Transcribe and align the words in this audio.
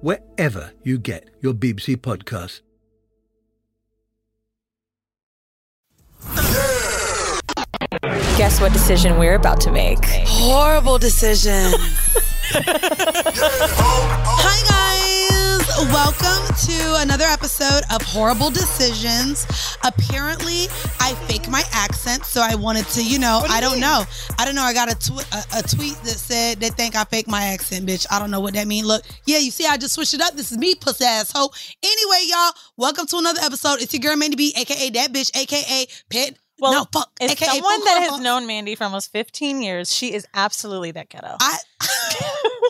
wherever 0.00 0.72
you 0.82 0.98
get 0.98 1.28
your 1.40 1.54
BBC 1.54 1.96
podcasts. 1.96 2.60
Guess 8.36 8.60
what 8.60 8.72
decision 8.72 9.18
we're 9.18 9.34
about 9.34 9.60
to 9.62 9.72
make? 9.72 9.98
Horrible 10.04 10.98
decision. 10.98 11.72
Hi, 14.40 15.28
guys. 15.30 15.37
Welcome 15.78 16.56
to 16.66 16.96
another 17.02 17.26
episode 17.26 17.82
of 17.94 18.02
Horrible 18.02 18.50
Decisions. 18.50 19.46
Apparently, 19.84 20.64
I 20.98 21.14
fake 21.28 21.48
my 21.48 21.62
accent, 21.72 22.24
so 22.24 22.40
I 22.42 22.56
wanted 22.56 22.84
to, 22.88 23.04
you 23.04 23.20
know, 23.20 23.44
I 23.48 23.60
don't 23.60 23.78
know. 23.78 24.02
I 24.40 24.44
don't 24.44 24.56
know. 24.56 24.62
I 24.62 24.74
got 24.74 24.90
a, 24.90 24.96
tw- 24.96 25.24
a, 25.32 25.60
a 25.60 25.62
tweet 25.62 25.94
that 26.02 26.18
said 26.18 26.58
they 26.58 26.70
think 26.70 26.96
I 26.96 27.04
fake 27.04 27.28
my 27.28 27.44
accent, 27.44 27.86
bitch. 27.86 28.06
I 28.10 28.18
don't 28.18 28.32
know 28.32 28.40
what 28.40 28.54
that 28.54 28.66
means. 28.66 28.88
Look, 28.88 29.04
yeah, 29.24 29.38
you 29.38 29.52
see, 29.52 29.66
I 29.66 29.76
just 29.76 29.94
switched 29.94 30.14
it 30.14 30.20
up. 30.20 30.34
This 30.34 30.50
is 30.50 30.58
me, 30.58 30.74
pussy 30.74 31.04
asshole. 31.04 31.54
Anyway, 31.80 32.24
y'all, 32.24 32.52
welcome 32.76 33.06
to 33.06 33.18
another 33.18 33.40
episode. 33.44 33.80
It's 33.80 33.94
your 33.94 34.00
girl, 34.00 34.16
Mandy 34.16 34.34
B, 34.34 34.52
aka 34.56 34.90
that 34.90 35.12
bitch, 35.12 35.30
aka 35.36 35.86
Pet. 36.10 36.36
Well, 36.58 36.72
no, 36.72 36.86
fuck. 36.92 37.12
As 37.20 37.30
AKA 37.30 37.46
someone 37.46 37.84
that 37.84 38.08
has 38.10 38.20
known 38.20 38.48
Mandy 38.48 38.74
for 38.74 38.82
almost 38.82 39.12
15 39.12 39.62
years, 39.62 39.94
she 39.94 40.12
is 40.12 40.26
absolutely 40.34 40.90
that 40.90 41.08
ghetto. 41.08 41.36
I 41.38 41.58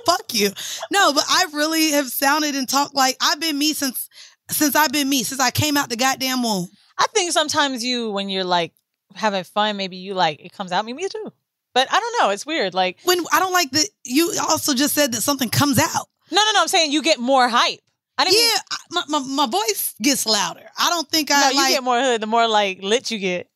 fuck 0.07 0.35
you. 0.35 0.51
No, 0.91 1.13
but 1.13 1.25
I 1.29 1.47
really 1.53 1.91
have 1.93 2.09
sounded 2.09 2.55
and 2.55 2.69
talked 2.69 2.95
like 2.95 3.17
I've 3.21 3.41
been 3.41 3.59
me 3.59 3.73
since 3.73 4.09
since 4.51 4.75
I've 4.75 4.93
been 4.93 5.09
me 5.09 5.23
since 5.25 5.41
I 5.41 5.51
came 5.51 5.77
out 5.77 5.89
the 5.91 5.97
goddamn 5.97 6.43
womb. 6.43 6.69
I 6.99 7.07
think 7.15 7.33
sometimes 7.33 7.85
you, 7.85 8.11
when 8.11 8.29
you're 8.29 8.45
like 8.45 8.73
having 9.15 9.45
fun, 9.45 9.77
maybe 9.77 9.97
you 9.97 10.15
like 10.15 10.41
it 10.45 10.53
comes 10.53 10.73
out. 10.73 10.85
Me, 10.85 10.93
me 10.93 11.09
too. 11.09 11.33
But 11.75 11.87
I 11.93 12.01
don't 12.01 12.15
know. 12.21 12.31
It's 12.31 12.47
weird. 12.47 12.75
Like 12.75 12.99
When 13.05 13.19
I 13.33 13.39
don't 13.39 13.53
like 13.53 13.71
that, 13.73 13.89
you 14.05 14.33
also 14.49 14.75
just 14.75 14.95
said 14.95 15.13
that 15.13 15.21
something 15.23 15.49
comes 15.51 15.79
out. 15.79 16.07
no, 16.31 16.37
no, 16.45 16.53
no. 16.55 16.63
I'm 16.63 16.69
saying 16.69 16.93
you 16.93 17.03
get 17.03 17.19
more 17.21 17.49
hype. 17.49 17.81
I 18.17 18.25
didn't 18.25 18.41
Yeah, 18.41 18.61
I- 18.73 18.77
my, 18.91 19.03
my 19.09 19.19
my 19.21 19.47
voice 19.47 19.95
gets 20.03 20.27
louder. 20.27 20.65
I 20.79 20.91
don't 20.91 21.09
think 21.09 21.31
I 21.31 21.41
no. 21.43 21.49
You 21.51 21.57
like. 21.57 21.73
get 21.75 21.85
more 21.85 22.01
hood. 22.01 22.21
The 22.21 22.27
more 22.27 22.49
like 22.49 22.83
lit 22.83 23.11
you 23.11 23.19
get. 23.19 23.49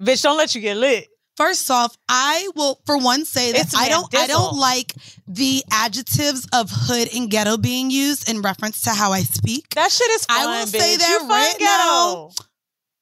Bitch, 0.00 0.22
don't 0.22 0.36
let 0.38 0.54
you 0.54 0.60
get 0.60 0.76
lit. 0.76 1.08
First 1.36 1.70
off, 1.70 1.96
I 2.08 2.48
will 2.54 2.80
for 2.84 2.98
one 2.98 3.24
say 3.24 3.52
that 3.52 3.62
It's 3.62 3.74
I 3.74 3.88
don't 3.88 4.14
I 4.14 4.26
don't 4.26 4.56
like 4.56 4.92
the 5.26 5.62
adjectives 5.72 6.46
of 6.52 6.68
hood 6.70 7.08
and 7.14 7.30
ghetto 7.30 7.56
being 7.56 7.90
used 7.90 8.28
in 8.28 8.42
reference 8.42 8.82
to 8.82 8.90
how 8.90 9.12
I 9.12 9.20
speak. 9.22 9.70
That 9.74 9.90
shit 9.90 10.10
is 10.10 10.26
fun. 10.26 10.36
I 10.38 10.46
will 10.60 10.66
bitch. 10.66 10.70
say 10.78 10.96
that 10.96 11.08
You're 11.08 11.20
fun 11.20 11.28
right 11.30 11.56
now. 11.60 12.28
ghetto. 12.28 12.44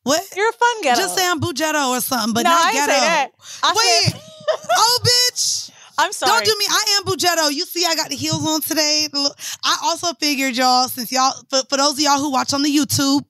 What? 0.05 0.23
You're 0.37 0.49
a 0.49 0.53
fun 0.53 0.83
ghetto. 0.83 1.01
Just 1.03 1.17
say 1.19 1.27
I'm 1.29 1.41
Bugetto 1.41 1.91
or 1.91 2.01
something, 2.01 2.33
but 2.33 2.45
no, 2.45 2.51
not 2.51 2.65
I 2.67 2.73
ghetto. 2.73 2.93
say 2.93 3.01
that. 3.01 3.31
I 3.63 3.75
Wait. 3.77 4.13
said- 4.13 4.21
oh, 4.71 4.99
bitch. 5.05 5.71
I'm 5.99 6.13
sorry. 6.13 6.45
Don't 6.45 6.47
do 6.47 6.59
me. 6.59 6.65
I 6.71 6.99
am 6.99 7.05
Bugetto. 7.13 7.53
You 7.53 7.65
see, 7.67 7.85
I 7.85 7.95
got 7.97 8.09
the 8.09 8.15
heels 8.17 8.47
on 8.47 8.61
today. 8.61 9.09
I 9.65 9.79
also 9.83 10.15
figured, 10.15 10.57
y'all, 10.57 10.89
since 10.89 11.11
y'all, 11.11 11.35
for, 11.51 11.61
for 11.69 11.77
those 11.77 11.95
of 11.95 12.01
y'all 12.01 12.19
who 12.21 12.31
watch 12.31 12.55
on 12.55 12.63
the 12.63 12.75
YouTube, 12.75 13.25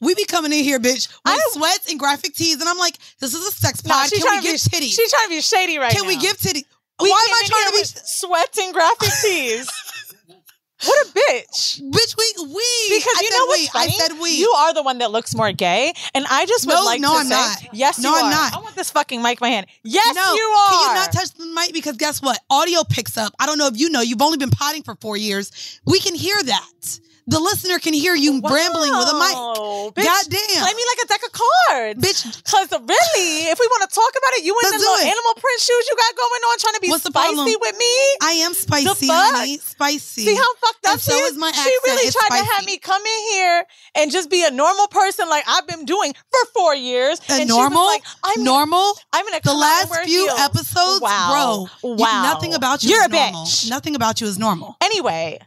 we 0.00 0.14
be 0.14 0.24
coming 0.24 0.52
in 0.52 0.64
here, 0.64 0.78
bitch, 0.78 1.08
with 1.24 1.40
sweats 1.52 1.90
and 1.90 1.98
graphic 1.98 2.34
tees, 2.34 2.60
and 2.60 2.68
I'm 2.68 2.78
like, 2.78 2.96
this 3.20 3.34
is 3.34 3.46
a 3.46 3.50
sex 3.52 3.80
pod. 3.82 4.08
she's 4.08 4.22
Can 4.24 4.36
we 4.36 4.42
give 4.42 4.52
be, 4.52 4.58
titties? 4.58 4.94
She's 4.96 5.10
trying 5.10 5.24
to 5.26 5.30
be 5.30 5.40
shady 5.40 5.78
right 5.78 5.92
Can 5.92 6.02
now. 6.02 6.08
we 6.08 6.16
give 6.16 6.36
titties? 6.38 6.64
We 7.00 7.10
Why 7.10 7.26
am 7.28 7.34
I 7.34 7.42
trying 7.46 7.66
to 7.66 7.72
be? 7.94 8.00
sweats 8.04 8.58
and 8.58 8.74
graphic 8.74 9.08
tees? 9.22 9.70
what 10.84 11.06
a 11.06 11.10
bitch. 11.10 11.80
Bitch, 11.80 12.16
we 12.18 12.44
we 12.54 12.64
Because 12.88 13.14
I 13.16 13.20
you 13.22 13.30
know 13.30 13.46
what's 13.46 13.60
we. 13.60 13.66
funny? 13.68 13.86
I 13.86 14.06
said 14.06 14.18
we. 14.20 14.30
You 14.38 14.50
are 14.50 14.74
the 14.74 14.82
one 14.82 14.98
that 14.98 15.10
looks 15.10 15.34
more 15.34 15.52
gay, 15.52 15.92
and 16.14 16.26
I 16.30 16.46
just 16.46 16.66
would 16.66 16.74
No, 16.74 16.84
like 16.84 17.00
no, 17.00 17.12
to 17.12 17.18
I'm 17.20 17.26
say, 17.26 17.34
not. 17.34 17.62
yes, 17.74 17.98
No, 17.98 18.10
you 18.10 18.16
I'm 18.16 18.24
are. 18.26 18.30
not. 18.30 18.54
I 18.54 18.58
want 18.60 18.76
this 18.76 18.90
fucking 18.90 19.22
mic 19.22 19.40
in 19.40 19.44
my 19.46 19.48
hand. 19.50 19.66
Yes, 19.82 20.14
no, 20.14 20.34
you 20.34 20.42
are. 20.42 20.70
Can 20.70 20.88
you 20.88 20.94
not 20.94 21.12
touch 21.12 21.30
the 21.32 21.46
mic? 21.46 21.72
Because 21.72 21.96
guess 21.96 22.20
what? 22.22 22.38
Audio 22.50 22.82
picks 22.84 23.16
up. 23.16 23.34
I 23.38 23.46
don't 23.46 23.58
know 23.58 23.66
if 23.66 23.78
you 23.78 23.88
know. 23.90 24.00
You've 24.00 24.22
only 24.22 24.38
been 24.38 24.50
potting 24.50 24.82
for 24.82 24.94
four 24.96 25.16
years. 25.16 25.80
We 25.86 26.00
can 26.00 26.14
hear 26.14 26.36
that. 26.42 27.00
The 27.30 27.38
listener 27.38 27.78
can 27.78 27.94
hear 27.94 28.14
you 28.14 28.42
rambling 28.42 28.90
with 28.90 29.06
a 29.06 29.14
mic. 29.14 29.34
Wow, 29.38 29.92
bitch, 29.94 30.02
Goddamn. 30.02 30.62
Play 30.66 30.74
me 30.74 30.84
like 30.90 31.00
a 31.04 31.08
deck 31.08 31.22
of 31.24 31.32
cards, 31.32 31.98
Bitch. 32.02 32.26
Because 32.26 32.68
really, 32.74 33.46
if 33.54 33.58
we 33.62 33.66
want 33.70 33.86
to 33.88 33.94
talk 33.94 34.10
about 34.18 34.32
it, 34.34 34.42
you 34.44 34.50
in 34.58 34.66
the 34.70 34.78
little 34.82 34.94
it. 35.06 35.14
animal 35.14 35.34
print 35.38 35.60
shoes 35.62 35.84
you 35.86 35.94
got 35.94 36.12
going 36.18 36.42
on, 36.50 36.58
trying 36.58 36.74
to 36.74 36.80
be 36.82 36.88
What's 36.90 37.04
the 37.04 37.10
spicy 37.14 37.54
with 37.60 37.76
me. 37.78 37.92
I 38.22 38.32
am 38.42 38.52
spicy, 38.54 39.06
honey. 39.08 39.58
Spicy. 39.58 40.24
See 40.26 40.34
how 40.34 40.54
fucked 40.58 40.86
up 40.86 40.92
And 40.94 41.00
so 41.00 41.12
she 41.14 41.18
is 41.30 41.36
my 41.38 41.48
accent. 41.48 41.66
She 41.70 41.90
really 41.90 42.06
It's 42.10 42.16
tried 42.18 42.38
to 42.42 42.44
have 42.56 42.64
me 42.66 42.78
come 42.78 43.00
in 43.02 43.22
here 43.32 43.64
and 43.94 44.10
just 44.10 44.28
be 44.30 44.44
a 44.44 44.50
normal 44.50 44.88
person 44.88 45.28
like 45.28 45.44
I've 45.46 45.66
been 45.68 45.84
doing 45.84 46.12
for 46.30 46.40
four 46.52 46.74
years. 46.74 47.20
A 47.28 47.32
and 47.40 47.48
normal, 47.48 47.86
like, 47.86 48.02
I'm 48.24 48.42
normal. 48.42 48.92
I'm 49.12 49.24
The 49.26 49.40
come 49.44 49.62
out 49.62 49.82
and 49.82 49.90
last 49.90 50.04
few 50.04 50.26
heels. 50.26 50.40
episodes, 50.40 51.00
wow. 51.00 51.68
bro. 51.82 51.90
you- 51.90 51.96
Wow. 51.96 52.22
nothing 52.22 52.54
about 52.54 52.82
you 52.82 52.90
You're 52.90 53.04
a 53.04 53.08
normal. 53.08 53.44
bitch. 53.44 53.70
Nothing 53.70 53.94
about 53.94 54.20
you 54.20 54.26
is 54.26 54.38
normal. 54.38 54.76
Anyway, 54.82 55.38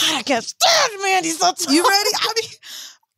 God, 0.00 0.18
I 0.18 0.22
can't 0.22 0.44
stand 0.44 0.92
Mandy 1.02 1.30
so 1.30 1.52
tough. 1.52 1.72
You 1.72 1.82
ready? 1.82 2.10
I 2.20 2.32
mean, 2.40 2.50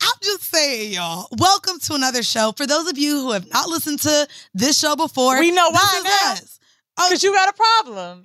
I'm 0.03 0.13
just 0.23 0.45
saying, 0.45 0.93
y'all. 0.93 1.27
Welcome 1.39 1.79
to 1.81 1.95
another 1.95 2.23
show. 2.23 2.53
For 2.57 2.67
those 2.67 2.89
of 2.91 2.99
you 2.99 3.21
who 3.21 3.33
have 3.33 3.51
not 3.53 3.69
listened 3.69 4.01
to 4.03 4.29
this 4.55 4.79
show 4.79 4.95
before, 4.97 5.39
We 5.39 5.51
know 5.51 5.71
why 5.71 6.01
now. 6.05 6.33
us. 6.33 6.59
Oh, 6.99 7.07
Because 7.09 7.23
you 7.23 7.33
got 7.33 7.49
a 7.49 7.53
problem. 7.53 8.25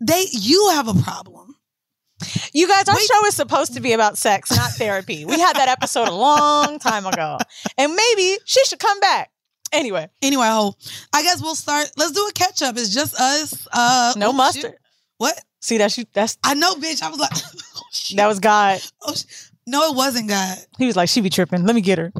they, 0.00 0.26
you 0.32 0.70
have 0.70 0.88
a 0.88 0.94
problem. 0.94 1.56
You 2.52 2.68
guys, 2.68 2.88
our 2.88 2.94
Wait. 2.94 3.04
show 3.06 3.26
is 3.26 3.34
supposed 3.34 3.74
to 3.74 3.80
be 3.80 3.92
about 3.92 4.16
sex, 4.16 4.50
not 4.56 4.70
therapy. 4.72 5.24
We 5.24 5.38
had 5.38 5.56
that 5.56 5.68
episode 5.68 6.08
a 6.08 6.14
long 6.14 6.78
time 6.78 7.04
ago. 7.06 7.38
And 7.76 7.94
maybe 7.94 8.38
she 8.44 8.64
should 8.66 8.78
come 8.78 9.00
back. 9.00 9.30
Anyway, 9.72 10.08
Anyway, 10.22 10.46
I 10.46 11.22
guess 11.22 11.42
we'll 11.42 11.56
start. 11.56 11.90
Let's 11.96 12.12
do 12.12 12.24
a 12.26 12.32
catch 12.32 12.62
up. 12.62 12.76
It's 12.76 12.94
just 12.94 13.14
us. 13.20 13.66
Uh, 13.72 14.14
no 14.16 14.28
oh, 14.28 14.32
mustard. 14.32 14.62
shit. 14.62 14.78
What? 15.18 15.38
See 15.64 15.78
that's 15.78 15.96
you 15.96 16.04
that's 16.12 16.36
I 16.44 16.52
know, 16.52 16.74
bitch. 16.74 17.00
I 17.02 17.08
was 17.08 17.18
like, 17.18 17.30
oh, 17.76 17.80
shit. 17.90 18.18
that 18.18 18.26
was 18.26 18.38
God. 18.38 18.82
Oh, 19.00 19.14
sh- 19.14 19.24
no, 19.66 19.90
it 19.90 19.96
wasn't 19.96 20.28
God. 20.28 20.58
He 20.76 20.84
was 20.84 20.94
like, 20.94 21.08
she 21.08 21.22
be 21.22 21.30
tripping. 21.30 21.64
Let 21.64 21.74
me 21.74 21.80
get 21.80 21.96
her. 21.96 22.12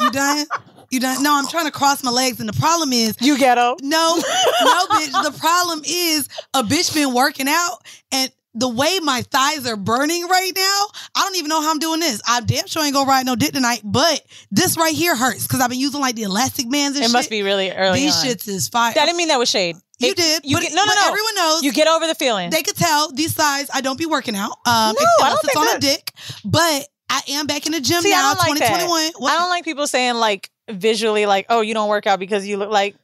You 0.00 0.10
done? 0.12 0.46
You 0.90 1.00
done? 1.00 1.24
No, 1.24 1.34
I'm 1.36 1.48
trying 1.48 1.64
to 1.64 1.72
cross 1.72 2.04
my 2.04 2.12
legs, 2.12 2.38
and 2.38 2.48
the 2.48 2.52
problem 2.52 2.92
is, 2.92 3.16
You 3.20 3.36
ghetto. 3.36 3.74
no, 3.82 4.14
no, 4.62 4.86
bitch. 4.92 5.10
The 5.24 5.36
problem 5.40 5.82
is, 5.84 6.28
a 6.54 6.62
bitch 6.62 6.94
been 6.94 7.12
working 7.14 7.48
out, 7.48 7.78
and 8.12 8.30
the 8.54 8.68
way 8.68 8.98
my 9.02 9.22
thighs 9.22 9.66
are 9.66 9.76
burning 9.76 10.26
right 10.28 10.52
now, 10.54 10.86
I 11.16 11.22
don't 11.24 11.36
even 11.36 11.48
know 11.48 11.60
how 11.60 11.70
I'm 11.70 11.78
doing 11.78 12.00
this. 12.00 12.20
I 12.26 12.40
damn 12.40 12.66
sure 12.66 12.84
ain't 12.84 12.94
gonna 12.94 13.08
ride 13.08 13.26
no 13.26 13.34
dick 13.36 13.52
tonight, 13.52 13.80
but 13.84 14.22
this 14.50 14.76
right 14.76 14.94
here 14.94 15.16
hurts 15.16 15.46
because 15.46 15.60
I've 15.60 15.70
been 15.70 15.80
using 15.80 16.00
like 16.00 16.14
the 16.14 16.22
elastic 16.22 16.70
bands 16.70 16.96
and 16.96 17.02
shit. 17.04 17.06
It 17.06 17.08
shit. 17.08 17.12
must 17.12 17.30
be 17.30 17.42
really 17.42 17.70
early. 17.72 18.00
These 18.00 18.16
on. 18.18 18.24
shits 18.26 18.48
is 18.48 18.68
fire. 18.68 18.90
I 18.96 19.04
didn't 19.06 19.16
mean 19.16 19.28
that 19.28 19.38
was 19.38 19.48
shade. 19.50 19.76
You 19.98 20.10
It- 20.10 20.16
did. 20.16 20.42
You 20.44 20.56
but, 20.56 20.62
get, 20.62 20.72
no, 20.74 20.84
no, 20.84 20.92
no. 20.94 21.08
Everyone 21.08 21.34
knows. 21.36 21.62
You 21.62 21.72
get 21.72 21.88
over 21.88 22.06
the 22.06 22.14
feeling. 22.14 22.50
They 22.50 22.62
could 22.62 22.76
tell 22.76 23.10
these 23.12 23.32
thighs. 23.32 23.68
I 23.72 23.80
don't 23.80 23.98
be 23.98 24.06
working 24.06 24.34
out. 24.36 24.50
Um, 24.66 24.94
No, 24.98 25.04
I 25.24 25.28
don't 25.30 25.32
it's 25.34 25.40
think 25.46 25.56
on 25.58 25.66
that- 25.66 25.76
a 25.76 25.80
dick. 25.80 26.12
But 26.44 26.88
I 27.10 27.20
am 27.30 27.46
back 27.46 27.66
in 27.66 27.72
the 27.72 27.80
gym 27.80 28.02
See, 28.02 28.10
now. 28.10 28.32
I 28.32 28.48
like 28.48 28.58
that. 28.58 28.68
2021. 28.78 29.30
I 29.30 29.36
don't 29.38 29.50
like 29.50 29.64
people 29.64 29.86
saying 29.86 30.14
like 30.14 30.50
visually, 30.70 31.26
like, 31.26 31.46
"Oh, 31.48 31.60
you 31.60 31.74
don't 31.74 31.88
work 31.88 32.06
out 32.06 32.18
because 32.18 32.46
you 32.46 32.56
look 32.56 32.70
like." 32.70 32.96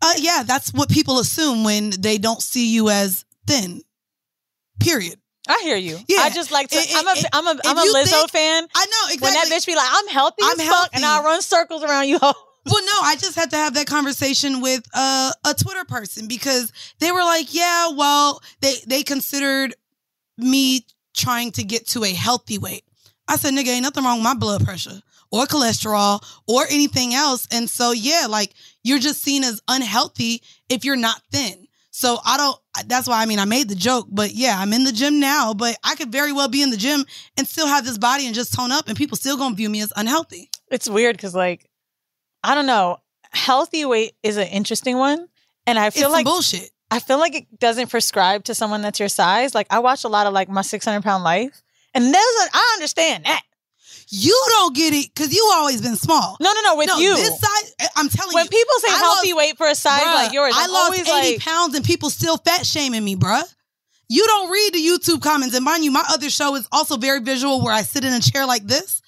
Uh, 0.00 0.12
yeah, 0.18 0.42
that's 0.46 0.72
what 0.72 0.88
people 0.88 1.18
assume 1.18 1.64
when 1.64 1.90
they 1.98 2.18
don't 2.18 2.40
see 2.40 2.72
you 2.72 2.88
as 2.88 3.24
thin. 3.46 3.82
Period. 4.80 5.18
I 5.48 5.60
hear 5.64 5.76
you. 5.76 5.98
Yeah. 6.08 6.18
I 6.20 6.30
just 6.30 6.50
like 6.52 6.68
to. 6.68 6.78
I'm 6.94 7.06
a. 7.08 7.14
I'm 7.32 7.46
a. 7.46 7.60
I'm 7.64 7.78
a 7.78 7.80
Lizzo 7.80 8.04
think- 8.10 8.30
fan. 8.30 8.66
I 8.74 8.84
know 8.86 9.14
exactly. 9.14 9.18
When 9.22 9.34
that 9.34 9.46
bitch 9.48 9.66
be 9.66 9.74
like, 9.74 9.88
"I'm 9.90 10.08
healthy 10.08 10.42
I'm 10.42 10.60
as 10.60 10.66
fuck," 10.68 10.90
and 10.94 11.04
I 11.04 11.14
healthy. 11.14 11.24
run 11.26 11.42
circles 11.42 11.82
around 11.82 12.08
you. 12.08 12.18
Well, 12.70 12.84
no, 12.84 12.92
I 13.02 13.16
just 13.16 13.34
had 13.34 13.48
to 13.52 13.56
have 13.56 13.74
that 13.74 13.86
conversation 13.86 14.60
with 14.60 14.82
uh, 14.92 15.32
a 15.46 15.54
Twitter 15.54 15.86
person 15.86 16.28
because 16.28 16.70
they 16.98 17.10
were 17.10 17.22
like, 17.22 17.54
"Yeah, 17.54 17.92
well, 17.96 18.42
they 18.60 18.74
they 18.86 19.02
considered 19.02 19.74
me 20.36 20.84
trying 21.16 21.52
to 21.52 21.64
get 21.64 21.86
to 21.88 22.04
a 22.04 22.12
healthy 22.12 22.58
weight." 22.58 22.84
I 23.26 23.36
said, 23.36 23.54
"Nigga, 23.54 23.68
ain't 23.68 23.84
nothing 23.84 24.04
wrong 24.04 24.18
with 24.18 24.24
my 24.24 24.34
blood 24.34 24.64
pressure 24.66 25.00
or 25.30 25.46
cholesterol 25.46 26.22
or 26.46 26.66
anything 26.68 27.14
else." 27.14 27.48
And 27.50 27.70
so, 27.70 27.92
yeah, 27.92 28.26
like 28.28 28.52
you're 28.82 28.98
just 28.98 29.22
seen 29.22 29.44
as 29.44 29.62
unhealthy 29.66 30.42
if 30.68 30.84
you're 30.84 30.96
not 30.96 31.22
thin. 31.32 31.67
So 31.98 32.16
I 32.24 32.36
don't. 32.36 32.56
That's 32.86 33.08
why 33.08 33.20
I 33.20 33.26
mean 33.26 33.40
I 33.40 33.44
made 33.44 33.68
the 33.68 33.74
joke, 33.74 34.06
but 34.08 34.32
yeah, 34.32 34.54
I'm 34.56 34.72
in 34.72 34.84
the 34.84 34.92
gym 34.92 35.18
now. 35.18 35.52
But 35.52 35.76
I 35.82 35.96
could 35.96 36.12
very 36.12 36.32
well 36.32 36.46
be 36.46 36.62
in 36.62 36.70
the 36.70 36.76
gym 36.76 37.04
and 37.36 37.44
still 37.44 37.66
have 37.66 37.84
this 37.84 37.98
body 37.98 38.24
and 38.26 38.36
just 38.36 38.54
tone 38.54 38.70
up, 38.70 38.86
and 38.86 38.96
people 38.96 39.16
still 39.16 39.36
gonna 39.36 39.56
view 39.56 39.68
me 39.68 39.80
as 39.80 39.92
unhealthy. 39.96 40.48
It's 40.70 40.88
weird 40.88 41.16
because, 41.16 41.34
like, 41.34 41.68
I 42.44 42.54
don't 42.54 42.66
know. 42.66 42.98
Healthy 43.32 43.84
weight 43.84 44.12
is 44.22 44.36
an 44.36 44.46
interesting 44.46 44.96
one, 44.96 45.26
and 45.66 45.76
I 45.76 45.90
feel 45.90 46.04
some 46.04 46.12
like 46.12 46.24
bullshit. 46.24 46.70
I 46.88 47.00
feel 47.00 47.18
like 47.18 47.34
it 47.34 47.58
doesn't 47.58 47.90
prescribe 47.90 48.44
to 48.44 48.54
someone 48.54 48.80
that's 48.80 49.00
your 49.00 49.08
size. 49.08 49.52
Like, 49.52 49.66
I 49.68 49.80
watch 49.80 50.04
a 50.04 50.08
lot 50.08 50.28
of 50.28 50.32
like 50.32 50.48
my 50.48 50.62
600 50.62 51.02
pound 51.02 51.24
life, 51.24 51.62
and 51.94 52.04
there's 52.04 52.14
a, 52.14 52.48
I 52.54 52.70
understand 52.76 53.24
that. 53.24 53.42
You 54.10 54.42
don't 54.48 54.74
get 54.74 54.94
it 54.94 55.10
because 55.14 55.34
you 55.34 55.50
always 55.54 55.82
been 55.82 55.96
small. 55.96 56.36
No, 56.40 56.52
no, 56.52 56.60
no. 56.62 56.76
With 56.76 56.86
no, 56.88 56.98
you, 56.98 57.14
this 57.14 57.38
size. 57.38 57.74
eh, 57.78 57.88
I'm 57.96 58.08
telling 58.08 58.34
when 58.34 58.44
you. 58.44 58.48
When 58.50 58.60
people 58.60 58.74
say 58.80 58.88
I 58.88 58.98
healthy 58.98 59.32
lost- 59.32 59.36
weight 59.36 59.56
for 59.58 59.66
a 59.66 59.74
size 59.74 60.02
Bruh, 60.02 60.14
like 60.14 60.32
yours, 60.32 60.54
I 60.56 60.64
I'm 60.64 60.70
lost 60.70 60.84
always 60.84 61.00
80 61.00 61.10
like, 61.10 61.40
pounds 61.40 61.74
and 61.74 61.84
people 61.84 62.08
still 62.10 62.38
fat 62.38 62.64
shaming 62.64 63.04
me, 63.04 63.16
bruh. 63.16 63.42
You 64.08 64.26
don't 64.26 64.50
read 64.50 64.72
the 64.72 64.78
YouTube 64.78 65.20
comments. 65.20 65.54
And 65.54 65.64
mind 65.64 65.84
you, 65.84 65.90
my 65.90 66.04
other 66.08 66.30
show 66.30 66.54
is 66.54 66.66
also 66.72 66.96
very 66.96 67.20
visual 67.20 67.62
where 67.62 67.74
I 67.74 67.82
sit 67.82 68.04
in 68.04 68.12
a 68.14 68.20
chair 68.20 68.46
like 68.46 68.66
this. 68.66 69.02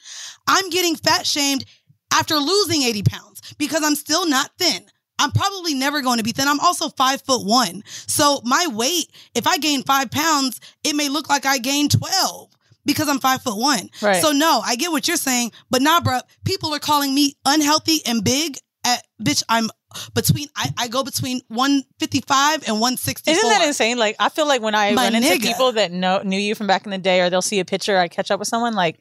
I'm 0.46 0.68
getting 0.68 0.94
fat 0.96 1.26
shamed 1.26 1.64
after 2.12 2.36
losing 2.36 2.82
80 2.82 3.02
pounds 3.04 3.54
because 3.56 3.82
I'm 3.82 3.94
still 3.94 4.26
not 4.28 4.50
thin. 4.58 4.84
I'm 5.18 5.30
probably 5.32 5.74
never 5.74 6.02
going 6.02 6.18
to 6.18 6.24
be 6.24 6.32
thin. 6.32 6.48
I'm 6.48 6.60
also 6.60 6.88
five 6.90 7.22
foot 7.22 7.46
one. 7.46 7.82
So 7.86 8.40
my 8.44 8.66
weight, 8.70 9.10
if 9.34 9.46
I 9.46 9.56
gain 9.58 9.82
five 9.84 10.10
pounds, 10.10 10.60
it 10.84 10.94
may 10.94 11.08
look 11.08 11.30
like 11.30 11.46
I 11.46 11.58
gained 11.58 11.92
12 11.92 12.50
because 12.92 13.08
I'm 13.08 13.18
five 13.20 13.42
foot 13.42 13.56
one. 13.56 13.88
Right. 14.02 14.22
So 14.22 14.32
no, 14.32 14.60
I 14.64 14.76
get 14.76 14.90
what 14.90 15.08
you're 15.08 15.16
saying, 15.16 15.52
but 15.70 15.82
nah, 15.82 16.00
bruh, 16.00 16.22
people 16.44 16.74
are 16.74 16.78
calling 16.78 17.14
me 17.14 17.34
unhealthy 17.44 18.00
and 18.06 18.24
big. 18.24 18.56
At, 18.82 19.02
bitch, 19.22 19.42
I'm 19.46 19.68
between, 20.14 20.48
I, 20.56 20.70
I 20.78 20.88
go 20.88 21.04
between 21.04 21.42
155 21.48 22.66
and 22.66 22.80
164. 22.80 23.32
Isn't 23.34 23.48
that 23.50 23.66
insane? 23.66 23.98
Like, 23.98 24.16
I 24.18 24.30
feel 24.30 24.46
like 24.48 24.62
when 24.62 24.74
I 24.74 24.92
My 24.92 25.04
run 25.04 25.14
into 25.16 25.28
nigga. 25.28 25.42
people 25.42 25.72
that 25.72 25.92
know 25.92 26.22
knew 26.22 26.38
you 26.38 26.54
from 26.54 26.66
back 26.66 26.84
in 26.86 26.90
the 26.90 26.96
day, 26.98 27.20
or 27.20 27.28
they'll 27.28 27.42
see 27.42 27.60
a 27.60 27.64
picture, 27.64 27.98
I 27.98 28.08
catch 28.08 28.30
up 28.30 28.38
with 28.38 28.48
someone 28.48 28.74
like, 28.74 28.98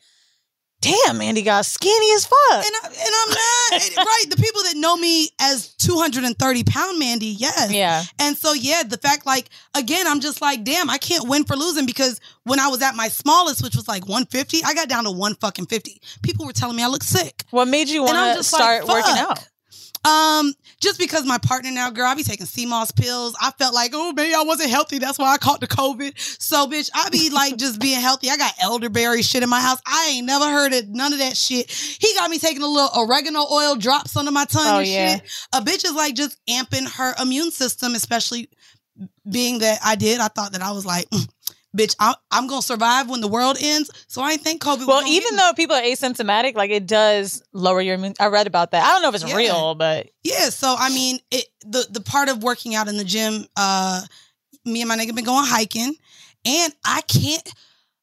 "Damn, 0.81 1.17
Mandy 1.17 1.41
got 1.41 1.65
skinny 1.65 2.13
as 2.13 2.25
fuck." 2.25 2.65
And, 2.65 2.75
I, 2.83 2.87
and 2.87 2.95
I'm 2.97 3.29
not 3.29 3.97
right. 4.05 4.25
The 4.29 4.37
people 4.37 4.63
that 4.63 4.75
know 4.77 4.95
me 4.97 5.29
as 5.39 5.73
230 5.75 6.63
pound 6.63 6.99
Mandy, 6.99 7.27
yes. 7.27 7.71
Yeah. 7.71 8.03
And 8.19 8.37
so 8.37 8.53
yeah, 8.53 8.83
the 8.83 8.97
fact 8.97 9.25
like 9.25 9.49
again, 9.75 10.07
I'm 10.07 10.19
just 10.19 10.41
like, 10.41 10.63
damn, 10.63 10.89
I 10.89 10.97
can't 10.97 11.27
win 11.27 11.43
for 11.43 11.55
losing 11.55 11.85
because 11.85 12.19
when 12.43 12.59
I 12.59 12.67
was 12.67 12.81
at 12.81 12.95
my 12.95 13.07
smallest, 13.07 13.63
which 13.63 13.75
was 13.75 13.87
like 13.87 14.03
150, 14.03 14.63
I 14.63 14.73
got 14.73 14.89
down 14.89 15.03
to 15.05 15.11
one 15.11 15.35
fucking 15.35 15.65
50. 15.67 16.01
People 16.23 16.45
were 16.45 16.53
telling 16.53 16.75
me 16.75 16.83
I 16.83 16.87
look 16.87 17.03
sick. 17.03 17.43
What 17.51 17.67
made 17.67 17.89
you 17.89 18.03
want 18.03 18.17
to 18.17 18.37
just 18.39 18.53
like, 18.53 18.83
start 18.83 18.87
working 18.87 19.17
out? 19.17 19.39
Um, 20.05 20.53
just 20.81 20.97
because 20.99 21.25
my 21.25 21.37
partner 21.37 21.71
now, 21.71 21.89
girl, 21.89 22.05
I 22.07 22.15
be 22.15 22.23
taking 22.23 22.45
sea 22.45 22.65
moss 22.65 22.91
pills. 22.91 23.35
I 23.41 23.51
felt 23.51 23.73
like, 23.73 23.91
oh, 23.93 24.13
maybe 24.13 24.33
I 24.33 24.43
wasn't 24.43 24.69
healthy. 24.69 24.97
That's 24.99 25.19
why 25.19 25.33
I 25.33 25.37
caught 25.37 25.59
the 25.59 25.67
COVID. 25.67 26.13
So, 26.41 26.67
bitch, 26.67 26.89
I 26.93 27.09
be 27.09 27.29
like 27.29 27.57
just 27.57 27.79
being 27.81 27.99
healthy. 27.99 28.29
I 28.29 28.37
got 28.37 28.53
elderberry 28.61 29.21
shit 29.21 29.43
in 29.43 29.49
my 29.49 29.59
house. 29.61 29.79
I 29.85 30.11
ain't 30.15 30.25
never 30.25 30.45
heard 30.45 30.73
of 30.73 30.87
none 30.89 31.11
of 31.13 31.19
that 31.19 31.35
shit. 31.35 31.69
He 31.71 32.13
got 32.15 32.29
me 32.29 32.39
taking 32.39 32.61
a 32.63 32.67
little 32.67 32.89
oregano 32.95 33.45
oil 33.51 33.75
drops 33.75 34.15
under 34.15 34.31
my 34.31 34.45
tongue 34.45 34.63
Oh, 34.67 34.79
and 34.79 34.87
yeah. 34.87 35.15
shit. 35.15 35.23
A 35.53 35.61
bitch 35.61 35.83
is 35.85 35.93
like 35.93 36.15
just 36.15 36.37
amping 36.47 36.89
her 36.95 37.13
immune 37.21 37.51
system, 37.51 37.93
especially 37.95 38.49
being 39.29 39.59
that 39.59 39.79
I 39.83 39.95
did. 39.95 40.19
I 40.19 40.27
thought 40.27 40.53
that 40.53 40.61
I 40.61 40.71
was 40.71 40.85
like, 40.85 41.09
mm, 41.09 41.27
bitch, 41.77 41.95
I, 41.99 42.15
I'm 42.31 42.47
gonna 42.47 42.61
survive 42.61 43.09
when 43.09 43.21
the 43.21 43.27
world 43.27 43.57
ends. 43.61 43.89
So 44.07 44.21
I 44.21 44.37
think 44.37 44.61
COVID. 44.61 44.87
Well, 44.87 45.05
even 45.07 45.35
though 45.35 45.51
people 45.55 45.75
are 45.75 45.81
asymptomatic, 45.81 46.55
like 46.55 46.71
it 46.71 46.87
does 46.87 47.43
lower 47.53 47.81
your 47.81 47.95
immune. 47.95 48.13
I 48.19 48.27
read 48.27 48.47
about 48.47 48.71
that. 48.71 48.83
I 48.85 48.89
don't 48.89 49.01
know 49.01 49.09
if 49.09 49.15
it's 49.15 49.23
Yeah. 49.29 49.35
real, 49.35 49.75
but 49.75 50.09
Yeah, 50.23 50.49
so 50.49 50.75
I 50.77 50.89
mean, 50.89 51.19
it 51.31 51.45
the 51.61 51.85
the 51.89 52.01
part 52.01 52.29
of 52.29 52.43
working 52.43 52.75
out 52.75 52.87
in 52.87 52.97
the 52.97 53.03
gym, 53.03 53.45
uh, 53.55 54.01
me 54.65 54.81
and 54.81 54.87
my 54.89 54.97
nigga 54.97 55.15
been 55.15 55.25
going 55.25 55.45
hiking, 55.47 55.95
and 56.45 56.73
I 56.83 57.01
can't. 57.01 57.53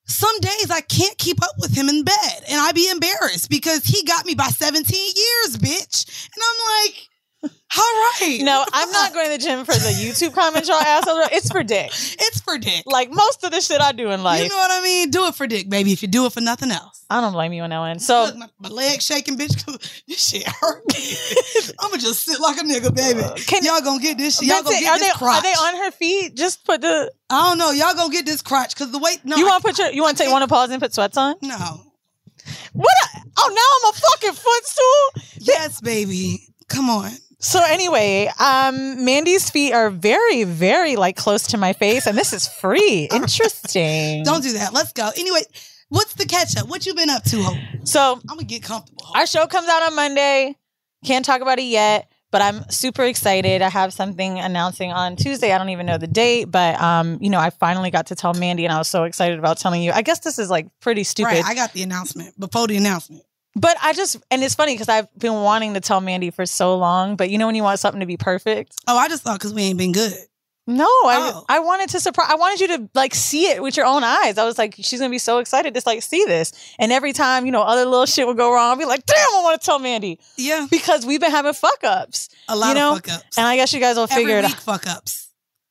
Some 0.09 0.39
days 0.39 0.71
I 0.71 0.83
can't 0.83 1.19
keep 1.19 1.43
up 1.43 1.51
with 1.59 1.75
him 1.77 1.89
in 1.89 2.05
bed, 2.05 2.45
and 2.49 2.61
I 2.61 2.71
be 2.71 2.89
embarrassed 2.89 3.51
because 3.51 3.85
he 3.85 4.05
got 4.05 4.25
me 4.25 4.35
by 4.35 4.47
seventeen 4.49 5.13
years, 5.17 5.57
bitch, 5.57 6.29
and 6.33 6.43
I'm 6.43 6.85
like, 6.87 7.09
all 7.77 7.83
right, 8.21 8.39
no, 8.43 8.65
I'm 8.73 8.91
not 8.93 9.13
going 9.13 9.27
to 9.27 9.33
the 9.33 9.39
gym 9.39 9.65
for 9.65 9.73
the 9.73 9.89
YouTube 9.91 10.35
comments 10.35 10.69
y'all 10.69 10.79
assholes. 10.81 11.29
It's 11.33 11.51
for 11.51 11.63
dick. 11.63 11.89
It's 11.89 12.41
for 12.41 12.59
dick. 12.59 12.85
Like 12.87 13.11
most 13.11 13.45
of 13.45 13.51
the 13.51 13.61
shit 13.61 13.81
I 13.81 13.93
do 13.93 14.11
in 14.11 14.23
life. 14.23 14.43
you 14.43 14.49
know 14.49 14.57
what 14.57 14.71
I 14.71 14.83
mean? 14.83 15.11
Do 15.11 15.27
it 15.27 15.35
for 15.35 15.47
dick, 15.47 15.69
baby. 15.69 15.93
If 15.93 16.03
you 16.03 16.09
do 16.09 16.27
it 16.27 16.33
for 16.33 16.41
nothing 16.41 16.71
else. 16.71 17.05
I 17.11 17.21
don't 17.21 17.33
blame 17.33 17.53
you 17.53 17.63
on 17.63 17.71
that 17.71 17.79
one. 17.79 17.99
So 17.99 18.25
Look, 18.25 18.37
my, 18.37 18.49
my 18.59 18.69
leg 18.69 19.01
shaking, 19.03 19.37
bitch. 19.37 19.55
This 20.09 20.29
shit 20.29 20.47
hurt 20.47 20.83
me. 20.95 21.17
I'ma 21.81 21.97
just 21.97 22.25
sit 22.25 22.41
like 22.41 22.57
a 22.59 22.61
nigga, 22.63 22.95
baby. 22.95 23.21
Uh, 23.21 23.35
can- 23.35 23.65
y'all 23.65 23.81
gonna 23.81 24.01
get 24.01 24.17
this 24.19 24.39
shit? 24.39 24.49
Y'all 24.49 24.63
gonna 24.63 24.77
it. 24.77 24.81
get 24.81 24.93
Are 24.93 24.99
this 24.99 25.09
they 25.13 25.19
crotch? 25.19 25.39
are 25.39 25.43
they 25.43 25.53
on 25.53 25.77
her 25.85 25.91
feet? 25.91 26.37
Just 26.37 26.65
put 26.65 26.81
the. 26.81 27.13
I 27.29 27.49
don't 27.49 27.59
know. 27.59 27.71
Y'all 27.73 27.95
gonna 27.95 28.13
get 28.13 28.25
this 28.27 28.43
crotch 28.43 28.75
because 28.75 28.93
the 28.93 28.99
weight. 28.99 29.21
No, 29.25 29.37
you 29.37 29.45
want 29.47 29.63
to 29.63 29.69
put 29.69 29.79
your? 29.79 29.91
You 29.91 30.03
want 30.03 30.17
to 30.17 30.25
take? 30.25 30.33
To 30.33 30.47
pause 30.47 30.71
and 30.71 30.81
put 30.81 30.95
sweats 30.95 31.17
on? 31.17 31.35
no. 31.43 31.83
What? 32.73 32.95
A, 33.17 33.21
oh, 33.39 33.51
now 33.55 33.89
I'm 33.89 33.95
a 33.95 33.97
fucking 33.97 34.33
footstool. 34.35 35.47
Yes, 35.47 35.81
baby. 35.81 36.49
Come 36.69 36.91
on. 36.91 37.11
So 37.39 37.63
anyway, 37.63 38.31
um, 38.41 39.05
Mandy's 39.05 39.51
feet 39.51 39.73
are 39.73 39.91
very, 39.91 40.45
very 40.45 40.97
like 40.97 41.17
close 41.17 41.49
to 41.49 41.59
my 41.59 41.73
face, 41.75 42.07
and 42.07 42.17
this 42.17 42.33
is 42.33 42.49
free. 42.49 43.09
Interesting. 43.13 44.25
Don't 44.25 44.43
do 44.43 44.53
that. 44.53 44.73
Let's 44.73 44.93
go. 44.93 45.11
Anyway, 45.17 45.41
what's 45.91 46.15
the 46.15 46.25
catch 46.25 46.57
up? 46.57 46.69
What 46.69 46.87
you 46.87 46.95
been 46.95 47.11
up 47.11 47.25
to, 47.25 47.43
Hope? 47.43 47.59
So 47.85 48.15
I'm 48.15 48.37
gonna 48.37 48.45
get 48.45 48.63
comfortable. 48.63 49.05
Hope. 49.05 49.17
our 49.17 49.27
show 49.27 49.47
comes 49.47 49.69
out 49.69 49.83
on 49.83 49.95
Monday. 49.95 50.57
Can't 51.05 51.25
talk 51.25 51.43
about 51.43 51.59
it 51.59 51.65
yet, 51.67 52.11
but 52.31 52.41
I'm 52.41 52.69
super 52.71 53.05
excited. 53.05 53.61
I 53.61 53.69
have 53.69 53.93
something 53.93 54.39
announcing 54.41 54.91
on 54.91 55.15
Tuesday. 55.17 55.53
I 55.53 55.59
don't 55.59 55.69
even 55.69 55.85
know 55.85 55.99
the 55.99 56.07
date, 56.07 56.47
but 56.47 56.81
um, 56.81 57.19
you 57.21 57.29
know, 57.29 57.39
I 57.39 57.51
finally 57.51 57.91
got 57.91 58.07
to 58.07 58.15
tell 58.15 58.33
Mandy, 58.33 58.65
and 58.65 58.73
I 58.73 58.79
was 58.79 58.89
so 58.89 59.05
excited 59.05 59.39
about 59.39 59.59
telling 59.59 59.83
you. 59.83 59.93
I 59.93 60.01
guess 60.01 60.21
this 60.21 60.39
is 60.39 60.49
like 60.49 60.69
pretty 60.81 61.05
stupid. 61.05 61.33
Right, 61.33 61.45
I 61.45 61.55
got 61.55 61.75
the 61.75 61.83
announcement 61.83 62.39
before 62.41 62.67
the 62.67 62.79
announcement. 62.79 63.23
But 63.59 63.77
I 63.83 63.95
just, 63.95 64.17
and 64.31 64.45
it's 64.45 64.55
funny 64.55 64.75
because 64.75 64.91
I've 64.91 65.09
been 65.19 65.33
wanting 65.33 65.73
to 65.75 65.81
tell 65.81 66.01
Mandy 66.03 66.31
for 66.31 66.45
so 66.45 66.77
long. 66.77 67.17
But 67.17 67.31
you 67.31 67.39
know, 67.39 67.47
when 67.47 67.55
you 67.55 67.63
want 67.63 67.81
something 67.81 68.01
to 68.01 68.07
be 68.07 68.19
perfect, 68.19 68.75
Oh, 68.87 68.97
I 68.99 69.09
just 69.09 69.23
thought 69.23 69.39
because 69.39 69.55
we 69.55 69.63
ain't 69.63 69.79
been 69.79 69.93
good. 69.93 70.13
no, 70.67 70.85
I, 70.85 71.31
Oh. 71.35 71.45
I 71.49 71.61
wanted 71.61 71.89
to 71.91 72.01
surprise. 72.01 72.29
I 72.31 72.35
wanted 72.35 72.61
you 72.61 72.69
to 72.77 72.91
like 72.95 73.15
see 73.15 73.47
it 73.51 73.63
with 73.63 73.77
your 73.77 73.87
own 73.87 74.05
eyes. 74.05 74.37
I 74.37 74.45
was 74.45 74.59
like, 74.59 74.75
she's 74.79 75.01
gonna 75.01 75.11
be 75.11 75.19
so 75.19 75.39
excited 75.39 75.73
to 75.75 75.83
like 75.87 76.03
see 76.03 76.25
this. 76.27 76.53
And 76.79 76.93
every 76.93 77.13
time, 77.15 77.47
you 77.47 77.53
know, 77.53 77.63
other 77.63 77.85
little 77.87 78.05
shit 78.05 78.27
would 78.27 78.37
go 78.37 78.53
wrong, 78.53 78.73
I'd 78.73 78.79
be 78.79 78.85
like, 78.85 79.07
damn, 79.07 79.17
I 79.17 79.41
want 79.43 79.61
to 79.61 79.65
tell 79.65 79.79
Mandy 79.79 80.19
Yeah, 80.37 80.67
because 80.71 81.07
we've 81.07 81.21
been 81.21 81.31
having 81.31 81.55
fuck 81.55 81.83
ups. 81.83 82.29
a 82.49 82.57
lot 82.57 82.69
you 82.69 82.75
know? 82.75 82.97
of 82.97 83.05
fuck 83.05 83.15
ups. 83.15 83.39
And 83.39 83.47
I 83.47 83.57
guess 83.57 83.73
you 83.73 83.81
guys 83.81 83.97
will 83.97 84.03
Every 84.05 84.17
figure 84.17 84.39
it 84.39 84.45
week 84.45 84.55
out. 84.55 84.61
fuck 84.61 84.87
ups. 84.87 85.26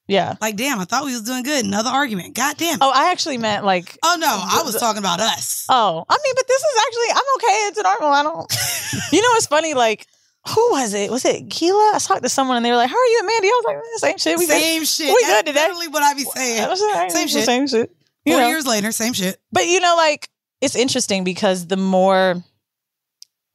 Yeah. 0.07 0.35
Like, 0.39 0.55
damn, 0.55 0.79
I 0.79 0.85
thought 0.85 1.05
we 1.05 1.13
was 1.13 1.23
doing 1.23 1.43
good. 1.43 1.65
Another 1.65 1.89
argument. 1.89 2.35
God 2.35 2.57
damn. 2.57 2.77
Oh, 2.81 2.91
I 2.93 3.11
actually 3.11 3.37
meant 3.37 3.65
like. 3.65 3.97
Oh 4.03 4.17
no, 4.19 4.27
I 4.27 4.61
was 4.63 4.75
talking 4.75 4.99
about 4.99 5.19
us. 5.19 5.65
Oh, 5.69 6.05
I 6.07 6.17
mean, 6.23 6.33
but 6.35 6.47
this 6.47 6.61
is 6.61 6.81
actually 6.87 7.09
I'm 7.11 7.35
okay. 7.37 7.55
It's 7.67 7.83
normal. 7.83 8.09
I 8.09 8.23
don't. 8.23 9.11
you 9.11 9.21
know, 9.21 9.29
it's 9.33 9.47
funny. 9.47 9.73
Like, 9.73 10.05
who 10.47 10.71
was 10.71 10.93
it? 10.93 11.09
Was 11.09 11.25
it 11.25 11.49
Keela? 11.49 11.93
I 11.95 11.99
talked 11.99 12.23
to 12.23 12.29
someone 12.29 12.57
and 12.57 12.65
they 12.65 12.69
were 12.69 12.77
like, 12.77 12.89
"How 12.89 12.97
are 12.97 13.05
you, 13.05 13.19
and 13.19 13.27
Mandy?" 13.27 13.47
I 13.47 13.61
was 13.63 13.65
like, 13.65 13.77
eh, 13.77 13.97
"Same 13.97 14.17
shit. 14.17 14.37
We 14.37 14.45
good." 14.45 14.61
same 14.61 14.85
shit. 14.85 15.07
We 15.07 15.17
That's 15.21 15.41
good 15.41 15.45
today. 15.47 15.61
literally 15.61 15.87
what 15.87 16.03
I 16.03 16.13
be 16.13 16.23
saying. 16.23 16.63
I 16.63 16.67
like, 16.67 17.11
Same 17.11 17.27
shit. 17.27 17.45
Same 17.45 17.67
shit. 17.67 17.95
You 18.25 18.33
Four 18.33 18.41
know? 18.41 18.47
years 18.49 18.67
later, 18.67 18.91
same 18.91 19.13
shit. 19.13 19.37
But 19.51 19.65
you 19.65 19.79
know, 19.79 19.95
like 19.97 20.29
it's 20.61 20.75
interesting 20.75 21.23
because 21.23 21.65
the 21.65 21.77
more 21.77 22.43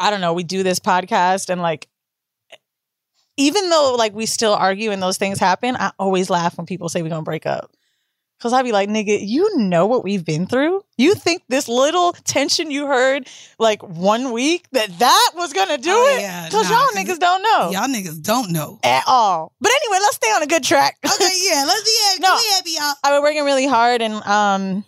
I 0.00 0.10
don't 0.10 0.20
know, 0.20 0.32
we 0.32 0.42
do 0.42 0.62
this 0.62 0.80
podcast 0.80 1.48
and 1.50 1.60
like 1.60 1.86
even 3.40 3.70
though 3.70 3.94
like 3.98 4.14
we 4.14 4.26
still 4.26 4.52
argue 4.54 4.90
and 4.90 5.02
those 5.02 5.16
things 5.18 5.38
happen, 5.38 5.76
I 5.76 5.92
always 5.98 6.30
laugh 6.30 6.56
when 6.56 6.66
people 6.66 6.88
say 6.88 7.02
we're 7.02 7.08
gonna 7.08 7.22
break 7.22 7.46
up. 7.46 7.72
Cause 8.40 8.54
I'd 8.54 8.62
be 8.62 8.72
like, 8.72 8.88
nigga, 8.88 9.18
you 9.20 9.58
know 9.58 9.84
what 9.84 10.02
we've 10.02 10.24
been 10.24 10.46
through? 10.46 10.82
You 10.96 11.14
think 11.14 11.42
this 11.50 11.68
little 11.68 12.14
tension 12.24 12.70
you 12.70 12.86
heard 12.86 13.28
like 13.58 13.82
one 13.82 14.32
week 14.32 14.64
that 14.72 14.98
that 14.98 15.30
was 15.34 15.52
gonna 15.52 15.76
do 15.76 15.90
Oh, 15.92 16.16
it? 16.16 16.22
yeah, 16.22 16.48
Cause 16.48 16.64
nah, 16.70 16.76
y'all 16.78 16.86
'cause 16.88 16.96
niggas 16.96 17.18
don't 17.18 17.42
know 17.42 17.70
Y'all 17.70 17.86
niggas 17.88 18.22
don't 18.22 18.50
know. 18.50 18.78
at 18.82 19.04
all. 19.06 19.52
But 19.60 19.72
anyway, 19.72 19.98
let's 20.00 20.16
stay 20.16 20.30
on 20.30 20.42
a 20.42 20.46
good 20.46 20.64
track. 20.64 20.96
Okay, 21.04 21.38
yeah, 21.42 21.64
let's 21.66 21.84
be 21.84 21.96
happy. 22.08 22.20
No. 22.22 22.34
We 22.36 22.50
happy, 22.54 22.70
y'all. 22.70 22.94
I've 23.04 23.12
been 23.16 23.22
working 23.22 23.44
really 23.44 23.66
hard 23.66 24.00
and 24.00 24.14
um 24.24 24.84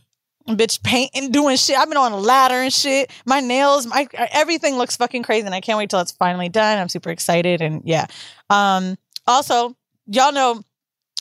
bitch 0.48 0.82
painting, 0.82 1.30
doing 1.30 1.56
shit. 1.56 1.76
I've 1.76 1.88
been 1.88 1.96
on 1.96 2.12
a 2.12 2.18
ladder 2.18 2.56
and 2.56 2.72
shit. 2.72 3.10
My 3.24 3.40
nails, 3.40 3.86
my 3.86 4.08
everything 4.32 4.76
looks 4.76 4.96
fucking 4.96 5.22
crazy 5.22 5.46
and 5.46 5.54
I 5.54 5.60
can't 5.60 5.78
wait 5.78 5.90
till 5.90 6.00
it's 6.00 6.12
finally 6.12 6.48
done. 6.48 6.78
I'm 6.78 6.88
super 6.88 7.10
excited 7.10 7.60
and 7.60 7.82
yeah. 7.84 8.06
Um 8.50 8.96
also, 9.26 9.76
y'all 10.06 10.32
know 10.32 10.62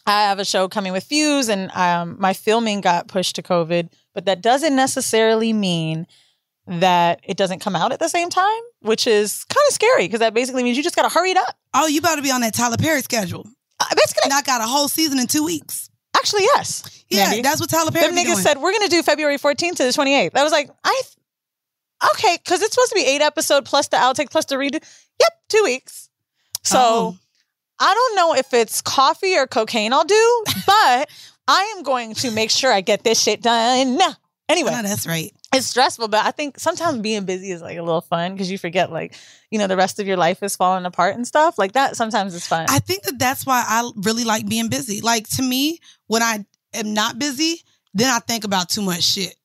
I 0.07 0.23
have 0.23 0.39
a 0.39 0.45
show 0.45 0.67
coming 0.67 0.91
with 0.91 1.03
Fuse 1.03 1.49
and 1.49 1.71
um 1.71 2.17
my 2.19 2.33
filming 2.33 2.81
got 2.81 3.07
pushed 3.07 3.35
to 3.35 3.43
COVID, 3.43 3.89
but 4.13 4.25
that 4.25 4.41
doesn't 4.41 4.75
necessarily 4.75 5.53
mean 5.53 6.07
that 6.67 7.19
it 7.23 7.37
doesn't 7.37 7.59
come 7.59 7.75
out 7.75 7.91
at 7.91 7.99
the 7.99 8.07
same 8.07 8.29
time, 8.29 8.61
which 8.81 9.07
is 9.07 9.43
kind 9.45 9.65
of 9.67 9.73
scary 9.73 10.05
because 10.05 10.19
that 10.19 10.33
basically 10.33 10.63
means 10.63 10.77
you 10.77 10.83
just 10.83 10.95
got 10.95 11.03
to 11.03 11.09
hurry 11.09 11.31
it 11.31 11.37
up. 11.37 11.55
Oh, 11.73 11.87
you 11.87 11.99
about 11.99 12.15
to 12.15 12.21
be 12.21 12.31
on 12.31 12.41
that 12.41 12.53
Tyler 12.53 12.77
Perry 12.77 13.01
schedule. 13.01 13.45
Uh, 13.79 13.85
basically, 13.95 14.21
And 14.25 14.33
I 14.33 14.41
got 14.41 14.61
a 14.61 14.65
whole 14.65 14.87
season 14.87 15.19
in 15.19 15.27
two 15.27 15.43
weeks. 15.43 15.89
Actually, 16.21 16.43
yes. 16.43 17.03
Yeah, 17.09 17.25
Mandy. 17.25 17.41
that's 17.41 17.59
what 17.59 17.69
Tyler 17.69 17.91
Perry 17.91 18.07
Them 18.07 18.15
niggas 18.17 18.25
doing. 18.33 18.37
said 18.37 18.57
we're 18.59 18.71
gonna 18.71 18.87
do 18.87 19.01
February 19.03 19.37
14th 19.37 19.75
to 19.77 19.83
the 19.83 19.89
28th. 19.89 20.31
I 20.35 20.43
was 20.43 20.51
like, 20.51 20.69
I 20.83 21.01
th- 21.03 22.11
okay, 22.13 22.37
because 22.43 22.61
it's 22.61 22.73
supposed 22.73 22.89
to 22.91 22.95
be 22.95 23.05
eight 23.05 23.21
episode 23.21 23.65
plus 23.65 23.87
the 23.89 23.97
outtake 23.97 24.29
plus 24.31 24.45
the 24.45 24.55
redo. 24.55 24.73
Yep, 25.19 25.33
two 25.49 25.61
weeks. 25.63 26.09
So 26.63 26.77
Oh. 26.79 27.17
I 27.79 27.93
don't 27.93 28.15
know 28.15 28.35
if 28.35 28.53
it's 28.53 28.81
coffee 28.81 29.35
or 29.35 29.47
cocaine 29.47 29.91
I'll 29.93 30.03
do, 30.03 30.43
but 30.67 31.09
I 31.47 31.73
am 31.75 31.83
going 31.83 32.13
to 32.15 32.31
make 32.31 32.51
sure 32.51 32.71
I 32.71 32.81
get 32.81 33.03
this 33.03 33.19
shit 33.21 33.41
done. 33.41 33.99
Anyway, 34.51 34.71
oh, 34.73 34.81
No, 34.81 34.87
that's 34.87 35.07
right. 35.07 35.31
it's 35.53 35.67
stressful, 35.67 36.07
but 36.09 36.25
I 36.25 36.31
think 36.31 36.59
sometimes 36.59 36.99
being 36.99 37.25
busy 37.25 37.51
is 37.51 37.61
like 37.61 37.77
a 37.77 37.81
little 37.83 38.01
fun 38.01 38.33
because 38.33 38.51
you 38.51 38.57
forget 38.57 38.91
like, 38.91 39.15
you 39.49 39.57
know, 39.59 39.67
the 39.67 39.77
rest 39.77 39.99
of 39.99 40.07
your 40.07 40.17
life 40.17 40.43
is 40.43 40.55
falling 40.55 40.85
apart 40.85 41.15
and 41.15 41.25
stuff. 41.27 41.57
Like 41.57 41.71
that 41.73 41.95
sometimes 41.95 42.33
is 42.35 42.45
fun. 42.45 42.65
I 42.69 42.79
think 42.79 43.03
that 43.03 43.17
that's 43.19 43.45
why 43.45 43.63
I 43.67 43.89
really 43.95 44.23
like 44.23 44.47
being 44.47 44.69
busy. 44.69 45.01
Like 45.01 45.27
to 45.37 45.41
me, 45.43 45.79
when 46.07 46.21
I 46.21 46.45
am 46.73 46.93
not 46.93 47.17
busy, 47.17 47.61
then 47.93 48.09
I 48.13 48.19
think 48.19 48.43
about 48.43 48.69
too 48.69 48.81
much 48.81 49.03
shit, 49.03 49.35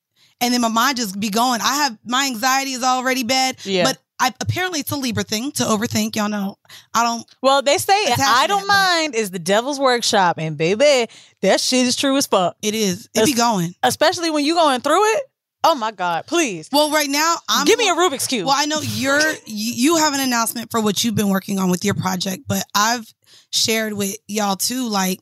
and 0.41 0.53
then 0.53 0.61
my 0.61 0.69
mind 0.69 0.97
just 0.97 1.19
be 1.19 1.29
going. 1.29 1.61
I 1.61 1.75
have 1.83 1.97
my 2.05 2.25
anxiety 2.27 2.71
is 2.73 2.83
already 2.83 3.23
bad, 3.23 3.57
Yeah. 3.65 3.83
but 3.83 3.97
I 4.19 4.33
apparently 4.41 4.79
it's 4.79 4.91
a 4.91 4.95
Libra 4.95 5.23
thing 5.23 5.51
to 5.53 5.63
overthink. 5.63 6.15
Y'all 6.15 6.29
know 6.29 6.57
I 6.93 7.03
don't. 7.03 7.25
Well, 7.41 7.61
they 7.61 7.77
say 7.77 7.93
I 8.19 8.45
don't 8.47 8.67
mind 8.67 9.15
is 9.15 9.31
the 9.31 9.39
devil's 9.39 9.79
workshop, 9.79 10.37
and 10.39 10.57
baby, 10.57 11.07
that 11.41 11.61
shit 11.61 11.85
is 11.85 11.95
true 11.95 12.17
as 12.17 12.25
fuck. 12.27 12.57
It 12.61 12.73
is. 12.73 13.09
It 13.13 13.25
be 13.25 13.33
going. 13.33 13.75
Especially 13.83 14.29
when 14.31 14.43
you 14.43 14.55
going 14.55 14.81
through 14.81 15.03
it. 15.13 15.23
Oh 15.63 15.75
my 15.75 15.91
god, 15.91 16.27
please 16.27 16.69
Well, 16.71 16.91
right 16.91 17.09
now 17.09 17.35
I'm 17.49 17.65
give 17.65 17.77
me 17.77 17.89
a 17.89 17.93
Rubik's 17.93 18.27
cube. 18.27 18.45
Well, 18.45 18.55
I 18.57 18.65
know 18.65 18.79
you're 18.81 19.19
you 19.45 19.73
you 19.73 19.95
have 19.97 20.13
an 20.13 20.21
announcement 20.21 20.71
for 20.71 20.81
what 20.81 21.03
you've 21.03 21.15
been 21.15 21.29
working 21.29 21.59
on 21.59 21.69
with 21.69 21.83
your 21.83 21.93
project, 21.95 22.43
but 22.47 22.63
I've 22.73 23.11
shared 23.51 23.93
with 23.93 24.15
y'all 24.27 24.55
too. 24.55 24.87
Like 24.87 25.19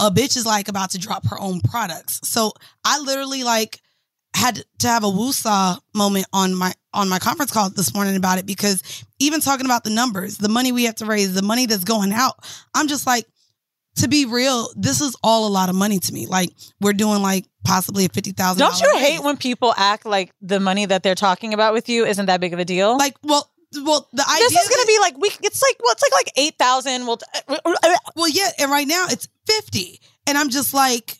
a 0.00 0.10
bitch 0.10 0.36
is 0.36 0.46
like 0.46 0.68
about 0.68 0.90
to 0.90 0.98
drop 0.98 1.26
her 1.28 1.40
own 1.40 1.60
products, 1.60 2.20
so 2.24 2.52
I 2.84 3.00
literally 3.00 3.44
like 3.44 3.80
had 4.36 4.62
to 4.80 4.86
have 4.88 5.02
a 5.02 5.08
woosah 5.08 5.80
moment 5.94 6.26
on 6.32 6.54
my 6.54 6.72
on 6.92 7.08
my 7.08 7.18
conference 7.18 7.50
call 7.50 7.70
this 7.70 7.94
morning 7.94 8.16
about 8.16 8.38
it 8.38 8.46
because 8.46 9.04
even 9.18 9.40
talking 9.40 9.64
about 9.66 9.82
the 9.82 9.90
numbers, 9.90 10.36
the 10.36 10.48
money 10.48 10.72
we 10.72 10.84
have 10.84 10.94
to 10.96 11.06
raise, 11.06 11.32
the 11.34 11.42
money 11.42 11.64
that's 11.66 11.84
going 11.84 12.12
out, 12.12 12.34
I'm 12.74 12.86
just 12.86 13.06
like. 13.06 13.26
To 14.00 14.08
be 14.08 14.26
real, 14.26 14.68
this 14.76 15.00
is 15.00 15.16
all 15.24 15.48
a 15.48 15.48
lot 15.48 15.70
of 15.70 15.74
money 15.74 15.98
to 15.98 16.12
me. 16.12 16.26
Like 16.26 16.50
we're 16.82 16.92
doing 16.92 17.22
like 17.22 17.46
possibly 17.64 18.04
a 18.04 18.10
fifty 18.10 18.32
thousand. 18.32 18.58
Don't 18.58 18.78
you 18.78 18.98
hate 18.98 19.24
when 19.24 19.38
people 19.38 19.72
act 19.74 20.04
like 20.04 20.32
the 20.42 20.60
money 20.60 20.84
that 20.84 21.02
they're 21.02 21.14
talking 21.14 21.54
about 21.54 21.72
with 21.72 21.88
you 21.88 22.04
isn't 22.04 22.26
that 22.26 22.38
big 22.38 22.52
of 22.52 22.58
a 22.58 22.64
deal? 22.66 22.98
like 22.98 23.16
well 23.22 23.50
well 23.74 24.06
the 24.12 24.22
idea 24.22 24.48
this 24.50 24.62
is 24.64 24.68
gonna 24.68 24.86
be 24.86 24.98
like 25.00 25.16
we. 25.16 25.30
It's 25.42 25.62
like 25.62 25.76
well, 25.82 25.92
it's 25.92 26.02
like 26.02 26.12
like 26.12 26.30
eight 26.36 26.58
thousand. 26.58 27.06
Well, 27.06 27.18
uh, 27.48 27.56
uh, 27.64 27.74
uh, 27.82 27.96
Well, 28.14 28.28
yeah, 28.28 28.50
and 28.58 28.70
right 28.70 28.86
now 28.86 29.06
it's 29.08 29.28
50. 29.46 29.98
And 30.26 30.36
I'm 30.36 30.50
just 30.50 30.74
like, 30.74 31.16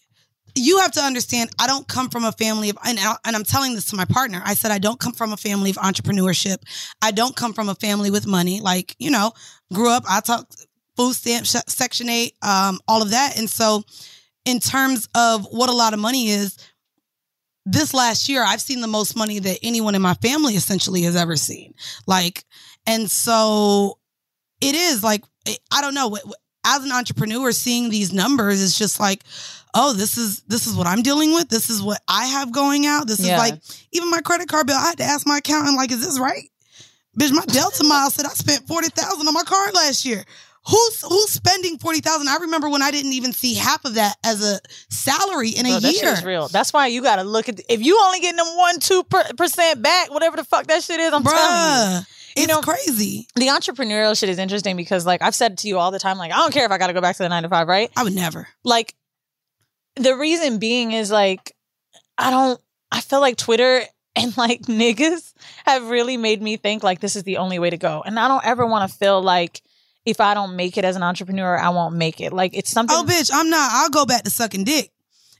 you 0.56 0.78
have 0.80 0.92
to 0.92 1.00
understand, 1.00 1.50
I 1.58 1.66
don't 1.66 1.86
come 1.86 2.08
from 2.08 2.24
a 2.24 2.32
family 2.32 2.70
of, 2.70 2.78
and, 2.84 2.98
I- 2.98 3.16
and 3.24 3.36
I'm 3.36 3.44
telling 3.44 3.74
this 3.74 3.86
to 3.86 3.96
my 3.96 4.04
partner. 4.06 4.40
I 4.44 4.54
said, 4.54 4.70
I 4.70 4.78
don't 4.78 4.98
come 4.98 5.12
from 5.12 5.32
a 5.32 5.36
family 5.36 5.70
of 5.70 5.76
entrepreneurship. 5.76 6.56
I 7.02 7.10
don't 7.10 7.36
come 7.36 7.52
from 7.52 7.68
a 7.68 7.74
family 7.74 8.10
with 8.10 8.26
money. 8.26 8.60
Like, 8.60 8.96
you 8.98 9.10
know, 9.10 9.32
grew 9.72 9.90
up, 9.90 10.04
I 10.08 10.20
talked 10.20 10.66
food 10.96 11.14
stamp, 11.14 11.46
Section 11.46 12.08
8, 12.08 12.34
um, 12.42 12.80
all 12.88 13.02
of 13.02 13.10
that. 13.10 13.38
And 13.38 13.48
so, 13.50 13.82
in 14.46 14.60
terms 14.60 15.08
of 15.14 15.44
what 15.50 15.68
a 15.68 15.72
lot 15.74 15.92
of 15.92 15.98
money 16.00 16.28
is, 16.30 16.56
this 17.64 17.92
last 17.92 18.28
year, 18.28 18.44
I've 18.44 18.60
seen 18.60 18.80
the 18.80 18.86
most 18.86 19.16
money 19.16 19.40
that 19.40 19.58
anyone 19.62 19.94
in 19.96 20.02
my 20.02 20.14
family 20.14 20.54
essentially 20.54 21.02
has 21.02 21.16
ever 21.16 21.36
seen. 21.36 21.74
Like, 22.06 22.44
and 22.86 23.10
so 23.10 23.98
it 24.60 24.74
is 24.74 25.02
like, 25.02 25.24
I 25.72 25.80
don't 25.80 25.94
know. 25.94 26.16
As 26.64 26.84
an 26.84 26.92
entrepreneur, 26.92 27.52
seeing 27.52 27.90
these 27.90 28.12
numbers 28.12 28.60
is 28.60 28.76
just 28.78 28.98
like, 29.00 29.24
oh, 29.76 29.92
this 29.92 30.16
is 30.16 30.40
this 30.48 30.66
is 30.66 30.74
what 30.74 30.86
I'm 30.86 31.02
dealing 31.02 31.32
with. 31.34 31.48
This 31.48 31.70
is 31.70 31.82
what 31.82 32.00
I 32.08 32.26
have 32.26 32.50
going 32.52 32.86
out. 32.86 33.06
This 33.06 33.20
Yeah. 33.20 33.34
is 33.34 33.38
like 33.38 33.60
even 33.92 34.10
my 34.10 34.20
credit 34.22 34.48
card 34.48 34.66
bill. 34.66 34.76
I 34.76 34.86
had 34.88 34.98
to 34.98 35.04
ask 35.04 35.26
my 35.26 35.38
accountant, 35.38 35.76
like, 35.76 35.92
is 35.92 36.04
this 36.04 36.18
right? 36.18 36.50
Bitch, 37.18 37.32
my 37.32 37.44
Delta 37.46 37.84
miles 37.84 38.14
said 38.14 38.26
I 38.26 38.30
spent 38.30 38.66
forty 38.66 38.88
thousand 38.88 39.26
on 39.28 39.34
my 39.34 39.42
card 39.44 39.74
last 39.74 40.04
year. 40.04 40.24
Who's 40.68 41.00
who's 41.02 41.30
spending 41.30 41.78
forty 41.78 42.00
thousand? 42.00 42.28
I 42.28 42.36
remember 42.38 42.68
when 42.68 42.82
I 42.82 42.90
didn't 42.90 43.12
even 43.12 43.32
see 43.32 43.54
half 43.54 43.84
of 43.84 43.94
that 43.94 44.16
as 44.24 44.42
a 44.44 44.58
salary 44.90 45.50
in 45.50 45.64
a 45.66 45.78
that 45.80 45.92
year. 45.92 46.02
That's 46.04 46.24
real. 46.24 46.48
That's 46.48 46.72
why 46.72 46.88
you 46.88 47.02
gotta 47.02 47.22
look 47.22 47.48
at 47.48 47.60
if 47.68 47.82
you 47.82 47.98
only 48.02 48.20
getting 48.20 48.36
them 48.38 48.56
one 48.56 48.80
two 48.80 49.04
per- 49.04 49.32
percent 49.36 49.80
back, 49.80 50.10
whatever 50.10 50.36
the 50.36 50.44
fuck 50.44 50.66
that 50.66 50.82
shit 50.82 50.98
is. 51.00 51.12
I'm 51.12 51.22
telling 51.22 51.38
you. 51.38 52.00
Bruh, 52.00 52.06
it's 52.36 52.48
know- 52.48 52.60
crazy. 52.60 53.28
the 53.36 53.46
entrepreneurial 53.46 54.18
shit 54.18 54.28
is 54.28 54.38
interesting 54.38 54.76
because 54.76 55.06
like 55.06 55.22
I've 55.22 55.34
said 55.34 55.56
to 55.58 55.68
you 55.68 55.78
all 55.78 55.90
the 55.92 55.98
time, 56.00 56.18
like 56.18 56.32
I 56.32 56.36
don't 56.36 56.52
care 56.52 56.66
if 56.66 56.72
I 56.72 56.78
got 56.78 56.88
to 56.88 56.92
go 56.92 57.00
back 57.00 57.16
to 57.16 57.22
the 57.22 57.28
nine 57.28 57.44
to 57.44 57.48
five, 57.48 57.68
right? 57.68 57.90
I 57.96 58.02
would 58.02 58.12
never. 58.14 58.48
Like 58.64 58.94
the 59.96 60.16
reason 60.16 60.58
being 60.58 60.92
is 60.92 61.10
like 61.10 61.54
I 62.18 62.30
don't. 62.30 62.60
I 62.92 63.00
feel 63.00 63.20
like 63.20 63.36
Twitter 63.36 63.82
and 64.16 64.36
like 64.36 64.62
niggas 64.62 65.34
have 65.66 65.90
really 65.90 66.16
made 66.16 66.40
me 66.40 66.56
think 66.56 66.82
like 66.82 67.00
this 67.00 67.16
is 67.16 67.24
the 67.24 67.36
only 67.38 67.58
way 67.58 67.70
to 67.70 67.76
go, 67.76 68.02
and 68.04 68.18
I 68.18 68.28
don't 68.28 68.44
ever 68.44 68.66
want 68.66 68.90
to 68.90 68.96
feel 68.96 69.20
like 69.20 69.62
if 70.04 70.20
I 70.20 70.34
don't 70.34 70.56
make 70.56 70.78
it 70.78 70.84
as 70.84 70.96
an 70.96 71.02
entrepreneur, 71.02 71.58
I 71.58 71.68
won't 71.70 71.96
make 71.96 72.20
it. 72.20 72.32
Like 72.32 72.56
it's 72.56 72.70
something. 72.70 72.96
Oh, 72.96 73.04
bitch, 73.04 73.30
I'm 73.32 73.50
not. 73.50 73.70
I'll 73.72 73.90
go 73.90 74.06
back 74.06 74.22
to 74.22 74.30
sucking 74.30 74.64
dick, 74.64 74.90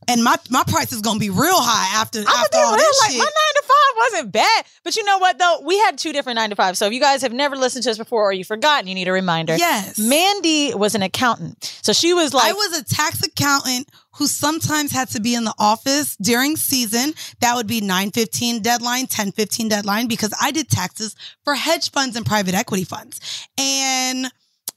and 0.09 0.23
my 0.23 0.37
my 0.51 0.63
price 0.67 0.93
is 0.93 1.01
gonna 1.01 1.19
be 1.19 1.31
real 1.31 1.61
high 1.61 2.01
after 2.01 2.21
I'm 2.21 2.27
after 2.27 2.59
all 2.59 2.73
real, 2.73 2.77
this 2.77 3.01
like 3.03 3.11
shit. 3.13 3.19
my 3.19 3.25
nine 3.25 3.55
to 3.55 3.63
five 3.63 3.97
wasn't 3.97 4.33
bad, 4.33 4.65
but 4.85 4.97
you 4.97 5.05
know 5.05 5.19
what 5.19 5.39
though? 5.39 5.61
We 5.65 5.79
had 5.79 5.99
two 5.99 6.13
different 6.13 6.37
nine 6.37 6.51
to 6.51 6.57
five. 6.57 6.77
So 6.77 6.87
if 6.87 6.93
you 6.93 7.01
guys 7.01 7.23
have 7.23 7.33
never 7.33 7.57
listened 7.57 7.85
to 7.85 7.91
us 7.91 7.99
before 7.99 8.25
or 8.25 8.33
you've 8.33 8.47
forgotten, 8.47 8.89
you 8.89 8.95
need 8.95 9.09
a 9.09 9.13
reminder. 9.13 9.57
Yes. 9.57 9.99
Mandy 9.99 10.75
was 10.75 10.95
an 10.95 11.03
accountant, 11.03 11.79
so 11.83 11.93
she 11.93 12.13
was 12.13 12.35
like, 12.35 12.51
I 12.51 12.53
was 12.53 12.79
a 12.79 12.85
tax 12.85 13.25
accountant 13.25 13.89
who 14.17 14.27
sometimes 14.27 14.93
had 14.93 15.09
to 15.11 15.21
be 15.21 15.35
in 15.35 15.45
the 15.45 15.55
office 15.59 16.17
during 16.17 16.57
season. 16.57 17.13
That 17.41 17.55
would 17.55 17.67
be 17.67 17.81
915 17.81 18.63
deadline, 18.63 19.03
1015 19.03 19.69
deadline, 19.69 20.09
because 20.09 20.33
I 20.41 20.53
did 20.53 20.69
taxes 20.71 21.15
for 21.45 21.55
hedge 21.55 21.91
funds 21.91 22.17
and 22.17 22.25
private 22.25 22.55
equity 22.55 22.85
funds 22.85 23.21
and, 23.59 24.27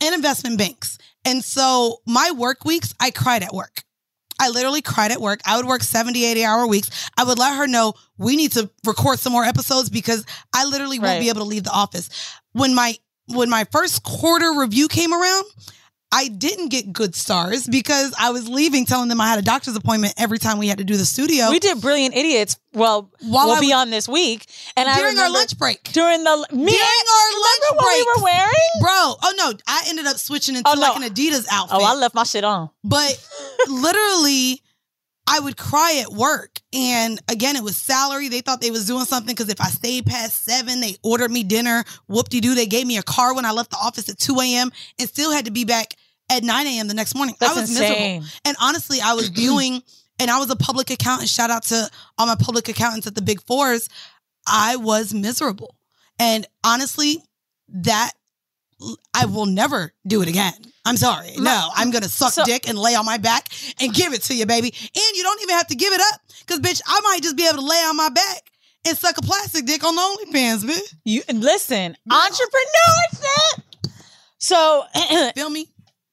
and 0.02 0.16
investment 0.16 0.58
banks. 0.58 0.98
And 1.24 1.44
so 1.44 2.02
my 2.06 2.32
work 2.32 2.66
weeks, 2.66 2.94
I 3.00 3.12
cried 3.12 3.44
at 3.44 3.54
work. 3.54 3.84
I 4.40 4.50
literally 4.50 4.82
cried 4.82 5.12
at 5.12 5.22
work. 5.22 5.42
I 5.46 5.58
would 5.58 5.66
work 5.66 5.84
70, 5.84 6.24
80 6.24 6.46
hour 6.46 6.66
weeks. 6.68 7.10
I 7.18 7.24
would 7.26 7.38
let 7.38 7.58
her 7.58 7.68
know 7.68 7.94
we 8.18 8.36
need 8.36 8.54
to 8.54 8.70
record 8.86 9.20
some 9.20 9.34
more 9.34 9.44
episodes 9.44 9.90
because 9.90 10.26
I 10.54 10.66
literally 10.66 10.98
won't 11.00 11.20
be 11.20 11.30
able 11.30 11.42
to 11.42 11.48
leave 11.48 11.64
the 11.64 11.72
office. 11.72 12.10
When 12.54 12.74
my 12.74 12.96
when 13.28 13.50
my 13.50 13.66
first 13.72 14.04
quarter 14.04 14.54
review 14.58 14.88
came 14.88 15.14
around, 15.14 15.46
I 16.12 16.28
didn't 16.28 16.70
get 16.70 16.92
good 16.92 17.14
stars 17.14 17.68
because 17.68 18.16
I 18.20 18.32
was 18.32 18.50
leaving 18.50 18.86
telling 18.88 19.10
them 19.10 19.22
I 19.22 19.28
had 19.28 19.38
a 19.38 19.44
doctor's 19.44 19.76
appointment 19.76 20.16
every 20.18 20.40
time 20.40 20.58
we 20.58 20.68
had 20.68 20.80
to 20.80 20.84
do 20.84 20.98
the 20.98 21.06
studio. 21.06 21.52
we 21.52 21.60
did 21.60 21.80
Brilliant 21.82 22.16
Idiots. 22.16 22.58
Well, 22.74 23.12
While 23.22 23.48
we'll 23.48 23.56
I 23.58 23.60
be 23.60 23.68
was- 23.68 23.74
on 23.76 23.90
this 23.92 24.10
week, 24.10 24.48
and 24.76 24.90
I 24.90 24.98
during 24.98 25.20
our 25.20 25.30
lunch 25.30 25.56
break. 25.58 25.84
during 25.92 26.24
the 26.24 26.48
me, 26.52 26.72
During 26.72 27.06
our 27.14 27.32
lunch 27.40 27.64
what 27.76 27.94
we 27.98 28.04
were 28.18 28.24
wearing. 28.24 28.72
Bro, 28.82 29.16
oh 29.22 29.34
no, 29.38 29.54
I 29.68 29.84
ended 29.88 30.08
up 30.08 30.18
switching 30.18 30.56
into 30.56 30.70
Oh, 30.70 30.74
no. 30.74 30.82
like 30.82 30.96
an 30.96 31.04
Adidas 31.04 31.46
outfit. 31.52 31.78
Oh, 31.80 31.84
I 31.86 31.94
left 31.94 32.16
my 32.16 32.24
shit 32.24 32.44
on. 32.44 32.70
But 32.84 33.24
literally, 33.68 34.62
I 35.32 35.40
would 35.40 35.58
cry 35.58 36.02
at 36.02 36.12
work. 36.12 36.60
And 36.74 37.20
again, 37.30 37.56
it 37.56 37.64
was 37.64 37.78
salary. 37.78 38.30
They 38.30 38.42
thought 38.42 38.62
they 38.62 38.72
was 38.72 38.88
doing 38.88 39.06
something 39.06 39.32
because 39.32 39.50
if 39.50 39.62
I 39.62 39.68
stayed 39.68 40.08
past 40.08 40.44
seven, 40.44 40.82
they 40.82 40.96
ordered 41.04 41.30
me 41.30 41.44
dinner. 41.44 41.84
Whoop 42.08 42.30
de 42.30 42.42
doo. 42.42 42.56
They 42.56 42.66
gave 42.66 42.88
me 42.88 42.98
a 42.98 43.04
car 43.04 43.36
when 43.36 43.46
I 43.46 43.52
left 43.52 43.70
the 43.70 43.78
office 43.78 44.10
at 44.10 44.18
2 44.18 44.40
a.m. 44.40 44.72
and 44.98 45.08
still 45.08 45.32
had 45.32 45.46
to 45.46 45.52
be 45.52 45.66
back 45.66 45.94
at 46.32 46.44
9 46.44 46.68
a.m. 46.68 46.88
the 46.88 46.96
next 46.96 47.14
morning. 47.14 47.36
That's 47.40 47.56
I 47.56 47.62
was 47.62 47.70
insane. 47.70 48.22
miserable. 48.22 48.28
And 48.44 48.58
honestly, 48.60 48.98
I 49.04 49.14
was 49.14 49.30
viewing, 49.30 49.84
and 50.20 50.32
I 50.32 50.40
was 50.40 50.50
a 50.50 50.56
public 50.56 50.90
accountant. 50.90 51.30
Shout 51.30 51.52
out 51.52 51.64
to 51.66 51.88
all 52.18 52.26
my 52.26 52.36
public 52.36 52.68
accountants 52.68 53.06
at 53.06 53.14
the 53.14 53.22
big 53.22 53.40
fours. 53.44 53.88
I 54.48 54.78
was 54.78 55.14
miserable. 55.14 55.76
And 56.18 56.48
honestly, 56.64 57.24
that 57.70 58.14
I 59.14 59.26
will 59.26 59.46
never 59.46 59.94
do 60.08 60.24
it 60.24 60.28
again. 60.28 60.54
I'm 60.90 60.98
sorry. 60.98 61.34
No, 61.38 61.70
I'm 61.76 61.92
gonna 61.92 62.10
suck 62.10 62.34
So- 62.34 62.44
dick 62.44 62.68
and 62.68 62.78
lay 62.78 62.96
on 62.96 63.06
my 63.06 63.18
back 63.18 63.48
and 63.80 63.94
give 63.94 64.14
it 64.14 64.24
to 64.24 64.36
you, 64.36 64.46
baby. 64.46 64.74
And 64.82 65.16
you 65.18 65.24
don't 65.24 65.42
even 65.44 65.56
have 65.56 65.68
to 65.68 65.76
give 65.76 65.94
it 65.94 66.02
up, 66.14 66.22
cause 66.48 66.60
bitch, 66.60 66.82
I 66.88 67.00
might 67.02 67.22
just 67.22 67.36
be 67.38 67.46
able 67.48 67.60
to 67.60 67.66
lay 67.66 67.78
on 67.84 67.96
my 67.96 68.10
back 68.10 68.52
and 68.88 68.98
suck 68.98 69.18
a 69.18 69.22
plastic 69.22 69.66
dick 69.66 69.84
on 69.84 69.96
the 69.96 70.02
OnlyFans, 70.02 70.64
bitch. 70.66 70.96
You 71.06 71.22
listen, 71.34 71.96
entrepreneurship. 72.12 73.64
So 74.38 74.84
Feel 75.36 75.50
me? 75.50 75.68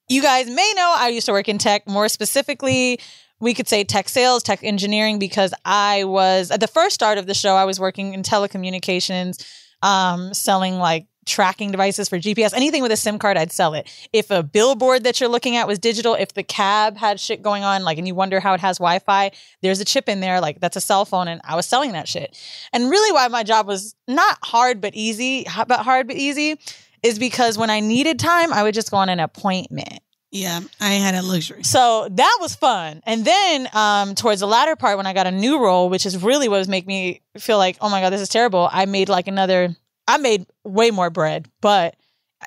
you 0.09 0.21
guys 0.21 0.47
may 0.47 0.73
know 0.75 0.93
I 0.95 1.09
used 1.09 1.25
to 1.27 1.31
work 1.31 1.49
in 1.49 1.57
tech. 1.57 1.87
More 1.87 2.09
specifically, 2.09 2.99
we 3.39 3.53
could 3.53 3.67
say 3.67 3.83
tech 3.83 4.09
sales, 4.09 4.43
tech 4.43 4.63
engineering, 4.63 5.19
because 5.19 5.53
I 5.65 6.03
was 6.03 6.51
at 6.51 6.59
the 6.59 6.67
first 6.67 6.93
start 6.95 7.17
of 7.17 7.25
the 7.27 7.33
show. 7.33 7.55
I 7.55 7.65
was 7.65 7.79
working 7.79 8.13
in 8.13 8.21
telecommunications, 8.23 9.45
um, 9.81 10.33
selling 10.33 10.77
like 10.77 11.07
tracking 11.27 11.71
devices 11.71 12.09
for 12.09 12.17
GPS. 12.17 12.53
Anything 12.53 12.81
with 12.81 12.91
a 12.91 12.97
SIM 12.97 13.19
card, 13.19 13.37
I'd 13.37 13.51
sell 13.51 13.73
it. 13.73 13.87
If 14.13 14.31
a 14.31 14.41
billboard 14.41 15.03
that 15.03 15.19
you're 15.19 15.29
looking 15.29 15.55
at 15.55 15.67
was 15.67 15.77
digital, 15.77 16.15
if 16.15 16.33
the 16.33 16.43
cab 16.43 16.97
had 16.97 17.19
shit 17.19 17.41
going 17.41 17.63
on, 17.63 17.83
like, 17.83 17.97
and 17.97 18.07
you 18.07 18.15
wonder 18.15 18.39
how 18.39 18.53
it 18.53 18.59
has 18.61 18.77
Wi-Fi, 18.77 19.31
there's 19.61 19.79
a 19.79 19.85
chip 19.85 20.09
in 20.09 20.19
there, 20.19 20.41
like 20.41 20.59
that's 20.59 20.75
a 20.75 20.81
cell 20.81 21.05
phone, 21.05 21.27
and 21.27 21.41
I 21.43 21.55
was 21.55 21.65
selling 21.65 21.91
that 21.91 22.07
shit. 22.07 22.35
And 22.73 22.89
really, 22.89 23.11
why 23.11 23.27
my 23.27 23.43
job 23.43 23.67
was 23.67 23.95
not 24.07 24.37
hard 24.43 24.81
but 24.81 24.95
easy, 24.95 25.45
but 25.67 25.81
hard 25.81 26.07
but 26.07 26.15
easy, 26.15 26.59
is 27.03 27.19
because 27.19 27.57
when 27.57 27.69
I 27.69 27.79
needed 27.79 28.19
time, 28.19 28.51
I 28.51 28.63
would 28.63 28.73
just 28.73 28.91
go 28.91 28.97
on 28.97 29.09
an 29.09 29.19
appointment. 29.19 29.99
Yeah, 30.31 30.59
I 30.81 30.93
had 30.93 31.15
a 31.15 31.21
luxury. 31.21 31.63
So 31.63 32.07
that 32.11 32.37
was 32.41 32.53
fun. 32.53 33.01
And 33.05 33.23
then 33.23 33.69
um, 33.73 34.13
towards 34.13 34.41
the 34.41 34.47
latter 34.47 34.75
part, 34.75 34.97
when 34.97 35.07
I 35.07 35.13
got 35.13 35.25
a 35.25 35.31
new 35.31 35.59
role, 35.59 35.89
which 35.89 36.05
is 36.05 36.21
really 36.21 36.49
what 36.49 36.57
was 36.57 36.67
making 36.67 36.87
me 36.87 37.21
feel 37.37 37.57
like, 37.57 37.77
oh 37.79 37.89
my 37.89 38.01
God, 38.01 38.09
this 38.09 38.21
is 38.21 38.29
terrible. 38.29 38.67
I 38.71 38.85
made 38.85 39.07
like 39.07 39.27
another, 39.27 39.75
I 40.07 40.17
made 40.17 40.45
way 40.63 40.91
more 40.91 41.09
bread, 41.09 41.49
but 41.61 41.95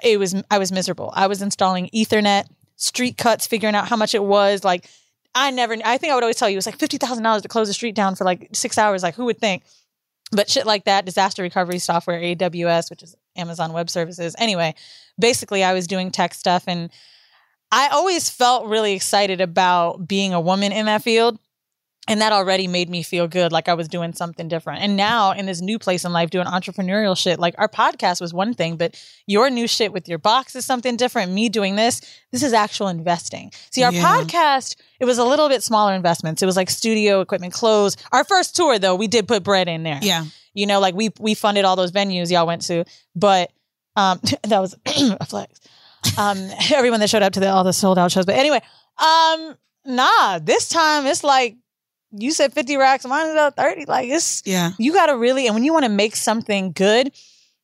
it 0.02 0.18
was, 0.18 0.34
I 0.50 0.58
was 0.58 0.72
miserable. 0.72 1.12
I 1.14 1.26
was 1.26 1.42
installing 1.42 1.90
Ethernet, 1.94 2.46
street 2.76 3.18
cuts, 3.18 3.46
figuring 3.46 3.74
out 3.74 3.88
how 3.88 3.96
much 3.96 4.14
it 4.14 4.24
was. 4.24 4.64
Like, 4.64 4.88
I 5.34 5.50
never, 5.50 5.76
I 5.84 5.98
think 5.98 6.12
I 6.12 6.14
would 6.14 6.24
always 6.24 6.36
tell 6.36 6.48
you 6.48 6.54
it 6.54 6.56
was 6.56 6.66
like 6.66 6.78
$50,000 6.78 7.42
to 7.42 7.48
close 7.48 7.68
the 7.68 7.74
street 7.74 7.94
down 7.94 8.14
for 8.16 8.24
like 8.24 8.48
six 8.52 8.78
hours. 8.78 9.02
Like, 9.02 9.14
who 9.14 9.26
would 9.26 9.38
think? 9.38 9.62
But 10.32 10.48
shit 10.48 10.64
like 10.64 10.84
that, 10.84 11.04
disaster 11.04 11.42
recovery 11.42 11.78
software, 11.78 12.20
AWS, 12.20 12.88
which 12.88 13.02
is 13.02 13.16
Amazon 13.36 13.72
Web 13.72 13.90
Services. 13.90 14.34
Anyway, 14.38 14.74
basically, 15.18 15.64
I 15.64 15.72
was 15.72 15.86
doing 15.86 16.10
tech 16.10 16.34
stuff 16.34 16.64
and 16.66 16.90
I 17.72 17.88
always 17.88 18.30
felt 18.30 18.66
really 18.66 18.94
excited 18.94 19.40
about 19.40 20.06
being 20.06 20.32
a 20.32 20.40
woman 20.40 20.72
in 20.72 20.86
that 20.86 21.02
field. 21.02 21.38
And 22.10 22.20
that 22.20 22.32
already 22.32 22.66
made 22.66 22.90
me 22.90 23.02
feel 23.02 23.28
good, 23.28 23.52
like 23.52 23.68
I 23.68 23.74
was 23.74 23.88
doing 23.88 24.12
something 24.12 24.48
different. 24.48 24.82
And 24.82 24.96
now 24.96 25.30
in 25.32 25.46
this 25.46 25.60
new 25.60 25.78
place 25.78 26.04
in 26.04 26.12
life, 26.12 26.30
doing 26.30 26.46
entrepreneurial 26.46 27.16
shit, 27.16 27.38
like 27.38 27.54
our 27.56 27.68
podcast 27.68 28.20
was 28.20 28.34
one 28.34 28.52
thing, 28.52 28.76
but 28.76 29.02
your 29.26 29.48
new 29.48 29.66
shit 29.68 29.92
with 29.92 30.08
your 30.08 30.18
box 30.18 30.56
is 30.56 30.64
something 30.66 30.96
different. 30.96 31.32
Me 31.32 31.48
doing 31.48 31.76
this, 31.76 32.00
this 32.32 32.42
is 32.42 32.52
actual 32.52 32.88
investing. 32.88 33.52
See, 33.70 33.82
our 33.84 33.92
Yeah. 33.92 34.02
podcast, 34.02 34.76
it 34.98 35.04
was 35.04 35.18
a 35.18 35.24
little 35.24 35.48
bit 35.48 35.62
smaller 35.62 35.94
investments. 35.94 36.42
It 36.42 36.46
was 36.46 36.56
like 36.56 36.68
studio 36.68 37.20
equipment, 37.20 37.52
clothes. 37.52 37.96
Our 38.12 38.24
first 38.24 38.56
tour, 38.56 38.78
though, 38.78 38.96
we 38.96 39.06
did 39.06 39.28
put 39.28 39.42
bread 39.42 39.68
in 39.68 39.84
there. 39.84 40.00
Yeah. 40.02 40.24
You 40.52 40.66
know, 40.66 40.80
like 40.80 40.94
we 40.96 41.10
we 41.20 41.34
funded 41.34 41.64
all 41.64 41.76
those 41.76 41.92
venues 41.92 42.30
y'all 42.30 42.46
went 42.46 42.62
to, 42.62 42.84
but 43.14 43.52
um 43.94 44.18
that 44.42 44.58
was 44.60 44.76
a 44.86 45.24
flex. 45.26 45.60
Um 46.18 46.38
everyone 46.74 46.98
that 47.00 47.08
showed 47.08 47.22
up 47.22 47.34
to 47.34 47.40
the, 47.40 47.48
all 47.50 47.62
the 47.62 47.72
sold 47.72 47.98
out 47.98 48.10
shows. 48.10 48.26
But 48.26 48.34
anyway, 48.34 48.60
um 48.98 49.54
nah, 49.86 50.40
this 50.40 50.68
time 50.68 51.06
it's 51.06 51.22
like 51.22 51.56
you 52.12 52.32
said 52.32 52.52
50 52.52 52.76
racks, 52.76 53.04
mine 53.06 53.26
is 53.26 53.32
about 53.32 53.56
30. 53.56 53.86
Like 53.86 54.08
it's 54.08 54.42
Yeah. 54.44 54.70
you 54.78 54.92
gotta 54.92 55.16
really 55.16 55.46
and 55.46 55.54
when 55.54 55.64
you 55.64 55.72
want 55.72 55.84
to 55.84 55.90
make 55.90 56.16
something 56.16 56.72
good, 56.72 57.12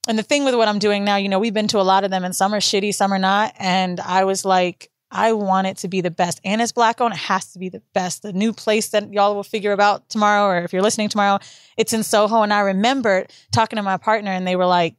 and 0.08 0.18
the 0.18 0.22
thing 0.22 0.44
with 0.44 0.54
what 0.54 0.68
I'm 0.68 0.78
doing 0.78 1.04
now, 1.04 1.16
you 1.16 1.28
know, 1.28 1.38
we've 1.38 1.54
been 1.54 1.68
to 1.68 1.80
a 1.80 1.82
lot 1.82 2.04
of 2.04 2.10
them 2.10 2.24
and 2.24 2.34
some 2.34 2.54
are 2.54 2.60
shitty, 2.60 2.94
some 2.94 3.12
are 3.12 3.18
not. 3.18 3.52
And 3.58 3.98
I 4.00 4.24
was 4.24 4.44
like, 4.44 4.88
I 5.10 5.32
want 5.32 5.66
it 5.66 5.78
to 5.78 5.88
be 5.88 6.00
the 6.00 6.10
best. 6.10 6.40
And 6.44 6.60
it's 6.62 6.72
black 6.72 7.00
owned, 7.00 7.14
it 7.14 7.18
has 7.18 7.52
to 7.52 7.58
be 7.58 7.68
the 7.68 7.82
best. 7.92 8.22
The 8.22 8.32
new 8.32 8.52
place 8.52 8.90
that 8.90 9.12
y'all 9.12 9.34
will 9.34 9.42
figure 9.42 9.72
about 9.72 10.08
tomorrow, 10.08 10.46
or 10.46 10.58
if 10.62 10.72
you're 10.72 10.82
listening 10.82 11.08
tomorrow, 11.08 11.38
it's 11.76 11.92
in 11.92 12.02
Soho. 12.02 12.42
And 12.42 12.52
I 12.52 12.60
remember 12.60 13.26
talking 13.52 13.76
to 13.76 13.82
my 13.82 13.96
partner, 13.96 14.30
and 14.30 14.46
they 14.46 14.56
were 14.56 14.66
like, 14.66 14.94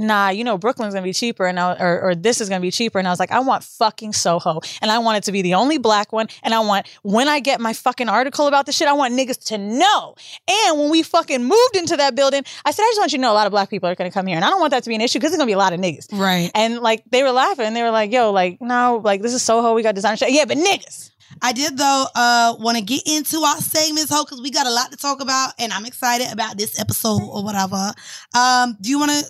Nah, 0.00 0.30
you 0.30 0.44
know, 0.44 0.56
Brooklyn's 0.56 0.94
gonna 0.94 1.04
be 1.04 1.12
cheaper, 1.12 1.46
and 1.46 1.60
I, 1.60 1.74
or, 1.74 2.00
or 2.00 2.14
this 2.14 2.40
is 2.40 2.48
gonna 2.48 2.62
be 2.62 2.70
cheaper. 2.70 2.98
And 2.98 3.06
I 3.06 3.10
was 3.10 3.20
like, 3.20 3.30
I 3.30 3.40
want 3.40 3.62
fucking 3.62 4.14
Soho, 4.14 4.60
and 4.80 4.90
I 4.90 4.98
want 4.98 5.18
it 5.18 5.24
to 5.24 5.32
be 5.32 5.42
the 5.42 5.52
only 5.52 5.76
black 5.76 6.10
one. 6.10 6.28
And 6.42 6.54
I 6.54 6.60
want 6.60 6.86
when 7.02 7.28
I 7.28 7.38
get 7.38 7.60
my 7.60 7.74
fucking 7.74 8.08
article 8.08 8.46
about 8.46 8.64
this 8.64 8.78
shit, 8.78 8.88
I 8.88 8.94
want 8.94 9.12
niggas 9.12 9.44
to 9.48 9.58
know. 9.58 10.14
And 10.48 10.78
when 10.78 10.90
we 10.90 11.02
fucking 11.02 11.44
moved 11.44 11.76
into 11.76 11.98
that 11.98 12.16
building, 12.16 12.44
I 12.64 12.70
said, 12.70 12.82
I 12.82 12.88
just 12.88 12.98
want 12.98 13.12
you 13.12 13.18
to 13.18 13.22
know 13.22 13.32
a 13.32 13.34
lot 13.34 13.46
of 13.46 13.50
black 13.50 13.68
people 13.68 13.90
are 13.90 13.94
gonna 13.94 14.10
come 14.10 14.26
here, 14.26 14.36
and 14.36 14.44
I 14.44 14.48
don't 14.48 14.58
want 14.60 14.70
that 14.70 14.84
to 14.84 14.88
be 14.88 14.94
an 14.94 15.02
issue 15.02 15.18
because 15.18 15.32
there's 15.32 15.38
gonna 15.38 15.46
be 15.46 15.52
a 15.52 15.58
lot 15.58 15.74
of 15.74 15.80
niggas. 15.80 16.08
Right. 16.12 16.50
And 16.54 16.78
like 16.78 17.04
they 17.10 17.22
were 17.22 17.32
laughing, 17.32 17.66
and 17.66 17.76
they 17.76 17.82
were 17.82 17.90
like, 17.90 18.10
"Yo, 18.10 18.32
like 18.32 18.56
no, 18.62 19.02
like 19.04 19.20
this 19.20 19.34
is 19.34 19.42
Soho. 19.42 19.74
We 19.74 19.82
got 19.82 19.94
designer 19.94 20.16
shit. 20.16 20.32
Yeah, 20.32 20.46
but 20.46 20.56
niggas." 20.56 21.10
I 21.42 21.52
did 21.52 21.76
though 21.76 22.06
uh 22.14 22.56
want 22.58 22.78
to 22.78 22.82
get 22.82 23.02
into 23.06 23.38
our 23.40 23.56
segments, 23.58 24.10
ho, 24.10 24.24
because 24.24 24.40
we 24.40 24.50
got 24.50 24.66
a 24.66 24.70
lot 24.70 24.90
to 24.92 24.96
talk 24.96 25.20
about, 25.20 25.52
and 25.58 25.74
I'm 25.74 25.84
excited 25.84 26.32
about 26.32 26.56
this 26.56 26.80
episode 26.80 27.22
or 27.22 27.44
whatever. 27.44 27.92
Um, 28.34 28.78
do 28.80 28.88
you 28.88 28.98
want 28.98 29.10
to 29.10 29.24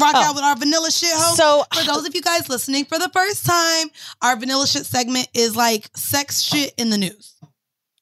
rock 0.00 0.14
Oh. 0.14 0.22
out 0.22 0.34
with 0.34 0.44
our 0.44 0.56
vanilla 0.56 0.90
shit, 0.90 1.10
ho? 1.12 1.34
So- 1.34 1.64
for 1.74 1.84
those 1.84 2.06
of 2.06 2.14
you 2.14 2.20
guys 2.22 2.48
listening 2.48 2.84
for 2.84 2.98
the 2.98 3.08
first 3.10 3.44
time, 3.46 3.88
our 4.22 4.36
vanilla 4.36 4.66
shit 4.66 4.86
segment 4.86 5.28
is 5.34 5.54
like 5.56 5.88
sex 5.96 6.40
shit 6.42 6.72
in 6.78 6.90
the 6.90 6.98
news. 6.98 7.34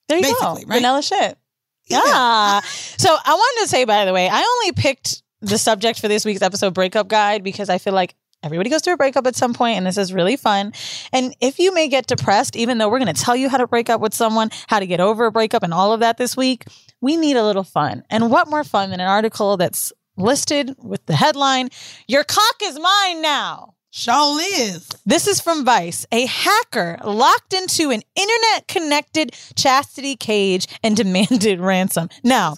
There 0.08 0.18
you 0.18 0.35
go, 0.40 0.54
right? 0.54 0.66
vanilla 0.66 1.02
shit. 1.02 1.38
Yeah. 1.87 2.61
So 2.96 3.11
I 3.24 3.35
wanted 3.35 3.62
to 3.64 3.68
say, 3.68 3.85
by 3.85 4.04
the 4.04 4.12
way, 4.12 4.28
I 4.28 4.40
only 4.42 4.72
picked 4.72 5.22
the 5.40 5.58
subject 5.58 6.00
for 6.00 6.08
this 6.08 6.24
week's 6.24 6.42
episode 6.42 6.74
breakup 6.74 7.08
guide 7.08 7.42
because 7.42 7.68
I 7.68 7.78
feel 7.78 7.92
like 7.92 8.14
everybody 8.42 8.70
goes 8.70 8.82
through 8.82 8.94
a 8.94 8.96
breakup 8.96 9.26
at 9.26 9.37
some 9.37 9.52
point 9.54 9.76
and 9.76 9.87
this 9.87 9.96
is 9.98 10.12
really 10.12 10.37
fun. 10.37 10.72
And 11.12 11.35
if 11.40 11.58
you 11.58 11.72
may 11.74 11.88
get 11.88 12.06
depressed, 12.06 12.56
even 12.56 12.78
though 12.78 12.88
we're 12.88 12.98
going 13.00 13.12
to 13.14 13.20
tell 13.20 13.37
you 13.37 13.48
how 13.48 13.56
to 13.58 13.66
break 13.66 13.90
up 13.90 14.00
with 14.00 14.14
someone, 14.14 14.50
how 14.68 14.78
to 14.78 14.87
get 14.87 15.00
over 15.00 15.26
a 15.26 15.32
breakup 15.32 15.62
and 15.62 15.72
all 15.74 15.92
of 15.92 16.00
that 16.00 16.16
this 16.18 16.37
week, 16.37 16.64
we 17.00 17.16
need 17.16 17.37
a 17.37 17.44
little 17.44 17.64
fun. 17.64 18.04
And 18.11 18.30
what 18.30 18.48
more 18.48 18.64
fun 18.64 18.90
than 18.90 19.00
an 19.00 19.08
article 19.08 19.56
that's 19.56 19.92
listed 20.16 20.75
with 20.79 21.07
the 21.07 21.16
headline, 21.16 21.68
Your 22.07 22.25
Cock 22.25 22.57
is 22.62 22.79
Mine 22.79 23.22
Now. 23.22 23.75
Show 23.94 24.38
is. 24.40 24.88
This 25.05 25.26
is 25.26 25.38
from 25.38 25.66
Vice. 25.66 26.07
A 26.12 26.24
hacker 26.24 26.96
locked 27.05 27.52
into 27.52 27.90
an 27.90 28.00
internet 28.16 28.66
connected 28.66 29.37
chastity 29.55 30.16
cage 30.16 30.66
and 30.83 30.96
demanded 31.02 31.61
ransom. 31.61 32.09
Now, 32.24 32.55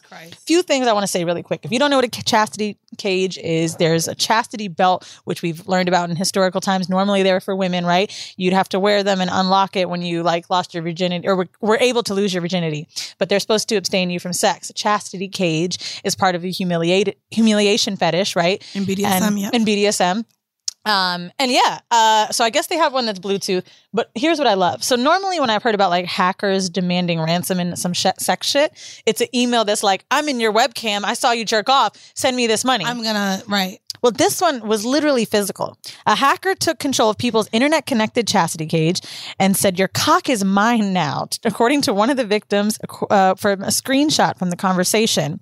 few 0.47 0.63
things 0.63 0.87
I 0.87 0.93
want 0.93 1.03
to 1.03 1.09
say 1.09 1.25
really 1.25 1.43
quick. 1.43 1.65
If 1.65 1.73
you 1.73 1.81
don't 1.81 1.91
know 1.91 1.97
what 1.97 2.05
a 2.05 2.23
chastity 2.23 2.79
cage 2.99 3.37
is, 3.37 3.75
there's 3.79 4.07
a 4.07 4.15
chastity 4.15 4.69
belt, 4.69 5.13
which 5.25 5.43
we've 5.43 5.67
learned 5.67 5.89
about 5.89 6.09
in 6.09 6.15
historical 6.15 6.61
times. 6.61 6.89
Normally 6.89 7.25
they're 7.25 7.41
for 7.41 7.57
women, 7.57 7.85
right? 7.85 8.15
You'd 8.37 8.55
have 8.55 8.69
to 8.69 8.79
wear 8.79 9.03
them 9.03 9.21
and 9.21 9.29
unlock 9.33 9.75
it 9.75 9.91
when 9.91 10.03
you 10.03 10.23
like 10.23 10.49
lost 10.51 10.73
your 10.73 10.85
virginity 10.85 11.27
or 11.27 11.35
were, 11.35 11.49
were 11.61 11.79
able 11.81 12.05
to 12.05 12.15
lose 12.15 12.33
your 12.33 12.43
virginity. 12.43 12.87
But 13.19 13.29
they're 13.29 13.41
supposed 13.41 13.69
to 13.71 13.75
abstain 13.75 14.09
you 14.09 14.21
from 14.21 14.35
sex. 14.35 14.71
A 14.71 14.73
chastity 14.73 15.27
cage 15.27 16.01
is 16.05 16.15
part 16.15 16.37
of 16.37 16.45
a 16.45 16.51
humiliated 16.51 17.17
humiliation 17.33 17.97
fetish, 17.97 18.37
right? 18.37 18.63
In 18.77 18.85
BDSM, 18.85 19.05
and, 19.05 19.41
yeah. 19.41 19.51
In 19.53 19.65
BDSM. 19.65 20.25
Um, 20.85 21.31
and 21.39 21.51
yeah, 21.51 21.81
uh, 21.91 22.29
so 22.31 22.45
I 22.45 22.51
guess 22.51 22.67
they 22.67 22.77
have 22.77 22.93
one 22.93 23.07
that's 23.07 23.19
Bluetooth, 23.19 23.65
but 23.93 24.11
here's 24.15 24.39
what 24.39 24.47
I 24.47 24.55
love. 24.55 24.85
So 24.85 24.97
normally 24.97 25.41
when 25.41 25.51
I've 25.51 25.63
heard 25.63 25.75
about 25.75 25.91
like 25.91 26.05
hackers 26.05 26.69
demanding 26.69 27.21
ransom 27.21 27.59
and 27.59 27.79
some 27.79 27.93
sh- 27.93 28.07
sex 28.19 28.47
shit, 28.47 28.73
it's 29.07 29.21
an 29.21 29.29
email 29.35 29.65
that's 29.65 29.83
like, 29.83 30.05
I'm 30.11 30.29
in 30.29 30.41
your 30.41 30.53
webcam. 30.53 31.05
I 31.05 31.15
saw 31.15 31.33
you 31.33 31.45
jerk 31.45 31.69
off. 31.69 31.97
Send 32.15 32.37
me 32.37 32.47
this 32.47 32.65
money. 32.65 32.85
I'm 32.85 33.03
gonna, 33.03 33.43
right. 33.49 33.81
Well, 34.03 34.13
this 34.13 34.39
one 34.39 34.69
was 34.69 34.85
literally 34.85 35.25
physical. 35.25 35.79
A 36.05 36.15
hacker 36.15 36.55
took 36.55 36.79
control 36.79 37.09
of 37.09 37.17
people's 37.17 37.49
internet 37.53 37.87
connected 37.87 38.29
chastity 38.29 38.67
cage 38.67 39.01
and 39.41 39.57
said, 39.57 39.79
Your 39.79 39.89
cock 39.89 40.29
is 40.29 40.45
mine 40.45 40.93
now, 40.93 41.29
according 41.43 41.81
to 41.83 41.95
one 41.95 42.11
of 42.11 42.19
the 42.19 42.27
victims 42.27 42.79
uh, 43.09 43.35
from 43.37 43.63
a 43.63 43.69
screenshot 43.69 44.39
from 44.39 44.51
the 44.51 44.57
conversation. 44.57 45.41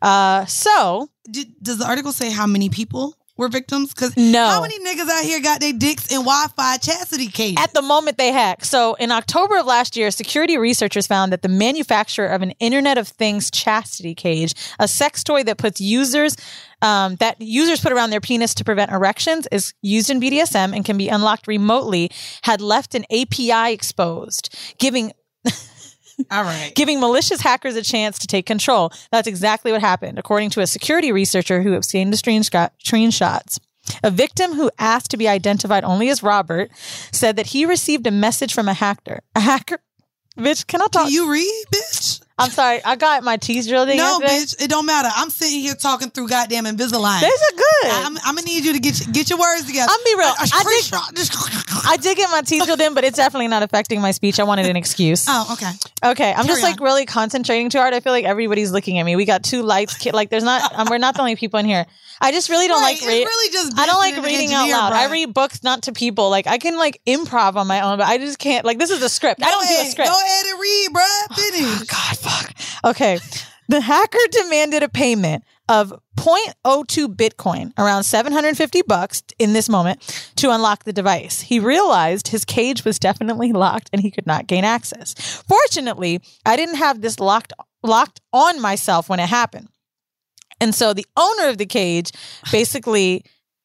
Uh, 0.00 0.44
so, 0.46 1.08
Did, 1.28 1.54
does 1.60 1.78
the 1.78 1.86
article 1.86 2.12
say 2.12 2.30
how 2.30 2.46
many 2.46 2.68
people 2.68 3.16
were 3.36 3.48
victims? 3.48 3.92
Because 3.92 4.16
No. 4.16 4.46
how 4.46 4.60
many 4.62 4.78
niggas 4.78 5.08
out 5.08 5.24
here 5.24 5.40
got 5.40 5.60
their 5.60 5.72
dicks 5.72 6.06
in 6.06 6.18
Wi-Fi 6.18 6.76
chastity 6.78 7.28
cage? 7.28 7.56
At 7.58 7.72
the 7.74 7.82
moment 7.82 8.16
they 8.18 8.32
hack. 8.32 8.64
So 8.64 8.94
in 8.94 9.10
October 9.10 9.58
of 9.58 9.66
last 9.66 9.96
year, 9.96 10.10
security 10.10 10.56
researchers 10.56 11.06
found 11.06 11.32
that 11.32 11.42
the 11.42 11.48
manufacturer 11.48 12.26
of 12.26 12.42
an 12.42 12.52
Internet 12.60 12.98
of 12.98 13.08
Things 13.08 13.50
chastity 13.50 14.14
cage, 14.14 14.54
a 14.78 14.86
sex 14.86 15.24
toy 15.24 15.42
that 15.44 15.58
puts 15.58 15.80
users 15.80 16.36
um, 16.82 17.16
that 17.16 17.40
users 17.40 17.80
put 17.80 17.92
around 17.92 18.10
their 18.10 18.20
penis 18.20 18.52
to 18.54 18.64
prevent 18.64 18.90
erections, 18.90 19.48
is 19.50 19.72
used 19.80 20.10
in 20.10 20.20
BDSM 20.20 20.74
and 20.76 20.84
can 20.84 20.98
be 20.98 21.08
unlocked 21.08 21.46
remotely, 21.46 22.10
had 22.42 22.60
left 22.60 22.94
an 22.94 23.04
API 23.10 23.72
exposed, 23.72 24.54
giving 24.78 25.12
All 26.30 26.44
right. 26.44 26.72
giving 26.76 27.00
malicious 27.00 27.40
hackers 27.40 27.76
a 27.76 27.82
chance 27.82 28.18
to 28.20 28.26
take 28.26 28.46
control. 28.46 28.92
That's 29.10 29.28
exactly 29.28 29.72
what 29.72 29.80
happened, 29.80 30.18
according 30.18 30.50
to 30.50 30.60
a 30.60 30.66
security 30.66 31.12
researcher 31.12 31.62
who 31.62 31.74
obtained 31.74 32.12
the 32.12 32.16
screenshot- 32.16 32.70
screenshots. 32.82 33.58
A 34.02 34.10
victim 34.10 34.54
who 34.54 34.70
asked 34.78 35.10
to 35.10 35.16
be 35.16 35.28
identified 35.28 35.84
only 35.84 36.08
as 36.08 36.22
Robert 36.22 36.70
said 37.12 37.36
that 37.36 37.48
he 37.48 37.66
received 37.66 38.06
a 38.06 38.10
message 38.10 38.54
from 38.54 38.68
a 38.68 38.74
hacker. 38.74 39.20
A 39.34 39.40
hacker? 39.40 39.78
Bitch, 40.38 40.66
can 40.66 40.82
I 40.82 40.86
talk? 40.86 41.04
Can 41.04 41.12
you 41.12 41.30
read, 41.30 41.64
bitch? 41.72 41.93
I'm 42.36 42.50
sorry, 42.50 42.80
I 42.84 42.96
got 42.96 43.22
my 43.22 43.36
teeth 43.36 43.68
drilled 43.68 43.88
in. 43.90 43.96
No, 43.96 44.18
yesterday. 44.20 44.32
bitch, 44.42 44.64
it 44.64 44.68
don't 44.68 44.86
matter. 44.86 45.08
I'm 45.14 45.30
sitting 45.30 45.60
here 45.60 45.74
talking 45.74 46.10
through 46.10 46.28
goddamn 46.28 46.64
Invisalign. 46.64 47.20
These 47.20 47.30
are 47.30 47.56
good. 47.56 47.92
I'm, 47.92 48.18
I'm 48.24 48.34
gonna 48.34 48.42
need 48.42 48.64
you 48.64 48.72
to 48.72 48.80
get 48.80 48.98
your, 49.04 49.12
get 49.12 49.30
your 49.30 49.38
words 49.38 49.64
together. 49.66 49.88
I'm 49.88 50.04
be 50.04 50.14
real. 50.18 50.28
A 50.28 50.34
I 50.40 50.46
think- 50.46 50.84
screenshot. 50.84 51.86
I 51.88 51.96
did 51.96 52.16
get 52.16 52.30
my 52.30 52.40
teeth 52.40 52.64
drilled 52.64 52.80
in, 52.80 52.94
but 52.94 53.04
it's 53.04 53.16
definitely 53.16 53.46
not 53.48 53.62
affecting 53.62 54.00
my 54.00 54.10
speech. 54.10 54.40
I 54.40 54.44
wanted 54.44 54.66
an 54.66 54.74
excuse. 54.76 55.26
Oh, 55.28 55.50
okay. 55.52 55.70
Okay, 56.12 56.30
I'm 56.30 56.44
Carry 56.46 56.48
just 56.48 56.62
like 56.62 56.80
really 56.80 57.06
concentrating 57.06 57.70
too 57.70 57.78
hard. 57.78 57.94
I 57.94 58.00
feel 58.00 58.12
like 58.12 58.24
everybody's 58.24 58.72
looking 58.72 58.98
at 58.98 59.04
me. 59.04 59.14
We 59.14 59.26
got 59.26 59.44
two 59.44 59.62
lights. 59.62 60.04
Like, 60.06 60.30
there's 60.30 60.44
not. 60.44 60.74
Um, 60.76 60.88
we're 60.90 60.98
not 60.98 61.14
the 61.14 61.20
only 61.20 61.36
people 61.36 61.60
in 61.60 61.66
here. 61.66 61.86
I 62.20 62.32
just 62.32 62.48
really 62.48 62.68
don't 62.68 62.80
Right, 62.80 63.00
like 63.00 63.06
reading. 63.08 63.26
really 63.26 63.52
just 63.52 63.78
I 63.78 63.86
don't 63.86 63.98
like 63.98 64.16
reading 64.24 64.52
out 64.52 64.68
loud. 64.68 64.92
I 64.92 65.10
read 65.10 65.34
books 65.34 65.62
not 65.62 65.82
to 65.84 65.92
people. 65.92 66.30
Like 66.30 66.46
I 66.46 66.58
can 66.58 66.76
like 66.76 67.00
improv 67.06 67.56
on 67.56 67.66
my 67.66 67.80
own, 67.80 67.98
but 67.98 68.06
I 68.06 68.18
just 68.18 68.38
can't. 68.38 68.64
Like 68.64 68.78
this 68.78 68.90
is 68.90 69.02
a 69.02 69.08
script. 69.08 69.42
I 69.42 69.50
don't 69.50 69.66
do 69.66 69.74
a 69.74 69.90
script. 69.90 70.10
Go 70.10 70.20
ahead 70.20 70.46
and 70.46 70.60
read, 70.60 70.88
bruh. 70.92 71.00
Oh, 71.30 71.34
Finish. 71.34 71.88
God, 71.88 72.18
fuck. 72.18 72.54
Okay. 72.84 73.18
The 73.68 73.80
hacker 73.80 74.18
demanded 74.30 74.82
a 74.82 74.90
payment 74.90 75.42
of 75.70 75.94
0.02 76.18 77.16
Bitcoin, 77.16 77.72
around 77.78 78.02
750 78.04 78.82
bucks 78.82 79.22
in 79.38 79.54
this 79.54 79.70
moment, 79.70 80.02
to 80.36 80.50
unlock 80.50 80.84
the 80.84 80.92
device. 80.92 81.40
He 81.40 81.58
realized 81.58 82.28
his 82.28 82.44
cage 82.44 82.84
was 82.84 82.98
definitely 82.98 83.52
locked 83.52 83.88
and 83.92 84.02
he 84.02 84.10
could 84.10 84.26
not 84.26 84.46
gain 84.46 84.64
access. 84.64 85.14
Fortunately, 85.48 86.20
I 86.44 86.56
didn't 86.56 86.74
have 86.76 87.00
this 87.00 87.18
locked 87.18 87.54
locked 87.82 88.20
on 88.32 88.60
myself 88.60 89.08
when 89.08 89.20
it 89.20 89.28
happened. 89.28 89.68
And 90.64 90.74
so 90.74 90.92
the 90.94 91.06
owner 91.16 91.48
of 91.48 91.58
the 91.58 91.66
cage 91.66 92.10
basically 92.50 93.24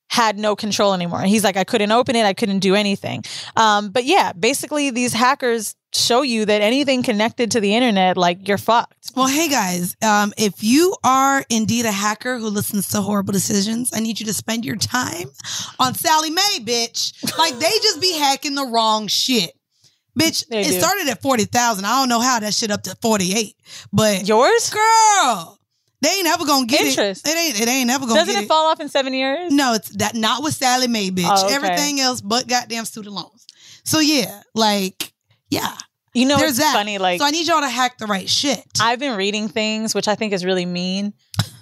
had 0.10 0.38
no 0.38 0.56
control 0.56 0.94
anymore. 0.94 1.22
He's 1.22 1.44
like, 1.44 1.56
I 1.56 1.64
couldn't 1.64 1.92
open 1.92 2.16
it, 2.16 2.26
I 2.26 2.34
couldn't 2.34 2.60
do 2.60 2.76
anything. 2.76 3.24
Um, 3.56 3.90
but 3.92 4.06
yeah, 4.06 4.34
basically, 4.34 4.90
these 4.90 5.14
hackers 5.14 5.76
show 5.94 6.24
you 6.24 6.46
that 6.46 6.62
anything 6.62 7.04
connected 7.04 7.52
to 7.52 7.60
the 7.62 7.76
internet, 7.76 8.18
like 8.18 8.48
you're 8.48 8.58
fucked. 8.58 9.12
Well, 9.16 9.28
hey 9.28 9.48
guys, 9.50 9.96
um, 10.04 10.34
if 10.38 10.64
you 10.64 10.96
are 11.04 11.46
indeed 11.50 11.86
a 11.86 11.92
hacker 11.92 12.38
who 12.40 12.48
listens 12.50 12.90
to 12.90 13.02
horrible 13.02 13.34
decisions, 13.34 13.92
I 13.94 14.00
need 14.00 14.20
you 14.20 14.26
to 14.26 14.34
spend 14.34 14.66
your 14.66 14.76
time 14.78 15.30
on 15.80 15.94
Sallie 15.94 16.32
Mae, 16.32 16.60
bitch. 16.62 17.14
Like 17.38 17.54
they 17.60 17.70
just 17.82 18.02
be 18.02 18.14
hacking 18.18 18.56
the 18.56 18.66
wrong 18.66 19.08
shit. 19.08 19.52
Bitch, 20.20 20.46
They 20.48 20.62
it 20.62 20.72
do. 20.72 20.80
started 20.80 21.08
at 21.08 21.22
40,000. 21.22 21.86
I 21.86 22.00
don't 22.00 22.10
know 22.10 22.20
how 22.20 22.40
that 22.40 22.54
shit 22.56 22.72
up 22.72 22.82
to 22.84 22.96
48. 23.02 23.56
But 23.94 24.28
yours? 24.28 24.70
Girl, 24.72 25.59
they 26.02 26.10
ain't 26.10 26.28
ever 26.28 26.46
gonna 26.46 26.66
get 26.66 26.82
Interest. 26.82 27.28
it. 27.28 27.32
It 27.32 27.38
ain't 27.38 27.62
it 27.62 27.68
ain't 27.68 27.90
ever 27.90 28.06
gonna 28.06 28.20
Doesn't 28.22 28.34
get 28.36 28.44
it 28.44 28.48
fall 28.48 28.68
off 28.72 28.80
in 28.80 28.90
seven 28.90 29.14
years? 29.14 29.52
No, 29.52 29.74
it's 29.74 29.90
that 29.98 30.16
not 30.16 30.44
with 30.44 30.54
Sallie 30.54 30.88
Mae, 30.88 31.12
bitch. 31.12 31.26
Oh, 31.28 31.46
okay. 31.46 31.56
Everything 31.56 32.00
else 32.00 32.22
but 32.22 32.48
goddamn 32.48 32.86
student 32.86 33.16
loans. 33.16 33.46
So 33.84 34.00
yeah, 34.00 34.42
like, 34.56 35.14
yeah. 35.50 35.76
You 36.14 36.28
know, 36.28 36.38
There's 36.38 36.52
it's 36.52 36.60
that. 36.60 36.74
funny. 36.74 36.98
Like, 36.98 37.20
So 37.20 37.26
I 37.26 37.30
need 37.32 37.48
y'all 37.48 37.62
to 37.62 37.70
hack 37.70 37.98
the 38.00 38.08
right 38.08 38.28
shit. 38.28 38.64
I've 38.82 39.00
been 39.00 39.16
reading 39.16 39.48
things, 39.48 39.94
which 39.94 40.08
I 40.08 40.16
think 40.16 40.34
is 40.34 40.44
really 40.44 40.66
mean. 40.66 41.14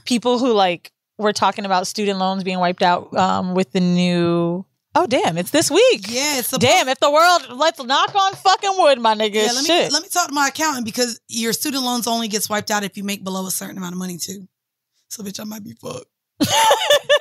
People 0.06 0.40
who 0.40 0.54
like 0.54 0.92
were 1.18 1.34
talking 1.34 1.66
about 1.66 1.86
student 1.86 2.18
loans 2.20 2.44
being 2.44 2.60
wiped 2.60 2.82
out 2.82 3.14
um, 3.16 3.56
with 3.56 3.72
the 3.72 3.82
new. 3.82 4.66
Oh 5.00 5.06
damn! 5.06 5.38
It's 5.38 5.52
this 5.52 5.70
week. 5.70 6.08
Yeah, 6.10 6.40
it's 6.40 6.50
damn. 6.58 6.90
If 6.90 7.00
the 7.00 7.12
world, 7.12 7.50
let's 7.52 7.82
knock 7.84 8.16
on 8.16 8.34
fucking 8.34 8.74
wood, 8.78 9.00
my 9.00 9.14
nigga. 9.14 9.36
Yeah, 9.36 9.52
let 9.54 9.58
me 9.58 9.64
Shit. 9.66 9.92
let 9.92 10.02
me 10.02 10.10
talk 10.10 10.30
to 10.30 10.34
my 10.34 10.48
accountant 10.48 10.86
because 10.86 11.22
your 11.28 11.54
student 11.54 11.84
loans 11.84 12.08
only 12.08 12.28
gets 12.28 12.50
wiped 12.50 12.72
out 12.72 12.84
if 12.84 12.98
you 12.98 13.04
make 13.04 13.24
below 13.24 13.46
a 13.46 13.52
certain 13.52 13.78
amount 13.78 13.94
of 13.94 14.00
money 14.00 14.18
too. 14.18 14.48
So 15.10 15.22
bitch, 15.22 15.40
I 15.40 15.44
might 15.44 15.64
be 15.64 15.74
fucked. 15.74 16.08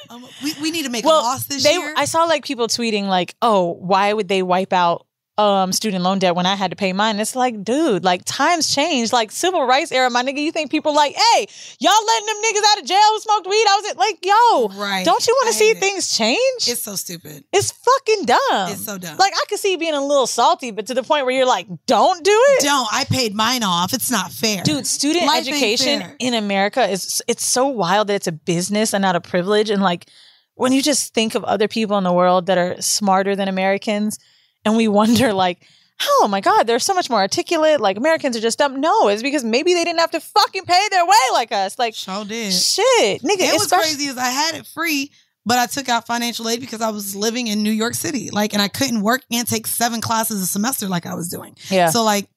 Um, 0.09 0.25
we, 0.41 0.55
we 0.63 0.71
need 0.71 0.85
to 0.85 0.89
make 0.89 1.05
a 1.05 1.09
loss 1.09 1.47
this 1.47 1.65
they, 1.65 1.73
year. 1.73 1.93
I 1.97 2.05
saw 2.05 2.27
like 2.27 2.45
people 2.45 2.69
tweeting 2.69 3.09
like, 3.09 3.35
"Oh, 3.43 3.73
why 3.73 4.13
would 4.13 4.29
they 4.29 4.41
wipe 4.41 4.73
out 4.73 5.05
um 5.39 5.71
student 5.73 6.03
loan 6.03 6.19
debt 6.19 6.35
when 6.35 6.47
I 6.47 6.55
had 6.55 6.71
to 6.71 6.77
pay 6.77 6.93
mine?" 6.93 7.19
It's 7.21 7.37
like, 7.37 7.63
dude, 7.63 8.05
like 8.05 8.23
times 8.25 8.75
change. 8.75 9.13
Like 9.13 9.31
civil 9.31 9.67
rights 9.67 9.93
era, 9.93 10.09
my 10.11 10.23
nigga. 10.23 10.39
You 10.39 10.53
think 10.53 10.71
people 10.71 10.95
like, 10.95 11.15
"Hey, 11.15 11.47
y'all 11.79 11.93
letting 12.07 12.27
them 12.27 12.37
niggas 12.45 12.63
out 12.73 12.79
of 12.81 12.85
jail 12.87 12.99
who 13.13 13.21
smoked 13.21 13.47
weed?" 13.47 13.67
I 13.69 13.81
was 13.83 13.97
like, 13.97 14.25
"Yo, 14.25 14.81
Right. 14.81 15.05
Don't 15.05 15.27
you 15.27 15.35
want 15.35 15.49
to 15.49 15.55
see 15.55 15.71
it. 15.71 15.79
things 15.79 16.17
change?" 16.17 16.69
it's 16.69 16.83
so 16.83 16.95
stupid. 16.97 17.45
It's 17.53 17.73
fucking 17.73 18.25
dumb. 18.25 18.71
It's 18.71 18.85
so 18.85 18.99
dumb. 18.99 19.17
Like 19.19 19.33
I 19.35 19.45
could 19.49 19.59
see 19.59 19.73
you 19.73 19.79
being 19.79 19.95
a 19.95 20.05
little 20.05 20.27
salty, 20.27 20.71
but 20.71 20.87
to 20.87 20.95
the 20.95 21.03
point 21.03 21.27
where 21.27 21.35
you're 21.35 21.47
like, 21.47 21.67
"Don't 21.87 22.25
do 22.25 22.45
it." 22.51 22.63
Don't. 22.63 22.89
I 22.93 23.05
paid 23.05 23.35
mine 23.35 23.63
off. 23.63 23.93
It's 23.93 24.11
not 24.11 24.33
fair, 24.33 24.63
Dude, 24.63 24.87
student 24.87 25.27
Life 25.27 25.41
education 25.47 26.15
in 26.19 26.35
America 26.35 26.89
is 26.89 27.23
it's 27.29 27.45
so 27.45 27.67
wild 27.67 28.09
that 28.09 28.15
it's 28.15 28.27
a 28.27 28.33
business 28.33 28.95
and 28.95 29.03
not 29.03 29.17
a 29.17 29.21
privilege. 29.21 29.71
And 29.71 29.83
like 29.83 30.07
when 30.55 30.73
you 30.73 30.83
just 30.83 31.13
think 31.13 31.35
of 31.35 31.45
other 31.45 31.69
people 31.69 31.99
in 31.99 32.05
the 32.05 32.13
world 32.13 32.47
that 32.47 32.57
are 32.59 32.81
smarter 32.81 33.37
than 33.37 33.49
Americans, 33.49 34.19
and 34.67 34.77
we 34.77 34.87
wonder 34.89 35.33
like, 35.33 35.67
oh 36.03 36.29
my 36.29 36.43
God, 36.43 36.65
they're 36.67 36.79
so 36.79 36.93
much 36.93 37.09
more 37.09 37.21
articulate. 37.21 37.81
Like 37.81 37.97
Americans 37.97 38.37
are 38.37 38.41
just 38.41 38.59
dumb. 38.59 38.81
No, 38.83 39.09
it's 39.09 39.23
because 39.23 39.43
maybe 39.45 39.73
they 39.73 39.83
didn't 39.85 40.01
have 40.01 40.11
to 40.11 40.21
fucking 40.21 40.65
pay 40.67 40.89
their 40.91 41.07
way 41.07 41.15
like 41.33 41.53
us. 41.53 41.79
Like 41.79 41.95
Sure 41.95 42.25
did. 42.27 42.53
shit, 42.53 43.23
nigga. 43.23 43.41
It 43.41 43.59
was 43.59 43.73
crazy 43.73 44.09
as 44.09 44.19
I 44.19 44.29
had 44.29 44.57
it 44.57 44.67
free, 44.67 45.11
but 45.47 45.59
I 45.59 45.65
took 45.65 45.89
out 45.89 46.07
financial 46.07 46.49
aid 46.51 46.61
because 46.61 46.83
I 46.83 46.91
was 46.91 47.17
living 47.17 47.47
in 47.47 47.63
New 47.63 47.71
York 47.71 47.95
City, 47.95 48.29
like, 48.31 48.53
and 48.53 48.61
I 48.61 48.69
couldn't 48.69 49.01
work 49.01 49.23
and 49.31 49.49
take 49.49 49.67
seven 49.67 50.03
classes 50.03 50.43
a 50.43 50.47
semester 50.47 50.87
like 50.89 51.07
I 51.07 51.15
was 51.15 51.29
doing. 51.31 51.57
Yeah. 51.71 51.89
So 51.89 52.05
like, 52.05 52.29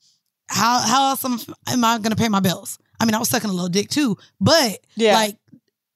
how 0.48 0.80
how 0.80 1.10
else 1.10 1.26
am, 1.26 1.38
am 1.68 1.84
I 1.84 1.98
going 1.98 2.12
to 2.12 2.16
pay 2.16 2.30
my 2.30 2.40
bills? 2.40 2.80
I 3.00 3.06
mean, 3.06 3.14
I 3.16 3.20
was 3.20 3.30
sucking 3.30 3.50
a 3.50 3.54
little 3.54 3.70
dick 3.70 3.90
too, 3.90 4.18
but 4.40 4.80
Yeah. 4.96 5.14
like, 5.16 5.36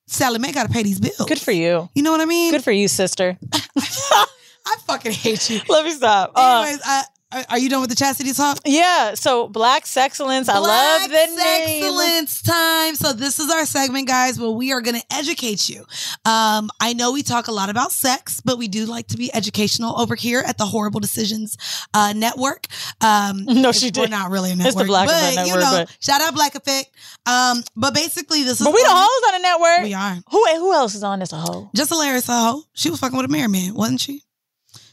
Sallie 0.07 0.39
Mae 0.39 0.51
got 0.51 0.67
to 0.67 0.71
pay 0.73 0.83
these 0.83 0.99
bills. 0.99 1.27
Good 1.29 1.39
for 1.39 1.51
you. 1.51 1.89
You 1.95 2.03
know 2.03 2.11
what 2.11 2.19
I 2.21 2.25
mean? 2.25 2.51
Good 2.51 2.63
for 2.63 2.71
you, 2.73 2.87
sister. 2.89 3.37
I 4.65 4.75
fucking 4.85 5.11
hate 5.11 5.49
you. 5.49 5.61
Let 5.69 5.85
me 5.85 5.91
stop. 5.91 6.37
Um, 6.37 6.63
Anyways, 6.63 6.81
I, 6.85 7.03
are- 7.49 7.57
you 7.57 7.67
done 7.67 7.81
with 7.81 7.89
the 7.89 7.95
chastity 7.95 8.31
talk? 8.31 8.59
yeah. 8.63 9.15
So 9.15 9.47
Black 9.47 9.85
Sexcellence. 9.85 10.47
I 10.49 10.59
love 10.59 11.09
the 11.09 11.35
name. 11.35 11.83
excellence 11.83 12.41
time. 12.43 12.93
So 12.95 13.11
this 13.11 13.39
is 13.39 13.49
our 13.51 13.65
segment, 13.65 14.07
guys, 14.07 14.39
where 14.39 14.51
we 14.51 14.71
are 14.71 14.81
going 14.81 14.99
to 14.99 15.05
educate 15.11 15.67
you. 15.67 15.79
Um, 16.25 16.69
I 16.79 16.93
know 16.93 17.11
we 17.11 17.23
talk 17.23 17.47
a 17.47 17.51
lot 17.51 17.71
about 17.71 17.91
sex, 17.91 18.39
but 18.39 18.59
we 18.59 18.67
do 18.67 18.85
like 18.85 19.07
to 19.07 19.17
be 19.17 19.33
educational 19.33 19.99
over 19.99 20.13
here 20.15 20.43
at 20.45 20.59
the 20.59 20.65
Horrible 20.65 20.99
Decisions 20.99 21.57
uh, 21.95 22.13
Network. 22.15 22.67
Um, 23.01 23.45
No, 23.47 23.71
she 23.71 23.89
did. 23.89 24.01
We're 24.01 24.07
not 24.09 24.29
really 24.29 24.51
a 24.51 24.53
It's 24.53 24.63
network, 24.63 24.83
the 24.83 24.87
Black 24.87 25.07
but 25.07 25.33
Effect 25.33 25.47
you 25.47 25.55
know, 25.55 25.61
but- 25.85 25.97
shout 26.01 26.21
out 26.21 26.35
Black 26.35 26.53
Effect. 26.53 26.95
Um, 27.25 27.63
but 27.75 27.95
basically, 27.95 28.43
this 28.43 28.61
is 28.61 28.67
But 28.67 28.75
we 28.75 28.83
the 28.83 28.89
hoes 28.91 29.33
on 29.33 29.41
the 29.41 29.47
network. 29.47 29.83
We 29.85 29.93
are. 29.95 30.17
Who 30.29 30.45
who 30.59 30.73
else 30.73 30.93
is 30.93 31.03
on 31.03 31.17
this 31.19 31.33
a 31.33 31.37
hoe? 31.37 31.71
Just 31.75 31.89
hilarious, 31.89 32.29
a 32.29 32.33
hoe. 32.33 32.63
She 32.73 32.91
was 32.91 32.99
fucking 32.99 33.17
with 33.17 33.25
a 33.25 33.29
married 33.29 33.49
man, 33.51 33.73
wasn't 33.73 34.01
she? 34.01 34.21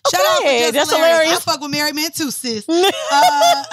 Shout 0.09 0.21
out 0.21 0.39
to 0.39 0.45
Just 0.45 0.73
that's 0.73 0.91
hilarious. 0.91 1.19
hilarious. 1.21 1.49
I 1.49 1.53
fuck 1.53 1.61
with 1.61 1.71
married 1.71 1.95
men 1.95 2.11
too, 2.13 2.31
sis. 2.31 2.65
uh, 2.69 3.65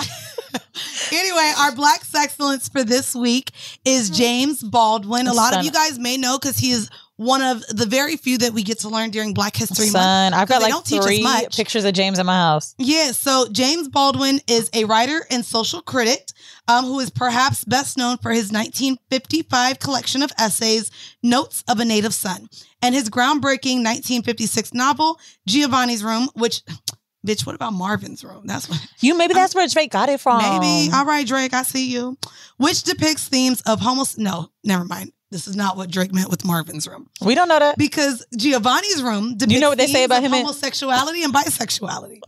anyway, 1.12 1.54
our 1.58 1.74
black 1.74 2.02
excellence 2.14 2.68
for 2.68 2.84
this 2.84 3.16
week 3.16 3.52
is 3.86 4.10
James 4.10 4.62
Baldwin. 4.62 5.28
A 5.28 5.34
lot 5.34 5.56
of 5.56 5.64
you 5.64 5.72
guys 5.72 5.98
may 5.98 6.18
know 6.18 6.38
because 6.38 6.58
he 6.58 6.72
is 6.72 6.90
one 7.18 7.42
of 7.42 7.66
the 7.68 7.86
very 7.88 8.16
few 8.16 8.38
that 8.38 8.54
we 8.54 8.64
get 8.64 8.80
to 8.80 8.90
learn 8.90 9.10
during 9.10 9.34
Black 9.34 9.56
History 9.56 9.88
Month. 9.88 9.94
Son, 9.94 10.32
Month. 10.32 10.42
I've 10.42 10.48
got 10.48 10.62
like 10.62 10.72
don't 10.72 10.86
three 10.86 11.24
much. 11.24 11.58
pictures 11.58 11.84
of 11.84 11.94
James 11.94 12.20
in 12.20 12.26
my 12.28 12.36
house. 12.36 12.76
Yeah, 12.78 13.12
so 13.12 13.48
James 13.52 13.90
Baldwin 13.90 14.40
is 14.48 14.70
a 14.74 14.86
writer 14.86 15.26
and 15.32 15.44
social 15.44 15.82
critic 15.82 16.30
um, 16.68 16.86
who 16.86 17.00
is 17.00 17.10
perhaps 17.10 17.64
best 17.64 17.98
known 17.98 18.18
for 18.18 18.32
his 18.32 18.52
1955 18.52 19.80
collection 19.80 20.22
of 20.22 20.32
essays, 20.38 20.92
Notes 21.24 21.64
of 21.68 21.80
a 21.80 21.86
Native 21.86 22.14
Son, 22.14 22.48
and 22.84 22.94
his 22.94 23.10
groundbreaking 23.10 23.84
1956 23.84 24.74
novel, 24.76 25.20
Giovanni's 25.48 26.04
Room, 26.04 26.30
which, 26.36 26.62
bitch, 27.26 27.48
what 27.48 27.56
about 27.56 27.74
Marvin's 27.74 28.24
Room? 28.24 28.44
That's 28.46 28.70
what. 28.70 28.80
You 29.00 29.16
maybe 29.18 29.34
that's 29.36 29.54
where 29.54 29.68
Drake 29.68 29.92
got 29.92 30.10
it 30.10 30.20
from. 30.20 30.40
Maybe. 30.40 30.92
All 30.92 31.06
right, 31.06 31.26
Drake, 31.26 31.54
I 31.54 31.64
see 31.64 31.92
you. 31.92 32.18
Which 32.58 32.84
depicts 32.84 33.28
themes 33.28 33.62
of 33.62 33.80
homos. 33.80 34.18
No, 34.18 34.50
never 34.64 34.86
mind. 34.86 35.12
This 35.30 35.48
is 35.48 35.56
not 35.56 35.76
what 35.76 35.92
Drake 35.92 36.14
meant 36.14 36.30
with 36.30 36.46
Marvin's 36.46 36.88
Room. 36.88 37.10
We 37.22 37.36
don't 37.36 37.50
know 37.50 37.60
that. 37.60 37.78
Because 37.78 38.26
Giovanni's 38.38 39.04
Room 39.04 39.36
depicts 39.36 39.54
You 39.54 39.60
know 39.60 39.70
what 39.70 39.78
they 39.78 39.88
say 39.88 40.06
about 40.06 40.24
him 40.24 40.32
homosexuality 40.32 41.24
and 41.24 41.34
bisexuality. 41.34 42.22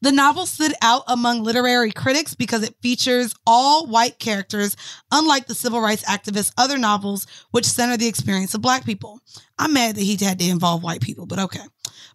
The 0.00 0.12
novel 0.12 0.46
stood 0.46 0.72
out 0.82 1.04
among 1.06 1.44
literary 1.44 1.92
critics 1.92 2.34
because 2.34 2.62
it 2.62 2.74
features 2.82 3.34
all 3.46 3.86
white 3.86 4.18
characters, 4.18 4.76
unlike 5.12 5.46
the 5.46 5.54
civil 5.54 5.80
rights 5.80 6.04
activists' 6.04 6.52
other 6.56 6.78
novels, 6.78 7.26
which 7.50 7.66
center 7.66 7.96
the 7.96 8.08
experience 8.08 8.54
of 8.54 8.62
black 8.62 8.84
people. 8.84 9.20
I'm 9.58 9.72
mad 9.72 9.96
that 9.96 10.02
he 10.02 10.16
had 10.24 10.38
to 10.38 10.48
involve 10.48 10.82
white 10.82 11.02
people, 11.02 11.26
but 11.26 11.38
okay. 11.38 11.60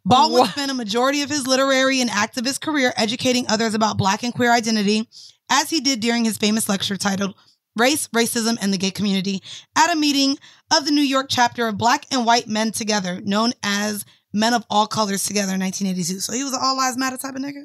Baldwin 0.04 0.42
What? 0.42 0.50
spent 0.52 0.72
a 0.72 0.74
majority 0.74 1.22
of 1.22 1.30
his 1.30 1.48
literary 1.48 2.02
and 2.02 2.10
activist 2.10 2.62
career 2.62 2.94
educating 2.98 3.46
others 3.48 3.74
about 3.74 3.98
black 3.98 4.24
and 4.24 4.34
queer 4.34 4.52
identity, 4.52 5.08
as 5.50 5.70
he 5.70 5.80
did 5.80 6.00
during 6.00 6.26
his 6.26 6.38
famous 6.38 6.68
lecture 6.68 6.98
titled 6.98 7.36
Race, 7.78 8.08
Racism, 8.10 8.58
and 8.62 8.74
the 8.74 8.78
Gay 8.78 8.92
Community 8.92 9.42
at 9.76 9.92
a 9.92 9.96
meeting 9.96 10.38
of 10.76 10.86
the 10.86 10.92
New 10.92 11.02
York 11.02 11.28
chapter 11.30 11.68
of 11.68 11.78
Black 11.78 12.06
and 12.12 12.26
White 12.26 12.48
Men 12.48 12.72
Together, 12.72 13.22
known 13.24 13.54
as 13.64 14.06
Men 14.34 14.54
of 14.54 14.66
All 14.70 14.88
Colors 14.88 15.24
Together 15.24 15.54
in 15.54 15.60
1982. 15.62 16.20
So 16.20 16.34
he 16.34 16.44
was 16.44 16.54
an 16.54 16.60
all 16.62 16.76
lives 16.76 16.98
matter 16.98 17.18
type 17.18 17.36
of 17.36 17.42
nigga. 17.42 17.64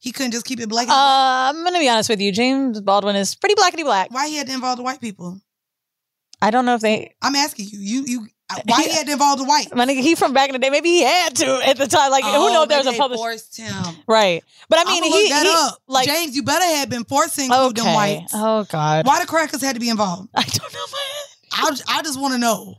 He 0.00 0.12
couldn't 0.12 0.32
just 0.32 0.46
keep 0.46 0.60
it 0.60 0.68
black. 0.68 0.84
and 0.84 0.92
Uh, 0.92 1.52
I'm 1.58 1.62
gonna 1.62 1.78
be 1.78 1.88
honest 1.88 2.08
with 2.08 2.20
you. 2.20 2.32
James 2.32 2.80
Baldwin 2.80 3.16
is 3.16 3.34
pretty 3.34 3.54
blackety 3.54 3.84
black. 3.84 4.10
Why 4.10 4.28
he 4.28 4.36
had 4.36 4.46
to 4.46 4.52
involve 4.54 4.78
the 4.78 4.82
white 4.82 5.00
people? 5.00 5.40
I 6.40 6.50
don't 6.50 6.64
know 6.64 6.74
if 6.74 6.80
they. 6.80 7.14
I'm 7.20 7.34
asking 7.34 7.68
you. 7.70 7.78
You 7.78 8.04
you. 8.06 8.26
Why 8.66 8.82
he 8.82 8.90
had 8.92 9.06
to 9.06 9.12
involve 9.12 9.38
the 9.38 9.44
white? 9.44 9.74
My 9.74 9.86
nigga, 9.86 10.00
he 10.00 10.14
from 10.14 10.32
back 10.32 10.48
in 10.48 10.52
the 10.54 10.58
day. 10.58 10.70
Maybe 10.70 10.88
he 10.88 11.02
had 11.02 11.36
to 11.36 11.60
at 11.66 11.76
the 11.78 11.86
time. 11.86 12.10
Like 12.10 12.24
who 12.24 12.30
Oh, 12.32 12.52
knows? 12.52 12.68
There 12.68 12.78
was 12.78 12.86
a 12.86 12.92
public. 12.92 13.18
forced 13.18 13.56
him. 13.56 13.72
Right, 14.06 14.42
but 14.68 14.78
I 14.78 14.84
mean, 14.84 15.02
he, 15.04 15.26
he 15.28 15.32
up. 15.32 15.78
like 15.88 16.06
James, 16.08 16.34
you 16.34 16.42
better 16.42 16.64
have 16.76 16.88
been 16.90 17.04
forcing 17.04 17.46
include 17.46 17.76
them 17.76 17.94
whites. 17.94 18.32
Oh 18.34 18.64
God, 18.64 19.06
Why 19.06 19.20
the 19.20 19.26
crackers 19.26 19.62
had 19.62 19.74
to 19.74 19.80
be 19.80 19.88
involved? 19.90 20.28
I 20.34 20.42
don't 20.42 20.72
know. 20.72 20.80
I, 21.52 21.98
I 21.98 22.02
just 22.02 22.20
want 22.20 22.34
to 22.34 22.38
know. 22.38 22.76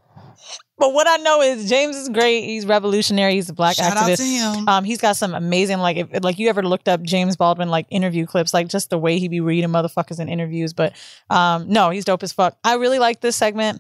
But 0.77 0.93
what 0.93 1.07
I 1.07 1.17
know 1.17 1.41
is 1.43 1.69
James 1.69 1.95
is 1.95 2.09
great. 2.09 2.43
He's 2.43 2.65
revolutionary. 2.65 3.35
He's 3.35 3.47
a 3.49 3.53
black 3.53 3.75
Shout 3.75 3.95
out 3.95 4.09
activist. 4.09 4.17
to 4.17 4.23
him. 4.23 4.67
Um, 4.67 4.83
he's 4.83 4.97
got 4.99 5.15
some 5.15 5.35
amazing 5.35 5.77
like 5.77 5.97
if 5.97 6.23
like 6.23 6.39
you 6.39 6.49
ever 6.49 6.63
looked 6.63 6.87
up 6.87 7.03
James 7.03 7.35
Baldwin 7.35 7.69
like 7.69 7.85
interview 7.91 8.25
clips, 8.25 8.51
like 8.51 8.67
just 8.67 8.89
the 8.89 8.97
way 8.97 9.19
he 9.19 9.27
be 9.27 9.41
reading 9.41 9.69
motherfuckers 9.69 10.19
in 10.19 10.27
interviews. 10.27 10.73
But 10.73 10.93
um, 11.29 11.69
no, 11.69 11.91
he's 11.91 12.03
dope 12.03 12.23
as 12.23 12.33
fuck. 12.33 12.57
I 12.63 12.75
really 12.77 12.97
like 12.97 13.21
this 13.21 13.35
segment. 13.35 13.79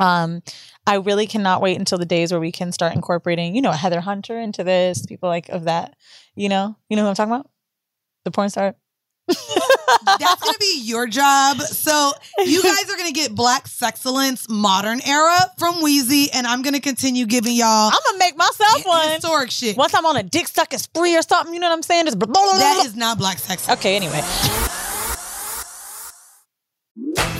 Um, 0.00 0.42
I 0.86 0.96
really 0.96 1.26
cannot 1.26 1.60
wait 1.62 1.78
until 1.78 1.98
the 1.98 2.06
days 2.06 2.32
where 2.32 2.40
we 2.40 2.50
can 2.50 2.72
start 2.72 2.94
incorporating, 2.94 3.54
you 3.54 3.62
know, 3.62 3.70
Heather 3.70 4.00
Hunter 4.00 4.40
into 4.40 4.64
this. 4.64 5.04
People 5.06 5.28
like 5.28 5.48
of 5.50 5.64
that, 5.64 5.94
you 6.34 6.48
know, 6.48 6.74
you 6.88 6.96
know 6.96 7.02
who 7.02 7.08
I'm 7.08 7.14
talking 7.14 7.32
about, 7.32 7.48
the 8.24 8.30
porn 8.30 8.48
star. 8.50 8.74
That's 9.28 10.42
gonna 10.42 10.58
be 10.58 10.80
your 10.82 11.06
job. 11.06 11.58
So 11.60 12.12
you 12.44 12.62
guys 12.64 12.90
are 12.90 12.96
gonna 12.96 13.12
get 13.12 13.34
Black 13.34 13.66
Sexcellence 13.68 14.48
Modern 14.48 15.00
Era 15.06 15.36
from 15.58 15.82
Wheezy, 15.82 16.30
and 16.32 16.46
I'm 16.46 16.62
gonna 16.62 16.80
continue 16.80 17.26
giving 17.26 17.54
y'all 17.54 17.90
I'm 17.92 18.00
gonna 18.06 18.18
make 18.18 18.36
myself 18.36 18.84
one. 18.86 19.08
historic 19.10 19.50
shit. 19.50 19.76
Once 19.76 19.94
I'm 19.94 20.06
on 20.06 20.16
a 20.16 20.22
dick 20.22 20.48
sucking 20.48 20.78
spree 20.80 21.16
or 21.16 21.22
something, 21.22 21.54
you 21.54 21.60
know 21.60 21.68
what 21.68 21.74
I'm 21.76 21.82
saying? 21.82 22.06
Just 22.06 22.18
blah, 22.18 22.26
blah, 22.26 22.42
blah, 22.42 22.58
That 22.58 22.86
is 22.86 22.96
not 22.96 23.18
Black 23.18 23.36
Sexcellence. 23.36 23.74
okay. 23.74 23.96
Anyway, 23.96 24.20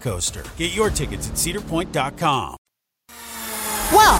coaster. 0.00 0.44
Get 0.56 0.74
your 0.74 0.90
tickets 0.90 1.28
at 1.28 1.34
cedarpoint.com. 1.34 2.56
well, 3.92 4.14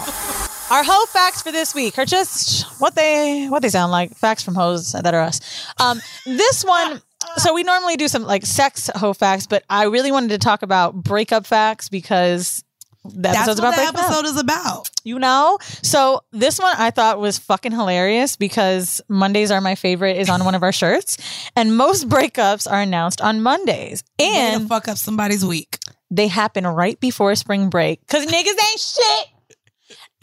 our 0.71 0.83
hoe 0.83 1.05
facts 1.07 1.41
for 1.41 1.51
this 1.51 1.75
week 1.75 1.97
are 1.97 2.05
just 2.05 2.65
what 2.79 2.95
they 2.95 3.47
what 3.47 3.61
they 3.61 3.69
sound 3.69 3.91
like. 3.91 4.15
Facts 4.15 4.43
from 4.43 4.55
hoes 4.55 4.93
that 4.93 5.13
are 5.13 5.21
us. 5.21 5.39
Um, 5.79 6.01
this 6.25 6.63
one. 6.63 7.01
So 7.37 7.53
we 7.53 7.63
normally 7.63 7.95
do 7.95 8.07
some 8.09 8.23
like 8.23 8.45
sex 8.45 8.89
hoe 8.95 9.13
facts, 9.13 9.47
but 9.47 9.63
I 9.69 9.85
really 9.85 10.11
wanted 10.11 10.29
to 10.29 10.37
talk 10.37 10.61
about 10.61 10.93
breakup 10.93 11.45
facts 11.45 11.87
because 11.87 12.63
the 13.03 13.21
That's 13.21 13.37
episode's 13.37 13.61
what 13.61 13.67
about 13.69 13.75
the 13.75 13.91
breaking 13.91 13.99
up. 13.99 14.05
episode 14.05 14.25
is 14.25 14.37
about. 14.37 14.89
You 15.03 15.19
know? 15.19 15.57
So 15.81 16.21
this 16.31 16.59
one 16.59 16.73
I 16.77 16.91
thought 16.91 17.19
was 17.19 17.37
fucking 17.37 17.71
hilarious 17.73 18.35
because 18.37 19.01
Mondays 19.09 19.51
are 19.51 19.59
my 19.61 19.75
favorite 19.75 20.17
is 20.17 20.29
on 20.29 20.45
one 20.45 20.55
of 20.55 20.63
our 20.63 20.71
shirts. 20.71 21.17
And 21.55 21.75
most 21.75 22.07
breakups 22.09 22.69
are 22.71 22.81
announced 22.81 23.19
on 23.21 23.41
Mondays. 23.41 24.03
And 24.19 24.69
fuck 24.69 24.87
up 24.87 24.97
somebody's 24.97 25.43
week. 25.45 25.77
they 26.09 26.27
happen 26.27 26.65
right 26.65 26.99
before 26.99 27.35
spring 27.35 27.69
break. 27.69 28.05
Cause 28.07 28.25
niggas 28.25 28.47
ain't 28.71 28.79
shit. 28.79 29.27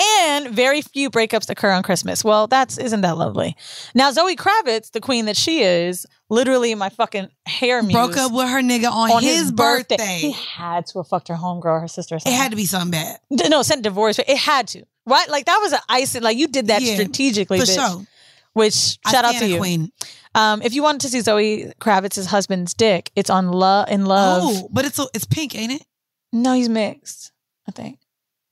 And 0.02 0.48
very 0.48 0.82
few 0.82 1.10
breakups 1.10 1.50
occur 1.50 1.70
on 1.70 1.82
Christmas. 1.82 2.24
Well, 2.24 2.46
that's 2.46 2.78
isn't 2.78 3.00
that 3.02 3.16
lovely? 3.16 3.56
Now 3.94 4.10
Zoe 4.12 4.36
Kravitz, 4.36 4.92
the 4.92 5.00
queen 5.00 5.26
that 5.26 5.36
she 5.36 5.62
is, 5.62 6.06
literally 6.28 6.74
my 6.74 6.88
fucking 6.88 7.28
hair 7.46 7.82
muse, 7.82 7.92
Broke 7.92 8.16
up 8.16 8.32
with 8.32 8.48
her 8.48 8.62
nigga 8.62 8.90
on, 8.90 9.22
his, 9.22 9.52
birthday. 9.52 10.18
He 10.18 10.32
had 10.32 10.86
to 10.86 11.00
have 11.00 11.08
fucked 11.08 11.28
her 11.28 11.34
homegirl, 11.34 11.80
her 11.80 11.88
sister. 11.88 12.14
Or 12.14 12.18
It 12.18 12.32
had 12.32 12.50
to 12.50 12.56
be 12.56 12.66
something 12.66 12.92
bad. 12.92 13.18
No 13.50 13.62
sent 13.62 13.82
divorce. 13.82 14.18
It 14.18 14.36
had 14.38 14.68
to 14.68 14.84
right. 15.06 15.28
Like 15.28 15.46
that 15.46 15.58
was 15.60 15.72
an 15.72 15.80
icing. 15.88 16.22
Like 16.22 16.36
you 16.36 16.48
did 16.48 16.68
that 16.68 16.82
Yeah, 16.82 16.94
strategically, 16.94 17.58
For 17.60 17.66
bitch. 17.66 17.74
sure. 17.74 18.06
Which 18.52 18.98
I 19.04 19.12
shout 19.12 19.24
out 19.24 19.34
to 19.36 19.46
you. 19.46 19.58
Queen. 19.58 19.92
Um, 20.34 20.62
if 20.62 20.74
you 20.74 20.82
wanted 20.82 21.02
to 21.02 21.08
see 21.08 21.20
Zoe 21.20 21.72
Kravitz's 21.80 22.26
husband's 22.26 22.74
dick, 22.74 23.10
it's 23.14 23.30
on 23.30 23.48
Love 23.48 23.88
in 23.90 24.06
Love. 24.06 24.42
Oh, 24.44 24.68
but 24.72 24.84
it's 24.84 24.98
it's 25.14 25.24
pink, 25.24 25.56
ain't 25.56 25.72
it? 25.72 25.84
No, 26.32 26.54
he's 26.54 26.68
mixed. 26.68 27.32
I 27.68 27.72
think 27.72 27.98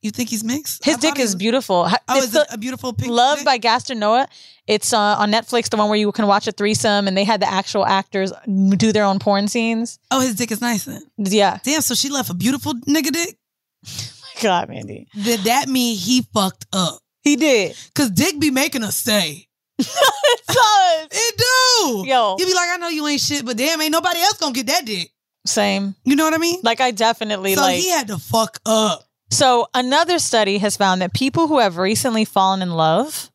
You 0.02 0.10
think 0.12 0.28
he's 0.30 0.44
mixed? 0.44 0.84
his 0.84 0.96
I 0.96 1.00
dick 1.00 1.18
is 1.18 1.30
was- 1.30 1.34
beautiful. 1.36 1.88
Oh, 2.08 2.16
it's 2.18 2.34
is 2.34 2.46
a 2.52 2.56
beautiful 2.58 2.92
pink? 2.92 3.10
Love 3.10 3.38
dick? 3.38 3.44
by 3.44 3.58
Gaspar 3.58 3.94
Noé. 3.94 4.26
It's 4.66 4.92
uh, 4.92 4.98
on 4.98 5.32
Netflix, 5.32 5.70
the 5.70 5.76
one 5.76 5.88
where 5.88 5.98
you 5.98 6.12
can 6.12 6.26
watch 6.26 6.46
a 6.46 6.52
threesome, 6.52 7.08
and 7.08 7.16
they 7.16 7.24
had 7.24 7.40
the 7.40 7.50
actual 7.50 7.84
actors 7.86 8.32
do 8.46 8.92
their 8.92 9.04
own 9.04 9.18
porn 9.18 9.48
scenes. 9.48 9.98
Oh, 10.10 10.20
his 10.20 10.34
dick 10.36 10.50
is 10.52 10.60
nice 10.60 10.84
then. 10.84 11.02
Yeah, 11.16 11.58
Damn, 11.64 11.80
so 11.80 11.94
she 11.94 12.10
left 12.10 12.30
a 12.30 12.34
beautiful 12.34 12.74
nigga 12.74 13.10
dick. 13.12 13.36
God, 14.42 14.68
Mandy, 14.68 15.08
Did 15.20 15.40
that 15.40 15.68
mean 15.68 15.96
he 15.96 16.22
fucked 16.32 16.66
up? 16.72 17.00
he 17.22 17.34
did. 17.36 17.74
Cause 17.94 18.10
dick 18.10 18.38
be 18.38 18.50
making 18.50 18.84
us 18.84 18.96
stay. 18.96 19.48
It 20.30 20.40
does. 20.46 21.08
It 21.10 21.34
do. 21.38 22.04
Yo. 22.06 22.36
You 22.38 22.46
be 22.46 22.52
like, 22.54 22.68
I 22.70 22.76
know 22.78 22.88
you 22.88 23.06
ain't 23.06 23.20
shit, 23.20 23.44
but 23.46 23.56
damn, 23.56 23.80
ain't 23.80 23.92
nobody 23.92 24.20
else 24.20 24.38
gonna 24.38 24.52
get 24.52 24.66
that 24.66 24.84
dick. 24.84 25.10
Same. 25.46 25.94
You 26.04 26.16
know 26.16 26.24
what 26.24 26.34
I 26.34 26.38
mean? 26.38 26.60
Like 26.62 26.80
I 26.80 26.90
definitely 26.90 27.54
so 27.54 27.62
like. 27.62 27.76
he 27.78 27.88
had 27.90 28.08
to 28.08 28.18
fuck 28.18 28.58
up. 28.66 29.07
So, 29.30 29.68
another 29.74 30.18
study 30.18 30.58
has 30.58 30.76
found 30.76 31.02
that 31.02 31.12
people 31.12 31.48
who 31.48 31.58
have 31.58 31.76
recently 31.76 32.24
fallen 32.24 32.62
in 32.62 32.70
love 32.70 33.30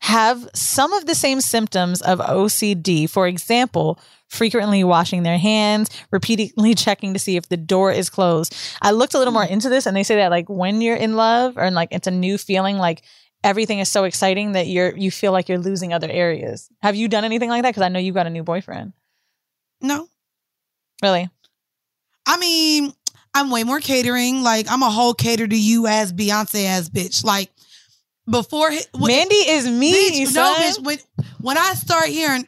have 0.00 0.48
some 0.54 0.92
of 0.92 1.06
the 1.06 1.14
same 1.14 1.40
symptoms 1.40 2.02
of 2.02 2.18
OCD. 2.18 3.08
For 3.08 3.26
example, 3.26 3.98
frequently 4.28 4.84
washing 4.84 5.22
their 5.22 5.38
hands, 5.38 5.90
repeatedly 6.10 6.74
checking 6.76 7.12
to 7.14 7.18
see 7.18 7.36
if 7.36 7.48
the 7.48 7.56
door 7.56 7.90
is 7.90 8.10
closed. 8.10 8.54
I 8.82 8.90
looked 8.90 9.14
a 9.14 9.18
little 9.18 9.32
more 9.32 9.44
into 9.44 9.68
this 9.68 9.86
and 9.86 9.96
they 9.96 10.02
say 10.02 10.16
that 10.16 10.30
like 10.30 10.48
when 10.48 10.80
you're 10.80 10.96
in 10.96 11.16
love 11.16 11.56
or 11.56 11.70
like 11.70 11.88
it's 11.92 12.06
a 12.06 12.12
new 12.12 12.38
feeling 12.38 12.76
like 12.76 13.02
everything 13.42 13.78
is 13.78 13.88
so 13.90 14.04
exciting 14.04 14.52
that 14.52 14.66
you're 14.66 14.96
you 14.96 15.10
feel 15.10 15.32
like 15.32 15.48
you're 15.48 15.58
losing 15.58 15.92
other 15.92 16.10
areas. 16.10 16.68
Have 16.82 16.96
you 16.96 17.08
done 17.08 17.24
anything 17.24 17.50
like 17.50 17.62
that 17.62 17.74
cuz 17.74 17.82
I 17.82 17.88
know 17.88 17.98
you 17.98 18.12
got 18.12 18.26
a 18.26 18.30
new 18.30 18.42
boyfriend. 18.44 18.92
No. 19.80 20.08
Really? 21.02 21.30
I 22.26 22.36
mean, 22.36 22.92
I'm 23.34 23.50
way 23.50 23.64
more 23.64 23.80
catering. 23.80 24.42
Like, 24.42 24.70
I'm 24.70 24.82
a 24.82 24.90
whole 24.90 25.14
cater 25.14 25.46
to 25.46 25.56
you 25.58 25.86
as 25.86 26.12
Beyonce 26.12 26.66
as 26.66 26.90
bitch. 26.90 27.24
Like, 27.24 27.50
before 28.28 28.70
he- 28.70 28.80
when- 28.92 29.08
Mandy 29.12 29.34
is 29.36 29.66
me, 29.68 30.24
bitch, 30.24 30.34
no, 30.34 30.54
bitch. 30.54 30.82
When 30.84 30.98
when 31.40 31.58
I 31.58 31.74
start 31.74 32.06
hearing 32.08 32.46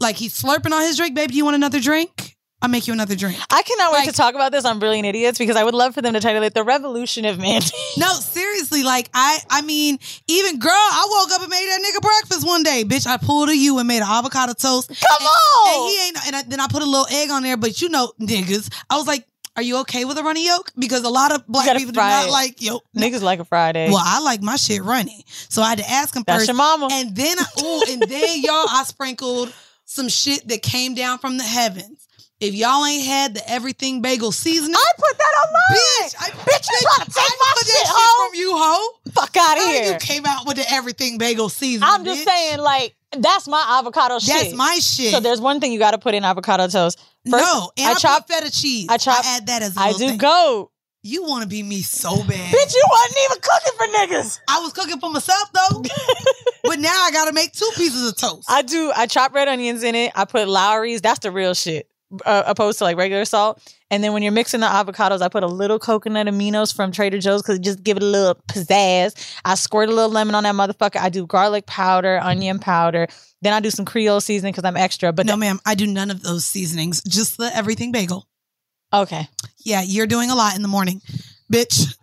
like 0.00 0.16
he's 0.16 0.40
slurping 0.40 0.72
on 0.72 0.82
his 0.82 0.96
drink, 0.96 1.14
baby, 1.14 1.34
you 1.34 1.44
want 1.44 1.54
another 1.56 1.80
drink? 1.80 2.36
I'll 2.60 2.68
make 2.68 2.86
you 2.86 2.92
another 2.92 3.16
drink. 3.16 3.36
I 3.50 3.62
cannot 3.62 3.92
wait 3.92 4.04
to 4.06 4.12
talk 4.12 4.36
about 4.36 4.52
this 4.52 4.64
on 4.64 4.78
Brilliant 4.78 5.04
Idiots 5.04 5.36
because 5.36 5.56
I 5.56 5.64
would 5.64 5.74
love 5.74 5.94
for 5.94 6.02
them 6.02 6.14
to 6.14 6.20
title 6.20 6.44
it 6.44 6.54
"The 6.54 6.62
Revolution 6.62 7.24
of 7.24 7.38
Mandy." 7.38 7.66
No, 7.98 8.10
seriously, 8.14 8.84
like 8.84 9.10
I, 9.12 9.38
I 9.50 9.62
mean, 9.62 9.98
even 10.28 10.58
girl, 10.58 10.70
I 10.72 11.06
woke 11.10 11.32
up 11.32 11.42
and 11.42 11.50
made 11.50 11.66
that 11.68 11.80
nigga 11.80 12.00
breakfast 12.00 12.46
one 12.46 12.62
day, 12.62 12.84
bitch. 12.84 13.06
I 13.06 13.16
pulled 13.18 13.48
a 13.50 13.56
you 13.56 13.78
and 13.78 13.86
made 13.88 13.98
an 13.98 14.08
avocado 14.08 14.54
toast. 14.54 14.88
Come 14.88 14.96
and, 15.20 15.26
on, 15.28 15.74
and 15.74 15.88
he 15.90 16.06
ain't, 16.06 16.26
and 16.26 16.36
I, 16.36 16.42
then 16.42 16.60
I 16.60 16.68
put 16.68 16.82
a 16.82 16.86
little 16.86 17.06
egg 17.10 17.30
on 17.30 17.42
there, 17.42 17.56
but 17.56 17.82
you 17.82 17.88
know, 17.90 18.12
niggas, 18.20 18.72
I 18.88 18.96
was 18.96 19.06
like, 19.06 19.26
are 19.56 19.62
you 19.62 19.78
okay 19.80 20.04
with 20.04 20.16
a 20.18 20.22
runny 20.22 20.46
yolk? 20.46 20.72
Because 20.78 21.04
a 21.04 21.10
lot 21.10 21.32
of 21.32 21.46
black 21.46 21.76
people 21.76 21.92
do 21.92 22.00
not 22.00 22.28
it. 22.28 22.30
like 22.30 22.62
yolk. 22.62 22.84
Niggas 22.96 23.22
like 23.22 23.38
a 23.38 23.44
Friday. 23.44 23.88
Well, 23.88 24.02
I 24.02 24.20
like 24.20 24.42
my 24.42 24.56
shit 24.56 24.82
runny, 24.82 25.24
so 25.28 25.62
I 25.62 25.70
had 25.70 25.78
to 25.78 25.90
ask 25.90 26.14
him 26.16 26.24
That's 26.26 26.40
first. 26.40 26.48
your 26.48 26.56
mama. 26.56 26.88
And 26.90 27.14
then, 27.14 27.36
I, 27.38 27.44
ooh, 27.62 27.92
and 27.92 28.02
then 28.02 28.40
y'all, 28.42 28.66
I 28.68 28.84
sprinkled 28.86 29.52
some 29.84 30.08
shit 30.08 30.48
that 30.48 30.62
came 30.62 30.94
down 30.94 31.18
from 31.18 31.36
the 31.36 31.44
heavens. 31.44 32.08
If 32.40 32.54
y'all 32.54 32.84
ain't 32.84 33.04
had 33.04 33.34
the 33.34 33.48
everything 33.48 34.02
bagel 34.02 34.32
seasoning, 34.32 34.74
I 34.74 34.92
put 34.98 35.16
that 35.16 35.32
on 35.46 35.52
mine. 35.52 35.78
bitch, 35.78 36.14
I, 36.18 36.30
Bitch, 36.30 36.68
you 36.68 36.78
trying 36.80 37.06
to 37.06 37.12
take 37.14 37.22
I 37.22 37.36
my 37.38 37.52
put 37.54 37.66
shit, 37.66 37.86
shit 37.86 38.30
from 38.30 38.34
you, 38.34 38.52
hoe. 38.56 38.98
Fuck 39.12 39.36
out 39.36 39.58
of 39.58 39.64
here. 39.64 39.92
You 39.92 39.98
came 40.00 40.26
out 40.26 40.44
with 40.44 40.56
the 40.56 40.64
everything 40.72 41.18
bagel 41.18 41.48
seasoning. 41.48 41.88
I'm 41.88 42.04
just 42.04 42.22
bitch. 42.22 42.30
saying, 42.30 42.58
like, 42.58 42.96
that's 43.16 43.46
my 43.46 43.64
avocado 43.78 44.18
shit. 44.18 44.34
That's 44.34 44.54
my 44.54 44.74
shit. 44.80 45.12
So 45.12 45.20
there's 45.20 45.40
one 45.40 45.60
thing 45.60 45.70
you 45.72 45.78
got 45.78 45.92
to 45.92 45.98
put 45.98 46.14
in 46.14 46.24
avocado 46.24 46.66
toast. 46.66 46.98
First, 47.30 47.44
no, 47.44 47.70
and 47.78 47.88
I 47.88 47.92
I, 47.92 47.94
chop. 47.94 48.28
feta 48.28 48.50
cheese. 48.50 48.86
I 48.88 48.96
chop- 48.96 49.24
add 49.24 49.46
that 49.46 49.62
as 49.62 49.76
a 49.76 49.80
I 49.80 49.92
do 49.92 49.98
thing. 49.98 50.18
go. 50.18 50.70
You 51.04 51.24
want 51.24 51.42
to 51.42 51.48
be 51.48 51.62
me 51.64 51.82
so 51.82 52.16
bad. 52.16 52.28
Bitch, 52.28 52.74
you 52.74 52.84
wasn't 52.90 53.18
even 53.24 53.38
cooking 53.40 53.72
for 53.76 53.86
niggas. 53.88 54.38
I 54.48 54.60
was 54.60 54.72
cooking 54.72 55.00
for 55.00 55.10
myself 55.10 55.50
though, 55.52 55.82
but 56.64 56.78
now 56.78 56.90
I 56.94 57.10
got 57.12 57.26
to 57.26 57.32
make 57.32 57.52
two 57.52 57.68
pieces 57.76 58.08
of 58.08 58.16
toast. 58.16 58.48
I 58.48 58.62
do. 58.62 58.92
I 58.94 59.06
chop 59.06 59.34
red 59.34 59.48
onions 59.48 59.82
in 59.82 59.94
it. 59.96 60.12
I 60.14 60.24
put 60.26 60.48
Lawry's. 60.48 61.00
That's 61.00 61.18
the 61.18 61.32
real 61.32 61.54
shit, 61.54 61.88
uh, 62.24 62.44
opposed 62.46 62.78
to 62.78 62.84
like 62.84 62.96
regular 62.96 63.24
salt. 63.24 63.60
And 63.92 64.02
then 64.02 64.14
when 64.14 64.22
you're 64.22 64.32
mixing 64.32 64.60
the 64.60 64.66
avocados, 64.66 65.20
I 65.20 65.28
put 65.28 65.42
a 65.42 65.46
little 65.46 65.78
coconut 65.78 66.26
aminos 66.26 66.74
from 66.74 66.92
Trader 66.92 67.18
Joe's 67.18 67.42
because 67.42 67.58
just 67.58 67.84
give 67.84 67.98
it 67.98 68.02
a 68.02 68.06
little 68.06 68.34
pizzazz. 68.48 69.14
I 69.44 69.54
squirt 69.54 69.90
a 69.90 69.92
little 69.92 70.10
lemon 70.10 70.34
on 70.34 70.44
that 70.44 70.54
motherfucker. 70.54 70.98
I 70.98 71.10
do 71.10 71.26
garlic 71.26 71.66
powder, 71.66 72.18
onion 72.22 72.58
powder. 72.58 73.06
Then 73.42 73.52
I 73.52 73.60
do 73.60 73.70
some 73.70 73.84
Creole 73.84 74.22
seasoning 74.22 74.52
because 74.52 74.64
I'm 74.64 74.78
extra. 74.78 75.12
But 75.12 75.26
no, 75.26 75.36
ma'am, 75.36 75.60
I 75.66 75.74
do 75.74 75.86
none 75.86 76.10
of 76.10 76.22
those 76.22 76.46
seasonings. 76.46 77.02
Just 77.02 77.36
the 77.36 77.54
everything 77.54 77.92
bagel. 77.92 78.26
okay, 78.94 79.28
Yeah, 79.58 79.82
you're 79.82 80.06
doing 80.06 80.30
a 80.30 80.34
lot 80.34 80.56
in 80.56 80.62
the 80.62 80.68
morning, 80.68 81.02
bitch. 81.52 81.94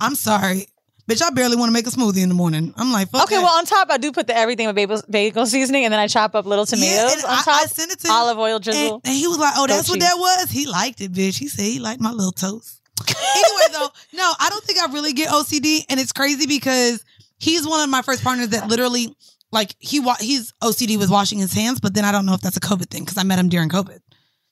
I'm 0.00 0.16
sorry, 0.16 0.66
bitch. 1.08 1.22
I 1.22 1.30
barely 1.30 1.56
want 1.56 1.68
to 1.68 1.72
make 1.72 1.86
a 1.86 1.90
smoothie 1.90 2.22
in 2.22 2.28
the 2.28 2.34
morning. 2.34 2.72
I'm 2.76 2.92
like, 2.92 3.10
fuck 3.10 3.24
okay. 3.24 3.36
that. 3.36 3.42
Well, 3.42 3.56
on 3.58 3.64
top, 3.66 3.88
I 3.90 3.98
do 3.98 4.12
put 4.12 4.26
the 4.26 4.36
everything 4.36 4.66
with 4.66 4.76
bagel, 4.76 5.00
bagel 5.08 5.46
seasoning, 5.46 5.84
and 5.84 5.92
then 5.92 6.00
I 6.00 6.06
chop 6.06 6.34
up 6.34 6.46
little 6.46 6.66
tomatoes 6.66 6.96
Yeah, 6.96 7.12
and 7.12 7.24
on 7.24 7.30
I- 7.30 7.42
top. 7.42 7.62
I 7.62 7.66
sent 7.66 7.92
it 7.92 8.00
to 8.00 8.08
olive 8.10 8.38
oil 8.38 8.58
drizzle. 8.58 9.00
and 9.04 9.14
he 9.14 9.26
was 9.26 9.38
like, 9.38 9.54
"Oh, 9.56 9.66
that's 9.66 9.88
what 9.88 10.00
cheese. 10.00 10.08
that 10.08 10.16
was." 10.18 10.50
He 10.50 10.66
liked 10.66 11.00
it, 11.00 11.12
bitch. 11.12 11.38
He 11.38 11.48
said 11.48 11.62
he 11.64 11.78
liked 11.78 12.00
my 12.00 12.10
little 12.10 12.32
toast. 12.32 12.80
anyway, 13.08 13.72
though, 13.72 13.88
no, 14.12 14.32
I 14.38 14.48
don't 14.50 14.62
think 14.64 14.78
I 14.78 14.92
really 14.92 15.12
get 15.12 15.28
OCD, 15.30 15.84
and 15.88 15.98
it's 15.98 16.12
crazy 16.12 16.46
because 16.46 17.04
he's 17.38 17.66
one 17.66 17.80
of 17.80 17.90
my 17.90 18.02
first 18.02 18.22
partners 18.22 18.50
that 18.50 18.68
literally, 18.68 19.14
like, 19.50 19.74
he 19.80 19.98
wa- 19.98 20.16
he's 20.20 20.52
OCD 20.62 20.96
with 20.96 21.10
washing 21.10 21.38
his 21.40 21.52
hands, 21.52 21.80
but 21.80 21.92
then 21.92 22.04
I 22.04 22.12
don't 22.12 22.24
know 22.24 22.34
if 22.34 22.40
that's 22.40 22.56
a 22.56 22.60
COVID 22.60 22.88
thing 22.90 23.02
because 23.02 23.18
I 23.18 23.24
met 23.24 23.38
him 23.40 23.48
during 23.48 23.68
COVID, 23.68 23.98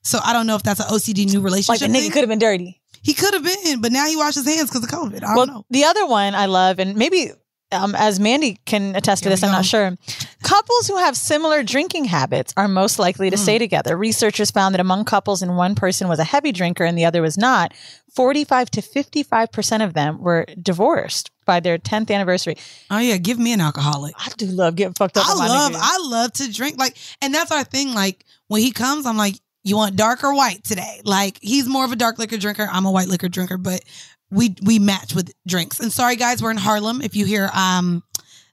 so 0.02 0.18
I 0.24 0.32
don't 0.32 0.48
know 0.48 0.56
if 0.56 0.64
that's 0.64 0.80
an 0.80 0.86
OCD 0.86 1.26
new 1.32 1.40
relationship. 1.40 1.80
like 1.82 1.92
the 1.92 1.96
nigga 1.96 2.12
could 2.12 2.22
have 2.22 2.28
been 2.28 2.40
dirty. 2.40 2.81
He 3.02 3.14
could 3.14 3.34
have 3.34 3.44
been, 3.44 3.80
but 3.80 3.92
now 3.92 4.06
he 4.06 4.16
washes 4.16 4.44
his 4.46 4.54
hands 4.56 4.70
because 4.70 4.84
of 4.84 4.90
COVID. 4.90 5.22
I 5.22 5.34
well, 5.34 5.46
don't 5.46 5.54
know. 5.54 5.66
the 5.70 5.84
other 5.84 6.06
one 6.06 6.34
I 6.34 6.46
love, 6.46 6.78
and 6.78 6.96
maybe 6.96 7.30
um, 7.72 7.94
as 7.94 8.20
Mandy 8.20 8.58
can 8.66 8.94
attest 8.94 9.22
to 9.22 9.28
Here 9.28 9.32
this, 9.36 9.42
I'm 9.42 9.48
go. 9.48 9.56
not 9.56 9.64
sure. 9.64 9.96
Couples 10.42 10.88
who 10.88 10.98
have 10.98 11.16
similar 11.16 11.62
drinking 11.62 12.04
habits 12.04 12.52
are 12.56 12.68
most 12.68 12.98
likely 12.98 13.30
to 13.30 13.36
Hmm. 13.36 13.42
stay 13.42 13.58
together. 13.58 13.96
Researchers 13.96 14.50
found 14.50 14.74
that 14.74 14.80
among 14.80 15.04
couples 15.06 15.40
and 15.42 15.56
one 15.56 15.74
person 15.74 16.06
was 16.06 16.18
a 16.18 16.24
heavy 16.24 16.52
drinker 16.52 16.84
and 16.84 16.98
the 16.98 17.06
other 17.06 17.22
was 17.22 17.38
not, 17.38 17.72
45 18.14 18.70
to 18.72 18.82
55% 18.82 19.82
of 19.82 19.94
them 19.94 20.20
were 20.20 20.44
divorced 20.60 21.30
by 21.46 21.60
their 21.60 21.78
10th 21.78 22.10
anniversary. 22.10 22.56
Oh 22.90 22.98
yeah, 22.98 23.16
give 23.16 23.38
me 23.38 23.52
an 23.54 23.60
alcoholic. 23.62 24.14
I 24.18 24.28
do 24.36 24.46
love 24.46 24.76
getting 24.76 24.92
fucked 24.94 25.16
up. 25.16 25.26
I 25.26 25.32
love. 25.34 25.72
I 25.74 25.98
love 26.02 26.32
to 26.34 26.52
drink 26.52 26.78
like 26.78 26.96
and 27.22 27.34
that's 27.34 27.50
our 27.50 27.64
thing 27.64 27.94
like 27.94 28.24
when 28.48 28.60
he 28.60 28.70
comes 28.70 29.06
I'm 29.06 29.16
like 29.16 29.36
you 29.64 29.76
want 29.76 29.96
dark 29.96 30.24
or 30.24 30.34
white 30.34 30.62
today 30.64 31.00
like 31.04 31.38
he's 31.40 31.68
more 31.68 31.84
of 31.84 31.92
a 31.92 31.96
dark 31.96 32.18
liquor 32.18 32.36
drinker 32.36 32.68
I'm 32.70 32.84
a 32.84 32.90
white 32.90 33.08
liquor 33.08 33.28
drinker 33.28 33.58
but 33.58 33.82
we 34.30 34.54
we 34.62 34.78
match 34.78 35.14
with 35.14 35.32
drinks 35.46 35.80
and 35.80 35.92
sorry 35.92 36.16
guys 36.16 36.42
we're 36.42 36.50
in 36.50 36.56
Harlem 36.56 37.02
if 37.02 37.14
you 37.16 37.26
hear 37.26 37.50
um 37.54 38.02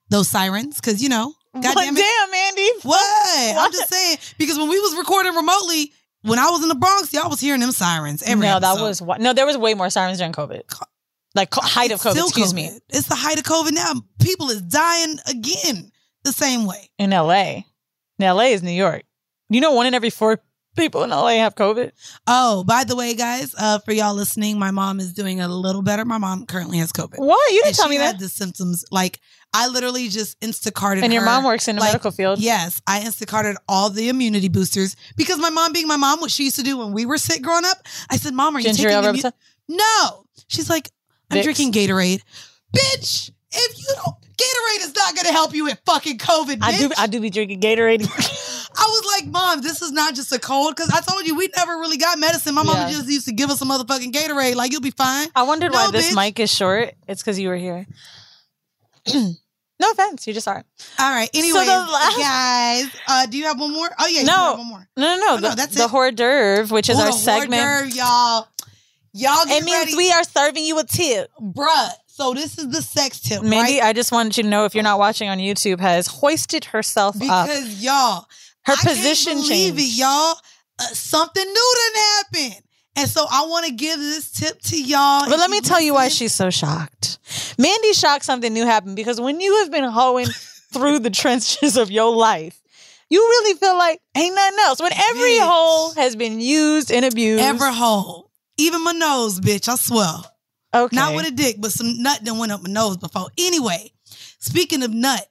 those 0.10 0.28
sirens 0.28 0.80
cuz 0.82 1.02
you 1.02 1.10
know 1.10 1.34
goddamn 1.54 1.96
it 1.98 2.02
Damn, 2.02 2.32
Mandy. 2.32 2.70
what 2.84 3.58
I'm 3.58 3.72
just 3.72 3.90
saying 3.90 4.18
because 4.38 4.58
when 4.58 4.70
we 4.70 4.80
was 4.80 4.96
recording 4.98 5.34
remotely 5.36 5.94
when 6.22 6.38
I 6.38 6.50
was 6.50 6.62
in 6.62 6.70
the 6.70 6.76
Bronx 6.76 7.14
y'all 7.14 7.30
was 7.30 7.40
hearing 7.40 7.62
them 7.62 7.72
sirens 7.72 8.22
every 8.24 8.46
no, 8.46 8.60
that 8.60 8.72
episode. 8.72 8.84
was 8.84 9.02
what? 9.02 9.22
No, 9.22 9.34
there 9.34 9.46
was 9.46 9.58
way 9.58 9.74
more 9.74 9.90
sirens 9.90 10.18
during 10.18 10.34
COVID. 10.34 10.62
Like 11.36 11.54
height 11.54 11.92
of 11.92 12.02
COVID, 12.02 12.12
still 12.12 12.28
excuse 12.28 12.54
me, 12.54 12.72
it's 12.90 13.08
the 13.08 13.16
height 13.16 13.38
of 13.38 13.46
COVID 13.46 13.72
now 13.72 13.94
people 14.20 14.50
is 14.50 14.62
dying 14.64 15.18
again 15.28 15.92
the 16.24 16.32
same 16.32 16.66
way 16.66 16.90
in 16.98 17.12
LA. 17.12 17.62
Now, 18.18 18.36
LA 18.36 18.46
is 18.46 18.64
New 18.64 18.72
York. 18.72 19.04
You 19.50 19.62
know, 19.62 19.72
one 19.72 19.86
in 19.88 19.94
every 19.94 20.10
four 20.10 20.40
people 20.80 21.04
in 21.04 21.10
LA 21.12 21.36
have 21.38 21.56
COVID. 21.56 21.92
Oh, 22.28 22.64
by 22.64 22.84
the 22.84 22.96
way, 22.96 23.14
guys, 23.14 23.54
uh, 23.58 23.80
for 23.80 23.92
y'all 23.92 24.14
listening, 24.16 24.58
my 24.58 24.72
mom 24.72 25.00
is 25.00 25.14
doing 25.14 25.42
a 25.42 25.48
little 25.48 25.82
better. 25.82 26.06
My 26.06 26.18
mom 26.18 26.46
currently 26.46 26.78
has 26.80 26.92
COVID. 26.92 27.20
What? 27.20 27.52
You 27.52 27.58
didn't 27.58 27.68
And 27.68 27.76
tell 27.76 27.86
she 27.86 27.92
me 27.92 27.96
had 27.98 28.16
that. 28.16 28.20
the 28.20 28.30
symptoms. 28.30 28.86
Like 28.92 29.20
I 29.54 29.68
literally 29.68 30.10
just 30.10 30.40
Instacarted. 30.40 31.04
And 31.04 31.12
your 31.12 31.22
her, 31.22 31.26
mom 31.26 31.44
works 31.44 31.68
in 31.68 31.76
the 31.76 31.82
like, 31.82 31.94
medical 31.94 32.12
field. 32.12 32.40
Yes, 32.40 32.82
I 32.88 33.02
Instacarted 33.02 33.56
all 33.68 33.90
the 33.90 34.10
immunity 34.10 34.48
boosters 34.50 34.96
because 35.18 35.38
my 35.40 35.50
mom, 35.50 35.74
being 35.74 35.88
my 35.88 35.98
mom, 35.98 36.20
what 36.22 36.32
she 36.32 36.44
used 36.46 36.56
to 36.58 36.64
do 36.64 36.78
when 36.78 36.94
we 36.94 37.06
were 37.06 37.18
sick 37.18 37.42
growing 37.42 37.66
up, 37.66 37.78
I 38.10 38.18
said, 38.18 38.34
"Mom, 38.34 38.56
are 38.56 38.60
you 38.60 38.66
Ginger 38.66 38.90
taking 38.90 39.22
immu-" 39.22 39.32
No, 39.68 40.26
she's 40.48 40.70
like, 40.70 40.90
"I'm 41.32 41.40
Vicks? 41.40 41.44
drinking 41.44 41.72
Gatorade." 41.74 42.22
Bitch, 42.76 43.32
if 43.52 43.78
you 43.80 43.86
don't, 43.96 44.16
Gatorade 44.40 44.86
is 44.88 44.96
not 44.96 45.14
going 45.16 45.26
to 45.26 45.32
help 45.34 45.54
you 45.54 45.66
with 45.66 45.80
fucking 45.86 46.18
COVID. 46.18 46.58
Bitch. 46.58 46.64
I 46.64 46.78
do. 46.78 46.90
I 46.98 47.08
do 47.08 47.20
be 47.20 47.30
drinking 47.30 47.60
Gatorade. 47.62 48.02
I 48.78 48.84
was 48.86 49.06
like, 49.22 49.30
Mom, 49.32 49.62
this 49.62 49.82
is 49.82 49.92
not 49.92 50.16
just 50.16 50.32
a 50.32 50.40
cold 50.40 50.76
because 50.76 50.90
I 50.92 51.02
told 51.02 51.26
you 51.28 51.36
we 51.36 51.50
never 51.58 51.74
really 51.74 51.98
got 51.98 52.18
medicine. 52.20 52.56
My 52.56 52.64
mama 52.64 52.82
Yeah. 52.88 52.92
just 52.98 53.10
used 53.10 53.26
to 53.26 53.34
give 53.34 53.50
us 53.50 53.62
a 53.62 53.66
motherfucking 53.66 54.12
Gatorade. 54.14 54.56
Like 54.56 54.72
you'll 54.72 54.82
be 54.82 54.92
fine. 54.92 55.28
I 55.36 55.44
wondered 55.44 55.72
No, 55.74 55.78
why 55.80 55.92
this 55.92 56.16
mic 56.16 56.40
is 56.40 56.54
short. 56.54 56.94
It's 57.08 57.22
because 57.22 57.38
you 57.40 57.50
were 57.50 57.58
here. 57.58 57.86
no 59.14 59.92
offense, 59.92 60.28
you 60.28 60.34
just 60.34 60.48
are. 60.48 60.64
All 61.00 61.12
right. 61.12 61.30
Anyway, 61.34 61.66
the 61.66 61.72
last- 61.72 62.18
guys, 62.20 63.02
uh, 63.08 63.26
do 63.26 63.38
you 63.38 63.46
have 63.46 63.60
one 63.60 63.74
more? 63.74 63.90
Oh 64.00 64.08
yeah, 64.08 64.24
No. 64.24 64.56
one 64.58 64.68
more. 64.68 64.88
No, 64.98 65.16
no, 65.16 65.18
no. 65.18 65.26
Oh, 65.32 65.36
no, 65.40 65.50
the, 65.50 65.56
that's 65.56 65.76
the 65.76 65.84
it. 65.84 65.90
hors 65.92 66.12
d'oeuvre, 66.12 66.74
which 66.74 66.90
is 66.90 66.98
Oh, 66.98 67.02
our 67.02 67.06
the 67.08 67.12
hors 67.14 67.24
segment. 67.24 67.52
d'oeuvre, 67.52 67.90
y'all. 67.98 68.48
Y'all 69.14 69.46
get 69.46 69.62
It 69.62 69.66
means 69.66 69.78
ready, 69.80 69.96
we 69.96 70.12
are 70.12 70.24
serving 70.24 70.64
you 70.66 70.78
a 70.80 70.84
tip. 70.84 71.32
bruh. 71.42 71.90
So 72.20 72.34
this 72.34 72.58
is 72.58 72.68
the 72.68 72.82
sex 72.82 73.22
tip, 73.22 73.42
Mandy, 73.42 73.80
right? 73.80 73.84
I 73.84 73.94
just 73.94 74.12
wanted 74.12 74.36
you 74.36 74.44
to 74.44 74.50
know 74.50 74.66
if 74.66 74.76
you're 74.76 74.84
not 74.84 75.00
watching 75.00 75.30
on 75.30 75.38
YouTube, 75.38 75.80
has 75.80 76.06
hoisted 76.06 76.66
herself 76.66 77.16
up. 77.16 77.48
Because 77.48 77.82
y'all, 77.82 78.28
Her 78.64 78.74
I 78.74 78.76
can't 78.76 78.88
position 78.90 79.36
believe 79.36 79.78
changed. 79.78 79.80
it, 79.80 80.00
y'all. 80.00 80.36
Uh, 80.78 80.84
something 80.88 81.46
new 81.46 81.76
didn't 81.78 82.02
happen, 82.44 82.64
and 82.98 83.10
so 83.10 83.26
I 83.32 83.46
want 83.46 83.68
to 83.68 83.72
give 83.72 84.00
this 84.00 84.32
tip 84.32 84.60
to 84.64 84.84
y'all. 84.84 85.30
But 85.30 85.40
let 85.40 85.50
me 85.50 85.62
tell 85.62 85.80
you 85.80 85.94
why 85.94 86.10
she's 86.10 86.34
so 86.34 86.50
shocked. 86.50 87.20
Mandy's 87.58 87.98
shocked 87.98 88.26
something 88.26 88.54
new 88.54 88.66
happened 88.66 88.98
because 88.98 89.22
when 89.22 89.40
you 89.40 89.56
have 89.60 89.72
been 89.72 89.86
hoeing 89.86 90.28
through 90.74 91.00
the 91.00 91.10
trenches 91.10 91.78
of 91.78 91.90
your 91.90 92.14
life, 92.14 92.62
you 93.10 93.22
really 93.22 93.58
feel 93.58 93.78
like 93.78 94.02
ain't 94.18 94.36
nothing 94.36 94.60
else. 94.60 94.82
When 94.82 94.92
every 94.92 95.22
Bitch. 95.22 95.48
hole 95.48 95.94
has 95.94 96.18
been 96.18 96.42
used 96.42 96.92
and 96.92 97.06
abused. 97.06 97.42
Every 97.42 97.72
hole. 97.72 98.30
Even 98.58 98.84
my 98.84 98.92
nose, 98.92 99.40
bitch. 99.40 99.70
I 99.70 99.76
swear. 99.76 100.16
Okay. 100.74 100.96
Not 100.96 101.16
with 101.16 101.28
a 101.28 101.32
dick, 101.32 101.58
but 101.60 101.72
some 101.72 102.02
nut 102.02 102.20
that 102.24 102.34
went 102.34 102.52
up 102.52 102.62
my 102.62 102.70
nose 102.70 102.98
before. 102.98 103.28
Anyway, 103.38 103.92
speaking 104.40 104.84
of 104.84 104.92
nut, 104.92 105.26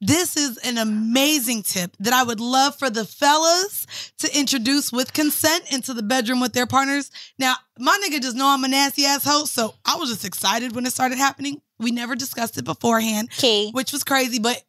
this 0.00 0.36
is 0.36 0.58
an 0.58 0.78
amazing 0.78 1.62
tip 1.64 1.96
that 1.98 2.12
I 2.12 2.22
would 2.22 2.38
love 2.38 2.78
for 2.78 2.88
the 2.88 3.04
fellas 3.04 3.84
to 4.18 4.38
introduce 4.38 4.92
with 4.92 5.12
consent 5.12 5.72
into 5.72 5.92
the 5.92 6.04
bedroom 6.04 6.40
with 6.40 6.52
their 6.52 6.66
partners. 6.66 7.10
Now, 7.38 7.56
my 7.78 7.98
nigga 8.04 8.22
just 8.22 8.36
know 8.36 8.46
I'm 8.48 8.62
a 8.62 8.68
nasty 8.68 9.04
ass 9.06 9.24
host, 9.24 9.52
so 9.54 9.74
I 9.84 9.96
was 9.96 10.10
just 10.10 10.24
excited 10.24 10.74
when 10.74 10.86
it 10.86 10.92
started 10.92 11.18
happening. 11.18 11.60
We 11.80 11.90
never 11.90 12.14
discussed 12.14 12.56
it 12.58 12.64
beforehand, 12.64 13.28
Okay. 13.38 13.70
which 13.72 13.92
was 13.92 14.04
crazy. 14.04 14.38
But 14.38 14.62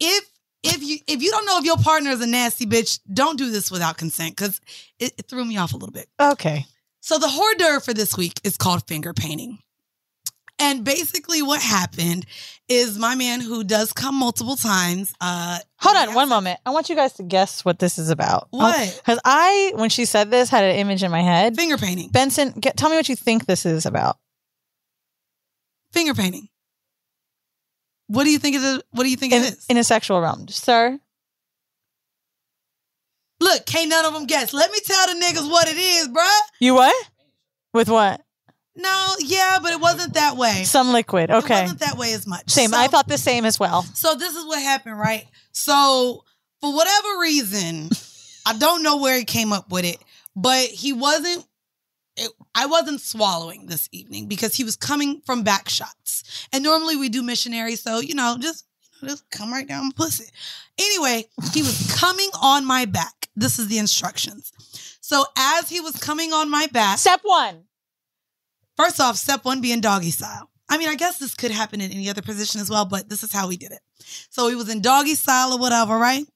if 0.00 0.24
if 0.62 0.82
you 0.82 0.98
if 1.06 1.22
you 1.22 1.30
don't 1.30 1.46
know 1.46 1.58
if 1.58 1.64
your 1.64 1.76
partner 1.78 2.10
is 2.10 2.20
a 2.20 2.26
nasty 2.26 2.66
bitch, 2.66 3.00
don't 3.10 3.38
do 3.38 3.50
this 3.50 3.70
without 3.70 3.96
consent 3.96 4.36
because 4.36 4.60
it, 4.98 5.14
it 5.16 5.28
threw 5.28 5.44
me 5.44 5.56
off 5.56 5.72
a 5.72 5.76
little 5.76 5.92
bit. 5.92 6.08
Okay. 6.20 6.66
So 7.08 7.16
the 7.16 7.26
hors 7.26 7.54
d'oeuvre 7.54 7.80
for 7.80 7.94
this 7.94 8.18
week 8.18 8.38
is 8.44 8.58
called 8.58 8.86
finger 8.86 9.14
painting. 9.14 9.60
And 10.58 10.84
basically 10.84 11.40
what 11.40 11.62
happened 11.62 12.26
is 12.68 12.98
my 12.98 13.14
man 13.14 13.40
who 13.40 13.64
does 13.64 13.94
come 13.94 14.14
multiple 14.14 14.56
times, 14.56 15.14
uh 15.18 15.58
Hold 15.78 15.96
on 15.96 16.14
one 16.14 16.28
moment. 16.28 16.60
I 16.66 16.70
want 16.70 16.90
you 16.90 16.94
guys 16.96 17.14
to 17.14 17.22
guess 17.22 17.64
what 17.64 17.78
this 17.78 17.96
is 17.98 18.10
about. 18.10 18.48
What? 18.50 18.94
Because 19.02 19.18
I, 19.24 19.72
when 19.76 19.88
she 19.88 20.04
said 20.04 20.30
this, 20.30 20.50
had 20.50 20.64
an 20.64 20.76
image 20.76 21.02
in 21.02 21.10
my 21.10 21.22
head. 21.22 21.56
finger 21.56 21.78
painting. 21.78 22.10
Benson, 22.10 22.50
get, 22.60 22.76
tell 22.76 22.90
me 22.90 22.96
what 22.96 23.08
you 23.08 23.16
think 23.16 23.46
this 23.46 23.64
is 23.64 23.86
about. 23.86 24.18
Finger 25.94 26.12
painting. 26.12 26.50
What 28.08 28.24
do 28.24 28.30
you 28.30 28.38
think 28.38 28.56
it 28.56 28.62
is? 28.62 28.82
What 28.90 29.04
do 29.04 29.08
you 29.10 29.16
think 29.16 29.32
In, 29.32 29.44
it 29.44 29.52
is? 29.54 29.64
in 29.70 29.78
a 29.78 29.84
sexual 29.84 30.20
realm. 30.20 30.46
Sir? 30.48 30.98
Look, 33.40 33.66
can't 33.66 33.88
none 33.88 34.04
of 34.04 34.12
them 34.14 34.26
guess. 34.26 34.52
Let 34.52 34.70
me 34.72 34.78
tell 34.84 35.06
the 35.06 35.20
niggas 35.20 35.48
what 35.50 35.68
it 35.68 35.76
is, 35.76 36.08
bruh. 36.08 36.40
You 36.60 36.74
what? 36.74 36.94
With 37.72 37.88
what? 37.88 38.20
No, 38.74 39.14
yeah, 39.20 39.58
but 39.62 39.72
it 39.72 39.80
wasn't 39.80 40.14
that 40.14 40.36
way. 40.36 40.64
Some 40.64 40.92
liquid. 40.92 41.30
It 41.30 41.34
Okay. 41.34 41.62
wasn't 41.62 41.80
that 41.80 41.96
way 41.98 42.12
as 42.12 42.26
much. 42.26 42.48
Same. 42.50 42.70
So- 42.70 42.78
I 42.78 42.86
thought 42.88 43.08
the 43.08 43.18
same 43.18 43.44
as 43.44 43.58
well. 43.58 43.82
So 43.94 44.14
this 44.14 44.34
is 44.36 44.44
what 44.44 44.62
happened, 44.62 44.98
right? 44.98 45.26
So 45.52 46.24
for 46.60 46.72
whatever 46.74 47.18
reason, 47.20 47.90
I 48.46 48.54
don't 48.56 48.82
know 48.82 48.96
where 48.98 49.16
he 49.18 49.24
came 49.24 49.52
up 49.52 49.70
with 49.70 49.84
it, 49.84 49.98
but 50.36 50.66
he 50.68 50.92
wasn't. 50.92 51.44
It, 52.16 52.30
I 52.54 52.66
wasn't 52.66 53.00
swallowing 53.00 53.66
this 53.66 53.88
evening 53.92 54.26
because 54.26 54.54
he 54.56 54.64
was 54.64 54.74
coming 54.76 55.22
from 55.24 55.42
back 55.44 55.68
shots, 55.68 56.24
and 56.52 56.64
normally 56.64 56.96
we 56.96 57.08
do 57.08 57.22
missionary, 57.22 57.76
so 57.76 58.00
you 58.00 58.14
know, 58.14 58.36
just 58.40 58.64
just 59.04 59.28
come 59.30 59.52
right 59.52 59.66
down 59.68 59.84
my 59.86 59.90
pussy. 59.94 60.24
Anyway, 60.78 61.24
he 61.52 61.62
was 61.62 61.94
coming 61.96 62.30
on 62.40 62.64
my 62.64 62.84
back. 62.86 63.17
This 63.38 63.60
is 63.60 63.68
the 63.68 63.78
instructions. 63.78 64.52
So 65.00 65.24
as 65.36 65.68
he 65.68 65.80
was 65.80 65.96
coming 65.96 66.32
on 66.32 66.50
my 66.50 66.66
back, 66.72 66.98
step 66.98 67.20
one. 67.22 67.64
First 68.76 69.00
off, 69.00 69.16
step 69.16 69.44
one 69.44 69.60
being 69.60 69.80
doggy 69.80 70.10
style. 70.10 70.50
I 70.68 70.76
mean, 70.76 70.88
I 70.88 70.96
guess 70.96 71.18
this 71.18 71.34
could 71.34 71.52
happen 71.52 71.80
in 71.80 71.92
any 71.92 72.10
other 72.10 72.20
position 72.20 72.60
as 72.60 72.68
well, 72.68 72.84
but 72.84 73.08
this 73.08 73.22
is 73.22 73.32
how 73.32 73.46
we 73.48 73.56
did 73.56 73.70
it. 73.70 73.80
So 74.28 74.48
he 74.48 74.56
was 74.56 74.68
in 74.68 74.82
doggy 74.82 75.14
style 75.14 75.52
or 75.52 75.58
whatever, 75.58 75.96
right? 75.96 76.26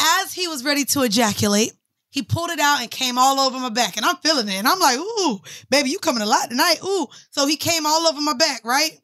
As 0.00 0.32
he 0.32 0.48
was 0.48 0.64
ready 0.64 0.86
to 0.86 1.02
ejaculate, 1.02 1.72
he 2.08 2.22
pulled 2.22 2.50
it 2.50 2.60
out 2.60 2.80
and 2.80 2.90
came 2.90 3.18
all 3.18 3.38
over 3.38 3.58
my 3.58 3.68
back. 3.68 3.98
And 3.98 4.06
I'm 4.06 4.16
feeling 4.16 4.48
it. 4.48 4.54
And 4.54 4.66
I'm 4.66 4.80
like, 4.80 4.98
ooh, 4.98 5.40
baby, 5.68 5.90
you 5.90 5.98
coming 5.98 6.22
a 6.22 6.26
lot 6.26 6.48
tonight. 6.48 6.76
Ooh. 6.82 7.08
So 7.30 7.46
he 7.46 7.56
came 7.56 7.84
all 7.84 8.06
over 8.06 8.20
my 8.22 8.34
back, 8.34 8.62
right? 8.64 9.00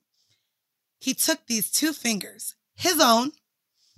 He 0.98 1.12
took 1.12 1.46
these 1.46 1.70
two 1.70 1.92
fingers, 1.92 2.54
his 2.74 3.00
own, 3.00 3.32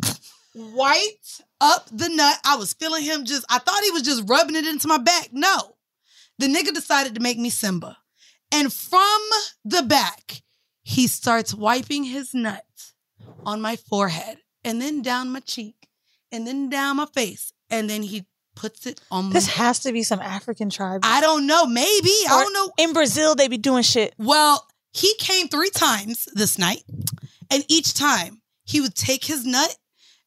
wiped 0.55 1.43
up 1.63 1.89
the 1.91 2.09
nut. 2.09 2.37
I 2.45 2.57
was 2.57 2.75
feeling 2.75 3.05
him 3.05 3.25
just, 3.25 3.47
I 3.49 3.59
thought 3.59 3.85
he 3.85 3.91
was 3.93 4.03
just 4.03 4.29
rubbing 4.29 4.57
it 4.57 4.67
into 4.67 4.89
my 4.89 4.99
back. 4.99 5.29
No. 5.33 5.77
The 6.39 6.47
nigga 6.47 6.75
decided 6.75 7.15
to 7.15 7.21
make 7.21 7.39
me 7.39 7.49
Simba. 7.49 7.97
And 8.51 8.73
from 8.73 9.21
the 9.65 9.83
back, 9.83 10.43
he 10.83 11.07
starts 11.07 11.55
wiping 11.55 12.05
his 12.05 12.35
nut 12.35 12.65
on 13.47 13.61
my 13.61 13.77
forehead 13.77 14.39
and 14.65 14.83
then 14.83 15.01
down 15.01 15.33
my 15.33 15.41
cheek 15.41 15.77
and 16.31 16.47
then 16.47 16.69
down 16.69 16.97
my 16.97 17.07
face. 17.07 17.53
And 17.71 17.89
then 17.89 18.03
he 18.03 18.27
puts 18.55 18.87
it 18.87 19.01
on 19.11 19.27
my 19.27 19.33
This 19.33 19.47
has 19.47 19.81
to 19.81 19.93
be 19.93 20.03
some 20.03 20.21
African 20.21 20.69
tribe. 20.69 21.01
I 21.05 21.21
don't 21.21 21.47
know. 21.47 21.65
Maybe. 21.65 22.11
I 22.29 22.43
don't 22.43 22.53
know. 22.53 22.73
In 22.77 22.93
Brazil, 22.93 23.35
they 23.35 23.49
be 23.49 23.57
doing 23.57 23.83
shit. 23.83 24.15
Well, 24.19 24.67
he 24.93 25.15
came 25.19 25.49
three 25.49 25.71
times 25.71 26.29
this 26.35 26.59
night, 26.59 26.83
and 27.51 27.65
each 27.69 27.95
time 27.95 28.43
he 28.65 28.81
would 28.83 28.95
take 28.95 29.25
his 29.25 29.47
nut, 29.47 29.75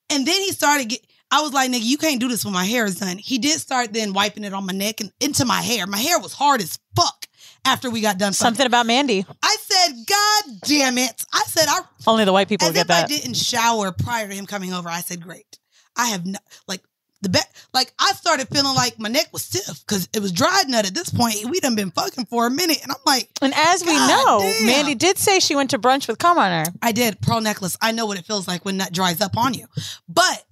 and 0.10 0.26
then 0.26 0.42
he 0.42 0.52
started 0.52 0.90
get. 0.90 1.06
I 1.32 1.42
was 1.42 1.54
like, 1.54 1.72
nigga, 1.72 1.84
you 1.84 1.98
can't 1.98 2.20
do 2.20 2.28
this 2.28 2.46
when 2.46 2.54
my 2.54 2.66
hair 2.66 2.86
is 2.86 3.00
done. 3.00 3.18
He 3.18 3.38
did 3.38 3.60
start 3.60 3.94
then 3.94 4.14
wiping 4.14 4.44
it 4.44 4.54
on 4.54 4.66
my 4.66 4.74
neck 4.74 5.02
and 5.02 5.12
into 5.20 5.46
my 5.46 5.62
hair. 5.62 5.88
My 5.88 5.98
hair 5.98 6.20
was 6.20 6.34
hard 6.34 6.62
as 6.62 6.80
fuck 6.96 7.28
after 7.66 7.90
we 7.90 8.02
got 8.02 8.18
done. 8.18 8.32
fucking. 8.32 8.46
Something 8.46 8.66
about 8.68 8.86
Mandy. 8.86 9.26
I 9.42 9.58
said, 9.60 9.96
God 10.08 10.62
damn 10.66 10.98
it. 10.98 11.26
I 11.34 11.44
said, 11.48 11.66
I 11.68 11.82
Only 12.08 12.26
the 12.26 12.34
white 12.34 12.48
people 12.48 12.72
get 12.72 12.86
if 12.86 12.92
I 12.92 13.06
didn't 13.08 13.36
shower 13.36 13.92
prior 13.92 14.28
to 14.28 14.34
him 14.34 14.46
coming 14.46 14.74
over. 14.74 14.88
I 14.88 15.02
said, 15.02 15.22
great. 15.22 15.60
I 15.98 16.08
have 16.08 16.26
no, 16.26 16.40
like 16.68 16.82
the 17.22 17.30
bet. 17.30 17.48
Like 17.74 17.94
I 18.00 18.12
started 18.14 18.48
feeling 18.50 18.76
like 18.76 19.00
my 19.00 19.10
neck 19.10 19.30
was 19.34 19.44
stiff 19.44 19.80
because 19.86 20.08
it 20.14 20.20
was 20.22 20.32
dried 20.32 20.68
nut 20.68 20.86
at 20.86 20.94
this 20.94 21.10
point. 21.10 21.46
We 21.50 21.60
done 21.60 21.76
been 21.76 21.92
fucking 21.92 22.26
for 22.26 22.46
a 22.48 22.52
minute, 22.52 22.82
and 22.84 22.92
I'm 22.92 22.98
like, 23.06 23.30
And 23.42 23.54
as 23.56 23.84
we 23.84 23.94
know, 23.94 24.40
damn. 24.42 24.66
Mandy 24.66 24.96
did 24.96 25.18
say 25.18 25.40
she 25.40 25.56
went 25.56 25.72
to 25.72 25.80
brunch 25.80 26.08
with 26.08 26.20
cum 26.20 26.38
on 26.38 26.66
her. 26.66 26.72
I 26.82 26.92
did 26.92 27.20
pearl 27.22 27.42
necklace. 27.42 27.78
I 27.82 27.92
know 27.92 28.06
what 28.06 28.18
it 28.20 28.26
feels 28.26 28.48
like 28.48 28.64
when 28.64 28.78
nut 28.78 28.92
dries 28.94 29.22
up 29.22 29.38
on 29.38 29.54
you, 29.54 29.68
but 30.08 30.46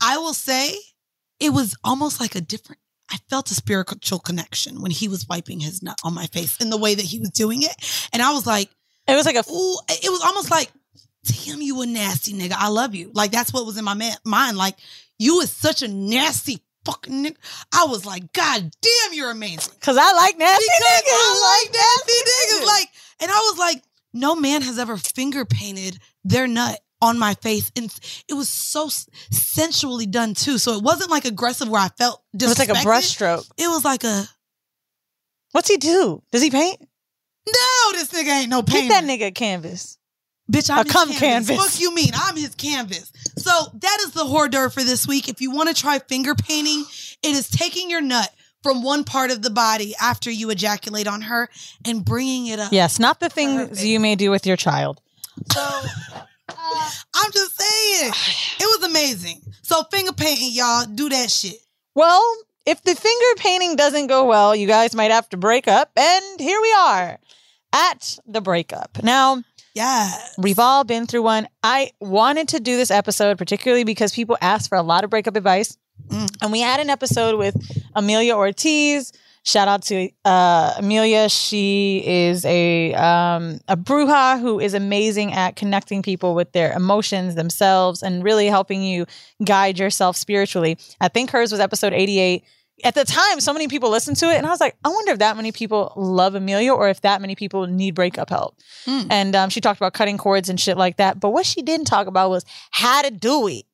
I 0.00 0.18
will 0.18 0.34
say 0.34 0.74
it 1.38 1.50
was 1.50 1.76
almost 1.84 2.20
like 2.20 2.34
a 2.34 2.40
different. 2.40 2.80
I 3.12 3.18
felt 3.28 3.50
a 3.50 3.54
spiritual 3.54 4.20
connection 4.20 4.80
when 4.82 4.92
he 4.92 5.08
was 5.08 5.26
wiping 5.28 5.58
his 5.58 5.82
nut 5.82 5.98
on 6.04 6.14
my 6.14 6.26
face 6.26 6.56
in 6.58 6.70
the 6.70 6.76
way 6.78 6.94
that 6.94 7.04
he 7.04 7.18
was 7.18 7.30
doing 7.30 7.62
it, 7.62 7.74
and 8.12 8.22
I 8.22 8.32
was 8.32 8.46
like, 8.46 8.70
It 9.08 9.16
was 9.16 9.26
like 9.26 9.34
a 9.36 9.50
Ooh, 9.50 9.78
it 9.88 10.10
was 10.10 10.22
almost 10.22 10.50
like, 10.50 10.70
damn, 11.24 11.60
you 11.60 11.80
a 11.82 11.86
nasty 11.86 12.32
nigga. 12.32 12.54
I 12.56 12.68
love 12.68 12.94
you. 12.94 13.10
Like 13.12 13.32
that's 13.32 13.52
what 13.52 13.66
was 13.66 13.76
in 13.76 13.84
my 13.84 13.94
ma- 13.94 14.10
mind. 14.24 14.56
Like 14.56 14.76
you 15.18 15.40
is 15.40 15.50
such 15.50 15.82
a 15.82 15.88
nasty 15.88 16.62
fucking 16.84 17.24
nigga. 17.24 17.36
I 17.74 17.86
was 17.86 18.06
like, 18.06 18.32
God 18.32 18.70
damn, 18.80 19.12
you're 19.12 19.30
amazing. 19.30 19.74
Because 19.74 19.96
I 19.98 20.12
like 20.12 20.38
nasty 20.38 20.64
Because 20.64 21.02
niggas. 21.02 21.12
I 21.12 21.62
like 21.64 21.74
nasty 21.74 22.30
niggas. 22.30 22.66
Like, 22.66 22.88
and 23.22 23.30
I 23.30 23.38
was 23.50 23.58
like, 23.58 23.82
no 24.12 24.34
man 24.36 24.62
has 24.62 24.78
ever 24.78 24.96
finger 24.96 25.44
painted 25.44 25.98
their 26.24 26.46
nut 26.46 26.80
on 27.02 27.18
my 27.18 27.34
face, 27.34 27.70
and 27.76 27.92
it 28.28 28.34
was 28.34 28.48
so 28.48 28.88
sensually 29.30 30.06
done 30.06 30.34
too. 30.34 30.58
So 30.58 30.74
it 30.76 30.82
wasn't 30.82 31.10
like 31.10 31.24
aggressive 31.24 31.68
where 31.68 31.80
I 31.80 31.88
felt. 31.88 32.22
It 32.34 32.42
was 32.46 32.58
like 32.58 32.68
a 32.68 32.72
disrespected. 32.72 32.82
brush 32.82 33.04
stroke. 33.06 33.44
It 33.56 33.68
was 33.68 33.84
like 33.84 34.04
a 34.04 34.24
What's 35.52 35.68
he 35.68 35.76
do? 35.78 36.22
Does 36.30 36.42
he 36.42 36.50
paint? 36.50 36.78
no. 37.46 37.92
This 37.92 38.10
nigga 38.12 38.40
ain't 38.42 38.50
no 38.50 38.62
painter. 38.62 38.88
Get 38.88 39.00
that 39.00 39.04
nigga 39.04 39.26
a 39.28 39.30
canvas. 39.32 39.98
Bitch, 40.50 40.68
I'm 40.70 40.78
A 40.80 40.82
his 40.84 40.92
cum 40.92 41.08
canvas. 41.12 41.48
canvas. 41.48 41.72
Fuck 41.74 41.80
you 41.80 41.94
mean? 41.94 42.10
I'm 42.14 42.36
his 42.36 42.54
canvas. 42.54 43.12
So 43.38 43.50
that 43.74 43.98
is 44.02 44.10
the 44.12 44.24
hors 44.24 44.48
d'oeuvre 44.48 44.70
for 44.70 44.82
this 44.84 45.06
week. 45.06 45.28
If 45.28 45.40
you 45.40 45.50
want 45.52 45.68
to 45.68 45.74
try 45.74 45.98
finger 46.00 46.34
painting, 46.34 46.84
it 47.22 47.30
is 47.34 47.48
taking 47.48 47.88
your 47.90 48.00
nut 48.00 48.28
from 48.62 48.82
one 48.82 49.04
part 49.04 49.30
of 49.30 49.42
the 49.42 49.50
body 49.50 49.94
after 50.00 50.30
you 50.30 50.50
ejaculate 50.50 51.06
on 51.06 51.22
her 51.22 51.48
and 51.84 52.04
bringing 52.04 52.48
it 52.48 52.58
up. 52.58 52.72
Yes, 52.72 52.98
not 52.98 53.20
the 53.20 53.28
things 53.28 53.84
you 53.84 53.98
may 54.00 54.16
do 54.16 54.30
with 54.30 54.44
your 54.46 54.56
child. 54.56 55.00
So 55.52 55.80
I'm 57.14 57.32
just 57.32 57.60
saying, 57.60 58.12
it 58.60 58.80
was 58.80 58.88
amazing. 58.88 59.40
So 59.62 59.82
finger 59.90 60.12
painting, 60.12 60.50
y'all, 60.52 60.86
do 60.86 61.08
that 61.08 61.30
shit. 61.30 61.56
Well, 61.94 62.22
if 62.66 62.82
the 62.82 62.94
finger 62.94 63.34
painting 63.36 63.76
doesn't 63.76 64.06
go 64.06 64.26
well, 64.26 64.54
you 64.54 64.66
guys 64.66 64.94
might 64.94 65.10
have 65.10 65.28
to 65.30 65.36
break 65.36 65.68
up. 65.68 65.90
And 65.96 66.40
here 66.40 66.60
we 66.60 66.72
are 66.72 67.18
at 67.72 68.18
the 68.26 68.40
breakup. 68.40 69.02
Now, 69.02 69.42
Yeah. 69.74 70.10
We've 70.36 70.58
all 70.58 70.82
been 70.84 71.06
through 71.06 71.22
one. 71.22 71.48
I 71.62 71.92
wanted 72.00 72.48
to 72.48 72.60
do 72.60 72.76
this 72.76 72.90
episode 72.90 73.38
particularly 73.38 73.84
because 73.84 74.12
people 74.12 74.36
asked 74.40 74.68
for 74.68 74.76
a 74.76 74.82
lot 74.82 75.04
of 75.04 75.10
breakup 75.10 75.36
advice. 75.36 75.76
Mm. 76.08 76.36
And 76.42 76.52
we 76.52 76.60
had 76.60 76.80
an 76.80 76.90
episode 76.90 77.38
with 77.38 77.54
Amelia 77.94 78.34
Ortiz. 78.34 79.12
Shout 79.42 79.68
out 79.68 79.82
to 79.84 80.10
uh, 80.24 80.74
Amelia. 80.76 81.28
She 81.30 82.02
is 82.04 82.44
a 82.44 82.92
um, 82.94 83.58
a 83.68 83.76
bruja 83.76 84.38
who 84.40 84.60
is 84.60 84.74
amazing 84.74 85.32
at 85.32 85.56
connecting 85.56 86.02
people 86.02 86.34
with 86.34 86.52
their 86.52 86.72
emotions 86.72 87.36
themselves 87.36 88.02
and 88.02 88.22
really 88.22 88.46
helping 88.46 88.82
you 88.82 89.06
guide 89.44 89.78
yourself 89.78 90.16
spiritually. 90.16 90.76
I 91.00 91.08
think 91.08 91.30
hers 91.30 91.52
was 91.52 91.60
episode 91.60 91.94
88 91.94 92.44
at 92.84 92.94
the 92.94 93.04
time, 93.04 93.40
so 93.40 93.52
many 93.52 93.68
people 93.68 93.90
listened 93.90 94.16
to 94.18 94.26
it, 94.30 94.36
and 94.36 94.46
I 94.46 94.50
was 94.50 94.60
like, 94.60 94.76
I 94.84 94.88
wonder 94.88 95.12
if 95.12 95.18
that 95.18 95.36
many 95.36 95.52
people 95.52 95.92
love 95.96 96.34
Amelia 96.34 96.72
or 96.72 96.88
if 96.88 97.00
that 97.02 97.20
many 97.20 97.34
people 97.34 97.66
need 97.66 97.94
breakup 97.94 98.30
help. 98.30 98.56
And 99.10 99.36
um, 99.36 99.50
she 99.50 99.60
talked 99.60 99.78
about 99.78 99.92
cutting 99.92 100.18
cords 100.18 100.48
and 100.48 100.58
shit 100.58 100.76
like 100.76 100.96
that. 100.96 101.20
But 101.20 101.30
what 101.30 101.46
she 101.46 101.62
didn't 101.62 101.86
talk 101.86 102.06
about 102.06 102.30
was 102.30 102.44
how 102.70 103.02
to 103.02 103.10
do 103.10 103.48
it. 103.48 103.64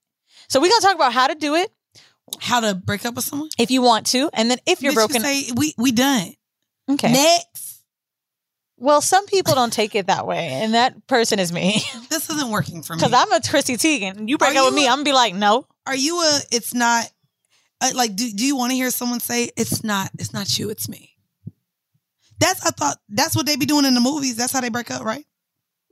So 0.49 0.61
we're 0.61 0.71
gonna 0.71 0.81
talk 0.81 0.95
about 0.95 1.13
how 1.13 1.27
to 1.27 1.35
do 1.35 1.55
it 1.55 1.73
How 2.41 2.61
to 2.61 2.75
break 2.75 3.05
up 3.07 3.15
with 3.15 3.25
someone? 3.25 3.49
if 3.59 3.71
you 3.71 3.83
want 3.83 4.07
to, 4.09 4.29
and 4.33 4.51
then 4.51 4.59
if 4.67 4.83
you're 4.83 4.93
Bitch, 4.93 4.97
broken, 4.97 5.17
you 5.17 5.23
say 5.23 5.53
we 5.57 5.75
we 5.79 5.93
done. 5.93 6.33
okay. 6.91 7.13
Next. 7.13 7.83
Well, 8.79 9.01
some 9.01 9.25
people 9.27 9.55
don't 9.55 9.73
take 9.73 9.95
it 9.95 10.09
that 10.09 10.27
way, 10.27 10.49
and 10.49 10.75
that 10.75 11.07
person 11.07 11.39
is 11.39 11.51
me. 11.53 11.81
This 12.11 12.29
isn't 12.31 12.51
working 12.51 12.83
for 12.83 12.95
me. 12.95 12.99
Because 13.01 13.13
I'm 13.13 13.33
a 13.33 13.41
Chrissy 13.41 13.77
Teigen. 13.77 14.29
You 14.29 14.39
break 14.39 14.55
Are 14.55 14.59
up 14.59 14.65
with 14.67 14.75
you 14.75 14.81
me, 14.83 14.87
I'm 14.89 14.97
gonna 14.97 15.05
be 15.05 15.13
like, 15.13 15.35
no. 15.35 15.67
Are 15.87 15.97
you 15.97 16.19
a? 16.21 16.41
It's 16.51 16.73
not. 16.75 17.11
Uh, 17.81 17.91
like, 17.95 18.17
do 18.17 18.31
do 18.33 18.45
you 18.45 18.57
want 18.57 18.71
to 18.73 18.75
hear 18.77 18.91
someone 18.91 19.21
say 19.21 19.51
it's 19.57 19.85
not? 19.85 20.11
It's 20.19 20.33
not 20.33 20.59
you. 20.59 20.71
It's 20.71 20.89
me. 20.89 21.15
That's 22.41 22.65
I 22.67 22.71
thought 22.71 22.99
that's 23.09 23.35
what 23.37 23.47
they 23.47 23.57
be 23.57 23.67
doing 23.67 23.85
in 23.87 23.95
the 23.95 24.01
movies. 24.01 24.37
That's 24.37 24.53
how 24.53 24.61
they 24.61 24.69
break 24.71 24.91
up, 24.91 25.05
right? 25.05 25.25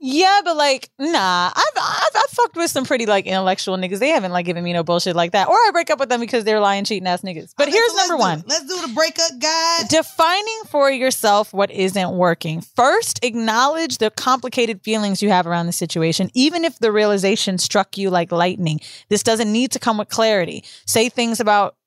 Yeah, 0.07 0.41
but 0.43 0.55
like, 0.55 0.89
nah. 0.99 1.51
I've, 1.55 1.63
I've 1.81 2.15
I've 2.15 2.29
fucked 2.29 2.55
with 2.55 2.69
some 2.69 2.85
pretty 2.85 3.07
like 3.07 3.25
intellectual 3.25 3.75
niggas. 3.75 3.97
They 3.97 4.09
haven't 4.09 4.31
like 4.31 4.45
given 4.45 4.63
me 4.63 4.71
no 4.71 4.83
bullshit 4.83 5.15
like 5.15 5.31
that, 5.31 5.47
or 5.47 5.55
I 5.55 5.69
break 5.71 5.89
up 5.89 5.99
with 5.99 6.09
them 6.09 6.19
because 6.19 6.43
they're 6.43 6.59
lying, 6.59 6.85
cheating 6.85 7.07
ass 7.07 7.23
niggas. 7.23 7.53
But 7.57 7.69
Okay, 7.69 7.77
here's 7.77 7.91
so 7.91 7.97
number 7.97 8.17
one. 8.17 8.43
Let's 8.45 8.65
do 8.65 8.79
the 8.87 8.93
breakup 8.93 9.31
guide. 9.39 9.87
Defining 9.89 10.61
for 10.67 10.91
yourself 10.91 11.51
what 11.53 11.71
isn't 11.71 12.11
working. 12.11 12.61
First, 12.61 13.23
acknowledge 13.23 13.97
the 13.97 14.11
complicated 14.11 14.81
feelings 14.83 15.23
you 15.23 15.29
have 15.29 15.47
around 15.47 15.65
the 15.65 15.71
situation, 15.73 16.29
even 16.35 16.63
if 16.65 16.77
the 16.77 16.91
realization 16.91 17.57
struck 17.57 17.97
you 17.97 18.11
like 18.11 18.31
lightning. 18.31 18.81
This 19.09 19.23
doesn't 19.23 19.51
need 19.51 19.71
to 19.71 19.79
come 19.79 19.97
with 19.97 20.09
clarity. 20.09 20.63
Say 20.85 21.09
things 21.09 21.39
about 21.39 21.77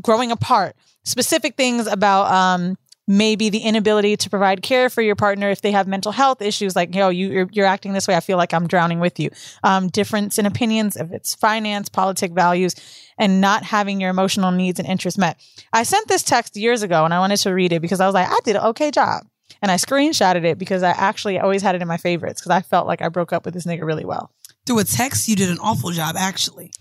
growing 0.00 0.32
apart, 0.32 0.76
specific 1.04 1.56
things 1.56 1.86
about 1.86 2.32
um, 2.32 2.78
maybe 3.06 3.48
the 3.48 3.58
inability 3.58 4.16
to 4.16 4.30
provide 4.30 4.62
care 4.62 4.90
for 4.90 5.02
your 5.02 5.16
partner 5.16 5.50
if 5.50 5.62
they 5.62 5.70
have 5.70 5.86
mental 5.86 6.12
health 6.12 6.42
issues, 6.42 6.74
like, 6.74 6.94
yo, 6.94 7.08
you, 7.08 7.30
you're, 7.30 7.48
you're 7.52 7.66
acting 7.66 7.92
this 7.92 8.08
way. 8.08 8.16
I 8.16 8.20
feel 8.20 8.36
like 8.36 8.52
I'm 8.52 8.66
drowning 8.66 9.00
with 9.00 9.20
you. 9.20 9.30
Um, 9.62 9.88
difference 9.88 10.38
in 10.38 10.46
opinions, 10.46 10.96
if 10.96 11.12
it's 11.12 11.34
finance, 11.34 11.88
politic 11.88 12.32
values, 12.32 12.74
and 13.18 13.40
not 13.40 13.62
having 13.62 14.00
your 14.00 14.10
emotional 14.10 14.50
needs 14.50 14.78
and 14.78 14.88
interests 14.88 15.18
met. 15.18 15.40
I 15.72 15.84
sent 15.84 16.08
this 16.08 16.22
text 16.22 16.56
years 16.56 16.82
ago 16.82 17.04
and 17.04 17.14
I 17.14 17.18
wanted 17.18 17.38
to 17.38 17.50
read 17.50 17.72
it 17.72 17.80
because 17.80 18.00
I 18.00 18.06
was 18.06 18.14
like, 18.14 18.28
I 18.28 18.38
did 18.44 18.56
an 18.56 18.62
okay 18.62 18.90
job. 18.90 19.24
And 19.62 19.70
I 19.70 19.76
screenshotted 19.76 20.44
it 20.44 20.58
because 20.58 20.82
I 20.82 20.90
actually 20.90 21.38
always 21.38 21.62
had 21.62 21.74
it 21.74 21.82
in 21.82 21.88
my 21.88 21.96
favorites 21.96 22.40
because 22.40 22.50
I 22.50 22.60
felt 22.60 22.86
like 22.86 23.00
I 23.00 23.08
broke 23.08 23.32
up 23.32 23.44
with 23.44 23.54
this 23.54 23.64
nigga 23.64 23.84
really 23.84 24.04
well. 24.04 24.30
Through 24.66 24.80
a 24.80 24.84
text, 24.84 25.28
you 25.28 25.36
did 25.36 25.48
an 25.48 25.58
awful 25.60 25.92
job, 25.92 26.16
actually. 26.18 26.72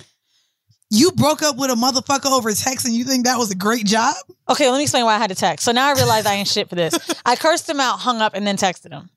You 0.91 1.11
broke 1.11 1.41
up 1.41 1.57
with 1.57 1.71
a 1.71 1.75
motherfucker 1.75 2.31
over 2.31 2.51
text 2.53 2.85
and 2.85 2.93
you 2.93 3.03
think 3.03 3.25
that 3.25 3.37
was 3.37 3.51
a 3.51 3.55
great 3.55 3.85
job? 3.85 4.15
Okay, 4.49 4.69
let 4.69 4.77
me 4.77 4.83
explain 4.83 5.05
why 5.05 5.15
I 5.15 5.17
had 5.17 5.29
to 5.29 5.35
text. 5.35 5.65
So 5.65 5.71
now 5.71 5.87
I 5.87 5.93
realize 5.93 6.25
I 6.25 6.35
ain't 6.35 6.47
shit 6.47 6.69
for 6.69 6.75
this. 6.75 6.97
I 7.25 7.35
cursed 7.35 7.67
him 7.67 7.79
out, 7.79 7.99
hung 7.99 8.21
up, 8.21 8.33
and 8.35 8.45
then 8.45 8.55
texted 8.55 8.91
him. 8.91 9.09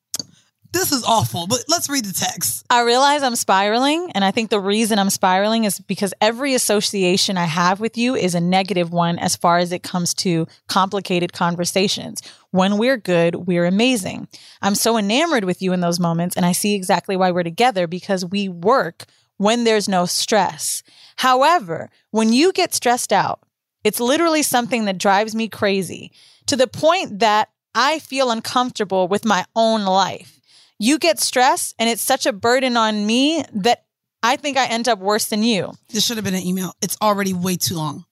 This 0.73 0.93
is 0.93 1.03
awful, 1.05 1.47
but 1.47 1.65
let's 1.69 1.89
read 1.89 2.05
the 2.05 2.13
text. 2.13 2.67
I 2.69 2.83
realize 2.83 3.23
I'm 3.23 3.37
spiraling, 3.37 4.13
and 4.15 4.23
I 4.23 4.31
think 4.33 4.51
the 4.51 4.61
reason 4.61 4.99
I'm 4.99 5.09
spiraling 5.09 5.65
is 5.65 5.81
because 5.81 6.13
every 6.21 6.53
association 6.53 7.39
I 7.39 7.45
have 7.45 7.81
with 7.81 7.97
you 7.97 8.15
is 8.15 8.35
a 8.35 8.41
negative 8.41 8.93
one 8.93 9.19
as 9.19 9.35
far 9.35 9.59
as 9.59 9.73
it 9.73 9.83
comes 9.83 10.13
to 10.15 10.47
complicated 10.69 11.33
conversations. 11.33 12.21
When 12.51 12.77
we're 12.77 12.99
good, 12.99 13.47
we're 13.47 13.65
amazing. 13.65 14.29
I'm 14.61 14.75
so 14.75 14.99
enamored 14.99 15.45
with 15.45 15.63
you 15.63 15.73
in 15.73 15.81
those 15.81 15.99
moments, 15.99 16.37
and 16.37 16.45
I 16.45 16.53
see 16.53 16.75
exactly 16.75 17.17
why 17.17 17.31
we're 17.31 17.45
together 17.45 17.87
because 17.87 18.27
we 18.27 18.51
work 18.51 19.07
when 19.39 19.65
there's 19.65 19.89
no 19.89 20.05
stress. 20.05 20.83
However, 21.19 21.91
when 22.11 22.33
you 22.33 22.53
get 22.53 22.75
stressed 22.75 23.13
out, 23.13 23.41
it's 23.85 24.01
literally 24.01 24.43
something 24.43 24.87
that 24.87 24.99
drives 24.99 25.35
me 25.35 25.49
crazy 25.49 26.11
to 26.47 26.57
the 26.57 26.67
point 26.67 27.21
that 27.21 27.51
I 27.75 27.99
feel 28.01 28.31
uncomfortable 28.31 29.07
with 29.07 29.25
my 29.25 29.45
own 29.55 29.85
life 29.85 30.39
you 30.79 30.99
get 30.99 31.19
stressed 31.19 31.75
and 31.79 31.89
it's 31.89 32.03
such 32.03 32.27
a 32.27 32.33
burden 32.33 32.77
on 32.77 33.05
me 33.07 33.45
that 33.53 33.85
I 34.23 34.37
think 34.37 34.57
I 34.57 34.67
end 34.67 34.89
up 34.89 34.99
worse 34.99 35.27
than 35.27 35.43
you. 35.43 35.73
This 35.91 36.05
should 36.07 36.17
have 36.17 36.25
been 36.25 36.35
an 36.35 36.47
email. 36.47 36.73
It's 36.81 36.97
already 37.03 37.33
way 37.33 37.57
too 37.57 37.77
long. 37.77 38.05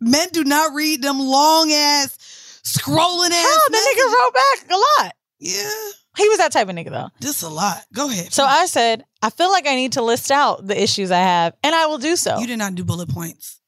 Men 0.00 0.28
do 0.32 0.44
not 0.44 0.74
read 0.74 1.02
them 1.02 1.18
long 1.18 1.72
ass, 1.72 2.60
scrolling 2.64 3.30
ass. 3.30 3.44
Hell, 3.44 3.60
the 3.68 3.76
nigga 3.76 4.12
wrote 4.14 4.34
back 4.34 4.70
a 4.70 5.02
lot. 5.04 5.12
Yeah. 5.40 5.70
He 6.16 6.28
was 6.28 6.38
that 6.38 6.52
type 6.52 6.68
of 6.68 6.74
nigga 6.74 6.90
though. 6.90 7.08
Just 7.20 7.42
a 7.42 7.48
lot. 7.48 7.78
Go 7.92 8.08
ahead. 8.08 8.32
So 8.32 8.44
I 8.44 8.66
said, 8.66 9.04
I 9.22 9.30
feel 9.30 9.50
like 9.50 9.66
I 9.66 9.74
need 9.74 9.92
to 9.92 10.02
list 10.02 10.30
out 10.30 10.66
the 10.66 10.80
issues 10.80 11.10
I 11.10 11.18
have, 11.18 11.54
and 11.62 11.74
I 11.74 11.86
will 11.86 11.98
do 11.98 12.16
so. 12.16 12.38
You 12.38 12.46
did 12.46 12.58
not 12.58 12.74
do 12.74 12.84
bullet 12.84 13.08
points. 13.08 13.60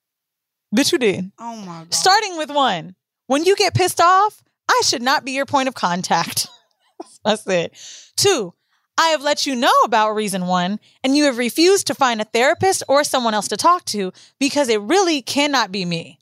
Bitch, 0.74 0.92
you 0.92 0.98
did. 0.98 1.32
Oh 1.38 1.57
my 1.57 1.80
God. 1.80 1.94
Starting 1.94 2.36
with 2.36 2.51
one. 2.51 2.94
When 3.26 3.44
you 3.44 3.57
get 3.57 3.74
pissed 3.74 4.01
off, 4.01 4.42
I 4.68 4.82
should 4.84 5.03
not 5.03 5.24
be 5.24 5.32
your 5.32 5.46
point 5.46 5.68
of 5.68 5.74
contact. 5.74 6.46
That's 7.24 7.46
it. 7.48 7.74
Two, 8.16 8.55
I 8.96 9.09
have 9.09 9.22
let 9.22 9.46
you 9.46 9.57
know 9.57 9.72
about 9.84 10.14
reason 10.14 10.46
one, 10.46 10.78
and 11.03 11.16
you 11.16 11.24
have 11.24 11.38
refused 11.38 11.88
to 11.88 11.94
find 11.94 12.20
a 12.20 12.24
therapist 12.24 12.84
or 12.86 13.03
someone 13.03 13.34
else 13.34 13.48
to 13.48 13.57
talk 13.57 13.84
to 13.86 14.12
because 14.38 14.68
it 14.68 14.80
really 14.80 15.22
cannot 15.22 15.72
be 15.72 15.84
me. 15.84 16.20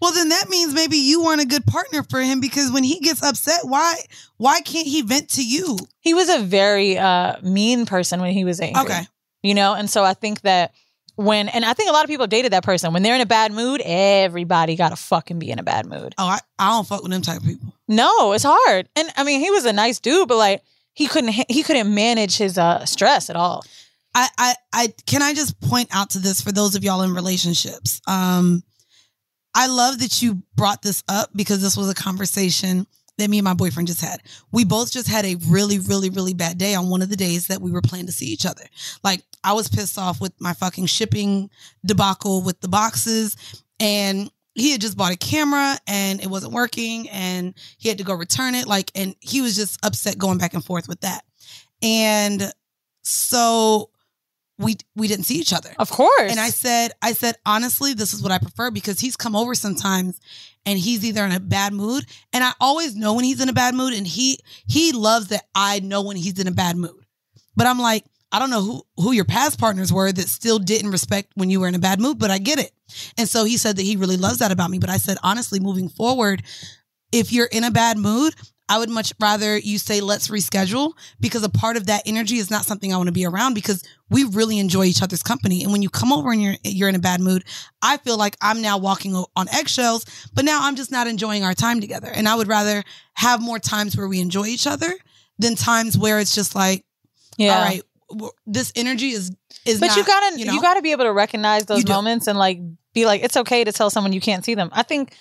Well, 0.00 0.12
then 0.12 0.30
that 0.30 0.48
means 0.48 0.72
maybe 0.72 0.96
you 0.96 1.22
weren't 1.22 1.42
a 1.42 1.46
good 1.46 1.66
partner 1.66 2.02
for 2.02 2.20
him 2.20 2.40
because 2.40 2.72
when 2.72 2.84
he 2.84 3.00
gets 3.00 3.22
upset, 3.22 3.60
why 3.64 3.96
why 4.38 4.60
can't 4.60 4.86
he 4.86 5.02
vent 5.02 5.28
to 5.30 5.44
you? 5.44 5.76
He 6.00 6.14
was 6.14 6.28
a 6.28 6.38
very 6.38 6.96
uh, 6.96 7.36
mean 7.42 7.84
person 7.84 8.20
when 8.20 8.32
he 8.32 8.44
was 8.44 8.60
angry. 8.60 8.82
Okay. 8.82 9.02
You 9.42 9.54
know, 9.54 9.74
and 9.74 9.88
so 9.88 10.04
I 10.04 10.14
think 10.14 10.40
that 10.42 10.72
when, 11.16 11.48
and 11.48 11.64
I 11.66 11.74
think 11.74 11.90
a 11.90 11.92
lot 11.92 12.04
of 12.04 12.08
people 12.08 12.26
dated 12.26 12.52
that 12.52 12.62
person. 12.62 12.94
When 12.94 13.02
they're 13.02 13.14
in 13.14 13.20
a 13.20 13.26
bad 13.26 13.52
mood, 13.52 13.82
everybody 13.84 14.76
got 14.76 14.88
to 14.88 14.96
fucking 14.96 15.38
be 15.38 15.50
in 15.50 15.58
a 15.58 15.62
bad 15.62 15.84
mood. 15.84 16.14
Oh, 16.16 16.26
I, 16.26 16.38
I 16.58 16.70
don't 16.70 16.86
fuck 16.86 17.02
with 17.02 17.12
them 17.12 17.20
type 17.20 17.38
of 17.38 17.44
people. 17.44 17.74
No, 17.88 18.32
it's 18.32 18.44
hard. 18.46 18.88
And 18.96 19.08
I 19.16 19.24
mean, 19.24 19.40
he 19.40 19.50
was 19.50 19.66
a 19.66 19.72
nice 19.72 20.00
dude, 20.00 20.28
but 20.28 20.38
like 20.38 20.62
he 20.94 21.06
couldn't 21.06 21.34
he 21.48 21.62
couldn't 21.62 21.94
manage 21.94 22.38
his 22.38 22.56
uh 22.56 22.86
stress 22.86 23.28
at 23.28 23.36
all. 23.36 23.64
I, 24.14 24.28
I, 24.38 24.54
I 24.72 24.94
can 25.06 25.22
I 25.22 25.34
just 25.34 25.60
point 25.60 25.88
out 25.92 26.10
to 26.10 26.18
this 26.18 26.40
for 26.40 26.52
those 26.52 26.74
of 26.74 26.82
y'all 26.82 27.02
in 27.02 27.14
relationships. 27.14 28.00
Um, 28.06 28.62
I 29.54 29.66
love 29.66 29.98
that 30.00 30.22
you 30.22 30.42
brought 30.56 30.82
this 30.82 31.02
up 31.08 31.30
because 31.34 31.60
this 31.60 31.76
was 31.76 31.90
a 31.90 31.94
conversation 31.94 32.86
that 33.18 33.30
me 33.30 33.38
and 33.38 33.44
my 33.44 33.54
boyfriend 33.54 33.88
just 33.88 34.00
had. 34.00 34.22
We 34.50 34.64
both 34.64 34.90
just 34.90 35.08
had 35.08 35.24
a 35.24 35.36
really, 35.48 35.78
really, 35.78 36.10
really 36.10 36.34
bad 36.34 36.58
day 36.58 36.74
on 36.74 36.88
one 36.88 37.02
of 37.02 37.10
the 37.10 37.16
days 37.16 37.46
that 37.48 37.60
we 37.60 37.70
were 37.70 37.82
planning 37.82 38.06
to 38.06 38.12
see 38.12 38.26
each 38.26 38.46
other. 38.46 38.64
Like 39.04 39.22
I 39.44 39.52
was 39.52 39.68
pissed 39.68 39.98
off 39.98 40.20
with 40.20 40.32
my 40.40 40.52
fucking 40.52 40.86
shipping 40.86 41.50
debacle 41.84 42.42
with 42.42 42.60
the 42.60 42.68
boxes 42.68 43.36
and 43.78 44.30
he 44.54 44.72
had 44.72 44.80
just 44.80 44.96
bought 44.96 45.12
a 45.12 45.16
camera 45.16 45.76
and 45.86 46.20
it 46.20 46.26
wasn't 46.26 46.52
working 46.52 47.08
and 47.10 47.54
he 47.78 47.88
had 47.88 47.98
to 47.98 48.04
go 48.04 48.14
return 48.14 48.54
it 48.54 48.66
like 48.66 48.90
and 48.94 49.14
he 49.20 49.40
was 49.40 49.54
just 49.56 49.84
upset 49.84 50.18
going 50.18 50.38
back 50.38 50.54
and 50.54 50.64
forth 50.64 50.88
with 50.88 51.00
that. 51.00 51.24
And 51.82 52.52
so 53.02 53.89
we 54.60 54.76
we 54.94 55.08
didn't 55.08 55.24
see 55.24 55.36
each 55.36 55.52
other. 55.52 55.70
Of 55.78 55.90
course. 55.90 56.30
And 56.30 56.38
I 56.38 56.50
said, 56.50 56.92
I 57.02 57.12
said, 57.12 57.36
honestly, 57.46 57.94
this 57.94 58.12
is 58.12 58.22
what 58.22 58.30
I 58.30 58.38
prefer 58.38 58.70
because 58.70 59.00
he's 59.00 59.16
come 59.16 59.34
over 59.34 59.54
sometimes 59.54 60.20
and 60.66 60.78
he's 60.78 61.04
either 61.04 61.24
in 61.24 61.32
a 61.32 61.40
bad 61.40 61.72
mood. 61.72 62.04
And 62.32 62.44
I 62.44 62.52
always 62.60 62.94
know 62.94 63.14
when 63.14 63.24
he's 63.24 63.40
in 63.40 63.48
a 63.48 63.54
bad 63.54 63.74
mood. 63.74 63.94
And 63.94 64.06
he 64.06 64.38
he 64.66 64.92
loves 64.92 65.28
that 65.28 65.44
I 65.54 65.80
know 65.80 66.02
when 66.02 66.16
he's 66.16 66.38
in 66.38 66.46
a 66.46 66.52
bad 66.52 66.76
mood. 66.76 67.06
But 67.56 67.66
I'm 67.66 67.78
like, 67.78 68.04
I 68.30 68.38
don't 68.38 68.50
know 68.50 68.62
who 68.62 68.82
who 68.96 69.12
your 69.12 69.24
past 69.24 69.58
partners 69.58 69.92
were 69.92 70.12
that 70.12 70.28
still 70.28 70.58
didn't 70.58 70.90
respect 70.90 71.32
when 71.34 71.48
you 71.48 71.60
were 71.60 71.68
in 71.68 71.74
a 71.74 71.80
bad 71.80 72.00
mood, 72.00 72.18
but 72.18 72.30
I 72.30 72.38
get 72.38 72.58
it. 72.58 72.72
And 73.16 73.28
so 73.28 73.44
he 73.44 73.56
said 73.56 73.76
that 73.76 73.82
he 73.82 73.96
really 73.96 74.18
loves 74.18 74.38
that 74.38 74.52
about 74.52 74.70
me. 74.70 74.78
But 74.78 74.90
I 74.90 74.98
said, 74.98 75.16
honestly, 75.22 75.58
moving 75.58 75.88
forward, 75.88 76.42
if 77.12 77.32
you're 77.32 77.46
in 77.46 77.64
a 77.64 77.70
bad 77.70 77.96
mood, 77.96 78.34
I 78.70 78.78
would 78.78 78.88
much 78.88 79.12
rather 79.18 79.58
you 79.58 79.78
say, 79.78 80.00
let's 80.00 80.28
reschedule 80.28 80.92
because 81.18 81.42
a 81.42 81.48
part 81.48 81.76
of 81.76 81.86
that 81.86 82.02
energy 82.06 82.36
is 82.36 82.52
not 82.52 82.64
something 82.64 82.94
I 82.94 82.96
want 82.96 83.08
to 83.08 83.12
be 83.12 83.26
around 83.26 83.54
because 83.54 83.82
we 84.08 84.22
really 84.22 84.60
enjoy 84.60 84.84
each 84.84 85.02
other's 85.02 85.24
company. 85.24 85.64
And 85.64 85.72
when 85.72 85.82
you 85.82 85.90
come 85.90 86.12
over 86.12 86.30
and 86.30 86.40
you're, 86.40 86.54
you're 86.62 86.88
in 86.88 86.94
a 86.94 87.00
bad 87.00 87.20
mood, 87.20 87.44
I 87.82 87.96
feel 87.96 88.16
like 88.16 88.36
I'm 88.40 88.62
now 88.62 88.78
walking 88.78 89.16
on 89.34 89.48
eggshells, 89.48 90.06
but 90.34 90.44
now 90.44 90.60
I'm 90.62 90.76
just 90.76 90.92
not 90.92 91.08
enjoying 91.08 91.42
our 91.42 91.52
time 91.52 91.80
together. 91.80 92.12
And 92.14 92.28
I 92.28 92.36
would 92.36 92.46
rather 92.46 92.84
have 93.14 93.42
more 93.42 93.58
times 93.58 93.96
where 93.96 94.06
we 94.06 94.20
enjoy 94.20 94.46
each 94.46 94.68
other 94.68 94.92
than 95.40 95.56
times 95.56 95.98
where 95.98 96.20
it's 96.20 96.34
just 96.34 96.54
like, 96.54 96.84
Yeah. 97.38 97.56
all 97.56 97.64
right, 97.64 97.82
this 98.46 98.72
energy 98.76 99.10
is, 99.10 99.32
is 99.66 99.80
but 99.80 99.88
not, 99.88 99.96
you 99.96 100.04
gotta 100.04 100.38
you, 100.38 100.44
know? 100.44 100.60
gotta 100.60 100.80
be 100.80 100.92
able 100.92 101.06
to 101.06 101.12
recognize 101.12 101.66
those 101.66 101.86
moments 101.88 102.28
and 102.28 102.38
like 102.38 102.60
be 102.94 103.04
like 103.04 103.22
it's 103.22 103.36
okay 103.36 103.64
to 103.64 103.72
tell 103.72 103.90
someone 103.90 104.12
you 104.12 104.20
can't 104.20 104.44
see 104.44 104.54
them 104.54 104.68
i 104.72 104.82
think 104.82 105.14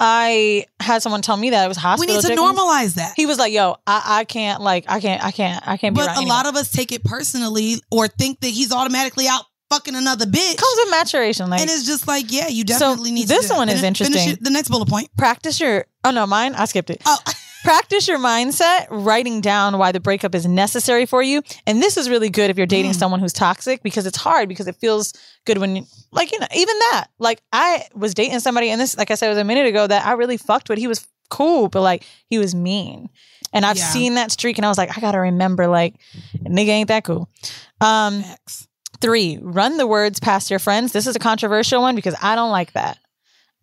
i 0.00 0.64
had 0.80 1.02
someone 1.02 1.22
tell 1.22 1.36
me 1.36 1.50
that 1.50 1.64
it 1.64 1.68
was 1.68 1.76
hospital. 1.76 2.12
we 2.12 2.16
need 2.16 2.22
to 2.22 2.28
jiggles. 2.28 2.50
normalize 2.58 2.94
that. 2.94 3.14
he 3.16 3.26
was 3.26 3.38
like 3.38 3.52
yo 3.52 3.76
i, 3.86 4.02
I 4.20 4.24
can't 4.24 4.60
like 4.60 4.84
i 4.88 5.00
can't 5.00 5.24
i 5.24 5.30
can't 5.30 5.66
i 5.66 5.76
can't 5.76 5.94
be 5.94 6.02
But 6.02 6.16
a 6.18 6.20
lot 6.22 6.46
of 6.46 6.54
us 6.56 6.70
take 6.70 6.92
it 6.92 7.02
personally 7.04 7.76
or 7.90 8.08
think 8.08 8.40
that 8.40 8.48
he's 8.48 8.72
automatically 8.72 9.26
out 9.28 9.44
fucking 9.70 9.94
another 9.96 10.26
bitch. 10.26 10.56
comes 10.56 10.74
with 10.76 10.90
maturation 10.90 11.50
like 11.50 11.60
and 11.60 11.68
it's 11.70 11.84
just 11.86 12.06
like, 12.06 12.26
yeah, 12.30 12.46
you 12.46 12.62
So 12.68 12.78
definitely 12.78 13.10
need 13.12 13.22
to. 13.22 13.28
this 13.28 13.48
do 13.48 13.56
one 13.56 13.68
is 13.68 13.82
interesting. 13.82 14.36
the 14.40 14.50
next 14.50 14.68
bullet 14.68 14.88
point. 14.88 15.08
practice 15.16 15.58
your 15.58 15.86
oh 16.04 16.10
no 16.12 16.26
mine 16.26 16.54
i 16.54 16.66
skipped 16.66 16.90
it 16.90 17.02
Oh, 17.04 17.18
practice 17.66 18.06
your 18.08 18.18
mindset 18.18 18.86
writing 18.90 19.40
down 19.40 19.76
why 19.78 19.92
the 19.92 20.00
breakup 20.00 20.34
is 20.34 20.46
necessary 20.46 21.04
for 21.06 21.22
you 21.22 21.42
and 21.66 21.82
this 21.82 21.96
is 21.96 22.08
really 22.08 22.30
good 22.30 22.48
if 22.50 22.56
you're 22.56 22.66
dating 22.66 22.92
Mm. 22.92 22.96
someone 22.96 23.20
who's 23.20 23.32
toxic 23.32 23.82
because 23.82 24.06
it's 24.06 24.16
hard 24.16 24.48
because 24.48 24.66
it 24.68 24.76
feels 24.76 25.12
good 25.44 25.58
when 25.58 25.76
you 25.76 25.86
like 26.12 26.30
you 26.32 26.38
know 26.38 26.46
even 26.54 26.74
that 26.90 27.06
like 27.18 27.40
i 27.52 27.82
was 27.94 28.14
dating 28.14 28.40
somebody 28.40 28.70
and 28.70 28.80
this 28.80 28.96
like 28.96 29.10
i 29.10 29.14
said 29.14 29.28
was 29.28 29.38
a 29.38 29.44
minute 29.44 29.66
ago 29.66 29.86
that 29.86 30.06
i 30.06 30.12
really 30.12 30.36
fucked 30.36 30.68
with 30.68 30.78
he 30.78 30.86
was 30.86 31.06
cool 31.30 31.68
but 31.68 31.82
like 31.82 32.04
he 32.28 32.38
was 32.38 32.54
mean 32.54 33.08
and 33.52 33.66
i've 33.66 33.76
Yeah. 33.76 33.84
seen 33.84 34.14
that 34.14 34.30
streak 34.30 34.58
and 34.58 34.64
i 34.64 34.68
was 34.68 34.78
like 34.78 34.96
i 34.96 35.00
gotta 35.00 35.18
remember 35.18 35.66
like 35.66 35.94
nigga 36.44 36.68
ain't 36.68 36.88
that 36.88 37.04
cool 37.04 37.28
um. 37.80 38.24
Three, 39.02 39.38
run 39.42 39.76
the 39.76 39.86
words 39.86 40.18
past 40.20 40.48
your 40.48 40.58
friends. 40.58 40.92
This 40.92 41.06
is 41.06 41.14
a 41.14 41.18
controversial 41.18 41.82
one 41.82 41.94
because 41.96 42.14
I 42.22 42.34
don't 42.34 42.50
like 42.50 42.72
that. 42.72 42.96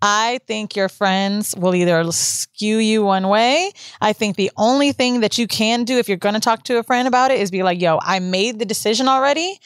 I 0.05 0.39
think 0.47 0.75
your 0.75 0.89
friends 0.89 1.55
will 1.57 1.73
either 1.73 2.03
skew 2.11 2.77
you 2.77 3.03
one 3.03 3.29
way. 3.29 3.71
I 4.01 4.11
think 4.11 4.35
the 4.35 4.51
only 4.57 4.91
thing 4.91 5.21
that 5.21 5.37
you 5.37 5.47
can 5.47 5.85
do 5.85 5.97
if 5.97 6.09
you're 6.09 6.17
going 6.17 6.33
to 6.33 6.41
talk 6.41 6.63
to 6.65 6.77
a 6.77 6.83
friend 6.83 7.07
about 7.07 7.31
it 7.31 7.39
is 7.39 7.49
be 7.49 7.63
like, 7.63 7.79
yo, 7.79 7.99
I 8.01 8.19
made 8.19 8.59
the 8.59 8.65
decision 8.65 9.07
already. 9.07 9.57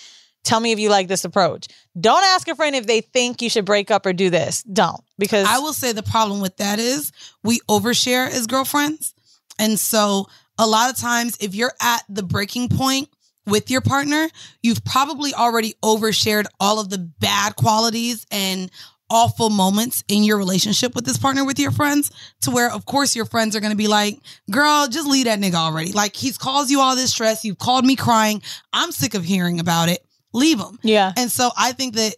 Tell 0.44 0.60
me 0.60 0.72
if 0.72 0.78
you 0.78 0.90
like 0.90 1.08
this 1.08 1.26
approach. 1.26 1.68
Don't 2.00 2.24
ask 2.24 2.48
a 2.48 2.56
friend 2.56 2.76
if 2.76 2.86
they 2.86 3.02
think 3.02 3.42
you 3.42 3.50
should 3.50 3.66
break 3.66 3.90
up 3.90 4.06
or 4.06 4.14
do 4.14 4.30
this. 4.30 4.62
Don't 4.62 5.02
because 5.18 5.48
I 5.48 5.58
will 5.58 5.74
say 5.74 5.92
the 5.92 6.04
problem 6.04 6.40
with 6.40 6.56
that 6.58 6.78
is 6.78 7.12
we 7.44 7.60
overshare 7.68 8.30
as 8.30 8.46
girlfriends. 8.46 9.16
And 9.58 9.80
so 9.80 10.28
a 10.60 10.68
lot 10.68 10.92
of 10.92 10.98
times, 10.98 11.36
if 11.42 11.56
you're 11.56 11.74
at 11.82 12.04
the 12.10 12.22
breaking 12.22 12.70
point 12.70 13.10
with 13.48 13.72
your 13.72 13.82
partner, 13.82 14.30
you've 14.62 14.86
probably 14.86 15.34
already 15.34 15.74
overshared 15.84 16.46
all 16.60 16.80
of 16.80 16.90
the 16.90 17.00
bad 17.00 17.56
qualities 17.56 18.28
and 18.30 18.70
awful 19.10 19.50
moments 19.50 20.04
in 20.08 20.24
your 20.24 20.38
relationship 20.38 20.94
with 20.94 21.06
this 21.06 21.18
partner 21.18 21.46
with 21.46 21.60
your 21.60 21.72
friends 21.72 22.12
to 22.42 22.52
where 22.52 22.72
of 22.72 22.86
course 22.86 23.16
your 23.16 23.26
friends 23.26 23.56
are 23.56 23.62
going 23.62 23.72
to 23.72 23.78
be 23.78 23.88
like 23.88 24.20
girl 24.52 24.88
just 24.88 25.08
leave 25.08 25.26
that 25.26 25.40
nigga 25.40 25.56
already 25.56 25.94
like 25.94 26.16
he's 26.16 26.38
caused 26.38 26.70
you 26.70 26.82
all 26.82 26.96
this 26.96 27.12
stress 27.12 27.46
you've 27.46 27.58
called 27.58 27.86
me 27.86 27.96
crying 27.96 28.42
i'm 28.74 28.92
sick 28.92 29.14
of 29.14 29.24
hearing 29.24 29.62
about 29.62 29.88
it 29.88 30.06
leave 30.34 30.60
him 30.60 30.78
yeah. 30.84 31.14
and 31.16 31.32
so 31.32 31.50
I 31.56 31.72
think 31.72 31.96
that 31.96 32.16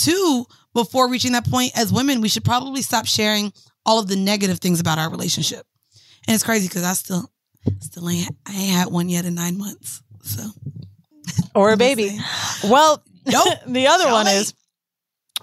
two, 0.00 0.46
before 0.74 1.10
reaching 1.10 1.32
that 1.32 1.48
point 1.48 1.72
as 1.76 1.92
women, 1.92 2.20
we 2.20 2.28
should 2.28 2.44
probably 2.44 2.82
stop 2.82 3.06
sharing 3.06 3.52
all 3.84 3.98
of 3.98 4.08
the 4.08 4.16
negative 4.16 4.58
things 4.58 4.80
about 4.80 4.98
our 4.98 5.10
relationship. 5.10 5.66
And 6.26 6.34
it's 6.34 6.44
crazy 6.44 6.68
because 6.68 6.84
I 6.84 6.92
still 6.94 7.30
still 7.80 8.08
ain't 8.08 8.34
I 8.46 8.52
ain't 8.52 8.72
had 8.72 8.88
one 8.88 9.08
yet 9.08 9.24
in 9.24 9.34
nine 9.34 9.58
months. 9.58 10.02
So 10.22 10.42
or 11.54 11.72
a 11.72 11.76
baby. 11.88 12.18
Well, 12.64 13.02
Nope. 13.26 13.58
the 13.66 13.86
other 13.86 14.10
one 14.10 14.26
is 14.26 14.54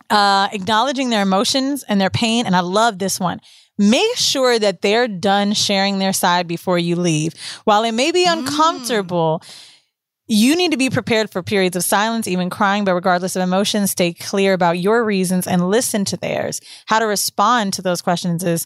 uh, 0.10 0.48
acknowledging 0.52 1.10
their 1.10 1.22
emotions 1.22 1.84
and 1.88 2.00
their 2.00 2.10
pain. 2.10 2.46
And 2.46 2.56
I 2.56 2.62
love 2.62 3.00
this 3.00 3.20
one. 3.20 3.42
Make 3.78 4.16
sure 4.16 4.58
that 4.58 4.82
they're 4.82 5.08
done 5.08 5.54
sharing 5.54 6.00
their 6.00 6.14
side 6.14 6.48
before 6.48 6.80
you 6.80 6.96
leave. 6.96 7.34
While 7.66 7.84
it 7.84 7.92
may 7.92 8.12
be 8.12 8.26
Mm. 8.26 8.40
uncomfortable, 8.40 9.42
You 10.30 10.58
need 10.58 10.72
to 10.72 10.78
be 10.78 10.90
prepared 10.90 11.32
for 11.32 11.42
periods 11.42 11.78
of 11.78 11.86
silence, 11.86 12.28
even 12.28 12.50
crying, 12.50 12.84
but 12.84 12.94
regardless 12.94 13.38
of 13.38 13.42
emotions, 13.44 13.92
stay 13.92 14.12
clear 14.12 14.52
about 14.52 14.78
your 14.78 15.06
reasons 15.06 15.48
and 15.48 15.70
listen 15.70 16.04
to 16.04 16.18
theirs. 16.18 16.60
How 16.86 17.00
to 17.00 17.08
respond 17.08 17.72
to 17.76 17.82
those 17.82 18.02
questions 18.02 18.44
is 18.44 18.66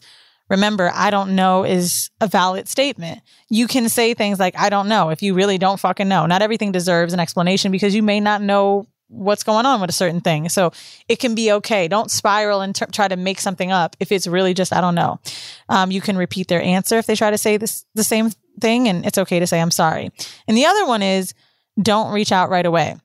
remember, 0.50 0.90
I 0.92 1.10
don't 1.10 1.36
know 1.36 1.62
is 1.64 2.10
a 2.20 2.26
valid 2.26 2.66
statement. 2.68 3.20
You 3.48 3.68
can 3.68 3.88
say 3.88 4.12
things 4.12 4.40
like, 4.40 4.58
I 4.58 4.70
don't 4.70 4.88
know 4.88 5.10
if 5.10 5.22
you 5.22 5.34
really 5.34 5.56
don't 5.56 5.78
fucking 5.78 6.08
know. 6.08 6.26
Not 6.26 6.42
everything 6.42 6.72
deserves 6.72 7.12
an 7.12 7.20
explanation 7.20 7.70
because 7.70 7.94
you 7.94 8.02
may 8.02 8.18
not 8.18 8.42
know 8.42 8.86
what's 9.12 9.44
going 9.44 9.66
on 9.66 9.80
with 9.80 9.90
a 9.90 9.92
certain 9.92 10.20
thing. 10.20 10.48
So 10.48 10.72
it 11.08 11.18
can 11.18 11.34
be 11.34 11.52
okay. 11.52 11.86
Don't 11.86 12.10
spiral 12.10 12.60
and 12.62 12.74
t- 12.74 12.86
try 12.92 13.08
to 13.08 13.16
make 13.16 13.40
something 13.40 13.70
up 13.70 13.94
if 14.00 14.10
it's 14.10 14.26
really 14.26 14.54
just, 14.54 14.72
I 14.72 14.80
don't 14.80 14.94
know. 14.94 15.20
Um, 15.68 15.90
you 15.90 16.00
can 16.00 16.16
repeat 16.16 16.48
their 16.48 16.62
answer 16.62 16.98
if 16.98 17.06
they 17.06 17.14
try 17.14 17.30
to 17.30 17.38
say 17.38 17.56
this, 17.58 17.84
the 17.94 18.04
same 18.04 18.30
thing, 18.60 18.88
and 18.88 19.04
it's 19.04 19.18
okay 19.18 19.38
to 19.38 19.46
say, 19.46 19.60
I'm 19.60 19.70
sorry. 19.70 20.10
And 20.48 20.56
the 20.56 20.66
other 20.66 20.86
one 20.86 21.02
is, 21.02 21.34
don't 21.80 22.12
reach 22.12 22.32
out 22.32 22.50
right 22.50 22.66
away. 22.66 22.96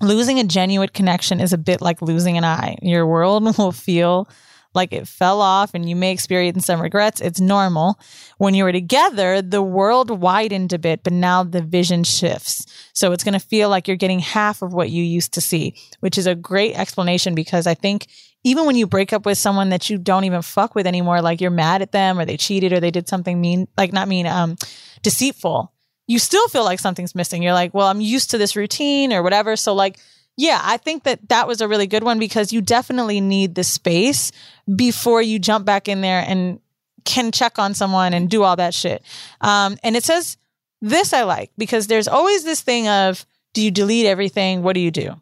Losing 0.00 0.38
a 0.38 0.44
genuine 0.44 0.88
connection 0.88 1.40
is 1.40 1.52
a 1.52 1.58
bit 1.58 1.80
like 1.80 2.00
losing 2.00 2.38
an 2.38 2.44
eye. 2.44 2.78
Your 2.82 3.06
world 3.06 3.44
will 3.58 3.72
feel 3.72 4.28
like 4.74 4.92
it 4.92 5.08
fell 5.08 5.40
off 5.40 5.74
and 5.74 5.88
you 5.88 5.96
may 5.96 6.12
experience 6.12 6.66
some 6.66 6.80
regrets. 6.80 7.20
It's 7.20 7.40
normal. 7.40 7.98
When 8.38 8.54
you 8.54 8.64
were 8.64 8.72
together, 8.72 9.42
the 9.42 9.62
world 9.62 10.10
widened 10.10 10.72
a 10.72 10.78
bit, 10.78 11.02
but 11.02 11.12
now 11.12 11.42
the 11.42 11.62
vision 11.62 12.04
shifts. 12.04 12.66
So 12.92 13.12
it's 13.12 13.24
going 13.24 13.38
to 13.38 13.44
feel 13.44 13.68
like 13.68 13.88
you're 13.88 13.96
getting 13.96 14.20
half 14.20 14.62
of 14.62 14.72
what 14.72 14.90
you 14.90 15.02
used 15.02 15.34
to 15.34 15.40
see, 15.40 15.74
which 16.00 16.16
is 16.16 16.26
a 16.26 16.34
great 16.34 16.78
explanation 16.78 17.34
because 17.34 17.66
I 17.66 17.74
think 17.74 18.06
even 18.44 18.64
when 18.64 18.76
you 18.76 18.86
break 18.86 19.12
up 19.12 19.26
with 19.26 19.38
someone 19.38 19.70
that 19.70 19.90
you 19.90 19.98
don't 19.98 20.24
even 20.24 20.42
fuck 20.42 20.74
with 20.74 20.86
anymore, 20.86 21.20
like 21.20 21.40
you're 21.40 21.50
mad 21.50 21.82
at 21.82 21.92
them 21.92 22.18
or 22.18 22.24
they 22.24 22.36
cheated 22.36 22.72
or 22.72 22.80
they 22.80 22.90
did 22.90 23.08
something 23.08 23.40
mean, 23.40 23.68
like 23.76 23.92
not 23.92 24.08
mean, 24.08 24.26
um, 24.26 24.56
deceitful, 25.02 25.72
you 26.06 26.18
still 26.18 26.48
feel 26.48 26.64
like 26.64 26.80
something's 26.80 27.14
missing. 27.14 27.42
You're 27.42 27.52
like, 27.52 27.74
well, 27.74 27.88
I'm 27.88 28.00
used 28.00 28.30
to 28.30 28.38
this 28.38 28.56
routine 28.56 29.12
or 29.12 29.22
whatever. 29.22 29.56
So 29.56 29.74
like, 29.74 29.98
yeah, 30.40 30.58
I 30.64 30.78
think 30.78 31.02
that 31.02 31.28
that 31.28 31.46
was 31.46 31.60
a 31.60 31.68
really 31.68 31.86
good 31.86 32.02
one 32.02 32.18
because 32.18 32.50
you 32.50 32.62
definitely 32.62 33.20
need 33.20 33.54
the 33.54 33.62
space 33.62 34.32
before 34.74 35.20
you 35.20 35.38
jump 35.38 35.66
back 35.66 35.86
in 35.86 36.00
there 36.00 36.24
and 36.26 36.60
can 37.04 37.30
check 37.30 37.58
on 37.58 37.74
someone 37.74 38.14
and 38.14 38.30
do 38.30 38.42
all 38.42 38.56
that 38.56 38.72
shit. 38.72 39.02
Um, 39.42 39.76
and 39.82 39.96
it 39.96 40.02
says 40.02 40.38
this 40.80 41.12
I 41.12 41.24
like 41.24 41.50
because 41.58 41.88
there's 41.88 42.08
always 42.08 42.42
this 42.42 42.62
thing 42.62 42.88
of 42.88 43.26
do 43.52 43.60
you 43.60 43.70
delete 43.70 44.06
everything? 44.06 44.62
What 44.62 44.72
do 44.72 44.80
you 44.80 44.90
do? 44.90 45.20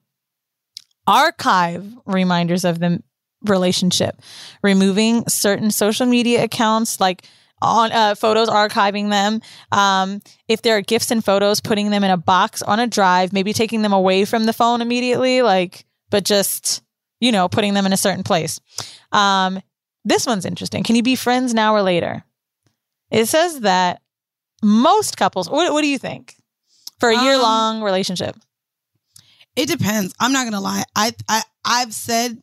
Archive 1.08 1.84
reminders 2.06 2.64
of 2.64 2.78
the 2.78 3.02
relationship, 3.42 4.22
removing 4.62 5.26
certain 5.26 5.72
social 5.72 6.06
media 6.06 6.44
accounts 6.44 7.00
like 7.00 7.24
on 7.60 7.92
uh, 7.92 8.14
photos, 8.14 8.48
archiving 8.48 9.10
them. 9.10 9.40
Um, 9.72 10.20
if 10.48 10.62
there 10.62 10.76
are 10.76 10.80
gifts 10.80 11.10
and 11.10 11.24
photos, 11.24 11.60
putting 11.60 11.90
them 11.90 12.04
in 12.04 12.10
a 12.10 12.16
box 12.16 12.62
on 12.62 12.80
a 12.80 12.86
drive, 12.86 13.32
maybe 13.32 13.52
taking 13.52 13.82
them 13.82 13.92
away 13.92 14.24
from 14.24 14.44
the 14.44 14.52
phone 14.52 14.80
immediately, 14.82 15.42
like, 15.42 15.84
but 16.10 16.24
just, 16.24 16.82
you 17.20 17.32
know, 17.32 17.48
putting 17.48 17.74
them 17.74 17.86
in 17.86 17.92
a 17.92 17.96
certain 17.96 18.24
place. 18.24 18.60
Um, 19.12 19.60
this 20.04 20.26
one's 20.26 20.44
interesting. 20.46 20.84
Can 20.84 20.96
you 20.96 21.02
be 21.02 21.16
friends 21.16 21.52
now 21.54 21.74
or 21.74 21.82
later? 21.82 22.24
It 23.10 23.26
says 23.26 23.60
that 23.60 24.00
most 24.62 25.16
couples, 25.16 25.48
what, 25.50 25.72
what 25.72 25.82
do 25.82 25.88
you 25.88 25.98
think? 25.98 26.34
For 27.00 27.10
a 27.10 27.16
Um, 27.16 27.24
year 27.24 27.38
long 27.38 27.82
relationship. 27.82 28.36
It 29.56 29.66
depends. 29.66 30.14
I'm 30.20 30.32
not 30.32 30.44
gonna 30.44 30.60
lie. 30.60 30.84
I 30.94 31.12
I 31.28 31.42
I've 31.64 31.92
said 31.92 32.40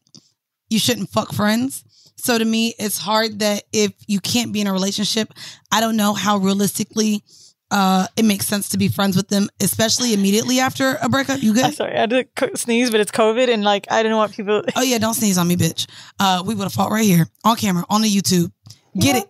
you 0.69 0.79
shouldn't 0.79 1.09
fuck 1.09 1.33
friends. 1.33 1.83
So 2.25 2.39
to 2.39 2.43
me, 2.43 2.73
it's 2.79 2.97
hard 2.97 3.37
that 3.39 3.65
if 3.71 3.93
you 4.07 4.19
can't 4.19 4.51
be 4.51 4.59
in 4.59 4.65
a 4.65 4.73
relationship, 4.73 5.31
I 5.71 5.79
don't 5.79 5.95
know 5.95 6.13
how 6.13 6.37
realistically 6.37 7.21
uh 7.69 8.07
it 8.17 8.25
makes 8.25 8.47
sense 8.47 8.69
to 8.69 8.77
be 8.79 8.87
friends 8.87 9.15
with 9.15 9.27
them, 9.27 9.47
especially 9.59 10.11
immediately 10.11 10.59
after 10.59 10.97
a 11.03 11.09
breakup. 11.09 11.43
You 11.43 11.53
good? 11.53 11.75
Sorry, 11.75 11.95
I 11.95 11.99
had 11.99 12.09
to 12.09 12.25
sneeze, 12.55 12.89
but 12.89 12.99
it's 12.99 13.11
COVID 13.11 13.47
and 13.53 13.63
like, 13.63 13.85
I 13.91 14.01
didn't 14.01 14.17
want 14.17 14.33
people. 14.33 14.63
Oh 14.75 14.81
yeah, 14.81 14.97
don't 14.97 15.13
sneeze 15.13 15.37
on 15.37 15.47
me, 15.47 15.55
bitch. 15.55 15.87
Uh 16.19 16.41
we 16.43 16.55
would 16.55 16.63
have 16.63 16.73
fought 16.73 16.89
right 16.89 17.05
here 17.05 17.27
on 17.43 17.55
camera 17.57 17.85
on 17.91 18.01
the 18.01 18.09
YouTube. 18.09 18.51
Get 18.97 19.17
it? 19.17 19.29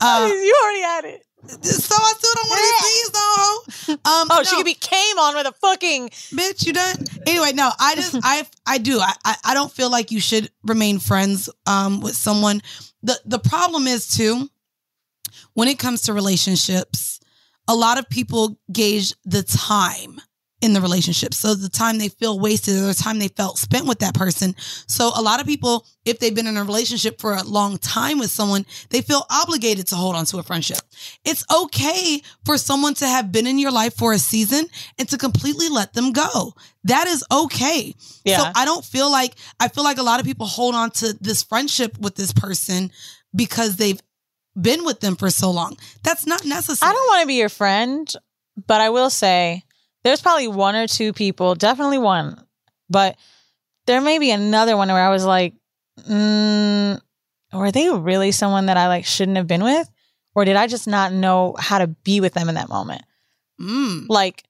Uh, 0.00 0.28
you 0.30 0.54
already 0.62 0.82
had 0.82 1.04
it. 1.06 1.26
So 1.48 1.94
I 1.96 2.12
still 2.18 2.34
don't 2.34 2.48
want 2.50 2.60
to 2.60 2.84
sneeze 2.84 3.10
though. 3.10 3.92
Um, 4.10 4.28
Oh, 4.30 4.42
she 4.42 4.52
no. 4.52 4.56
could 4.58 4.64
be 4.66 4.74
came 4.74 5.18
on 5.18 5.34
with 5.36 5.46
a 5.46 5.52
fucking 5.52 6.08
bitch. 6.10 6.66
You 6.66 6.72
done? 6.72 6.96
Anyway, 7.26 7.52
no. 7.52 7.70
I 7.78 7.94
just 7.94 8.16
I 8.22 8.46
I 8.66 8.78
do. 8.78 8.98
I, 8.98 9.12
I 9.24 9.36
I 9.44 9.54
don't 9.54 9.70
feel 9.72 9.90
like 9.90 10.10
you 10.10 10.20
should 10.20 10.50
remain 10.64 10.98
friends 10.98 11.48
um 11.66 12.00
with 12.00 12.16
someone. 12.16 12.62
the 13.02 13.18
The 13.24 13.38
problem 13.38 13.86
is 13.86 14.08
too 14.08 14.48
when 15.54 15.68
it 15.68 15.78
comes 15.78 16.02
to 16.02 16.12
relationships. 16.12 17.20
A 17.68 17.74
lot 17.74 17.98
of 17.98 18.08
people 18.08 18.58
gauge 18.72 19.12
the 19.24 19.42
time 19.42 20.20
in 20.66 20.72
the 20.72 20.80
relationship. 20.80 21.32
So 21.32 21.54
the 21.54 21.68
time 21.68 21.98
they 21.98 22.08
feel 22.08 22.38
wasted 22.38 22.76
or 22.76 22.88
the 22.88 22.94
time 22.94 23.20
they 23.20 23.28
felt 23.28 23.56
spent 23.56 23.86
with 23.86 24.00
that 24.00 24.14
person. 24.14 24.54
So 24.88 25.12
a 25.14 25.22
lot 25.22 25.40
of 25.40 25.46
people, 25.46 25.86
if 26.04 26.18
they've 26.18 26.34
been 26.34 26.48
in 26.48 26.56
a 26.56 26.64
relationship 26.64 27.20
for 27.20 27.34
a 27.34 27.42
long 27.44 27.78
time 27.78 28.18
with 28.18 28.30
someone, 28.30 28.66
they 28.90 29.00
feel 29.00 29.24
obligated 29.30 29.86
to 29.88 29.94
hold 29.94 30.16
on 30.16 30.26
to 30.26 30.38
a 30.38 30.42
friendship. 30.42 30.78
It's 31.24 31.44
okay 31.54 32.20
for 32.44 32.58
someone 32.58 32.94
to 32.94 33.06
have 33.06 33.30
been 33.30 33.46
in 33.46 33.58
your 33.58 33.70
life 33.70 33.94
for 33.94 34.12
a 34.12 34.18
season 34.18 34.66
and 34.98 35.08
to 35.08 35.16
completely 35.16 35.68
let 35.68 35.94
them 35.94 36.12
go. 36.12 36.52
That 36.84 37.06
is 37.06 37.24
okay. 37.32 37.94
Yeah. 38.24 38.38
So 38.38 38.50
I 38.54 38.64
don't 38.64 38.84
feel 38.84 39.10
like, 39.10 39.36
I 39.60 39.68
feel 39.68 39.84
like 39.84 39.98
a 39.98 40.02
lot 40.02 40.18
of 40.18 40.26
people 40.26 40.46
hold 40.46 40.74
on 40.74 40.90
to 40.92 41.12
this 41.20 41.44
friendship 41.44 41.96
with 41.98 42.16
this 42.16 42.32
person 42.32 42.90
because 43.34 43.76
they've 43.76 44.00
been 44.60 44.84
with 44.84 44.98
them 45.00 45.14
for 45.14 45.30
so 45.30 45.50
long. 45.50 45.76
That's 46.02 46.26
not 46.26 46.44
necessary. 46.44 46.90
I 46.90 46.92
don't 46.92 47.06
want 47.06 47.20
to 47.20 47.26
be 47.26 47.34
your 47.34 47.48
friend, 47.48 48.12
but 48.66 48.80
I 48.80 48.90
will 48.90 49.10
say 49.10 49.62
there's 50.06 50.22
probably 50.22 50.46
one 50.46 50.76
or 50.76 50.86
two 50.86 51.12
people, 51.12 51.56
definitely 51.56 51.98
one, 51.98 52.40
but 52.88 53.16
there 53.86 54.00
may 54.00 54.20
be 54.20 54.30
another 54.30 54.76
one 54.76 54.86
where 54.86 55.02
I 55.02 55.10
was 55.10 55.24
like, 55.24 55.54
mm, 56.08 57.00
were 57.52 57.72
they 57.72 57.90
really 57.90 58.30
someone 58.30 58.66
that 58.66 58.76
I 58.76 58.86
like 58.86 59.04
shouldn't 59.04 59.36
have 59.36 59.48
been 59.48 59.64
with? 59.64 59.90
Or 60.36 60.44
did 60.44 60.54
I 60.54 60.68
just 60.68 60.86
not 60.86 61.12
know 61.12 61.56
how 61.58 61.78
to 61.78 61.88
be 61.88 62.20
with 62.20 62.34
them 62.34 62.48
in 62.48 62.54
that 62.54 62.68
moment? 62.68 63.02
Mm. 63.60 64.06
Like, 64.08 64.44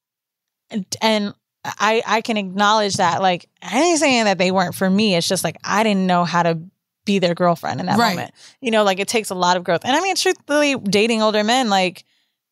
and 1.01 1.33
I 1.65 2.03
I 2.07 2.21
can 2.21 2.37
acknowledge 2.37 2.95
that. 2.97 3.23
Like, 3.23 3.49
I 3.63 3.81
ain't 3.81 3.99
saying 3.99 4.25
that 4.25 4.37
they 4.37 4.51
weren't 4.51 4.75
for 4.75 4.91
me. 4.91 5.15
It's 5.15 5.29
just 5.29 5.43
like 5.43 5.57
I 5.65 5.85
didn't 5.85 6.07
know 6.07 6.25
how 6.25 6.43
to 6.43 6.59
be 7.07 7.19
their 7.19 7.35
girlfriend 7.35 7.81
in 7.81 7.87
that 7.87 7.99
Right. 7.99 8.11
moment. 8.11 8.35
You 8.61 8.73
know, 8.73 8.85
like 8.85 8.99
it 9.01 9.09
takes 9.09 9.31
a 9.31 9.35
lot 9.35 9.57
of 9.57 9.65
growth. 9.65 9.83
And 9.85 9.97
I 9.97 10.01
mean, 10.03 10.17
truthfully, 10.17 10.75
dating 10.75 11.23
older 11.23 11.45
men, 11.45 11.71
like 11.71 12.05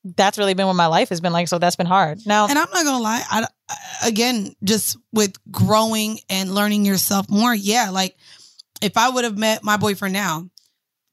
that's 0.04 0.36
really 0.38 0.54
been 0.54 0.66
what 0.66 0.76
my 0.76 0.86
life 0.86 1.08
has 1.08 1.20
been 1.20 1.32
like. 1.32 1.48
So 1.48 1.58
that's 1.58 1.76
been 1.76 1.86
hard. 1.86 2.20
Now, 2.26 2.46
And 2.48 2.58
I'm 2.58 2.68
not 2.72 2.84
gonna 2.84 3.02
lie. 3.02 3.22
I 3.30 3.46
again, 4.04 4.54
just 4.62 4.96
with 5.12 5.32
growing 5.50 6.18
and 6.28 6.54
learning 6.54 6.84
yourself 6.84 7.28
more. 7.30 7.54
Yeah, 7.54 7.90
like 7.90 8.16
if 8.82 8.96
I 8.96 9.08
would 9.08 9.24
have 9.24 9.38
met 9.38 9.62
my 9.64 9.76
boyfriend 9.76 10.12
now, 10.12 10.48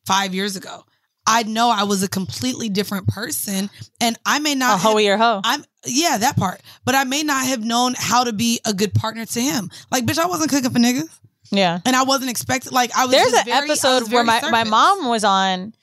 five 0.05 0.33
years 0.35 0.55
ago, 0.55 0.83
I'd 1.27 1.47
know 1.47 1.69
I 1.69 1.83
was 1.83 2.03
a 2.03 2.09
completely 2.09 2.67
different 2.67 3.07
person, 3.07 3.69
and 4.01 4.17
I 4.25 4.39
may 4.39 4.55
not. 4.55 4.75
a 4.75 4.77
hoe 4.81 4.97
have- 4.97 5.05
or 5.07 5.17
hoe. 5.17 5.41
I'm 5.43 5.63
yeah, 5.85 6.17
that 6.17 6.35
part. 6.35 6.61
But 6.85 6.95
I 6.95 7.03
may 7.05 7.23
not 7.23 7.45
have 7.45 7.63
known 7.63 7.93
how 7.97 8.23
to 8.25 8.33
be 8.33 8.59
a 8.65 8.73
good 8.73 8.93
partner 8.93 9.25
to 9.25 9.41
him. 9.41 9.69
Like, 9.91 10.05
bitch, 10.05 10.17
I 10.19 10.25
wasn't 10.27 10.51
cooking 10.51 10.69
for 10.71 10.79
niggas, 10.79 11.09
Yeah. 11.51 11.79
and 11.85 11.95
I 11.95 12.03
wasn't 12.03 12.29
expecting. 12.29 12.71
Like, 12.73 12.91
I 12.95 13.05
was. 13.05 13.11
There's 13.15 13.31
just 13.31 13.47
an 13.47 13.53
very- 13.53 13.69
episode 13.69 14.11
where 14.11 14.23
my, 14.23 14.41
my 14.49 14.63
mom 14.63 15.07
was 15.07 15.23
on 15.23 15.73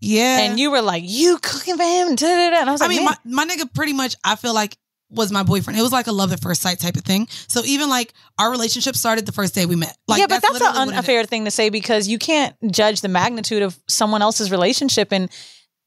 yeah, 0.00 0.40
and 0.40 0.58
you 0.58 0.70
were 0.70 0.82
like, 0.82 1.04
you 1.06 1.38
cooking 1.38 1.76
for 1.76 1.82
him? 1.82 2.08
And 2.08 2.22
I 2.22 2.70
was 2.72 2.80
like, 2.80 2.90
I 2.90 2.94
like, 2.94 2.96
mean, 2.96 3.04
my, 3.04 3.44
my 3.44 3.46
nigga 3.46 3.72
pretty 3.72 3.92
much, 3.92 4.16
I 4.24 4.36
feel 4.36 4.54
like, 4.54 4.76
was 5.10 5.32
my 5.32 5.42
boyfriend. 5.42 5.78
It 5.78 5.82
was 5.82 5.92
like 5.92 6.06
a 6.06 6.12
love 6.12 6.32
at 6.32 6.40
first 6.40 6.62
sight 6.62 6.78
type 6.78 6.96
of 6.96 7.02
thing. 7.02 7.26
So 7.48 7.62
even 7.64 7.88
like 7.88 8.14
our 8.38 8.50
relationship 8.50 8.94
started 8.96 9.26
the 9.26 9.32
first 9.32 9.54
day 9.54 9.66
we 9.66 9.76
met. 9.76 9.96
Like, 10.06 10.20
yeah, 10.20 10.26
but 10.26 10.40
that's, 10.40 10.52
literally 10.52 10.90
an 10.90 10.94
unfair 10.94 11.24
thing 11.24 11.44
to 11.46 11.50
say 11.50 11.68
because 11.68 12.06
you 12.08 12.18
can't 12.18 12.54
judge 12.70 13.00
the 13.00 13.08
magnitude 13.08 13.62
of 13.62 13.78
someone 13.88 14.22
else's 14.22 14.50
relationship 14.50 15.12
and 15.12 15.28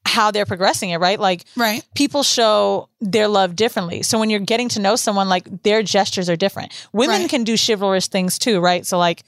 how 0.06 0.30
they're 0.30 0.44
progressing 0.44 0.90
it, 0.90 0.98
right? 0.98 1.18
Like, 1.18 1.44
right. 1.56 1.82
people 1.94 2.22
show 2.22 2.90
their 3.00 3.26
love 3.26 3.56
differently. 3.56 4.02
So 4.02 4.18
when 4.18 4.28
you're 4.28 4.40
getting 4.40 4.68
to 4.70 4.80
know 4.80 4.96
someone, 4.96 5.30
like 5.30 5.62
their 5.62 5.82
gestures 5.82 6.28
are 6.28 6.36
different. 6.36 6.72
Women 6.92 7.22
Right. 7.22 7.30
can 7.30 7.44
do 7.44 7.56
chivalrous 7.56 8.08
things 8.08 8.38
too, 8.38 8.60
right? 8.60 8.84
So 8.84 8.98
like 8.98 9.22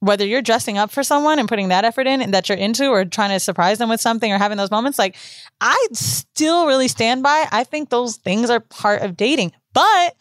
whether 0.00 0.24
you're 0.24 0.42
dressing 0.42 0.78
up 0.78 0.90
for 0.90 1.02
someone 1.02 1.38
and 1.38 1.48
putting 1.48 1.68
that 1.68 1.84
effort 1.84 2.06
in 2.06 2.22
and 2.22 2.32
that 2.34 2.48
you're 2.48 2.58
into 2.58 2.88
or 2.88 3.04
trying 3.04 3.30
to 3.30 3.40
surprise 3.40 3.78
them 3.78 3.88
with 3.88 4.00
something 4.00 4.32
or 4.32 4.38
having 4.38 4.56
those 4.58 4.70
moments, 4.70 4.98
like 4.98 5.16
I 5.60 5.86
still 5.92 6.66
really 6.66 6.88
stand 6.88 7.22
by. 7.22 7.46
I 7.50 7.64
think 7.64 7.90
those 7.90 8.16
things 8.16 8.48
are 8.50 8.60
part 8.60 9.02
of 9.02 9.16
dating. 9.16 9.52
But 9.74 10.14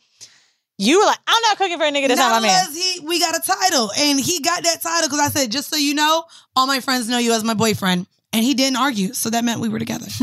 you 0.79 0.99
were 0.99 1.05
like, 1.05 1.19
I'm 1.27 1.41
not 1.43 1.57
cooking 1.57 1.77
for 1.77 1.85
a 1.85 1.91
nigga 1.91 2.07
that's 2.07 2.19
not, 2.19 2.31
Not 2.31 2.41
my 2.41 2.47
man. 2.47 2.71
he, 2.71 2.99
we 3.05 3.19
got 3.19 3.35
a 3.35 3.41
title, 3.45 3.91
and 3.97 4.19
he 4.19 4.41
got 4.41 4.63
that 4.63 4.81
title 4.81 5.09
because 5.09 5.19
I 5.19 5.29
said, 5.29 5.51
just 5.51 5.69
so 5.69 5.75
you 5.75 5.93
know, 5.95 6.23
all 6.55 6.67
my 6.67 6.79
friends 6.79 7.09
know 7.09 7.17
you 7.17 7.33
as 7.33 7.43
my 7.43 7.55
boyfriend, 7.55 8.05
and 8.33 8.43
he 8.43 8.53
didn't 8.53 8.77
argue, 8.77 9.13
so 9.13 9.29
that 9.31 9.43
meant 9.43 9.59
we 9.59 9.69
were 9.69 9.79
together. 9.79 10.05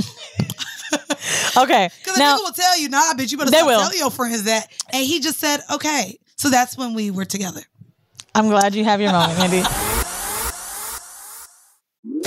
Okay. 1.57 1.88
Because 2.02 2.18
Now 2.18 2.36
nigga 2.36 2.42
will 2.42 2.52
tell 2.52 2.78
you, 2.80 2.88
nah, 2.88 3.14
bitch, 3.14 3.30
you 3.32 3.38
better 3.38 3.50
They 3.50 3.62
will. 3.62 3.80
telling 3.80 3.98
your 3.98 4.11
friends 4.11 4.44
that, 4.44 4.70
and 4.92 5.05
he 5.05 5.20
just 5.20 5.38
said, 5.38 5.61
okay, 5.72 6.18
so 6.36 6.50
that's 6.50 6.76
when 6.76 6.94
we 6.94 7.11
were 7.11 7.24
together. 7.24 7.61
I'm 8.35 8.49
glad 8.49 8.74
you 8.74 8.85
have 8.85 9.01
your 9.01 9.12
moment, 9.12 9.39
Mindy. 9.39 9.61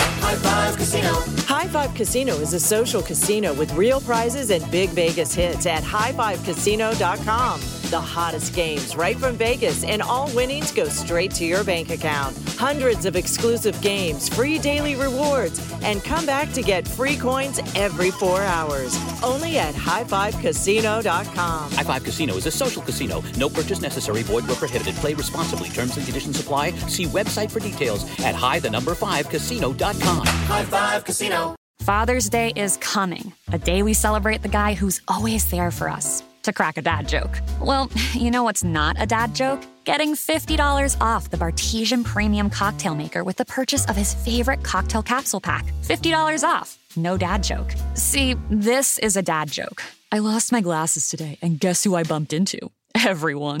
High 0.00 0.36
five, 0.36 0.76
Casino. 0.76 1.12
High 1.46 1.68
Five 1.68 1.94
Casino 1.94 2.34
is 2.36 2.54
a 2.54 2.60
social 2.60 3.02
casino 3.02 3.52
with 3.52 3.72
real 3.74 4.00
prizes 4.00 4.50
and 4.50 4.68
big 4.70 4.90
Vegas 4.90 5.34
hits 5.34 5.66
at 5.66 5.82
highfivecasino.com. 5.82 7.77
The 7.88 7.98
hottest 7.98 8.54
games 8.54 8.94
right 8.96 9.16
from 9.16 9.36
Vegas, 9.36 9.82
and 9.82 10.02
all 10.02 10.30
winnings 10.34 10.72
go 10.72 10.88
straight 10.88 11.30
to 11.36 11.46
your 11.46 11.64
bank 11.64 11.88
account. 11.90 12.36
Hundreds 12.58 13.06
of 13.06 13.16
exclusive 13.16 13.80
games, 13.80 14.28
free 14.28 14.58
daily 14.58 14.94
rewards, 14.94 15.58
and 15.82 16.04
come 16.04 16.26
back 16.26 16.52
to 16.52 16.60
get 16.60 16.86
free 16.86 17.16
coins 17.16 17.60
every 17.74 18.10
four 18.10 18.42
hours. 18.42 18.94
Only 19.22 19.56
at 19.58 19.74
highfivecasino.com. 19.74 21.72
High 21.72 21.82
Five 21.82 22.04
Casino 22.04 22.34
is 22.34 22.44
a 22.44 22.50
social 22.50 22.82
casino. 22.82 23.22
No 23.38 23.48
purchase 23.48 23.80
necessary. 23.80 24.22
Void 24.22 24.46
where 24.46 24.56
prohibited. 24.56 24.94
Play 24.96 25.14
responsibly. 25.14 25.70
Terms 25.70 25.96
and 25.96 26.04
conditions 26.04 26.38
apply. 26.38 26.72
See 26.88 27.06
website 27.06 27.50
for 27.50 27.60
details 27.60 28.04
at 28.20 28.34
high 28.34 28.58
the 28.58 28.68
number 28.68 28.94
five 28.94 29.30
casino.com. 29.30 30.26
High 30.26 30.64
Five 30.64 31.06
Casino. 31.06 31.54
Father's 31.80 32.28
Day 32.28 32.52
is 32.54 32.76
coming, 32.76 33.32
a 33.50 33.56
day 33.56 33.82
we 33.82 33.94
celebrate 33.94 34.42
the 34.42 34.48
guy 34.48 34.74
who's 34.74 35.00
always 35.08 35.50
there 35.50 35.70
for 35.70 35.88
us. 35.88 36.22
To 36.48 36.52
crack 36.54 36.78
a 36.78 36.82
dad 36.82 37.06
joke. 37.06 37.42
Well, 37.60 37.90
you 38.14 38.30
know 38.30 38.42
what's 38.42 38.64
not 38.64 38.96
a 38.98 39.04
dad 39.04 39.34
joke? 39.34 39.60
Getting 39.84 40.14
$50 40.14 40.98
off 40.98 41.28
the 41.28 41.36
Bartesian 41.36 42.02
Premium 42.02 42.48
Cocktail 42.48 42.94
Maker 42.94 43.22
with 43.22 43.36
the 43.36 43.44
purchase 43.44 43.84
of 43.84 43.96
his 43.96 44.14
favorite 44.14 44.64
cocktail 44.64 45.02
capsule 45.02 45.42
pack. 45.42 45.66
$50 45.82 46.48
off. 46.48 46.78
No 46.96 47.18
dad 47.18 47.42
joke. 47.42 47.70
See, 47.92 48.34
this 48.48 48.98
is 49.00 49.14
a 49.18 49.22
dad 49.22 49.50
joke. 49.50 49.82
I 50.10 50.20
lost 50.20 50.50
my 50.50 50.62
glasses 50.62 51.10
today, 51.10 51.36
and 51.42 51.60
guess 51.60 51.84
who 51.84 51.94
I 51.94 52.02
bumped 52.02 52.32
into? 52.32 52.70
Everyone. 52.94 53.60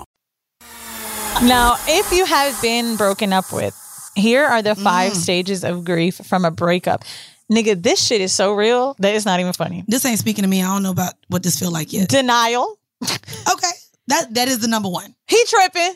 Now, 1.43 1.75
if 1.87 2.11
you 2.11 2.25
have 2.25 2.61
been 2.61 2.95
broken 2.97 3.33
up 3.33 3.51
with, 3.51 3.75
here 4.15 4.45
are 4.45 4.61
the 4.61 4.75
five 4.75 5.13
Mm. 5.13 5.15
stages 5.15 5.63
of 5.63 5.83
grief 5.83 6.17
from 6.27 6.45
a 6.45 6.51
breakup. 6.51 7.03
Nigga, 7.51 7.81
this 7.81 8.03
shit 8.05 8.21
is 8.21 8.31
so 8.33 8.53
real 8.53 8.95
that 8.99 9.15
it's 9.15 9.25
not 9.25 9.39
even 9.39 9.53
funny. 9.53 9.83
This 9.87 10.05
ain't 10.05 10.19
speaking 10.19 10.43
to 10.43 10.47
me. 10.49 10.61
I 10.61 10.67
don't 10.67 10.83
know 10.83 10.91
about 10.91 11.13
what 11.29 11.41
this 11.43 11.57
feel 11.59 11.71
like 11.71 11.91
yet. 11.93 12.09
Denial. 12.09 12.77
okay. 13.03 13.71
That 14.07 14.33
that 14.35 14.47
is 14.47 14.59
the 14.59 14.67
number 14.67 14.89
one. 14.89 15.15
He 15.27 15.43
tripping. 15.47 15.95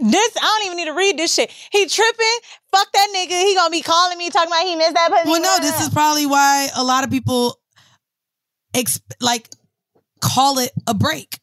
This 0.00 0.32
I 0.36 0.40
don't 0.58 0.66
even 0.66 0.76
need 0.78 0.86
to 0.86 0.94
read 0.94 1.18
this 1.18 1.32
shit. 1.34 1.50
He 1.70 1.86
tripping. 1.86 2.38
Fuck 2.72 2.90
that 2.92 3.08
nigga. 3.14 3.40
He 3.42 3.54
gonna 3.54 3.70
be 3.70 3.82
calling 3.82 4.18
me 4.18 4.30
talking 4.30 4.48
about 4.50 4.64
he 4.64 4.74
missed 4.76 4.94
that. 4.94 5.10
pussy. 5.10 5.30
Well, 5.30 5.40
no, 5.42 5.58
this 5.60 5.80
is 5.80 5.90
probably 5.90 6.26
why 6.26 6.68
a 6.74 6.82
lot 6.82 7.04
of 7.04 7.10
people 7.10 7.58
exp- 8.74 9.00
like 9.20 9.48
call 10.20 10.58
it 10.58 10.72
a 10.86 10.94
break. 10.94 11.38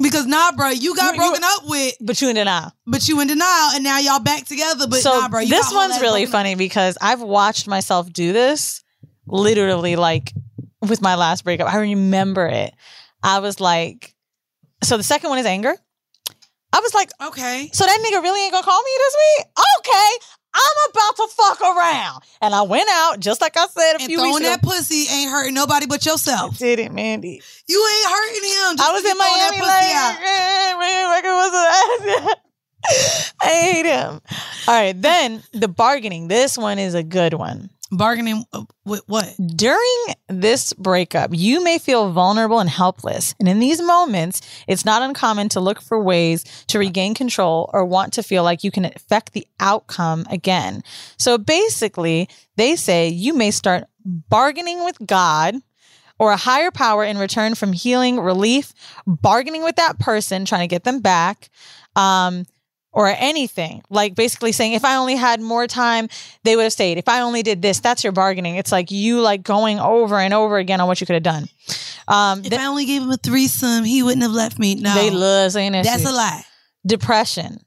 Because 0.00 0.26
nah, 0.26 0.50
bro, 0.52 0.70
you 0.70 0.94
got 0.96 1.14
You- 1.14 1.22
you- 1.22 1.28
broken 1.28 1.44
up 1.44 1.62
with, 1.66 1.94
but 2.00 2.20
you 2.20 2.28
in 2.28 2.34
denial. 2.36 2.72
but 2.86 3.06
you 3.08 3.20
in 3.20 3.28
denial, 3.28 3.70
and 3.74 3.84
now 3.84 3.98
y'all 3.98 4.18
back 4.20 4.44
together. 4.44 4.86
But 4.88 5.00
so 5.00 5.20
nah, 5.20 5.28
bro, 5.28 5.40
you 5.40 5.48
this 5.48 5.72
one's 5.72 6.00
really 6.00 6.22
broken 6.22 6.26
up. 6.26 6.32
funny 6.32 6.54
because 6.56 6.98
I've 7.00 7.20
watched 7.22 7.66
myself 7.68 8.12
do 8.12 8.32
this 8.32 8.82
literally 9.26 9.96
like 9.96 10.32
with 10.82 11.00
my 11.00 11.14
last 11.14 11.44
breakup. 11.44 11.72
I 11.72 11.78
remember 11.78 12.46
it. 12.46 12.74
I 13.22 13.38
was 13.38 13.60
like, 13.60 14.14
so 14.82 14.96
the 14.96 15.02
second 15.04 15.30
one 15.30 15.38
is 15.38 15.46
anger. 15.46 15.74
I 16.72 16.80
was 16.80 16.92
like, 16.92 17.10
Okay. 17.22 17.70
so 17.72 17.84
that 17.86 17.98
nigga 18.00 18.20
really 18.20 18.42
ain't 18.42 18.52
gonna 18.52 18.64
call 18.64 18.82
me 18.82 18.90
this 18.98 19.16
week? 19.38 19.46
Okay, 19.78 20.10
I'm 20.54 20.90
about 20.90 21.16
to 21.16 21.28
fuck 21.34 21.60
around. 21.60 22.22
And 22.40 22.54
I 22.54 22.62
went 22.62 22.88
out 22.90 23.18
just 23.20 23.40
like 23.40 23.56
I 23.56 23.66
said 23.66 23.96
a 23.96 24.00
And 24.00 24.06
few 24.06 24.18
throwing 24.18 24.34
weeks 24.34 24.46
that 24.46 24.62
pussy 24.62 25.06
ain't 25.10 25.30
hurting 25.30 25.54
nobody 25.54 25.86
but 25.86 26.06
yourself. 26.06 26.58
Did 26.58 26.78
it, 26.78 26.92
Mandy? 26.92 27.42
You 27.66 27.88
ain't 27.96 28.12
hurting 28.12 28.44
him. 28.44 28.76
I 28.80 28.92
was 28.92 29.04
in 29.04 29.18
Miami 29.18 29.60
like, 29.60 29.70
man, 29.70 30.78
I 33.40 33.46
hate 33.48 33.86
him. 33.86 34.20
All 34.68 34.74
right, 34.74 35.00
then 35.00 35.42
the 35.52 35.68
bargaining. 35.68 36.28
This 36.28 36.56
one 36.56 36.78
is 36.78 36.94
a 36.94 37.02
good 37.02 37.34
one. 37.34 37.70
Bargaining 37.96 38.44
uh, 38.52 38.64
with 38.84 39.02
what? 39.06 39.34
During 39.56 40.04
this 40.28 40.72
breakup, 40.72 41.30
you 41.32 41.62
may 41.62 41.78
feel 41.78 42.10
vulnerable 42.10 42.60
and 42.60 42.68
helpless. 42.68 43.34
And 43.38 43.48
in 43.48 43.58
these 43.58 43.80
moments, 43.82 44.40
it's 44.66 44.84
not 44.84 45.02
uncommon 45.02 45.48
to 45.50 45.60
look 45.60 45.80
for 45.80 46.02
ways 46.02 46.44
to 46.68 46.78
regain 46.78 47.14
control 47.14 47.70
or 47.72 47.84
want 47.84 48.12
to 48.14 48.22
feel 48.22 48.42
like 48.42 48.64
you 48.64 48.70
can 48.70 48.84
affect 48.84 49.32
the 49.32 49.46
outcome 49.60 50.26
again. 50.30 50.82
So 51.18 51.38
basically, 51.38 52.28
they 52.56 52.76
say 52.76 53.08
you 53.08 53.34
may 53.34 53.50
start 53.50 53.84
bargaining 54.04 54.84
with 54.84 54.98
God 55.04 55.56
or 56.18 56.30
a 56.30 56.36
higher 56.36 56.70
power 56.70 57.04
in 57.04 57.18
return 57.18 57.54
from 57.54 57.72
healing, 57.72 58.20
relief, 58.20 58.72
bargaining 59.06 59.64
with 59.64 59.76
that 59.76 59.98
person, 59.98 60.44
trying 60.44 60.62
to 60.62 60.72
get 60.72 60.84
them 60.84 61.00
back. 61.00 61.50
Um, 61.96 62.44
or 62.94 63.08
anything. 63.08 63.82
Like 63.90 64.14
basically 64.14 64.52
saying 64.52 64.72
if 64.72 64.84
i 64.84 64.96
only 64.96 65.16
had 65.16 65.40
more 65.40 65.66
time 65.66 66.08
they 66.44 66.56
would 66.56 66.62
have 66.62 66.72
stayed. 66.72 66.96
If 66.96 67.08
i 67.08 67.20
only 67.20 67.42
did 67.42 67.60
this 67.60 67.80
that's 67.80 68.02
your 68.02 68.12
bargaining. 68.12 68.56
It's 68.56 68.72
like 68.72 68.90
you 68.90 69.20
like 69.20 69.42
going 69.42 69.78
over 69.78 70.18
and 70.18 70.32
over 70.32 70.56
again 70.56 70.80
on 70.80 70.88
what 70.88 71.00
you 71.00 71.06
could 71.06 71.14
have 71.14 71.22
done. 71.22 71.48
Um 72.08 72.40
If 72.40 72.50
th- 72.50 72.60
I 72.60 72.66
only 72.66 72.86
gave 72.86 73.02
him 73.02 73.10
a 73.10 73.16
threesome, 73.18 73.84
he 73.84 74.02
wouldn't 74.02 74.22
have 74.22 74.32
left 74.32 74.58
me. 74.58 74.76
No, 74.76 74.94
they 74.94 75.10
love 75.10 75.52
saying 75.52 75.72
that 75.72 75.84
that's 75.84 76.02
shit. 76.02 76.10
a 76.10 76.14
lie. 76.14 76.44
depression 76.86 77.60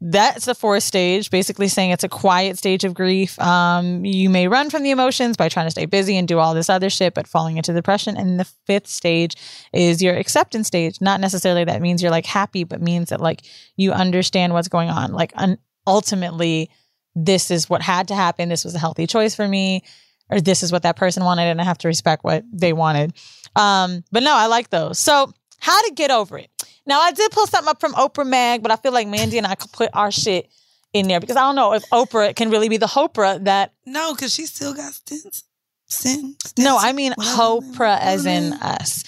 that's 0.00 0.44
the 0.44 0.54
fourth 0.54 0.82
stage 0.82 1.30
basically 1.30 1.68
saying 1.68 1.90
it's 1.90 2.04
a 2.04 2.08
quiet 2.08 2.58
stage 2.58 2.84
of 2.84 2.92
grief. 2.92 3.38
Um 3.40 4.04
you 4.04 4.28
may 4.28 4.46
run 4.46 4.68
from 4.68 4.82
the 4.82 4.90
emotions 4.90 5.36
by 5.36 5.48
trying 5.48 5.66
to 5.66 5.70
stay 5.70 5.86
busy 5.86 6.16
and 6.18 6.28
do 6.28 6.38
all 6.38 6.54
this 6.54 6.68
other 6.68 6.90
shit 6.90 7.14
but 7.14 7.26
falling 7.26 7.56
into 7.56 7.72
depression. 7.72 8.16
And 8.16 8.38
the 8.38 8.44
fifth 8.66 8.88
stage 8.88 9.36
is 9.72 10.02
your 10.02 10.14
acceptance 10.14 10.66
stage. 10.66 11.00
Not 11.00 11.20
necessarily 11.20 11.64
that 11.64 11.80
means 11.80 12.02
you're 12.02 12.10
like 12.10 12.26
happy 12.26 12.64
but 12.64 12.82
means 12.82 13.08
that 13.08 13.20
like 13.20 13.42
you 13.76 13.92
understand 13.92 14.52
what's 14.52 14.68
going 14.68 14.90
on. 14.90 15.12
Like 15.12 15.32
un- 15.34 15.58
ultimately 15.86 16.70
this 17.14 17.50
is 17.50 17.70
what 17.70 17.80
had 17.80 18.08
to 18.08 18.14
happen. 18.14 18.50
This 18.50 18.64
was 18.64 18.74
a 18.74 18.78
healthy 18.78 19.06
choice 19.06 19.34
for 19.34 19.48
me 19.48 19.82
or 20.28 20.40
this 20.40 20.62
is 20.62 20.72
what 20.72 20.82
that 20.82 20.96
person 20.96 21.24
wanted 21.24 21.44
and 21.44 21.60
i 21.60 21.64
have 21.64 21.78
to 21.78 21.88
respect 21.88 22.22
what 22.22 22.44
they 22.52 22.74
wanted. 22.74 23.14
Um 23.54 24.04
but 24.12 24.22
no 24.22 24.34
i 24.34 24.46
like 24.46 24.68
those. 24.68 24.98
So 24.98 25.32
how 25.58 25.82
to 25.86 25.92
get 25.94 26.10
over 26.10 26.36
it 26.38 26.50
now 26.86 27.00
I 27.00 27.12
did 27.12 27.30
pull 27.32 27.46
something 27.46 27.68
up 27.68 27.80
from 27.80 27.94
Oprah 27.94 28.26
Mag, 28.26 28.62
but 28.62 28.70
I 28.70 28.76
feel 28.76 28.92
like 28.92 29.08
Mandy 29.08 29.38
and 29.38 29.46
I 29.46 29.54
could 29.54 29.72
put 29.72 29.90
our 29.92 30.10
shit 30.10 30.50
in 30.92 31.08
there 31.08 31.20
because 31.20 31.36
I 31.36 31.40
don't 31.40 31.56
know 31.56 31.74
if 31.74 31.84
Oprah 31.90 32.34
can 32.34 32.50
really 32.50 32.68
be 32.68 32.76
the 32.76 32.86
Hopra 32.86 33.42
that. 33.44 33.74
No, 33.84 34.14
because 34.14 34.32
she 34.32 34.46
still 34.46 34.74
got 34.74 34.92
stents. 34.92 35.42
Sin. 35.88 36.34
No, 36.58 36.76
I 36.78 36.92
mean 36.92 37.12
Whatever, 37.16 37.36
Hopra 37.36 37.98
as 38.00 38.26
in 38.26 38.52
mm-hmm. 38.52 38.62
us. 38.62 39.04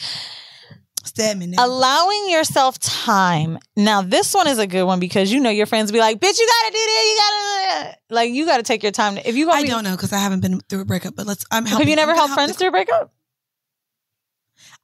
Stedman. 1.04 1.54
Allowing 1.58 2.30
yourself 2.30 2.78
time. 2.78 3.58
Now 3.76 4.02
this 4.02 4.32
one 4.32 4.46
is 4.46 4.58
a 4.58 4.66
good 4.66 4.84
one 4.84 5.00
because 5.00 5.32
you 5.32 5.40
know 5.40 5.50
your 5.50 5.66
friends 5.66 5.90
be 5.90 5.98
like, 5.98 6.20
"Bitch, 6.20 6.38
you 6.38 6.46
gotta 6.46 6.72
do 6.72 6.78
this. 6.78 7.10
You 7.10 7.16
gotta 7.16 7.96
like 8.10 8.30
you 8.30 8.46
gotta 8.46 8.62
take 8.62 8.82
your 8.84 8.92
time. 8.92 9.16
To, 9.16 9.28
if 9.28 9.34
you 9.34 9.50
I 9.50 9.62
be, 9.62 9.68
don't 9.68 9.82
know 9.82 9.96
because 9.96 10.12
I 10.12 10.18
haven't 10.18 10.40
been 10.40 10.60
through 10.60 10.82
a 10.82 10.84
breakup, 10.84 11.16
but 11.16 11.26
let's. 11.26 11.44
I'm 11.50 11.64
have 11.64 11.70
helping. 11.70 11.88
you 11.88 11.96
never 11.96 12.12
I'm 12.12 12.18
helped 12.18 12.34
friends 12.34 12.50
this- 12.50 12.58
through 12.58 12.68
a 12.68 12.72
breakup? 12.72 13.12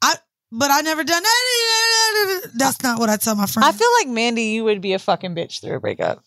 I, 0.03 0.15
but 0.51 0.71
I 0.71 0.81
never 0.81 1.05
done 1.05 1.23
that. 1.23 1.41
That's 2.55 2.83
not 2.83 2.99
what 2.99 3.11
I 3.11 3.17
tell 3.17 3.35
my 3.35 3.47
friends. 3.47 3.69
I 3.69 3.73
feel 3.73 3.89
like 4.01 4.09
Mandy, 4.09 4.45
you 4.45 4.65
would 4.65 4.81
be 4.81 4.93
a 4.93 4.99
fucking 4.99 5.35
bitch 5.35 5.61
through 5.61 5.77
a 5.77 5.81
breakup. 5.81 6.23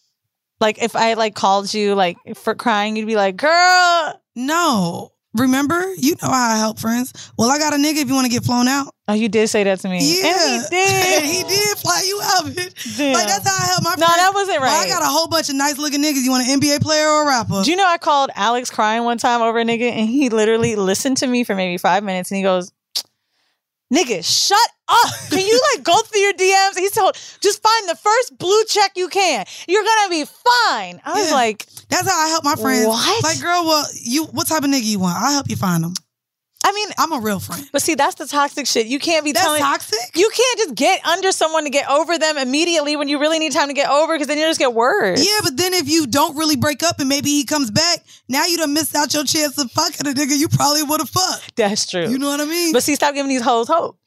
Like 0.60 0.82
if 0.82 0.96
I 0.96 1.14
like 1.14 1.36
called 1.36 1.74
you 1.74 1.94
like 1.96 2.18
for 2.36 2.56
crying, 2.56 2.96
you'd 2.96 3.06
be 3.06 3.16
like, 3.16 3.38
"Girl, 3.38 4.22
no, 4.36 5.12
Remember? 5.38 5.94
You 5.98 6.16
know 6.22 6.30
how 6.30 6.56
I 6.56 6.58
help 6.58 6.80
friends. 6.80 7.32
Well, 7.38 7.50
I 7.50 7.60
got 7.60 7.74
a 7.74 7.78
nigga 7.78 7.98
if 7.98 8.08
you 8.08 8.16
want 8.16 8.26
to 8.26 8.32
get 8.32 8.44
flown 8.44 8.68
out. 8.68 8.94
Oh, 9.08 9.14
you 9.14 9.30
did 9.30 9.48
say 9.50 9.64
that 9.64 9.80
to 9.82 9.90
me. 9.90 10.00
Yeah. 10.02 10.28
And 10.28 10.64
he 10.64 10.70
did. 10.70 11.18
And 11.18 11.26
he 11.32 11.44
did 11.44 11.78
fly 11.78 12.04
you 12.06 12.20
out, 12.24 12.46
bitch. 12.46 12.98
Damn. 12.98 13.14
Like, 13.14 13.28
that's 13.28 13.48
how 13.48 13.56
I 13.56 13.68
help 13.68 13.84
my 13.84 13.90
friends. 13.92 14.00
No, 14.02 14.08
friends. 14.08 14.22
that 14.22 14.32
wasn't 14.34 14.62
Well, 14.62 14.84
I 14.84 14.88
got 14.88 15.04
a 15.04 15.06
whole 15.06 15.28
bunch 15.28 15.50
of 15.50 15.56
nice 15.56 15.78
looking 15.78 16.02
niggas. 16.02 16.24
You 16.24 16.32
want 16.32 16.48
an 16.48 16.60
NBA 16.60 16.82
player 16.82 17.08
or 17.08 17.24
a 17.24 17.26
rapper? 17.28 17.62
Do 17.64 17.70
you 17.70 17.78
know 17.78 17.88
I 17.88 17.98
called 17.98 18.32
Alex 18.36 18.70
crying 18.70 19.04
one 19.04 19.18
time 19.18 19.42
over 19.42 19.60
a 19.60 19.64
nigga 19.64 19.92
and 19.92 20.10
he 20.10 20.30
literally 20.30 20.76
listened 20.76 21.18
to 21.18 21.28
me 21.28 21.44
for 21.44 21.56
maybe 21.56 21.78
five 21.78 22.04
minutes 22.04 22.32
and 22.32 22.38
he 22.38 22.44
goes, 22.44 22.72
Nigga, 23.94 24.26
shut 24.26 24.70
Oh, 24.90 25.12
up. 25.14 25.30
Can 25.30 25.46
you 25.46 25.60
like 25.76 25.84
go 25.84 25.98
through 26.02 26.22
your 26.22 26.34
DMs? 26.34 26.78
He 26.78 26.90
told, 26.90 27.16
just 27.42 27.62
find 27.62 27.90
the 27.90 27.96
first 27.96 28.38
blue 28.38 28.64
check 28.66 28.94
you 28.96 29.08
can. 29.10 29.46
You're 29.68 29.84
gonna 29.84 30.10
be 30.10 30.24
fine. 30.26 31.02
I 31.06 31.14
was 31.20 31.28
Yeah. 31.30 31.34
like, 31.36 31.66
That's 31.90 32.10
how 32.10 32.18
I 32.18 32.30
help 32.30 32.44
my 32.44 32.56
friends. 32.56 32.88
What? 32.88 33.24
Like, 33.24 33.42
girl, 33.42 33.66
well, 33.66 33.86
you 33.94 34.26
what 34.26 34.48
type 34.48 34.64
of 34.64 34.70
nigga 34.70 34.84
you 34.84 35.00
want? 35.00 35.18
I'll 35.18 35.32
help 35.34 35.50
you 35.50 35.56
find 35.56 35.84
them. 35.84 35.94
I 36.64 36.72
mean, 36.74 36.90
I'm 36.98 37.14
a 37.14 37.20
real 37.20 37.40
friend. 37.40 37.66
but 37.72 37.82
see, 37.82 37.96
that's 37.96 38.16
the 38.16 38.26
toxic 38.26 38.66
shit. 38.68 38.88
You 38.88 39.00
can't 39.00 39.24
be 39.24 39.32
That's 39.32 39.46
telling 39.46 39.62
toxic? 39.62 40.00
You 40.16 40.30
can't 40.36 40.58
just 40.58 40.76
get 40.76 41.06
under 41.06 41.32
someone 41.32 41.64
to 41.64 41.70
get 41.70 41.90
over 41.90 42.18
them 42.18 42.38
immediately 42.38 42.96
when 42.98 43.08
you 43.08 43.20
really 43.20 43.40
need 43.40 43.54
time 43.54 43.68
to 43.68 43.74
get 43.74 43.90
over 43.90 44.16
because 44.16 44.28
then 44.28 44.38
you 44.38 44.44
just 44.46 44.60
get 44.60 44.74
worse. 44.74 45.24
Yeah, 45.26 45.40
but 45.44 45.56
then 45.56 45.74
if 45.74 45.88
you 45.88 46.08
don't 46.08 46.36
really 46.36 46.56
break 46.58 46.84
up 46.84 47.00
and 47.00 47.08
maybe 47.08 47.30
he 47.30 47.46
comes 47.46 47.72
back, 47.72 48.00
now 48.28 48.46
you 48.48 48.58
done 48.58 48.74
missed 48.74 48.96
out 48.96 49.14
your 49.14 49.24
chance 49.24 49.58
of 49.60 49.72
fucking 49.72 50.08
a 50.08 50.12
nigga 50.12 50.38
you 50.38 50.50
probably 50.50 50.84
would 50.84 51.00
have 51.00 51.10
fucked. 51.10 51.56
That's 51.56 51.90
true. 51.90 52.10
You 52.10 52.18
know 52.18 52.28
what 52.28 52.42
I 52.42 52.46
mean? 52.46 52.74
But 52.74 52.84
see, 52.84 52.96
stop 52.96 53.14
giving 53.14 53.30
these 53.30 53.44
hoes 53.44 53.68
hope. 53.68 53.98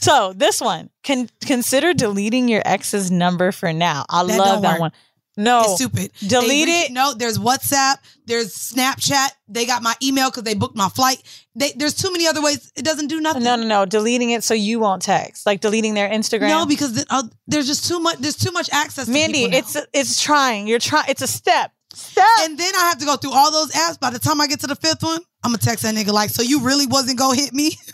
So 0.00 0.32
this 0.32 0.60
one, 0.60 0.90
can 1.04 1.28
consider 1.46 1.94
deleting 1.94 2.48
your 2.48 2.62
ex's 2.64 3.10
number 3.10 3.52
for 3.52 3.72
now. 3.72 4.04
I 4.10 4.24
That 4.24 4.36
love 4.38 4.46
don't 4.46 4.62
that 4.62 4.70
work. 4.72 4.80
one. 4.80 4.92
No, 5.36 5.62
It's 5.62 5.74
stupid. 5.76 6.10
Delete 6.26 6.48
They 6.48 6.64
reach- 6.66 6.90
it. 6.90 6.92
No, 6.92 7.14
there's 7.14 7.38
WhatsApp. 7.38 7.96
There's 8.26 8.54
Snapchat. 8.54 9.30
They 9.48 9.64
got 9.64 9.82
my 9.82 9.94
email 10.02 10.28
because 10.28 10.42
they 10.42 10.52
booked 10.54 10.76
my 10.76 10.88
flight. 10.90 11.22
They, 11.54 11.72
there's 11.76 11.94
too 11.94 12.12
many 12.12 12.26
other 12.26 12.42
ways. 12.42 12.70
It 12.76 12.84
doesn't 12.84 13.06
do 13.06 13.18
nothing. 13.20 13.42
No, 13.44 13.56
no, 13.56 13.64
no. 13.66 13.86
Deleting 13.86 14.30
it 14.30 14.44
so 14.44 14.52
you 14.54 14.78
won't 14.80 15.00
text. 15.02 15.46
Like 15.46 15.60
deleting 15.60 15.94
their 15.94 16.10
Instagram. 16.10 16.48
No, 16.48 16.66
because 16.66 16.92
then, 16.94 17.04
uh, 17.08 17.22
there's 17.46 17.66
just 17.66 17.86
too 17.88 17.98
much. 18.00 18.18
There's 18.18 18.36
too 18.36 18.52
much 18.52 18.68
access. 18.72 19.06
To 19.06 19.12
people 19.12 19.48
now. 19.50 19.56
it's 19.56 19.76
it's 19.94 20.20
trying. 20.20 20.66
You're 20.66 20.78
trying. 20.80 21.06
It's 21.08 21.22
a 21.22 21.26
step. 21.26 21.72
Step. 21.94 22.24
And 22.40 22.58
then 22.58 22.72
I 22.76 22.88
have 22.88 22.98
to 22.98 23.04
go 23.06 23.16
through 23.16 23.32
all 23.32 23.50
those 23.52 23.70
apps. 23.72 23.98
By 24.00 24.10
the 24.10 24.18
time 24.18 24.40
I 24.40 24.46
get 24.48 24.60
to 24.60 24.66
the 24.66 24.76
fifth 24.76 25.02
one, 25.02 25.20
I'm 25.44 25.50
gonna 25.52 25.58
text 25.58 25.82
that 25.84 25.94
nigga 25.94 26.12
like, 26.12 26.28
"So 26.30 26.42
you 26.42 26.60
really 26.60 26.86
wasn't 26.86 27.18
gonna 27.18 27.36
hit 27.40 27.52
me?" 27.54 27.78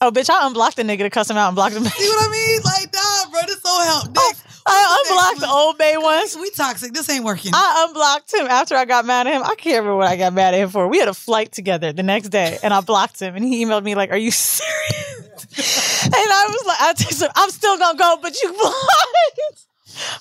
oh, 0.00 0.10
bitch! 0.10 0.30
I 0.30 0.46
unblocked 0.46 0.76
the 0.76 0.82
nigga 0.82 1.00
to 1.00 1.10
cuss 1.10 1.30
him 1.30 1.36
out 1.36 1.48
and 1.48 1.56
blocked 1.56 1.76
him. 1.76 1.84
See 1.84 2.08
what 2.08 2.28
I 2.28 2.32
mean? 2.32 2.60
Like, 2.64 2.92
nah, 2.92 3.30
bro, 3.30 3.40
this 3.46 3.60
don't 3.60 3.84
help. 3.84 4.04
Oh, 4.16 4.26
next, 4.28 4.62
I 4.66 5.04
unblocked 5.06 5.40
the 5.40 5.48
old 5.48 5.78
Bay 5.78 5.96
once. 5.96 6.36
we 6.36 6.50
toxic. 6.50 6.92
This 6.92 7.08
ain't 7.08 7.24
working. 7.24 7.52
I 7.54 7.86
unblocked 7.88 8.32
him 8.32 8.46
after 8.46 8.76
I 8.76 8.84
got 8.84 9.04
mad 9.06 9.26
at 9.26 9.34
him. 9.34 9.42
I 9.42 9.54
can't 9.54 9.78
remember 9.78 9.96
what 9.96 10.08
I 10.08 10.16
got 10.16 10.32
mad 10.32 10.54
at 10.54 10.60
him 10.60 10.68
for. 10.68 10.86
We 10.88 10.98
had 10.98 11.08
a 11.08 11.14
flight 11.14 11.52
together 11.52 11.92
the 11.92 12.02
next 12.02 12.28
day, 12.28 12.58
and 12.62 12.74
I 12.74 12.80
blocked 12.80 13.20
him, 13.20 13.34
and 13.34 13.44
he 13.44 13.64
emailed 13.64 13.84
me 13.84 13.94
like, 13.94 14.10
"Are 14.10 14.16
you 14.16 14.30
serious?" 14.30 16.04
and 16.04 16.14
I 16.14 16.46
was 16.48 16.66
like, 16.66 16.78
"I 16.80 17.30
I'm 17.36 17.50
still 17.50 17.78
gonna 17.78 17.98
go, 17.98 18.18
but 18.20 18.40
you 18.42 18.52
blocked." 18.60 19.66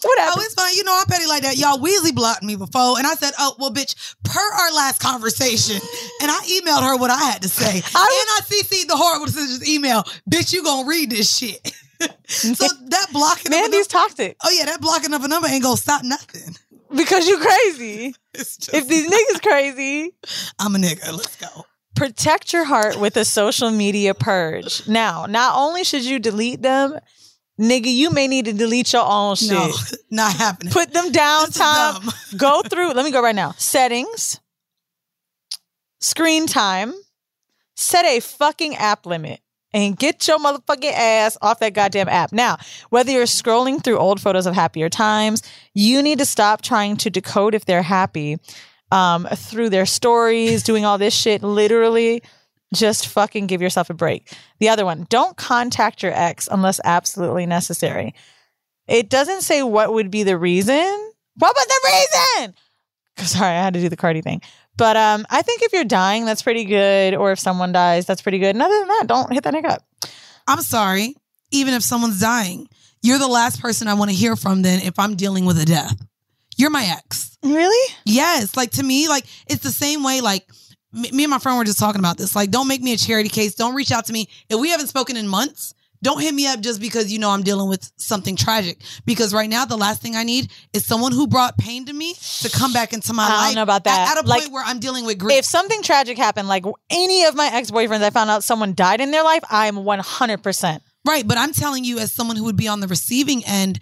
What 0.01 0.18
Oh, 0.20 0.41
it's 0.41 0.53
fine. 0.53 0.74
You 0.76 0.84
know, 0.84 0.95
I'm 0.97 1.05
petty 1.05 1.26
like 1.28 1.43
that. 1.43 1.57
Y'all 1.57 1.78
Weasley 1.78 2.13
blocked 2.13 2.43
me 2.43 2.55
before. 2.55 2.97
And 2.97 3.07
I 3.07 3.13
said, 3.15 3.32
oh, 3.39 3.55
well, 3.59 3.72
bitch, 3.72 4.15
per 4.24 4.39
our 4.39 4.74
last 4.74 4.99
conversation. 4.99 5.78
And 6.22 6.32
I 6.32 6.39
emailed 6.45 6.82
her 6.82 6.97
what 6.97 7.11
I 7.11 7.18
had 7.18 7.43
to 7.43 7.49
say. 7.49 7.65
I 7.68 7.72
and 7.74 7.84
I 7.93 8.39
CC'd 8.43 8.89
the 8.89 8.95
horrible 8.95 9.28
decisions 9.28 9.68
email. 9.70 10.03
Bitch, 10.30 10.51
you 10.51 10.63
gonna 10.63 10.88
read 10.88 11.11
this 11.11 11.36
shit. 11.38 11.72
so 12.28 12.68
that 12.88 13.07
blocking 13.13 13.47
of 13.47 13.53
a 13.53 13.61
Mandy's 13.61 13.91
number, 13.93 14.07
toxic 14.07 14.36
oh 14.43 14.49
yeah, 14.51 14.65
that 14.65 14.82
blocking 14.82 15.13
of 15.13 15.24
a 15.24 15.28
number 15.28 15.47
ain't 15.47 15.63
gonna 15.63 15.78
stop 15.78 16.03
nothing. 16.03 16.55
because 16.95 17.28
you 17.28 17.38
crazy. 17.39 18.15
If 18.34 18.88
these 18.88 19.09
niggas 19.09 19.41
crazy, 19.41 20.11
I'm 20.59 20.76
a 20.76 20.80
nigga. 20.80 21.11
Let's 21.11 21.36
go. 21.38 21.65
protect 21.95 22.53
your 22.53 22.65
heart 22.65 22.99
with 22.99 23.15
a 23.18 23.26
social 23.26 23.72
media 23.72 24.13
purge. 24.13 24.88
Now, 24.88 25.26
not 25.28 25.55
only 25.55 25.84
should 25.84 26.05
you 26.05 26.20
delete 26.20 26.61
them, 26.61 26.97
nigga, 27.60 27.93
you 27.93 28.12
may 28.12 28.28
need 28.28 28.45
to 28.45 28.53
delete 28.53 28.93
your 28.93 29.05
own 29.05 29.36
shit. 29.36 29.51
No, 29.51 29.72
not 30.12 30.34
happening. 30.34 30.72
Put 30.72 30.93
them 30.93 31.12
down, 31.12 31.49
dumb. 31.51 32.10
go 32.38 32.62
through. 32.62 32.93
Let 32.93 33.05
me 33.05 33.12
go 33.12 33.22
right 33.22 33.36
now. 33.36 33.53
Settings, 33.58 34.39
screen 35.99 36.47
time, 36.47 36.93
set 37.76 38.05
a 38.05 38.20
fucking 38.20 38.76
app 38.76 39.05
limit. 39.05 39.39
And 39.74 39.97
get 39.97 40.28
your 40.28 40.39
motherfucking 40.39 40.93
ass 40.93 41.38
off 41.41 41.60
that 41.60 41.74
goddamn 41.74 42.08
app. 42.08 42.32
Now, 42.32 42.58
whether 42.89 43.12
you're 43.12 43.26
scrolling 43.26 43.84
through 43.84 43.97
old 43.97 44.20
photos 44.20 44.45
of 44.45 44.55
happier 44.55 44.89
times, 44.89 45.43
you 45.74 46.01
need 46.01 46.20
to 46.20 46.26
stop 46.26 46.62
trying 46.62 46.95
to 46.97 47.10
decode 47.10 47.53
if 47.53 47.66
they're 47.66 47.84
happy 47.84 48.38
um, 48.91 49.28
through 49.36 49.70
their 49.70 49.86
stories, 49.86 50.64
doing 50.64 50.86
all 50.86 50.97
this 50.97 51.14
shit. 51.14 51.43
Literally, 51.43 52.24
just 52.74 53.07
fucking 53.07 53.47
give 53.47 53.61
yourself 53.61 53.89
a 53.89 53.93
break. 53.93 54.32
The 54.59 54.70
other 54.70 54.86
one, 54.86 55.07
don't 55.09 55.38
contact 55.38 56.03
your 56.03 56.13
ex 56.13 56.47
unless 56.51 56.80
absolutely 56.84 57.45
necessary. 57.45 58.13
It 58.88 59.09
doesn't 59.09 59.41
say 59.41 59.63
what 59.63 59.93
would 59.93 60.11
be 60.11 60.24
the 60.24 60.38
reason. 60.38 61.11
What 61.36 61.55
was 61.55 61.68
the 61.68 62.38
reason? 62.39 62.55
Sorry, 63.18 63.55
I 63.55 63.63
had 63.63 63.74
to 63.74 63.82
do 63.82 63.89
the 63.89 63.97
Cardi 63.97 64.22
thing. 64.22 64.41
But 64.78 64.95
um, 64.95 65.26
I 65.30 65.41
think 65.41 65.63
if 65.63 65.74
you're 65.74 65.84
dying, 65.84 66.26
that's 66.26 66.43
pretty 66.43 66.65
good. 66.65 67.15
Or 67.15 67.32
if 67.32 67.39
someone 67.39 67.72
dies, 67.72 68.05
that's 68.05 68.22
pretty 68.22 68.39
good. 68.39 68.55
And 68.55 68.61
other 68.61 68.78
than 68.78 68.88
that, 68.88 69.05
don't 69.07 69.34
hit 69.34 69.43
that 69.43 69.53
nigga 69.53 69.72
up. 69.72 69.84
I'm 70.47 70.61
sorry. 70.61 71.15
Even 71.51 71.74
if 71.74 71.82
someone's 71.82 72.20
dying, 72.20 72.68
you're 73.01 73.18
the 73.18 73.28
last 73.28 73.61
person 73.61 73.88
I 73.88 73.95
want 73.95 74.11
to 74.11 74.15
hear 74.15 74.36
from 74.36 74.61
then 74.61 74.82
if 74.82 74.99
I'm 74.99 75.15
dealing 75.15 75.45
with 75.45 75.57
a 75.59 75.65
death. 75.65 75.95
You're 76.57 76.70
my 76.70 76.86
ex. 76.97 77.38
Really? 77.43 77.93
Yes. 78.05 78.55
Like 78.55 78.72
to 78.72 78.84
me, 78.84 79.07
like 79.07 79.26
it's 79.47 79.63
the 79.63 79.72
same 79.72 80.03
way, 80.03 80.22
like 80.22 80.47
me, 80.94 81.24
and 81.24 81.30
my 81.32 81.40
friend 81.40 81.58
were 81.58 81.64
just 81.66 81.80
talking 81.80 82.00
about 82.00 82.18
this. 82.18 82.36
Like, 82.36 82.52
don't 82.52 82.68
make 82.68 82.82
me 82.82 82.94
a 82.94 82.98
charity 82.98 83.30
case. 83.30 83.56
Don't 83.56 83.76
reach 83.76 83.92
out 83.92 84.06
to 84.06 84.14
me. 84.14 84.28
If 84.50 84.60
we 84.60 84.70
haven't 84.70 84.88
spoken 84.88 85.18
in 85.18 85.28
months, 85.28 85.74
don't 86.04 86.22
hit 86.22 86.34
me 86.34 86.46
up 86.48 86.60
just 86.62 86.80
because 86.80 87.12
you 87.12 87.18
know 87.18 87.32
I'm 87.32 87.42
dealing 87.44 87.68
with 87.70 87.92
something 87.98 88.36
tragic. 88.36 88.82
Because 89.06 89.34
right 89.34 89.50
now, 89.50 89.66
the 89.66 89.78
last 89.78 90.02
thing 90.02 90.16
I 90.16 90.24
need 90.24 90.52
is 90.72 90.86
someone 90.86 91.12
who 91.12 91.26
brought 91.28 91.58
pain 91.58 91.86
to 91.88 91.94
me 91.94 92.14
to 92.42 92.50
come 92.52 92.72
back 92.72 92.94
into 92.94 93.14
my 93.14 93.24
I 93.24 93.28
don't 93.30 93.38
life. 93.38 93.56
know 93.56 93.64
about 93.64 93.84
that. 93.86 94.12
At, 94.12 94.18
at 94.20 94.26
a 94.26 94.28
Like, 94.28 94.42
point 94.44 94.54
where 94.54 94.64
I'm 94.66 94.80
dealing 94.80 95.06
with 95.06 95.18
grief. 95.18 95.40
If 95.40 95.46
something 95.46 95.82
tragic 95.82 96.18
happened, 96.18 96.48
like 96.48 96.66
any 96.92 97.26
of 97.26 97.36
my 97.36 97.50
ex 97.52 97.72
boyfriends, 97.72 98.04
I 98.04 98.12
found 98.12 98.30
out 98.30 98.44
someone 98.44 98.74
died 98.76 99.02
in 99.02 99.10
their 99.12 99.24
life, 99.24 99.44
I'm 99.50 99.76
100%. 99.78 100.80
Right, 101.06 101.26
but 101.26 101.38
I'm 101.38 101.54
telling 101.54 101.84
you 101.86 102.00
as 102.00 102.12
someone 102.12 102.36
who 102.36 102.44
would 102.44 102.58
be 102.58 102.68
on 102.68 102.80
the 102.82 102.88
receiving 102.88 103.44
end 103.46 103.80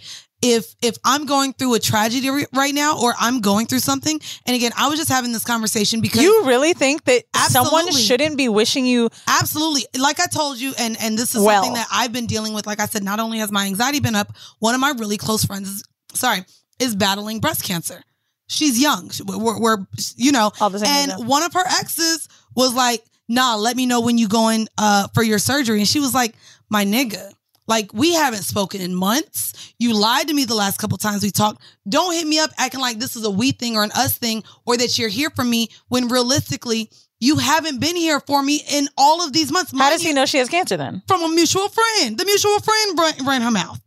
if 0.53 0.75
if 0.81 0.95
I'm 1.03 1.25
going 1.25 1.53
through 1.53 1.73
a 1.75 1.79
tragedy 1.79 2.29
re- 2.29 2.45
right 2.53 2.73
now 2.73 2.99
or 3.01 3.13
I'm 3.19 3.41
going 3.41 3.65
through 3.67 3.79
something 3.79 4.19
and 4.45 4.55
again 4.55 4.71
I 4.77 4.87
was 4.89 4.99
just 4.99 5.09
having 5.09 5.31
this 5.33 5.43
conversation 5.43 6.01
because 6.01 6.21
You 6.21 6.45
really 6.45 6.73
think 6.73 7.03
that 7.05 7.23
someone 7.49 7.91
shouldn't 7.91 8.37
be 8.37 8.47
wishing 8.49 8.85
you 8.85 9.09
Absolutely. 9.27 9.83
Like 9.99 10.19
I 10.19 10.27
told 10.27 10.57
you, 10.59 10.73
and 10.79 10.95
and 11.01 11.17
this 11.17 11.35
is 11.35 11.41
Well. 11.41 11.63
something 11.63 11.73
that 11.73 11.87
I've 11.91 12.11
been 12.13 12.25
dealing 12.27 12.53
with. 12.53 12.65
Like 12.67 12.79
I 12.79 12.85
said, 12.85 13.03
not 13.03 13.19
only 13.19 13.39
has 13.39 13.51
my 13.51 13.65
anxiety 13.65 13.99
been 13.99 14.15
up, 14.15 14.31
one 14.59 14.73
of 14.75 14.81
my 14.81 14.91
really 14.97 15.17
close 15.17 15.43
friends, 15.45 15.67
is, 15.69 15.83
sorry, 16.13 16.45
is 16.79 16.95
battling 16.95 17.39
breast 17.39 17.63
cancer. 17.63 18.01
She's 18.47 18.79
young. 18.79 19.09
We're, 19.25 19.59
we're 19.59 19.77
you 20.15 20.31
know, 20.31 20.51
All 20.61 20.69
the 20.69 20.79
same 20.79 20.89
and 20.89 21.11
yeah. 21.19 21.25
one 21.25 21.43
of 21.43 21.53
her 21.53 21.63
exes 21.79 22.27
was 22.55 22.73
like, 22.75 23.03
"Nah, 23.27 23.55
let 23.55 23.75
me 23.75 23.85
know 23.85 24.01
when 24.01 24.17
you 24.17 24.27
going 24.27 24.67
uh 24.77 25.07
for 25.13 25.23
your 25.23 25.39
surgery." 25.39 25.79
And 25.79 25.87
she 25.87 25.99
was 25.99 26.13
like, 26.13 26.35
"My 26.69 26.85
nigga." 26.85 27.31
Like 27.67 27.93
we 27.93 28.13
haven't 28.13 28.43
spoken 28.43 28.81
in 28.81 28.93
months. 28.93 29.73
You 29.79 29.93
lied 29.93 30.27
to 30.27 30.33
me 30.33 30.45
the 30.45 30.55
last 30.55 30.77
couple 30.77 30.97
times 30.97 31.23
we 31.23 31.31
talked. 31.31 31.61
Don't 31.87 32.13
hit 32.13 32.27
me 32.27 32.39
up 32.39 32.51
acting 32.57 32.81
like 32.81 32.99
this 32.99 33.15
is 33.15 33.25
a 33.25 33.29
we 33.29 33.51
thing 33.51 33.75
or 33.75 33.83
an 33.83 33.91
us 33.91 34.17
thing 34.17 34.43
or 34.65 34.77
that 34.77 34.97
you're 34.97 35.09
here 35.09 35.29
for 35.29 35.43
me 35.43 35.69
when 35.87 36.07
realistically 36.07 36.89
you 37.19 37.37
haven't 37.37 37.79
been 37.79 37.95
here 37.95 38.19
for 38.19 38.43
me 38.43 38.61
in 38.69 38.87
all 38.97 39.25
of 39.25 39.33
these 39.33 39.51
months. 39.51 39.71
How 39.75 39.89
does 39.89 40.01
he 40.01 40.13
know 40.13 40.25
she 40.25 40.37
has 40.37 40.49
cancer 40.49 40.77
then? 40.77 41.01
From 41.07 41.23
a 41.23 41.29
mutual 41.29 41.69
friend. 41.69 42.17
The 42.17 42.25
mutual 42.25 42.59
friend 42.59 42.99
ran, 42.99 43.25
ran 43.25 43.41
her 43.41 43.51
mouth. 43.51 43.79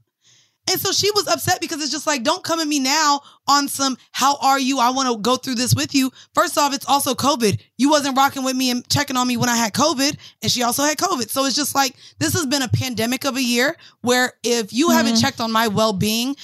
And 0.68 0.78
so 0.80 0.92
she 0.92 1.10
was 1.12 1.26
upset 1.26 1.60
because 1.60 1.82
it's 1.82 1.90
just 1.90 2.06
like, 2.06 2.22
don't 2.22 2.44
come 2.44 2.60
at 2.60 2.68
me 2.68 2.78
now 2.78 3.20
on 3.46 3.68
some, 3.68 3.96
how 4.12 4.36
are 4.42 4.58
you? 4.58 4.78
I 4.78 4.90
want 4.90 5.08
to 5.08 5.18
go 5.18 5.36
through 5.36 5.54
this 5.54 5.74
with 5.74 5.94
you. 5.94 6.10
First 6.34 6.58
off, 6.58 6.74
it's 6.74 6.86
also 6.86 7.14
COVID. 7.14 7.60
You 7.78 7.88
wasn't 7.88 8.16
rocking 8.16 8.44
with 8.44 8.54
me 8.54 8.70
and 8.70 8.88
checking 8.90 9.16
on 9.16 9.26
me 9.26 9.38
when 9.38 9.48
I 9.48 9.56
had 9.56 9.72
COVID, 9.72 10.16
and 10.42 10.52
she 10.52 10.62
also 10.62 10.82
had 10.82 10.98
COVID. 10.98 11.30
So 11.30 11.46
it's 11.46 11.56
just 11.56 11.74
like, 11.74 11.94
this 12.18 12.34
has 12.34 12.44
been 12.44 12.62
a 12.62 12.68
pandemic 12.68 13.24
of 13.24 13.36
a 13.36 13.42
year 13.42 13.76
where 14.02 14.34
if 14.42 14.72
you 14.72 14.90
haven't 14.90 15.14
mm-hmm. 15.14 15.22
checked 15.22 15.40
on 15.40 15.50
my 15.50 15.68
well 15.68 15.92
being 15.92 16.36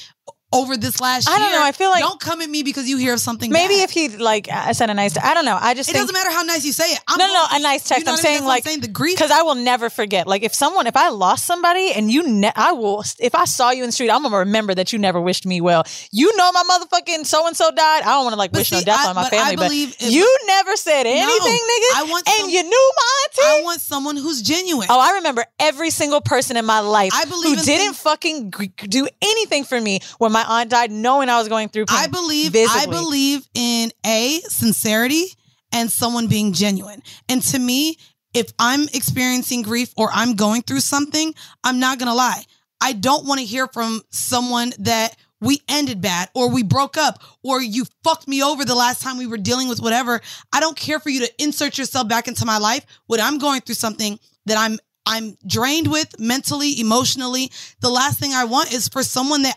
over 0.54 0.76
this 0.76 1.00
last 1.00 1.26
Mm-hmm. 1.28 1.34
I 1.36 1.38
don't 1.38 1.52
know. 1.52 1.62
I 1.64 1.72
feel 1.72 1.90
like- 1.90 2.00
don't 2.02 2.20
come 2.20 2.40
at 2.40 2.48
me 2.50 2.62
because 2.62 2.88
you 2.88 2.96
hear 2.96 3.14
of 3.14 3.20
something. 3.20 3.50
Maybe 3.50 3.74
bad. 3.76 3.84
if 3.84 3.90
he 3.90 4.08
like 4.08 4.48
uh, 4.52 4.72
sent 4.72 4.90
a 4.90 4.94
nice, 4.94 5.16
I 5.18 5.34
don't 5.34 5.44
know. 5.44 5.58
I 5.60 5.74
just 5.74 5.88
it 5.88 5.92
think 5.92 6.02
doesn't 6.02 6.14
matter 6.14 6.30
how 6.30 6.42
nice 6.42 6.64
you 6.64 6.72
say 6.72 6.84
it. 6.92 6.98
I'm 7.08 7.18
no, 7.18 7.26
no, 7.26 7.32
no, 7.32 7.46
a 7.52 7.60
nice 7.60 7.84
text. 7.84 8.00
You 8.00 8.04
know 8.06 8.12
I'm 8.12 8.14
I 8.14 8.22
mean? 8.22 8.22
saying 8.22 8.44
like 8.44 8.64
saying 8.64 8.80
the 8.80 8.88
grief. 8.88 9.16
because 9.16 9.30
I 9.30 9.42
will 9.42 9.54
never 9.56 9.90
forget. 9.90 10.26
Like 10.26 10.42
if 10.42 10.54
someone, 10.54 10.86
if 10.86 10.96
I 10.96 11.08
lost 11.10 11.44
somebody 11.44 11.92
and 11.92 12.10
you, 12.10 12.22
ne- 12.28 12.52
I 12.54 12.72
will. 12.72 13.04
If 13.18 13.34
I 13.34 13.44
saw 13.44 13.70
you 13.70 13.82
in 13.82 13.88
the 13.88 13.92
street, 13.92 14.10
I'm 14.10 14.22
gonna 14.22 14.38
remember 14.38 14.74
that 14.74 14.92
you 14.92 14.98
never 14.98 15.20
wished 15.20 15.46
me 15.46 15.60
well. 15.60 15.84
You 16.12 16.36
know, 16.36 16.50
my 16.52 16.62
motherfucking 16.70 17.26
so 17.26 17.46
and 17.46 17.56
so 17.56 17.70
died. 17.70 18.02
I 18.02 18.06
don't 18.14 18.24
want 18.24 18.34
to 18.34 18.38
like 18.38 18.52
But 18.52 18.60
wish 18.60 18.72
no 18.72 18.80
death 18.82 19.00
I- 19.06 19.08
on 19.08 19.14
my 19.16 19.22
but 19.24 19.32
I 19.34 19.56
family, 19.56 19.86
but 19.86 20.02
you 20.10 20.38
never 20.46 20.76
said 20.76 21.06
anything, 21.06 21.26
nigga. 21.28 21.90
I 21.96 22.06
want 22.08 22.28
and 22.28 22.40
some- 22.42 22.50
you 22.50 22.62
knew 22.62 22.92
my 22.96 23.12
auntie. 23.24 23.60
I 23.60 23.62
want 23.64 23.80
someone 23.80 24.16
who's 24.16 24.42
genuine. 24.42 24.86
Oh, 24.90 25.00
I 25.00 25.14
remember 25.16 25.44
every 25.58 25.90
single 25.90 26.20
person 26.20 26.56
in 26.56 26.64
my 26.64 26.80
life 26.80 27.12
I 27.14 27.24
believe 27.24 27.58
who 27.58 27.64
didn't 27.64 27.94
things- 27.94 27.98
fucking 27.98 28.50
do 28.88 29.08
anything 29.22 29.64
for 29.64 29.80
me 29.80 30.00
when 30.18 30.32
my 30.32 30.43
aunt 30.44 30.70
died, 30.70 30.90
knowing 30.90 31.28
I 31.28 31.38
was 31.38 31.48
going 31.48 31.68
through 31.68 31.86
pain. 31.86 31.98
I 31.98 32.06
believe 32.06 32.54
I 32.54 32.86
believe 32.86 33.48
in 33.54 33.90
a 34.06 34.40
sincerity 34.48 35.26
and 35.72 35.90
someone 35.90 36.28
being 36.28 36.52
genuine. 36.52 37.02
And 37.28 37.42
to 37.42 37.58
me, 37.58 37.98
if 38.32 38.52
I'm 38.58 38.82
experiencing 38.92 39.62
grief 39.62 39.92
or 39.96 40.08
I'm 40.12 40.34
going 40.34 40.62
through 40.62 40.80
something, 40.80 41.34
I'm 41.62 41.78
not 41.78 41.98
going 41.98 42.08
to 42.08 42.14
lie. 42.14 42.44
I 42.80 42.92
don't 42.92 43.26
want 43.26 43.40
to 43.40 43.46
hear 43.46 43.66
from 43.68 44.02
someone 44.10 44.72
that 44.80 45.16
we 45.40 45.60
ended 45.68 46.00
bad 46.00 46.30
or 46.34 46.50
we 46.50 46.62
broke 46.62 46.96
up 46.96 47.22
or 47.42 47.60
you 47.60 47.84
fucked 48.02 48.26
me 48.26 48.42
over 48.42 48.64
the 48.64 48.74
last 48.74 49.02
time 49.02 49.18
we 49.18 49.26
were 49.26 49.36
dealing 49.36 49.68
with 49.68 49.80
whatever. 49.80 50.20
I 50.52 50.60
don't 50.60 50.76
care 50.76 50.98
for 50.98 51.10
you 51.10 51.20
to 51.20 51.42
insert 51.42 51.78
yourself 51.78 52.08
back 52.08 52.28
into 52.28 52.44
my 52.46 52.58
life 52.58 52.84
when 53.06 53.20
I'm 53.20 53.38
going 53.38 53.60
through 53.60 53.76
something 53.76 54.18
that 54.46 54.58
I'm 54.58 54.78
I'm 55.06 55.36
drained 55.46 55.90
with 55.90 56.18
mentally, 56.18 56.80
emotionally. 56.80 57.50
The 57.80 57.90
last 57.90 58.18
thing 58.18 58.32
I 58.32 58.44
want 58.44 58.72
is 58.72 58.88
for 58.88 59.02
someone 59.02 59.42
that 59.42 59.56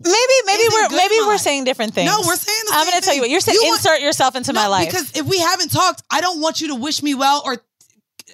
maybe 0.00 0.16
maybe 0.46 0.64
we're 0.72 0.88
maybe 0.90 1.14
we're 1.20 1.26
life. 1.28 1.40
saying 1.40 1.64
different 1.64 1.94
things. 1.94 2.10
No, 2.10 2.18
we're 2.26 2.34
saying 2.36 2.36
the 2.36 2.44
same 2.44 2.66
thing. 2.66 2.74
I'm 2.74 2.86
gonna 2.90 3.00
tell 3.02 3.14
you 3.14 3.20
what 3.20 3.30
you're 3.30 3.40
saying. 3.40 3.58
You 3.60 3.68
want- 3.68 3.78
insert 3.78 4.00
yourself 4.00 4.34
into 4.36 4.52
my 4.52 4.66
life. 4.66 4.86
Because 4.88 5.12
if 5.16 5.24
we 5.26 5.38
haven't 5.38 5.70
talked, 5.70 6.02
I 6.10 6.20
don't 6.20 6.40
want 6.40 6.60
you 6.60 6.68
to 6.68 6.74
wish 6.74 7.02
me 7.02 7.14
well 7.14 7.42
or 7.44 7.58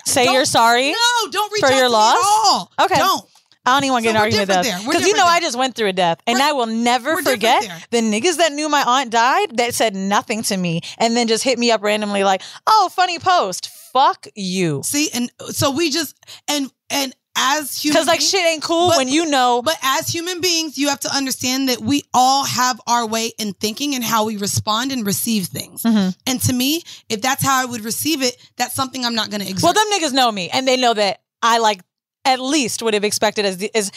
Say 0.07 0.33
you're 0.33 0.45
sorry. 0.45 0.91
No, 0.91 1.31
don't 1.31 1.53
reach 1.53 1.61
for 1.61 1.67
out 1.71 1.77
your 1.77 1.87
to 1.87 1.91
loss. 1.91 2.15
me 2.15 2.21
at 2.21 2.25
all. 2.27 2.73
Okay. 2.83 2.95
Don't. 2.97 3.25
I 3.67 3.73
don't 3.75 3.85
even 3.85 3.93
want 3.93 4.05
to 4.05 4.09
So 4.11 4.13
get 4.13 4.19
an 4.19 4.23
argument 4.23 4.49
with 4.49 4.57
that 4.67 4.85
because 4.85 5.07
you 5.07 5.13
know 5.13 5.25
different 5.25 5.31
I 5.31 5.41
just 5.41 5.59
went 5.59 5.75
through 5.75 5.89
a 5.89 5.93
death, 5.93 6.21
and 6.27 6.39
I 6.39 6.53
will 6.53 6.67
never 6.67 7.23
forget 7.23 7.63
the 7.91 8.01
niggas 8.01 8.37
that 8.39 8.53
knew 8.53 8.69
my 8.69 8.83
aunt 8.87 9.11
died 9.11 9.57
that 9.57 9.75
said 9.75 9.95
nothing 9.95 10.43
to 10.45 10.57
me, 10.57 10.81
and 10.99 11.17
then 11.17 11.29
just 11.29 11.45
hit 11.45 11.59
me 11.59 11.71
up 11.71 11.83
randomly 11.83 12.25
like, 12.25 12.43
"Oh, 12.67 12.91
funny 12.95 13.19
post." 13.19 13.71
Fuck 13.93 14.27
you. 14.35 14.83
See, 14.85 15.09
and 15.15 15.31
so 15.51 15.71
we 15.71 15.91
just 15.91 16.17
and 16.49 16.71
and 16.91 17.15
as 17.37 17.77
human 17.77 17.95
Because 17.95 18.07
like 18.07 18.19
beings- 18.19 18.31
shit 18.31 18.47
ain't 18.47 18.63
cool 18.63 18.89
but- 18.89 18.99
when 18.99 19.09
you 19.09 19.27
know. 19.27 19.63
But 19.63 19.77
as 19.83 20.09
human 20.09 20.41
beings, 20.41 20.77
you 20.79 20.89
have 20.89 21.01
to 21.01 21.15
understand 21.15 21.69
that 21.69 21.81
we 21.81 22.03
all 22.13 22.45
have 22.45 22.81
our 22.87 23.07
way 23.07 23.33
in 23.39 23.53
thinking 23.55 23.95
and 23.95 24.05
how 24.05 24.25
we 24.25 24.37
respond 24.37 24.93
and 24.93 25.07
receive 25.07 25.47
things. 25.47 25.83
Mm-hmm. 25.83 26.11
And 26.27 26.43
to 26.43 26.53
me, 26.53 26.83
if 27.09 27.23
that's 27.23 27.43
how 27.45 27.61
I 27.61 27.65
would 27.65 27.83
receive 27.85 28.23
it, 28.23 28.37
that's 28.57 28.75
something 28.75 29.05
I'm 29.05 29.15
not 29.15 29.31
going 29.31 29.41
to 29.43 29.49
exert. 29.49 29.63
Well, 29.63 29.73
them 29.73 29.87
niggas 29.93 30.13
know 30.13 30.31
me, 30.31 30.49
and 30.53 30.67
they 30.67 30.77
know 30.77 30.95
that 30.95 31.21
I 31.43 31.59
like 31.59 31.81
at 32.25 32.41
least 32.41 32.83
would 32.83 32.95
have 32.95 33.05
expected 33.05 33.45
as 33.45 33.63
as 33.75 33.93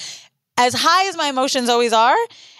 as 0.58 0.74
high 0.74 1.08
as 1.08 1.16
my 1.16 1.28
emotions 1.28 1.70
always 1.70 1.94
are, 1.94 2.18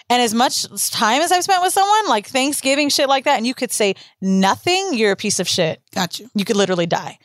and 0.08 0.22
as 0.22 0.32
much 0.32 0.62
time 0.90 1.20
as 1.20 1.32
I've 1.32 1.42
spent 1.42 1.62
with 1.62 1.72
someone, 1.72 2.08
like 2.08 2.26
Thanksgiving 2.26 2.88
shit 2.88 3.08
like 3.08 3.24
that, 3.24 3.36
and 3.36 3.46
you 3.46 3.54
could 3.54 3.72
say 3.72 3.94
nothing, 4.20 4.94
you're 4.94 5.12
a 5.12 5.16
piece 5.16 5.40
of 5.40 5.48
shit. 5.48 5.82
Got 5.94 6.20
you. 6.20 6.30
You 6.34 6.44
could 6.44 6.56
literally 6.56 6.86
die. 6.86 7.18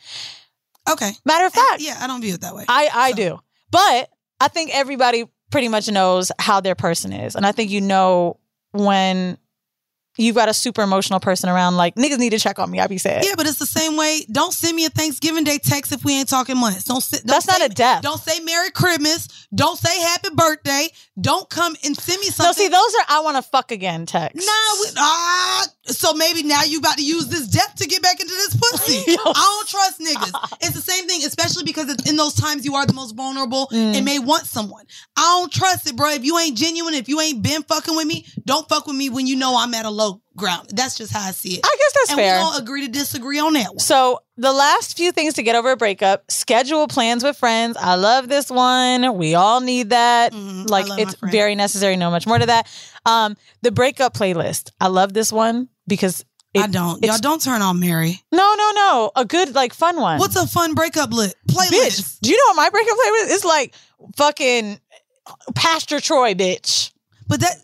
Okay. 0.90 1.12
Matter 1.26 1.46
of 1.46 1.54
fact, 1.54 1.80
Yeah, 1.82 1.98
I 2.00 2.08
don't 2.08 2.22
view 2.22 2.34
it 2.34 2.42
that 2.42 2.56
way. 2.56 2.66
I 2.68 2.90
I 2.94 3.12
do, 3.14 3.40
but 3.72 4.10
I 4.40 4.48
think 4.48 4.72
everybody 4.74 5.26
pretty 5.52 5.68
much 5.68 5.90
knows 5.90 6.32
how 6.40 6.60
their 6.60 6.76
person 6.76 7.14
is, 7.14 7.36
and 7.36 7.46
I 7.46 7.52
think 7.52 7.70
you 7.72 7.82
know 7.82 8.40
when 8.72 9.38
you've 10.18 10.36
got 10.36 10.50
a 10.50 10.54
super 10.54 10.82
emotional 10.82 11.20
person 11.20 11.50
around. 11.50 11.76
Like 11.78 11.96
niggas 11.96 12.18
need 12.20 12.32
to 12.32 12.40
check 12.40 12.60
on 12.60 12.70
me. 12.72 12.80
I 12.80 12.88
be 12.88 12.98
sad. 12.98 13.26
Yeah, 13.26 13.34
but 13.38 13.46
it's 13.48 13.60
the 13.60 13.66
same 13.66 13.98
way. 13.98 14.26
Don't 14.32 14.54
send 14.54 14.76
me 14.76 14.86
a 14.86 14.90
Thanksgiving 14.90 15.44
Day 15.44 15.58
text 15.58 15.92
if 15.92 16.04
we 16.06 16.14
ain't 16.20 16.30
talking 16.30 16.58
months. 16.58 16.86
Don't, 16.86 17.02
sit, 17.02 17.22
don't 17.22 17.28
That's 17.28 17.48
not 17.48 17.64
a 17.66 17.70
death. 17.70 18.02
Don't 18.04 18.20
say 18.20 18.40
Merry 18.42 18.72
Christmas. 18.72 19.28
Don't 19.54 19.78
say 19.78 20.00
Happy 20.02 20.30
Birthday. 20.36 20.88
Don't 21.20 21.50
come 21.50 21.76
and 21.84 21.96
send 21.96 22.20
me 22.22 22.28
No, 22.28 22.32
something. 22.32 22.54
see, 22.64 22.68
those 22.70 22.96
are 22.96 23.06
I 23.10 23.20
want 23.22 23.38
to 23.38 23.44
fuck 23.44 23.72
again 23.72 24.06
texts. 24.06 24.46
Nah, 24.46 24.82
we, 24.82 24.88
ah, 24.98 25.66
so 25.86 26.14
maybe 26.14 26.44
now 26.44 26.64
you 26.64 26.80
about 26.80 26.98
to 26.98 27.04
use 27.06 27.28
this 27.28 27.48
death 27.48 27.76
to 27.76 27.88
get 27.88 28.02
back 28.02 28.20
into 28.20 28.34
this 28.34 28.56
pussy. 28.56 29.04
I 29.08 29.16
don't 29.24 29.68
trust 29.68 30.00
niggas. 30.00 30.58
It's 30.64 30.74
the 30.76 30.82
same 30.82 31.08
thing, 31.08 31.22
especially 31.26 31.64
because 31.64 31.90
it's 31.90 32.10
in 32.10 32.16
those 32.16 32.34
times 32.36 32.64
you 32.66 32.76
are 32.76 32.86
the 32.86 32.94
most 32.94 33.16
vulnerable 33.16 33.68
Mm. 33.72 33.96
and 33.96 34.06
may 34.06 34.20
want 34.20 34.46
someone. 34.46 34.86
I 35.18 35.22
don't 35.40 35.52
trust 35.52 35.88
it, 35.90 35.96
bro. 35.96 36.10
If 36.12 36.24
you 36.26 36.38
ain't 36.40 36.58
genuine, 36.58 36.94
if 36.94 37.08
you 37.10 37.20
ain't 37.22 37.42
been 37.42 37.64
fucking 37.64 37.96
with 37.96 38.06
me, 38.08 38.26
don't 38.46 38.68
fuck 38.68 38.88
with 38.88 38.96
me 38.96 39.10
when 39.10 39.26
you 39.28 39.36
know 39.36 39.56
I'm 39.58 39.74
at 39.74 39.86
a 39.86 39.90
low 39.90 40.03
ground. 40.36 40.70
That's 40.74 40.96
just 40.98 41.12
how 41.14 41.22
I 41.28 41.32
see 41.32 41.56
it. 41.56 41.62
I 41.64 41.76
guess 41.78 41.94
that's 41.94 42.10
and 42.12 42.18
fair. 42.20 42.38
we 42.38 42.44
don't 42.44 42.62
agree 42.62 42.86
to 42.86 42.92
disagree 42.92 43.40
on 43.40 43.54
that 43.54 43.70
one. 43.70 43.80
So 43.80 44.20
the 44.38 44.52
last 44.52 44.98
few 44.98 45.12
things 45.12 45.36
to 45.36 45.44
get 45.44 45.56
over 45.56 45.72
a 45.72 45.78
breakup: 45.78 46.30
schedule 46.32 46.88
plans 46.88 47.24
with 47.24 47.38
friends. 47.38 47.78
I 47.80 47.96
love 47.96 48.28
this 48.30 48.50
one. 48.50 49.18
We 49.18 49.36
all 49.36 49.62
need 49.62 49.92
that. 49.92 50.34
Mhm, 50.34 50.70
Like 50.70 50.86
it's 51.00 51.16
very 51.22 51.56
necessary. 51.56 51.96
No 51.98 52.10
much 52.12 52.26
more 52.28 52.40
to 52.40 52.46
that. 52.48 52.68
Um, 53.06 53.36
the 53.62 53.72
breakup 53.72 54.14
playlist. 54.14 54.72
I 54.80 54.88
love 54.88 55.14
this 55.14 55.32
one 55.32 55.70
because 55.88 56.26
it, 56.54 56.62
I 56.64 56.68
don't. 56.68 57.04
Y'all 57.04 57.18
don't 57.18 57.42
turn 57.42 57.62
on 57.62 57.80
Mary. 57.80 58.22
No, 58.32 58.56
no, 58.58 58.72
no. 58.76 59.12
A 59.16 59.26
good 59.26 59.56
like 59.56 59.74
fun 59.74 60.00
one. 60.00 60.20
What's 60.20 60.36
a 60.36 60.48
fun 60.48 60.76
breakup 60.76 61.12
lit 61.12 61.34
playlist? 61.50 61.72
bitch? 61.72 62.20
Do 62.22 62.30
you 62.30 62.38
know 62.38 62.52
what 62.52 62.56
my 62.58 62.70
breakup 62.70 62.96
playlist 62.98 63.26
is 63.26 63.32
It's 63.38 63.46
like? 63.46 63.74
Fucking 64.18 64.80
Pastor 65.56 66.00
Troy, 66.00 66.34
bitch. 66.34 66.92
But 67.28 67.40
that 67.40 67.56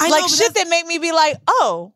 I 0.00 0.08
like 0.08 0.22
know, 0.22 0.28
shit 0.28 0.54
that 0.54 0.68
make 0.68 0.86
me 0.86 0.98
be 0.98 1.12
like, 1.12 1.36
oh, 1.48 1.92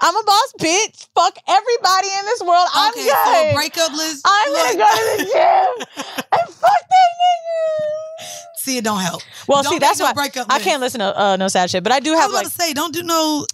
I'm 0.00 0.16
a 0.16 0.22
boss, 0.24 0.52
bitch. 0.60 1.06
Fuck 1.14 1.36
everybody 1.46 2.08
in 2.18 2.24
this 2.26 2.40
world. 2.42 2.66
I'm 2.74 2.90
Okay, 2.90 3.04
good. 3.04 3.16
so 3.24 3.50
a 3.50 3.54
breakup 3.54 3.92
list. 3.92 4.22
I'm 4.24 4.52
look, 4.52 4.62
gonna 4.62 4.78
go 4.78 4.88
to 4.88 5.16
the 5.18 5.30
gym 5.30 5.86
and 6.32 6.54
fuck 6.54 6.80
that 6.90 7.10
nigga. 7.20 8.26
See, 8.56 8.78
it 8.78 8.84
don't 8.84 9.00
help. 9.00 9.22
Well, 9.48 9.62
Don't 9.62 9.72
see, 9.72 9.78
that's 9.78 9.98
no 9.98 10.04
why 10.06 10.12
breakup 10.12 10.46
I 10.50 10.54
list. 10.54 10.64
can't 10.64 10.80
listen 10.80 11.00
to 11.00 11.20
uh, 11.20 11.36
no 11.36 11.48
sad 11.48 11.70
shit, 11.70 11.82
but 11.82 11.92
I 11.92 12.00
do 12.00 12.10
I 12.12 12.14
was 12.14 12.20
have 12.22 12.30
about 12.30 12.36
like 12.44 12.46
to 12.46 12.52
say, 12.52 12.72
don't 12.74 12.94
do 12.94 13.02
no. 13.02 13.46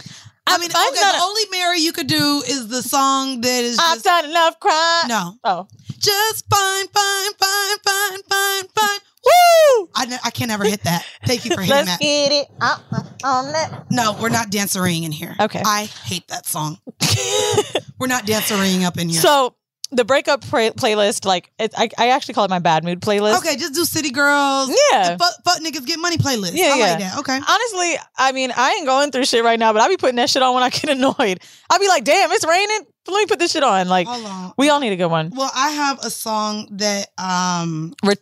I 0.47 0.57
mean, 0.59 0.71
okay, 0.71 0.79
the 0.95 1.17
a- 1.19 1.23
only 1.23 1.43
Mary 1.51 1.81
you 1.81 1.93
could 1.93 2.07
do 2.07 2.43
is 2.47 2.69
the 2.69 2.83
song 2.83 3.41
that 3.43 3.65
is 3.65 3.77
just 3.77 3.87
I've 3.89 3.95
just 3.97 4.05
done 4.05 4.31
enough 4.31 4.59
crime. 4.61 5.09
no, 5.09 5.35
Oh, 5.45 5.67
just 5.99 6.49
fine, 6.49 6.89
fine, 6.89 7.33
fine, 7.39 7.79
fine, 7.85 8.23
fine, 8.23 8.65
fine. 8.75 8.99
Woo! 9.29 9.89
I, 9.95 10.19
I 10.25 10.31
can't 10.31 10.51
ever 10.51 10.65
hit 10.65 10.83
that. 10.85 11.05
Thank 11.27 11.45
you 11.45 11.55
for 11.55 11.61
hitting 11.61 11.77
Let's 11.77 11.99
that. 11.99 12.01
get 12.01 12.33
it 12.33 12.49
uh, 12.61 12.79
on 13.25 13.53
that. 13.53 13.87
No, 13.91 14.17
we're 14.21 14.29
not 14.29 14.51
dancering 14.51 15.05
in 15.05 15.13
here. 15.13 15.35
Okay. 15.41 15.63
I 15.65 15.85
hate 15.85 16.29
that 16.29 16.47
song. 16.47 16.79
we're 17.99 18.07
not 18.07 18.25
dancering 18.25 18.85
up 18.85 18.99
in 18.99 19.09
here. 19.09 19.21
So 19.21 19.55
the 19.91 20.05
breakup 20.05 20.43
playlist, 20.43 21.25
like 21.25 21.51
it, 21.59 21.73
I, 21.77 21.89
I 21.97 22.09
actually 22.11 22.35
call 22.35 22.45
it 22.45 22.51
my 22.51 22.59
bad 22.59 22.85
mood 22.85 23.01
playlist. 23.01 23.39
okay, 23.39 23.57
just 23.57 23.75
do 23.75 23.85
City 23.85 24.11
Girls. 24.11 24.71
Yeah. 24.93 25.17
Fuck, 25.17 25.35
fuck 25.45 25.61
niggas 25.61 25.87
get 25.87 25.99
money 25.99 26.19
playlist. 26.19 26.53
Yeah, 26.55 26.73
I 26.75 26.77
yeah. 26.77 26.85
like 26.85 26.99
that. 26.99 27.19
Okay. 27.21 27.37
Honestly, 27.37 27.95
I 28.17 28.33
mean, 28.33 28.53
I 28.55 28.73
ain't 28.73 28.87
going 28.87 29.11
through 29.11 29.25
shit 29.25 29.45
right 29.45 29.59
now, 29.59 29.73
but 29.73 29.81
I 29.81 29.89
be 29.89 29.97
putting 29.97 30.17
that 30.17 30.31
shit 30.31 30.43
on 30.43 30.55
when 30.55 30.63
I 30.63 30.71
get 30.71 30.89
annoyed. 30.91 31.41
I'll 31.71 31.79
be 31.79 31.89
like, 31.89 32.05
damn, 32.05 32.31
it's 32.33 32.47
raining. 32.47 32.87
Let 33.07 33.21
me 33.21 33.27
put 33.27 33.39
this 33.39 33.53
shit 33.53 33.63
on. 33.63 33.89
Like, 33.89 34.07
on. 34.07 34.53
we 34.59 34.69
all 34.69 34.81
need 34.81 34.93
a 34.93 34.97
good 34.97 35.07
one. 35.07 35.31
Well, 35.35 35.51
I 35.55 35.71
have 35.71 36.05
a 36.05 36.11
song 36.11 36.69
that 36.73 37.09
um 37.17 37.95
Re- 38.05 38.17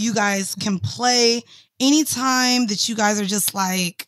you 0.00 0.14
guys 0.14 0.54
can 0.54 0.78
play 0.78 1.42
anytime 1.78 2.66
that 2.66 2.88
you 2.88 2.96
guys 2.96 3.20
are 3.20 3.26
just 3.26 3.54
like 3.54 4.06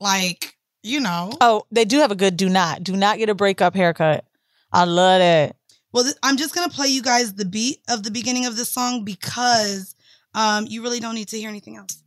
like, 0.00 0.56
you 0.82 0.98
know. 1.00 1.32
Oh, 1.40 1.64
they 1.70 1.84
do 1.84 1.98
have 1.98 2.10
a 2.10 2.16
good 2.16 2.36
do 2.36 2.48
not. 2.48 2.82
Do 2.82 2.96
not 2.96 3.18
get 3.18 3.28
a 3.28 3.34
breakup 3.34 3.74
haircut. 3.74 4.24
I 4.72 4.84
love 4.84 5.20
that. 5.20 5.56
Well, 5.92 6.04
th- 6.04 6.16
I'm 6.22 6.36
just 6.36 6.54
to 6.54 6.68
play 6.68 6.88
you 6.88 7.02
guys 7.02 7.34
the 7.34 7.44
beat 7.44 7.80
of 7.88 8.02
the 8.02 8.10
beginning 8.10 8.46
of 8.46 8.56
this 8.56 8.70
song 8.70 9.04
because 9.04 9.94
um 10.34 10.66
you 10.68 10.82
really 10.82 11.00
don't 11.00 11.14
need 11.14 11.28
to 11.28 11.36
hear 11.38 11.48
anything 11.48 11.76
else. 11.76 12.02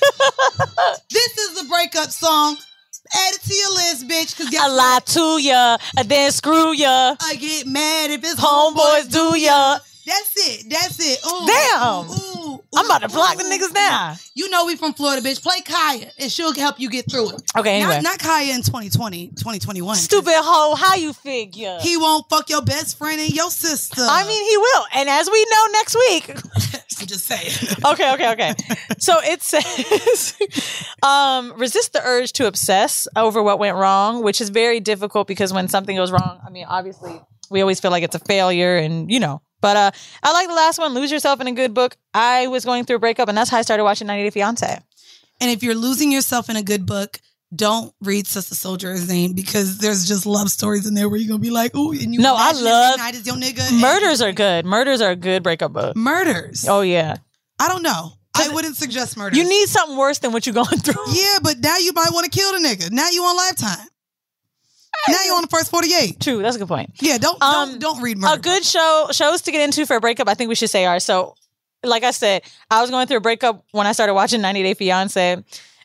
this 1.10 1.38
is 1.38 1.60
the 1.62 1.68
breakup 1.68 2.10
song. 2.10 2.56
Add 3.14 3.34
it 3.34 3.40
to 3.40 3.54
your 3.54 3.70
list, 3.72 4.08
bitch, 4.08 4.36
cuz 4.36 4.54
I 4.54 4.68
lie 4.68 5.00
to 5.06 5.38
ya, 5.42 5.78
and 5.96 6.08
then 6.08 6.30
screw 6.30 6.72
ya. 6.72 7.16
I 7.20 7.36
get 7.36 7.66
mad 7.66 8.10
if 8.10 8.22
it's 8.22 8.40
Homeboys 8.40 9.10
do 9.10 9.36
ya. 9.36 9.78
That's 10.08 10.32
it. 10.36 10.70
That's 10.70 10.98
it. 10.98 11.18
Ooh, 11.26 11.46
Damn. 11.46 12.06
Ooh, 12.08 12.54
ooh, 12.54 12.64
I'm 12.74 12.86
about 12.86 13.02
to 13.02 13.08
block 13.08 13.36
the 13.36 13.44
niggas 13.44 13.74
now. 13.74 14.14
You 14.34 14.48
know 14.48 14.64
we 14.64 14.76
from 14.76 14.94
Florida, 14.94 15.20
bitch. 15.20 15.42
Play 15.42 15.60
Khia, 15.60 16.10
and 16.18 16.32
she'll 16.32 16.54
help 16.54 16.80
you 16.80 16.88
get 16.88 17.10
through 17.10 17.30
it. 17.34 17.42
Okay, 17.56 17.76
anyway. 17.76 18.00
Not, 18.00 18.02
not 18.02 18.18
Khia 18.18 18.54
in 18.54 18.62
2020, 18.62 19.28
2021. 19.28 19.96
Stupid 19.96 20.32
hoe, 20.34 20.74
how 20.76 20.94
you 20.94 21.12
figure? 21.12 21.76
He 21.82 21.98
won't 21.98 22.26
fuck 22.30 22.48
your 22.48 22.62
best 22.62 22.96
friend 22.96 23.20
and 23.20 23.30
your 23.30 23.50
sister. 23.50 24.00
I 24.00 24.26
mean, 24.26 24.48
he 24.50 24.56
will. 24.56 24.84
And 24.94 25.08
as 25.10 25.28
we 25.30 25.46
know 25.50 25.66
next 25.72 25.94
week. 25.94 26.30
I'm 27.00 27.06
just 27.06 27.26
saying. 27.26 27.76
okay, 27.84 28.12
okay, 28.14 28.32
okay. 28.32 28.54
So 28.98 29.14
it 29.22 29.42
says, 29.42 30.36
um, 31.02 31.52
resist 31.56 31.92
the 31.92 32.02
urge 32.02 32.32
to 32.34 32.46
obsess 32.46 33.06
over 33.14 33.40
what 33.42 33.58
went 33.58 33.76
wrong, 33.76 34.24
which 34.24 34.40
is 34.40 34.48
very 34.48 34.80
difficult 34.80 35.28
because 35.28 35.52
when 35.52 35.68
something 35.68 35.96
goes 35.96 36.10
wrong, 36.10 36.40
I 36.44 36.50
mean, 36.50 36.66
obviously, 36.68 37.20
we 37.50 37.60
always 37.60 37.78
feel 37.78 37.92
like 37.92 38.02
it's 38.02 38.16
a 38.16 38.20
failure 38.20 38.76
and, 38.76 39.10
you 39.10 39.20
know. 39.20 39.42
But 39.60 39.76
uh, 39.76 39.90
I 40.22 40.32
like 40.32 40.48
the 40.48 40.54
last 40.54 40.78
one, 40.78 40.94
Lose 40.94 41.10
Yourself 41.10 41.40
in 41.40 41.46
a 41.48 41.52
Good 41.52 41.74
Book. 41.74 41.96
I 42.14 42.46
was 42.46 42.64
going 42.64 42.84
through 42.84 42.96
a 42.96 43.00
breakup, 43.00 43.28
and 43.28 43.36
that's 43.36 43.50
how 43.50 43.58
I 43.58 43.62
started 43.62 43.84
watching 43.84 44.06
90 44.06 44.24
Day 44.24 44.30
Fiance. 44.30 44.78
And 45.40 45.50
if 45.50 45.62
you're 45.62 45.74
losing 45.74 46.10
yourself 46.12 46.48
in 46.50 46.56
a 46.56 46.62
good 46.62 46.86
book, 46.86 47.20
don't 47.54 47.94
read 48.00 48.26
Sister 48.26 48.54
Souljah's 48.54 49.08
name 49.08 49.32
because 49.32 49.78
there's 49.78 50.06
just 50.06 50.26
love 50.26 50.50
stories 50.50 50.86
in 50.86 50.94
there 50.94 51.08
where 51.08 51.18
you're 51.18 51.28
gonna 51.28 51.38
be 51.40 51.50
like, 51.50 51.74
ooh, 51.74 51.92
and 51.92 52.12
you 52.14 52.20
No, 52.20 52.34
I 52.36 52.52
love- 52.52 52.98
night 52.98 53.14
is 53.14 53.26
your 53.26 53.36
nigga. 53.36 53.60
and- 53.70 53.80
Murders 53.80 54.20
are 54.20 54.32
good. 54.32 54.66
Murders 54.66 55.00
are 55.00 55.10
a 55.12 55.16
good 55.16 55.42
breakup 55.42 55.72
book. 55.72 55.96
murders. 55.96 56.66
Oh, 56.68 56.82
yeah. 56.82 57.16
I 57.58 57.68
don't 57.68 57.82
know. 57.82 58.12
I 58.34 58.48
wouldn't 58.50 58.76
suggest 58.76 59.16
murders. 59.16 59.36
You 59.38 59.48
need 59.48 59.68
something 59.68 59.96
worse 59.96 60.18
than 60.20 60.30
what 60.32 60.46
you're 60.46 60.54
going 60.64 60.78
through. 60.78 61.02
yeah, 61.12 61.38
but 61.42 61.58
now 61.58 61.76
you 61.78 61.92
might 61.92 62.10
want 62.12 62.30
to 62.30 62.38
kill 62.38 62.52
the 62.52 62.58
nigga. 62.68 62.90
Now 62.92 63.08
you 63.10 63.22
on 63.24 63.36
lifetime. 63.36 63.86
Now 65.08 65.16
you're 65.24 65.36
on 65.36 65.42
the 65.42 65.48
first 65.48 65.70
48. 65.70 66.20
True, 66.20 66.42
that's 66.42 66.56
a 66.56 66.58
good 66.58 66.68
point. 66.68 66.90
Yeah, 67.00 67.18
don't 67.18 67.42
Um, 67.42 67.70
don't 67.70 67.80
don't 67.80 68.02
read 68.02 68.18
murder. 68.18 68.38
a 68.38 68.42
good 68.42 68.64
show 68.64 69.08
shows 69.12 69.42
to 69.42 69.52
get 69.52 69.62
into 69.62 69.86
for 69.86 69.96
a 69.96 70.00
breakup 70.00 70.28
i 70.28 70.34
think 70.34 70.48
we 70.48 70.54
should 70.54 70.70
say 70.70 70.84
are 70.86 71.00
so 71.00 71.34
like 71.84 72.02
i 72.04 72.10
said 72.10 72.42
i 72.70 72.80
was 72.80 72.90
going 72.90 73.06
through 73.06 73.18
a 73.18 73.20
breakup 73.20 73.64
when 73.72 73.86
i 73.86 73.92
started 73.92 74.14
watching 74.14 74.40
90 74.40 74.62
day 74.64 74.74
fiance 74.74 75.42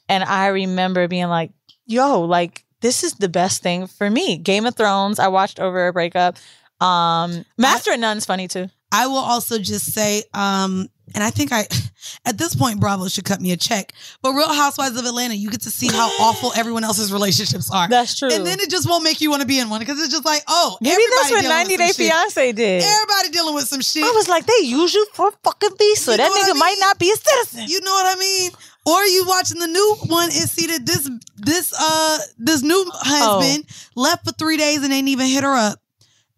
and 0.09 0.23
i 0.23 0.47
remember 0.47 1.07
being 1.07 1.27
like 1.27 1.51
yo 1.85 2.21
like 2.21 2.63
this 2.81 3.03
is 3.03 3.13
the 3.13 3.29
best 3.29 3.63
thing 3.63 3.87
for 3.87 4.09
me. 4.09 4.35
Game 4.37 4.65
of 4.65 4.75
Thrones, 4.75 5.17
I 5.17 5.29
watched 5.29 5.57
over 5.57 5.87
a 5.87 5.93
breakup. 5.93 6.35
Um, 6.81 7.45
Master 7.57 7.93
of 7.93 7.99
None's 8.01 8.25
funny 8.25 8.49
too. 8.49 8.67
I 8.91 9.07
will 9.07 9.15
also 9.19 9.57
just 9.57 9.93
say, 9.93 10.23
um, 10.33 10.89
and 11.13 11.23
I 11.23 11.29
think 11.29 11.51
I, 11.51 11.67
at 12.25 12.37
this 12.37 12.55
point, 12.55 12.79
Bravo 12.79 13.07
should 13.07 13.25
cut 13.25 13.39
me 13.41 13.51
a 13.51 13.57
check. 13.57 13.93
But 14.21 14.33
Real 14.33 14.53
Housewives 14.53 14.97
of 14.99 15.05
Atlanta, 15.05 15.35
you 15.35 15.49
get 15.49 15.61
to 15.61 15.69
see 15.71 15.87
how 15.87 16.07
awful 16.19 16.51
everyone 16.55 16.83
else's 16.83 17.11
relationships 17.13 17.69
are. 17.71 17.87
That's 17.87 18.17
true. 18.17 18.31
And 18.33 18.45
then 18.45 18.59
it 18.59 18.69
just 18.69 18.87
won't 18.89 19.03
make 19.03 19.21
you 19.21 19.29
want 19.29 19.41
to 19.41 19.47
be 19.47 19.59
in 19.59 19.69
one 19.69 19.79
because 19.79 19.99
it's 19.99 20.11
just 20.11 20.25
like, 20.25 20.43
oh, 20.47 20.77
Maybe 20.81 21.01
that's 21.17 21.31
what 21.31 21.43
90 21.43 21.77
Day 21.77 21.87
some 21.87 21.95
shit. 22.05 22.11
Fiance 22.11 22.51
did. 22.53 22.83
Everybody 22.83 23.29
dealing 23.29 23.55
with 23.55 23.65
some 23.67 23.81
shit. 23.81 24.03
I 24.03 24.11
was 24.11 24.27
like, 24.27 24.45
they 24.45 24.65
use 24.65 24.93
you 24.93 25.05
for 25.13 25.31
fucking 25.43 25.69
visa. 25.77 26.11
You 26.11 26.17
that 26.17 26.31
nigga 26.31 26.55
I 26.55 26.59
might 26.59 26.77
not 26.79 26.99
be 26.99 27.11
a 27.11 27.15
citizen. 27.15 27.65
You 27.67 27.81
know 27.81 27.91
what 27.91 28.15
I 28.15 28.19
mean? 28.19 28.51
Or 28.85 29.01
you 29.05 29.23
watching 29.25 29.59
the 29.59 29.67
new 29.67 29.95
one 30.07 30.25
and 30.25 30.49
see 30.49 30.67
that 30.67 30.85
this 30.85 31.09
this 31.37 31.73
uh 31.79 32.17
this 32.37 32.61
new 32.61 32.83
husband 32.93 33.65
Oh. 33.67 34.01
left 34.01 34.25
for 34.25 34.33
three 34.33 34.57
days 34.57 34.83
and 34.83 34.91
ain't 34.91 35.07
even 35.07 35.27
hit 35.27 35.43
her 35.43 35.55
up 35.55 35.79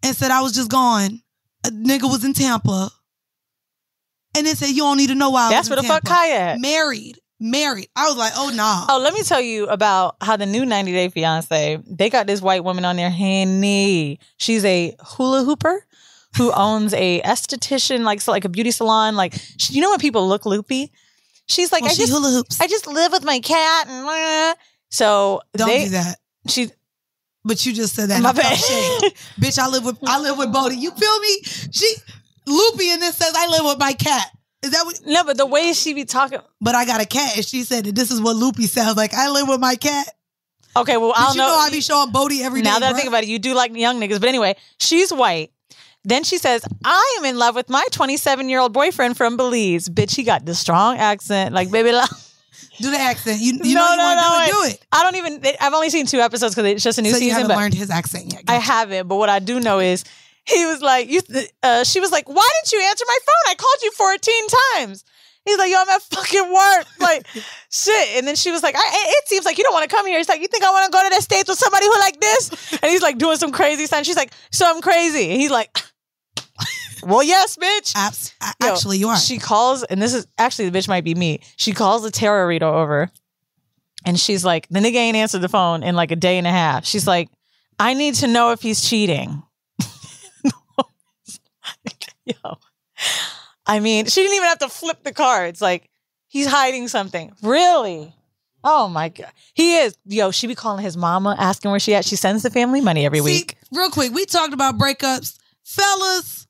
and 0.04 0.14
said 0.16 0.30
I 0.30 0.42
was 0.42 0.52
just 0.52 0.70
gone. 0.70 1.22
A 1.64 1.70
nigga 1.70 2.02
was 2.08 2.24
in 2.24 2.34
Tampa. 2.34 2.90
And 4.36 4.46
then 4.46 4.56
said 4.56 4.68
you 4.68 4.82
don't 4.82 4.96
need 4.96 5.08
to 5.08 5.14
know 5.14 5.30
why 5.30 5.46
I 5.46 5.50
That's 5.50 5.70
where 5.70 5.76
the 5.80 5.82
fuck. 5.82 6.02
Khia 6.04 6.30
at. 6.30 6.60
Married. 6.60 7.18
Married. 7.38 7.88
I 7.94 8.06
was 8.08 8.16
like, 8.16 8.32
oh 8.36 8.50
nah. 8.54 8.86
Oh, 8.88 8.98
let 9.00 9.12
me 9.12 9.22
tell 9.22 9.40
you 9.40 9.66
about 9.66 10.16
how 10.20 10.36
the 10.36 10.46
new 10.46 10.64
90 10.64 10.92
Day 10.92 11.08
Fiance, 11.10 11.78
they 11.86 12.08
got 12.08 12.26
this 12.26 12.40
white 12.40 12.64
woman 12.64 12.84
on 12.84 12.96
there, 12.96 13.10
Henny. 13.10 14.18
She's 14.38 14.64
a 14.64 14.96
hula 15.00 15.44
hooper 15.44 15.84
who 16.36 16.50
owns 16.56 16.94
a 16.94 17.20
esthetician, 17.22 18.04
like 18.04 18.20
so 18.20 18.32
like 18.32 18.44
a 18.44 18.48
beauty 18.48 18.70
salon. 18.70 19.16
Like, 19.16 19.34
she, 19.58 19.74
you 19.74 19.80
know 19.82 19.90
when 19.90 19.98
people 19.98 20.26
look 20.26 20.46
loopy? 20.46 20.92
She's 21.46 21.70
like, 21.72 21.82
Well, 21.82 21.90
I 21.90 21.94
she 21.94 22.02
just 22.02 22.12
hula 22.12 22.30
hoops. 22.30 22.60
I 22.60 22.66
just 22.66 22.86
live 22.86 23.12
with 23.12 23.24
my 23.24 23.38
cat 23.40 23.86
and 23.88 24.04
blah. 24.04 24.54
so 24.88 25.40
Don't 25.54 25.68
they, 25.68 25.84
do 25.84 25.90
that. 25.90 26.16
She 26.48 26.70
But 27.44 27.64
you 27.66 27.72
just 27.74 27.94
said 27.94 28.08
that. 28.08 28.22
My 28.22 28.32
bad. 28.32 28.56
Bitch, 29.40 29.58
I 29.58 29.68
live 29.68 29.84
with 29.84 29.98
I 30.06 30.18
live 30.20 30.38
with 30.38 30.52
Bodie. 30.52 30.76
You 30.76 30.90
feel 30.90 31.18
me? 31.20 31.40
She 31.70 31.86
loopy 32.46 32.90
and 32.90 33.02
then 33.02 33.12
says 33.12 33.32
I 33.36 33.48
live 33.48 33.64
with 33.64 33.78
my 33.78 33.92
cat. 33.92 34.30
Is 34.62 34.70
that 34.72 34.84
what 34.84 35.00
no, 35.06 35.24
but 35.24 35.36
the 35.36 35.46
way 35.46 35.72
she 35.72 35.94
be 35.94 36.04
talking. 36.04 36.40
But 36.60 36.74
I 36.74 36.84
got 36.84 37.00
a 37.00 37.06
cat 37.06 37.36
and 37.36 37.44
she 37.44 37.62
said 37.62 37.84
that 37.84 37.94
this 37.94 38.10
is 38.10 38.20
what 38.20 38.36
loopy 38.36 38.66
sounds 38.66 38.96
like. 38.96 39.14
I 39.14 39.30
live 39.30 39.48
with 39.48 39.60
my 39.60 39.76
cat. 39.76 40.08
Okay, 40.76 40.96
well, 40.96 41.12
I 41.16 41.26
don't 41.26 41.34
you 41.34 41.40
know. 41.40 41.48
know 41.48 41.54
I 41.56 41.70
be 41.70 41.80
showing 41.80 42.10
Bodie 42.12 42.42
every 42.42 42.60
now 42.62 42.78
that 42.78 42.92
I 42.94 42.96
think 42.96 43.08
about 43.08 43.22
it, 43.22 43.28
you 43.28 43.38
do 43.38 43.54
like 43.54 43.74
young 43.74 43.98
niggas. 44.00 44.20
But 44.20 44.28
anyway, 44.28 44.56
she's 44.78 45.12
white. 45.12 45.50
Then 46.04 46.22
she 46.22 46.38
says, 46.38 46.64
I 46.84 47.16
am 47.18 47.24
in 47.24 47.36
love 47.38 47.54
with 47.56 47.68
my 47.68 47.84
27 47.92 48.48
year 48.48 48.60
old 48.60 48.72
boyfriend 48.72 49.16
from 49.16 49.36
Belize. 49.36 49.88
Bitch, 49.88 50.14
he 50.14 50.22
got 50.22 50.44
the 50.44 50.54
strong 50.54 50.98
accent. 50.98 51.52
Like, 51.54 51.70
baby, 51.70 51.92
la- 51.92 52.06
Do 52.80 52.90
the 52.90 52.98
accent. 53.00 53.40
You, 53.40 53.54
you 53.64 53.74
no, 53.74 53.80
know 53.80 53.90
you 53.90 53.96
no, 53.96 54.04
want 54.04 54.38
no, 54.38 54.46
to 54.46 54.52
do 54.52 54.74
it. 54.74 54.86
I 54.92 55.02
don't 55.02 55.16
even, 55.16 55.42
I've 55.60 55.72
only 55.74 55.88
seen 55.90 56.06
two 56.06 56.18
episodes 56.20 56.54
because 56.54 56.70
it's 56.70 56.84
just 56.84 56.98
a 56.98 57.02
new 57.02 57.08
So 57.10 57.16
you 57.16 57.20
season. 57.22 57.34
haven't 57.36 57.48
but 57.48 57.56
learned 57.56 57.74
his 57.74 57.90
accent 57.90 58.32
yet. 58.34 58.44
I 58.48 58.56
haven't. 58.56 59.08
But 59.08 59.16
what 59.16 59.30
I 59.30 59.38
do 59.38 59.58
know 59.60 59.80
is 59.80 60.04
he 60.48 60.64
was 60.66 60.80
like, 60.82 61.08
you, 61.08 61.20
uh, 61.62 61.84
she 61.84 62.00
was 62.00 62.10
like, 62.12 62.28
why 62.28 62.48
didn't 62.62 62.72
you 62.72 62.86
answer 62.88 63.04
my 63.06 63.18
phone? 63.26 63.52
I 63.52 63.54
called 63.54 63.82
you 63.82 63.90
14 63.92 64.34
times. 64.76 65.04
He's 65.44 65.58
like, 65.58 65.70
yo, 65.70 65.78
I'm 65.80 65.88
at 65.88 66.02
fucking 66.10 66.52
work. 66.52 66.86
Like, 67.00 67.26
shit. 67.70 68.16
And 68.16 68.26
then 68.26 68.36
she 68.36 68.50
was 68.50 68.62
like, 68.62 68.74
I, 68.76 68.82
it 68.84 69.28
seems 69.28 69.44
like 69.44 69.58
you 69.58 69.64
don't 69.64 69.72
want 69.74 69.88
to 69.88 69.94
come 69.94 70.06
here. 70.06 70.18
He's 70.18 70.28
like, 70.28 70.40
you 70.40 70.48
think 70.48 70.64
I 70.64 70.70
want 70.70 70.86
to 70.86 70.96
go 70.96 71.08
to 71.08 71.14
the 71.14 71.22
States 71.22 71.48
with 71.48 71.58
somebody 71.58 71.86
who 71.86 71.98
like 71.98 72.20
this? 72.20 72.78
And 72.82 72.90
he's 72.90 73.02
like 73.02 73.18
doing 73.18 73.36
some 73.36 73.52
crazy 73.52 73.86
stuff. 73.86 74.04
She's 74.04 74.16
like, 74.16 74.32
so 74.50 74.68
I'm 74.68 74.80
crazy. 74.82 75.30
And 75.30 75.40
he's 75.40 75.50
like, 75.50 75.76
well, 77.02 77.22
yes, 77.22 77.56
bitch. 77.56 77.92
Abs- 77.94 78.34
Yo, 78.60 78.68
actually, 78.68 78.98
you 78.98 79.08
are. 79.08 79.16
She 79.16 79.38
calls, 79.38 79.82
and 79.84 80.00
this 80.02 80.14
is 80.14 80.26
actually 80.38 80.68
the 80.68 80.78
bitch 80.78 80.88
might 80.88 81.04
be 81.04 81.14
me. 81.14 81.40
She 81.56 81.72
calls 81.72 82.02
the 82.02 82.10
tarot 82.10 82.46
reader 82.46 82.66
over, 82.66 83.10
and 84.04 84.18
she's 84.18 84.44
like, 84.44 84.66
the 84.68 84.80
nigga 84.80 84.94
ain't 84.96 85.16
answered 85.16 85.40
the 85.40 85.48
phone 85.48 85.82
in 85.82 85.94
like 85.94 86.10
a 86.10 86.16
day 86.16 86.38
and 86.38 86.46
a 86.46 86.50
half. 86.50 86.84
She's 86.84 87.06
like, 87.06 87.28
I 87.78 87.94
need 87.94 88.14
to 88.16 88.26
know 88.26 88.50
if 88.52 88.62
he's 88.62 88.82
cheating. 88.88 89.42
Yo, 92.44 92.58
I 93.66 93.80
mean, 93.80 94.06
she 94.06 94.22
didn't 94.22 94.36
even 94.36 94.48
have 94.48 94.58
to 94.58 94.68
flip 94.68 95.02
the 95.04 95.12
cards. 95.12 95.60
Like, 95.60 95.88
he's 96.28 96.46
hiding 96.46 96.88
something. 96.88 97.32
Really? 97.42 98.12
Oh 98.64 98.88
my 98.88 99.10
god, 99.10 99.30
he 99.54 99.76
is. 99.76 99.96
Yo, 100.06 100.32
she 100.32 100.46
be 100.46 100.54
calling 100.56 100.82
his 100.82 100.96
mama, 100.96 101.36
asking 101.38 101.70
where 101.70 101.80
she 101.80 101.94
at. 101.94 102.04
She 102.04 102.16
sends 102.16 102.42
the 102.42 102.50
family 102.50 102.80
money 102.80 103.06
every 103.06 103.20
See, 103.20 103.24
week. 103.24 103.56
real 103.72 103.90
quick, 103.90 104.12
we 104.12 104.26
talked 104.26 104.52
about 104.52 104.76
breakups. 104.76 105.38
Fellas, 105.62 106.46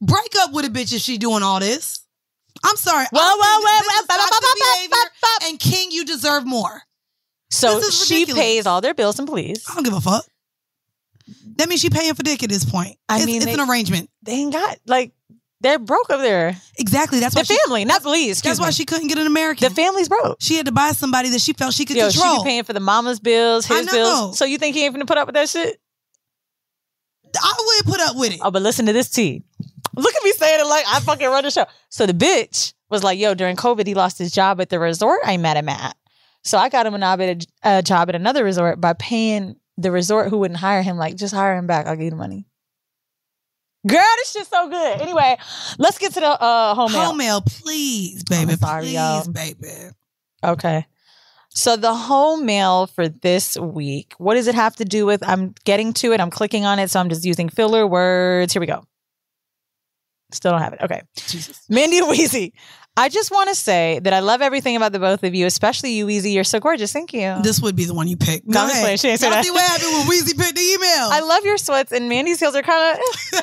break 0.00 0.34
up 0.40 0.52
with 0.52 0.64
a 0.64 0.68
bitch 0.68 0.92
if 0.92 1.00
she 1.00 1.18
doing 1.18 1.42
all 1.42 1.60
this. 1.60 2.00
I'm 2.64 2.76
sorry. 2.76 3.06
Well, 3.12 3.22
I 3.22 3.36
well, 3.38 3.60
think 3.60 3.64
well, 3.64 3.82
this 3.82 4.00
is 4.00 4.06
well, 4.08 4.18
toxic 4.18 4.42
well, 4.42 4.54
well, 4.54 4.74
behavior, 4.74 5.48
and 5.50 5.58
King, 5.60 5.90
you 5.90 6.04
deserve 6.04 6.46
more. 6.46 6.82
So 7.50 7.80
she 7.90 8.24
pays 8.26 8.66
all 8.66 8.80
their 8.80 8.94
bills 8.94 9.18
and 9.18 9.28
please. 9.28 9.64
I 9.68 9.74
don't 9.74 9.84
give 9.84 9.94
a 9.94 10.00
fuck. 10.00 10.24
That 11.56 11.68
means 11.68 11.80
she 11.80 11.90
paying 11.90 12.14
for 12.14 12.22
dick 12.22 12.42
at 12.42 12.48
this 12.48 12.64
point. 12.64 12.96
I 13.08 13.16
it's, 13.16 13.26
mean, 13.26 13.36
it's 13.36 13.44
they- 13.46 13.54
an 13.54 13.60
arrangement. 13.68 14.10
They 14.22 14.32
ain't 14.32 14.52
got 14.52 14.78
like 14.86 15.12
they're 15.60 15.78
broke 15.78 16.10
up 16.10 16.20
there. 16.20 16.56
Exactly. 16.78 17.20
That's 17.20 17.34
what. 17.36 17.46
The 17.46 17.54
why 17.54 17.56
she- 17.56 17.66
family, 17.66 17.84
not 17.84 18.02
Belize. 18.02 18.40
That's 18.42 18.58
why 18.58 18.70
she 18.70 18.84
couldn't 18.84 19.08
get 19.08 19.18
an 19.18 19.26
American. 19.26 19.68
The 19.68 19.74
family's 19.74 20.08
broke. 20.08 20.38
She 20.40 20.56
had 20.56 20.66
to 20.66 20.72
buy 20.72 20.90
somebody 20.92 21.28
that 21.30 21.40
she 21.40 21.52
felt 21.52 21.72
she 21.74 21.84
could 21.84 21.96
Yo, 21.96 22.08
she 22.10 22.18
control. 22.18 22.42
be 22.42 22.48
paying 22.50 22.64
for 22.64 22.72
the 22.72 22.80
mama's 22.80 23.20
bills, 23.20 23.66
his 23.66 23.90
bills. 23.90 24.38
So 24.38 24.44
you 24.44 24.58
think 24.58 24.74
he 24.74 24.84
ain't 24.84 24.94
gonna 24.94 25.06
put 25.06 25.18
up 25.18 25.26
with 25.28 25.34
that 25.34 25.48
shit? 25.48 25.78
I 27.34 27.54
wouldn't 27.66 27.86
put 27.86 28.00
up 28.10 28.16
with 28.16 28.32
it. 28.34 28.40
Oh, 28.42 28.50
but 28.50 28.62
listen 28.62 28.86
to 28.86 28.92
this 28.92 29.08
T. 29.10 29.42
Look 29.96 30.14
at 30.14 30.22
me 30.24 30.32
saying 30.32 30.60
it 30.60 30.66
like 30.66 30.84
I 30.86 31.00
fucking 31.00 31.26
run 31.26 31.44
the 31.44 31.50
show. 31.50 31.66
So 31.88 32.06
the 32.06 32.12
bitch 32.14 32.72
was 32.90 33.02
like, 33.02 33.18
"Yo, 33.18 33.34
during 33.34 33.56
COVID, 33.56 33.86
he 33.86 33.94
lost 33.94 34.18
his 34.18 34.32
job 34.32 34.60
at 34.60 34.68
the 34.68 34.78
resort 34.78 35.20
I 35.24 35.36
met 35.36 35.56
him 35.56 35.68
at. 35.68 35.96
So 36.44 36.58
I 36.58 36.68
got 36.68 36.86
him 36.86 36.94
a 36.94 36.98
job 36.98 37.20
at 37.20 37.46
a 37.62 37.82
job 37.82 38.08
at 38.08 38.14
another 38.14 38.44
resort 38.44 38.80
by 38.80 38.92
paying 38.94 39.56
the 39.76 39.90
resort 39.90 40.28
who 40.28 40.38
wouldn't 40.38 40.60
hire 40.60 40.82
him. 40.82 40.96
Like, 40.96 41.16
just 41.16 41.34
hire 41.34 41.56
him 41.56 41.66
back. 41.66 41.86
I'll 41.86 41.96
give 41.96 42.04
you 42.04 42.10
the 42.10 42.16
money." 42.16 42.46
Girl, 43.86 44.04
this 44.18 44.32
shit's 44.32 44.48
so 44.48 44.68
good. 44.68 45.00
Anyway, 45.00 45.36
let's 45.78 45.98
get 45.98 46.12
to 46.14 46.20
the 46.20 46.40
uh, 46.40 46.74
home 46.74 46.92
mail. 46.92 47.04
Home 47.04 47.16
mail, 47.16 47.40
please, 47.40 48.22
baby. 48.22 48.54
Sorry, 48.54 48.82
please, 48.82 48.94
y'all. 48.94 49.28
baby. 49.32 49.90
Okay. 50.44 50.86
So 51.54 51.76
the 51.76 51.92
home 51.92 52.46
mail 52.46 52.86
for 52.86 53.08
this 53.08 53.56
week, 53.58 54.14
what 54.18 54.34
does 54.34 54.46
it 54.46 54.54
have 54.54 54.76
to 54.76 54.84
do 54.84 55.04
with? 55.04 55.26
I'm 55.28 55.54
getting 55.64 55.92
to 55.94 56.12
it. 56.12 56.20
I'm 56.20 56.30
clicking 56.30 56.64
on 56.64 56.78
it, 56.78 56.90
so 56.90 57.00
I'm 57.00 57.08
just 57.08 57.24
using 57.24 57.48
filler 57.48 57.86
words. 57.86 58.52
Here 58.52 58.60
we 58.60 58.66
go. 58.66 58.84
Still 60.30 60.52
don't 60.52 60.62
have 60.62 60.72
it. 60.72 60.80
Okay. 60.80 61.02
Mandy 61.68 61.98
and 61.98 62.06
Weezy. 62.06 62.52
I 62.96 63.08
just 63.08 63.30
want 63.30 63.48
to 63.48 63.54
say 63.54 64.00
that 64.02 64.12
I 64.12 64.20
love 64.20 64.42
everything 64.42 64.76
about 64.76 64.92
the 64.92 64.98
both 64.98 65.24
of 65.24 65.34
you, 65.34 65.46
especially 65.46 65.92
you, 65.92 66.06
Weezy. 66.06 66.34
You're 66.34 66.44
so 66.44 66.60
gorgeous. 66.60 66.92
Thank 66.92 67.14
you. 67.14 67.36
This 67.42 67.60
would 67.62 67.74
be 67.74 67.84
the 67.86 67.94
one 67.94 68.06
you 68.06 68.18
picked. 68.18 68.46
No, 68.46 68.66
Go 68.66 68.70
ahead. 68.70 69.00
She 69.00 69.08
ain't 69.08 69.18
say 69.20 69.30
that. 69.30 69.44
see 69.44 69.50
what 69.50 69.62
happened 69.66 69.92
when 69.92 70.06
Weezy 70.08 70.36
picked 70.36 70.54
the 70.54 70.60
email? 70.62 71.08
I 71.10 71.20
love 71.20 71.44
your 71.44 71.56
sweats, 71.56 71.90
and 71.92 72.08
Mandy's 72.08 72.38
heels 72.38 72.54
are 72.54 72.62
kind 72.62 72.98
of. 72.98 73.42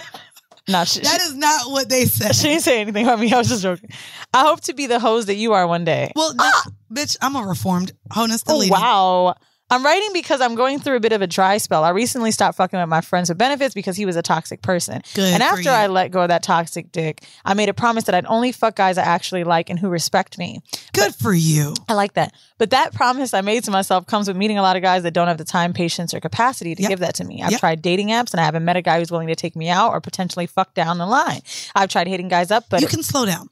no, 0.68 0.84
she, 0.86 1.00
that 1.00 1.22
is 1.22 1.36
not 1.36 1.72
what 1.72 1.90
they 1.90 2.06
said. 2.06 2.36
she 2.36 2.50
didn't 2.50 2.62
say 2.62 2.80
anything 2.82 3.06
about 3.06 3.20
me. 3.20 3.34
I 3.34 3.40
was 3.40 3.50
just 3.50 3.64
joking. 3.64 3.90
I 4.34 4.42
hope 4.44 4.62
to 4.62 4.74
be 4.74 4.86
the 4.86 5.00
hose 5.00 5.26
that 5.26 5.36
you 5.36 5.54
are 5.54 5.66
one 5.66 5.84
day. 5.84 6.12
Well, 6.16 6.34
that, 6.36 6.68
bitch, 6.94 7.18
I'm 7.20 7.36
a 7.36 7.42
reformed 7.42 7.92
honest 8.16 8.46
Oh, 8.48 8.64
wow. 8.70 9.36
I'm 9.72 9.84
writing 9.86 10.10
because 10.14 10.42
I'm 10.42 10.56
going 10.56 10.80
through 10.80 10.96
a 10.96 11.00
bit 11.00 11.12
of 11.12 11.22
a 11.22 11.28
dry 11.28 11.58
spell. 11.60 11.84
I 11.84 11.90
recently 11.90 12.32
stopped 12.32 12.58
fucking 12.58 12.80
with 12.80 12.90
my 12.90 13.02
friends 13.02 13.30
with 13.30 13.38
benefits 13.38 13.74
because 13.76 13.96
he 13.96 14.06
was 14.06 14.16
a 14.16 14.22
toxic 14.22 14.62
person. 14.62 15.02
Good 15.14 15.34
and 15.34 15.44
after. 15.44 15.70
I 15.70 15.88
let 15.88 16.10
go 16.12 16.22
of 16.22 16.30
that 16.30 16.42
toxic 16.44 16.92
dick, 16.92 17.24
I 17.46 17.54
made 17.54 17.70
a 17.70 17.74
promise 17.74 18.06
that 18.06 18.16
I'd 18.16 18.26
only 18.26 18.52
fuck 18.52 18.76
guys 18.76 18.98
I 18.98 19.04
actually 19.04 19.44
like 19.44 19.70
and 19.70 19.78
who 19.78 19.90
respect 19.90 20.38
me. 20.38 20.62
Good 20.94 21.14
for 21.14 21.34
you. 21.34 21.76
I 21.88 21.94
like 21.94 22.14
that. 22.14 22.34
But 22.58 22.72
that 22.72 22.94
promise 22.94 23.34
I 23.34 23.42
made 23.42 23.64
to 23.66 23.72
myself 23.72 24.08
comes 24.08 24.28
with 24.28 24.36
meeting 24.38 24.58
a 24.58 24.62
lot 24.62 24.76
of 24.76 24.82
guys 24.82 25.04
that 25.04 25.12
don't 25.14 25.28
have 25.28 25.38
the 25.38 25.46
time, 25.46 25.74
patience, 25.74 26.14
or 26.14 26.20
capacity 26.20 26.74
to 26.76 26.82
Yep. 26.82 26.90
give 26.90 27.00
that 27.00 27.16
to 27.16 27.24
me. 27.24 27.44
I've 27.44 27.52
Yep. 27.52 27.60
tried 27.60 27.82
dating 27.82 28.08
apps 28.10 28.32
and 28.32 28.42
I 28.42 28.46
haven't 28.46 28.66
met 28.66 28.76
a 28.76 28.82
guy 28.82 29.00
who's 29.00 29.12
willing 29.12 29.28
to 29.28 29.36
take 29.36 29.56
me 29.56 29.70
out 29.70 29.92
or 29.92 30.02
potentially 30.02 30.48
fuck 30.48 30.74
down 30.74 30.98
the 30.98 31.06
line. 31.06 31.42
I've 31.76 31.90
tried 31.90 32.08
hitting 32.08 32.28
guys 32.28 32.50
up, 32.52 32.66
but 32.70 32.82
you 32.82 32.88
can 32.88 33.04
slow 33.04 33.26
down. 33.26 33.50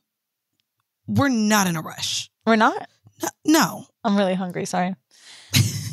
We're 1.08 1.30
not 1.30 1.68
in 1.68 1.76
a 1.76 1.82
rush. 1.82 2.30
we're 2.46 2.56
not. 2.56 2.88
No. 3.46 3.86
I'm 4.04 4.16
really 4.18 4.36
hungry. 4.36 4.66
Sorry. 4.66 4.96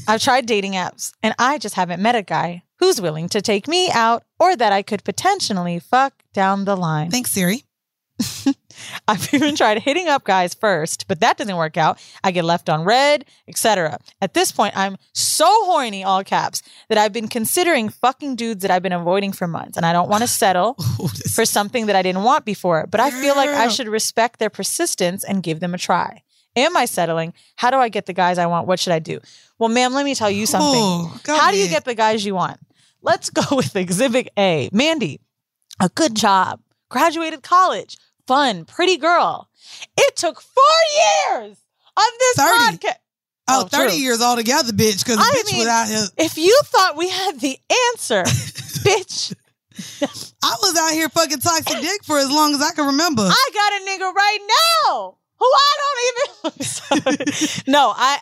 I've 0.06 0.22
tried 0.22 0.46
dating 0.46 0.72
apps 0.72 1.12
and 1.22 1.34
I 1.38 1.58
just 1.58 1.74
haven't 1.74 2.02
met 2.02 2.14
a 2.14 2.22
guy 2.22 2.62
who's 2.78 3.00
willing 3.00 3.28
to 3.30 3.40
take 3.40 3.68
me 3.68 3.90
out 3.90 4.24
or 4.38 4.56
that 4.56 4.72
I 4.72 4.82
could 4.82 5.04
potentially 5.04 5.78
fuck 5.78 6.22
down 6.32 6.64
the 6.64 6.76
line. 6.76 7.10
Thanks, 7.10 7.30
Siri. 7.30 7.64
I've 9.08 9.32
even 9.32 9.56
tried 9.56 9.82
hitting 9.82 10.08
up 10.08 10.24
guys 10.24 10.54
first, 10.54 11.06
but 11.08 11.20
that 11.20 11.36
doesn't 11.36 11.56
work 11.56 11.76
out. 11.76 12.00
I 12.22 12.30
get 12.30 12.44
left 12.44 12.68
on 12.68 12.84
read, 12.84 13.24
etc. 13.48 13.98
At 14.20 14.34
this 14.34 14.52
point, 14.52 14.76
I'm 14.76 14.96
so 15.12 15.46
horny, 15.64 16.04
all 16.04 16.22
caps, 16.24 16.62
that 16.88 16.98
I've 16.98 17.12
been 17.12 17.28
considering 17.28 17.88
fucking 17.88 18.36
dudes 18.36 18.62
that 18.62 18.70
I've 18.70 18.82
been 18.82 18.92
avoiding 18.92 19.32
for 19.32 19.46
months, 19.46 19.76
and 19.76 19.86
I 19.86 19.92
don't 19.92 20.08
want 20.08 20.22
to 20.22 20.28
settle 20.42 20.76
oh, 20.80 21.10
for 21.32 21.44
something 21.44 21.86
that 21.86 21.96
I 21.96 22.02
didn't 22.02 22.24
want 22.24 22.44
before. 22.44 22.86
But 22.86 23.00
I 23.00 23.10
feel 23.10 23.36
like 23.36 23.50
I 23.50 23.68
should 23.68 23.88
respect 23.88 24.38
their 24.38 24.50
persistence 24.50 25.24
and 25.24 25.42
give 25.42 25.60
them 25.60 25.74
a 25.74 25.78
try. 25.78 26.23
Am 26.56 26.76
I 26.76 26.84
settling? 26.84 27.34
How 27.56 27.70
do 27.70 27.78
I 27.78 27.88
get 27.88 28.06
the 28.06 28.12
guys 28.12 28.38
I 28.38 28.46
want? 28.46 28.66
What 28.66 28.78
should 28.78 28.92
I 28.92 28.98
do? 29.00 29.20
Well, 29.58 29.68
ma'am, 29.68 29.92
let 29.92 30.04
me 30.04 30.14
tell 30.14 30.30
you 30.30 30.46
something. 30.46 30.70
Oh, 30.74 31.20
How 31.26 31.50
do 31.50 31.56
you 31.56 31.68
get 31.68 31.84
the 31.84 31.94
guys 31.94 32.24
you 32.24 32.34
want? 32.34 32.58
Let's 33.02 33.30
go 33.30 33.42
with 33.56 33.74
Exhibit 33.76 34.28
A. 34.38 34.68
Mandy, 34.72 35.20
a 35.80 35.88
good 35.88 36.14
job, 36.14 36.60
graduated 36.90 37.42
college, 37.42 37.96
fun, 38.26 38.64
pretty 38.64 38.96
girl. 38.96 39.48
It 39.96 40.16
took 40.16 40.40
four 40.40 41.32
years 41.32 41.56
of 41.96 42.04
this 42.18 42.36
30. 42.36 42.58
podcast. 42.76 42.94
Oh, 43.46 43.64
Oh, 43.64 43.64
30 43.66 43.90
true. 43.90 43.98
years 44.00 44.22
altogether, 44.22 44.72
bitch. 44.72 45.04
Because 45.04 45.18
bitch 45.18 45.52
mean, 45.52 45.58
without 45.60 45.86
his, 45.86 46.10
If 46.16 46.38
you 46.38 46.58
thought 46.64 46.96
we 46.96 47.10
had 47.10 47.40
the 47.40 47.58
answer, 47.92 48.22
bitch, 48.86 49.34
I 50.42 50.54
was 50.62 50.76
out 50.78 50.92
here 50.92 51.08
fucking 51.10 51.40
toxic 51.40 51.80
dick 51.80 52.04
for 52.04 52.18
as 52.18 52.30
long 52.30 52.54
as 52.54 52.62
I 52.62 52.70
can 52.72 52.86
remember. 52.86 53.22
I 53.22 53.48
got 53.52 53.72
a 53.72 53.84
nigga 53.84 54.14
right 54.14 54.38
now 54.86 55.16
I 55.52 55.76
don't 55.80 57.12
even. 57.12 57.62
No, 57.66 57.92
I, 57.96 58.18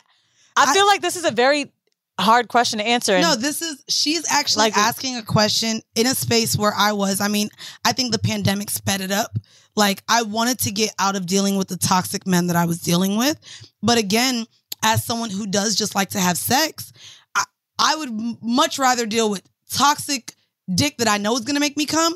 I 0.55 0.73
feel 0.73 0.85
like 0.85 1.01
this 1.01 1.15
is 1.15 1.25
a 1.25 1.31
very 1.31 1.71
hard 2.19 2.47
question 2.47 2.79
to 2.79 2.85
answer. 2.85 3.19
No, 3.19 3.35
this 3.35 3.61
is 3.61 3.83
she's 3.89 4.31
actually 4.31 4.65
Like- 4.65 4.77
asking 4.77 5.17
a 5.17 5.23
question 5.23 5.81
in 5.95 6.07
a 6.07 6.15
space 6.15 6.55
where 6.57 6.73
I 6.75 6.93
was. 6.93 7.21
I 7.21 7.27
mean, 7.27 7.49
I 7.85 7.91
think 7.93 8.11
the 8.11 8.19
pandemic 8.19 8.69
sped 8.69 9.01
it 9.01 9.11
up. 9.11 9.37
Like 9.75 10.03
I 10.07 10.21
wanted 10.21 10.59
to 10.59 10.71
get 10.71 10.91
out 10.99 11.15
of 11.15 11.25
dealing 11.25 11.57
with 11.57 11.67
the 11.67 11.77
toxic 11.77 12.27
men 12.27 12.47
that 12.47 12.55
I 12.55 12.65
was 12.65 12.79
dealing 12.79 13.17
with. 13.17 13.39
But 13.81 13.97
again, 13.97 14.45
as 14.83 15.03
someone 15.03 15.31
who 15.31 15.47
does 15.47 15.75
just 15.75 15.95
like 15.95 16.09
to 16.09 16.19
have 16.19 16.37
sex, 16.37 16.93
I, 17.35 17.43
I 17.79 17.95
would 17.95 18.09
m- 18.09 18.37
much 18.41 18.77
rather 18.77 19.05
deal 19.07 19.29
with 19.31 19.41
toxic 19.71 20.35
dick 20.73 20.97
that 20.97 21.07
I 21.07 21.17
know 21.17 21.33
is 21.35 21.41
going 21.41 21.55
to 21.55 21.59
make 21.59 21.75
me 21.75 21.85
come 21.87 22.13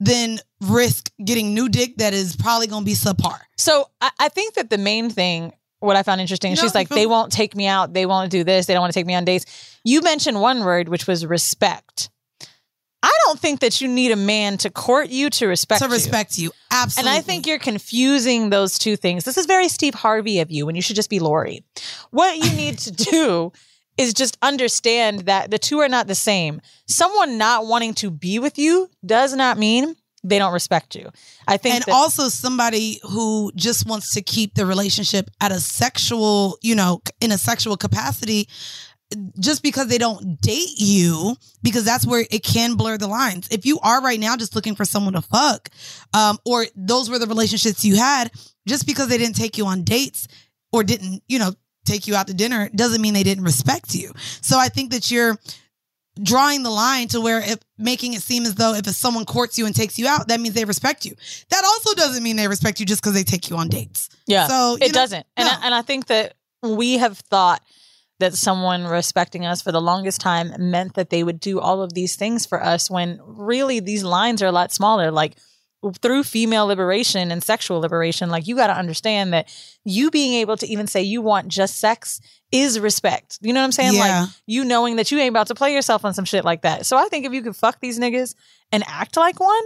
than 0.00 0.38
risk 0.60 1.10
getting 1.24 1.54
new 1.54 1.68
dick 1.68 1.96
that 1.98 2.14
is 2.14 2.36
probably 2.36 2.66
going 2.66 2.82
to 2.82 2.86
be 2.86 2.94
subpar. 2.94 3.38
So 3.56 3.90
I, 4.00 4.10
I 4.20 4.28
think 4.28 4.54
that 4.54 4.70
the 4.70 4.78
main 4.78 5.10
thing, 5.10 5.52
what 5.80 5.96
I 5.96 6.02
found 6.02 6.20
interesting, 6.20 6.52
No, 6.52 6.56
she's 6.56 6.74
like, 6.74 6.88
they 6.88 7.06
won't 7.06 7.32
take 7.32 7.54
me 7.56 7.66
out. 7.66 7.92
They 7.94 8.06
won't 8.06 8.30
do 8.30 8.44
this. 8.44 8.66
They 8.66 8.74
don't 8.74 8.80
want 8.80 8.92
to 8.92 8.98
take 8.98 9.06
me 9.06 9.14
on 9.14 9.24
dates. 9.24 9.78
You 9.84 10.00
mentioned 10.02 10.40
one 10.40 10.64
word, 10.64 10.88
which 10.88 11.06
was 11.06 11.24
respect. 11.26 12.10
I 13.00 13.12
don't 13.26 13.38
think 13.38 13.60
that 13.60 13.80
you 13.80 13.86
need 13.86 14.10
a 14.10 14.16
man 14.16 14.58
to 14.58 14.70
court 14.70 15.08
you 15.08 15.30
to 15.30 15.46
respect 15.46 15.80
To 15.82 15.86
you. 15.86 15.92
respect 15.92 16.36
you. 16.36 16.50
Absolutely. 16.72 17.10
And 17.10 17.18
I 17.18 17.22
think 17.22 17.46
you're 17.46 17.60
confusing 17.60 18.50
those 18.50 18.76
two 18.76 18.96
things. 18.96 19.24
This 19.24 19.36
is 19.36 19.46
very 19.46 19.68
Steve 19.68 19.94
Harvey 19.94 20.40
of 20.40 20.50
you 20.50 20.66
when 20.66 20.74
you 20.74 20.82
should 20.82 20.96
just 20.96 21.08
be 21.08 21.20
Lori. 21.20 21.62
What 22.10 22.36
you 22.36 22.50
need 22.56 22.78
to 22.80 22.90
do 22.90 23.52
is 23.98 24.14
just 24.14 24.38
understand 24.40 25.20
that 25.20 25.50
the 25.50 25.58
two 25.58 25.80
are 25.80 25.88
not 25.88 26.06
the 26.06 26.14
same. 26.14 26.60
Someone 26.86 27.36
not 27.36 27.66
wanting 27.66 27.94
to 27.94 28.10
be 28.10 28.38
with 28.38 28.58
you 28.58 28.88
does 29.04 29.34
not 29.34 29.58
mean 29.58 29.96
they 30.24 30.38
don't 30.38 30.52
respect 30.52 30.94
you. 30.94 31.10
I 31.46 31.56
think 31.56 31.74
and 31.76 31.84
that- 31.84 31.92
also 31.92 32.28
somebody 32.28 33.00
who 33.02 33.52
just 33.54 33.86
wants 33.86 34.12
to 34.14 34.22
keep 34.22 34.54
the 34.54 34.66
relationship 34.66 35.30
at 35.40 35.52
a 35.52 35.60
sexual, 35.60 36.58
you 36.62 36.74
know, 36.74 37.02
in 37.20 37.32
a 37.32 37.38
sexual 37.38 37.76
capacity 37.76 38.48
just 39.40 39.62
because 39.62 39.86
they 39.88 39.96
don't 39.96 40.38
date 40.42 40.74
you 40.76 41.34
because 41.62 41.82
that's 41.82 42.06
where 42.06 42.26
it 42.30 42.44
can 42.44 42.74
blur 42.74 42.98
the 42.98 43.06
lines. 43.06 43.48
If 43.50 43.64
you 43.64 43.78
are 43.80 44.02
right 44.02 44.20
now 44.20 44.36
just 44.36 44.54
looking 44.54 44.74
for 44.74 44.84
someone 44.84 45.14
to 45.14 45.22
fuck 45.22 45.70
um 46.12 46.38
or 46.44 46.66
those 46.76 47.08
were 47.08 47.18
the 47.18 47.26
relationships 47.26 47.84
you 47.84 47.96
had 47.96 48.30
just 48.66 48.86
because 48.86 49.08
they 49.08 49.16
didn't 49.16 49.36
take 49.36 49.56
you 49.56 49.64
on 49.66 49.82
dates 49.82 50.28
or 50.72 50.84
didn't, 50.84 51.22
you 51.26 51.38
know, 51.38 51.52
take 51.88 52.06
you 52.06 52.14
out 52.14 52.26
to 52.28 52.34
dinner 52.34 52.70
doesn't 52.74 53.00
mean 53.00 53.14
they 53.14 53.22
didn't 53.22 53.44
respect 53.44 53.94
you. 53.94 54.12
So 54.40 54.58
I 54.58 54.68
think 54.68 54.92
that 54.92 55.10
you're 55.10 55.38
drawing 56.22 56.62
the 56.62 56.70
line 56.70 57.08
to 57.08 57.20
where 57.20 57.40
if 57.40 57.58
making 57.76 58.14
it 58.14 58.22
seem 58.22 58.44
as 58.44 58.54
though 58.54 58.74
if 58.74 58.86
someone 58.88 59.24
courts 59.24 59.58
you 59.58 59.66
and 59.66 59.74
takes 59.74 59.98
you 59.98 60.06
out, 60.06 60.28
that 60.28 60.40
means 60.40 60.54
they 60.54 60.64
respect 60.64 61.04
you. 61.04 61.14
That 61.50 61.64
also 61.64 61.94
doesn't 61.94 62.22
mean 62.22 62.36
they 62.36 62.48
respect 62.48 62.80
you 62.80 62.86
just 62.86 63.02
because 63.02 63.14
they 63.14 63.22
take 63.22 63.50
you 63.50 63.56
on 63.56 63.68
dates. 63.68 64.08
Yeah. 64.26 64.46
So 64.46 64.76
it 64.80 64.88
know, 64.88 64.92
doesn't. 64.92 65.26
And 65.36 65.48
I, 65.48 65.60
and 65.64 65.74
I 65.74 65.82
think 65.82 66.06
that 66.06 66.34
we 66.62 66.98
have 66.98 67.18
thought 67.18 67.62
that 68.20 68.34
someone 68.34 68.84
respecting 68.84 69.46
us 69.46 69.62
for 69.62 69.70
the 69.70 69.80
longest 69.80 70.20
time 70.20 70.52
meant 70.58 70.94
that 70.94 71.10
they 71.10 71.22
would 71.22 71.38
do 71.38 71.60
all 71.60 71.82
of 71.82 71.94
these 71.94 72.16
things 72.16 72.46
for 72.46 72.62
us 72.62 72.90
when 72.90 73.20
really 73.22 73.78
these 73.78 74.02
lines 74.02 74.42
are 74.42 74.46
a 74.46 74.52
lot 74.52 74.72
smaller. 74.72 75.12
Like 75.12 75.36
through 76.02 76.24
female 76.24 76.66
liberation 76.66 77.30
and 77.30 77.42
sexual 77.42 77.80
liberation, 77.80 78.30
like 78.30 78.46
you 78.46 78.56
got 78.56 78.66
to 78.68 78.76
understand 78.76 79.32
that 79.32 79.48
you 79.84 80.10
being 80.10 80.34
able 80.34 80.56
to 80.56 80.66
even 80.66 80.86
say 80.86 81.02
you 81.02 81.22
want 81.22 81.48
just 81.48 81.78
sex 81.78 82.20
is 82.50 82.80
respect. 82.80 83.38
You 83.40 83.52
know 83.52 83.60
what 83.60 83.66
I'm 83.66 83.72
saying? 83.72 83.94
Yeah. 83.94 84.22
Like 84.22 84.30
you 84.46 84.64
knowing 84.64 84.96
that 84.96 85.10
you 85.10 85.18
ain't 85.18 85.30
about 85.30 85.48
to 85.48 85.54
play 85.54 85.72
yourself 85.72 86.04
on 86.04 86.14
some 86.14 86.24
shit 86.24 86.44
like 86.44 86.62
that. 86.62 86.86
So 86.86 86.96
I 86.96 87.08
think 87.08 87.26
if 87.26 87.32
you 87.32 87.42
could 87.42 87.56
fuck 87.56 87.80
these 87.80 87.98
niggas 87.98 88.34
and 88.72 88.82
act 88.86 89.16
like 89.16 89.38
one, 89.38 89.62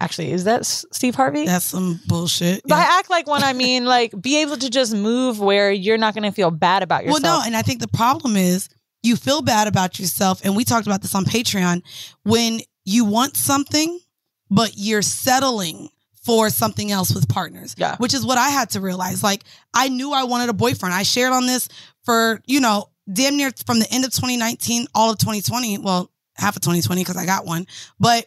actually, 0.00 0.32
is 0.32 0.44
that 0.44 0.64
Steve 0.66 1.14
Harvey? 1.14 1.46
That's 1.46 1.66
some 1.66 2.00
bullshit. 2.08 2.66
By 2.66 2.80
act 2.80 3.10
like 3.10 3.26
one, 3.26 3.42
I 3.42 3.52
mean 3.52 3.84
like 3.84 4.12
be 4.20 4.40
able 4.40 4.56
to 4.56 4.70
just 4.70 4.94
move 4.94 5.38
where 5.40 5.70
you're 5.70 5.98
not 5.98 6.14
going 6.14 6.24
to 6.24 6.32
feel 6.32 6.50
bad 6.50 6.82
about 6.82 7.04
yourself. 7.04 7.22
Well, 7.22 7.40
no, 7.40 7.46
and 7.46 7.56
I 7.56 7.62
think 7.62 7.80
the 7.80 7.88
problem 7.88 8.36
is 8.36 8.68
you 9.02 9.16
feel 9.16 9.42
bad 9.42 9.68
about 9.68 9.98
yourself, 9.98 10.40
and 10.44 10.56
we 10.56 10.64
talked 10.64 10.86
about 10.86 11.02
this 11.02 11.14
on 11.14 11.24
Patreon 11.24 11.82
when 12.24 12.60
you 12.84 13.04
want 13.04 13.36
something, 13.36 14.00
but 14.50 14.72
you're 14.76 15.02
settling 15.02 15.90
for 16.24 16.50
something 16.50 16.90
else 16.90 17.14
with 17.14 17.28
partners. 17.28 17.74
Yeah. 17.78 17.96
Which 17.96 18.12
is 18.14 18.24
what 18.24 18.38
I 18.38 18.50
had 18.50 18.70
to 18.70 18.80
realize. 18.80 19.22
Like 19.22 19.44
I 19.72 19.88
knew 19.88 20.12
I 20.12 20.24
wanted 20.24 20.50
a 20.50 20.52
boyfriend. 20.52 20.94
I 20.94 21.02
shared 21.02 21.32
on 21.32 21.46
this 21.46 21.68
for, 22.04 22.40
you 22.46 22.60
know, 22.60 22.90
damn 23.10 23.36
near 23.36 23.50
from 23.66 23.78
the 23.78 23.90
end 23.90 24.04
of 24.04 24.10
2019, 24.12 24.86
all 24.94 25.10
of 25.10 25.18
2020. 25.18 25.78
Well, 25.78 26.10
half 26.36 26.56
of 26.56 26.62
2020 26.62 27.00
because 27.00 27.16
I 27.16 27.24
got 27.24 27.46
one. 27.46 27.66
But 27.98 28.26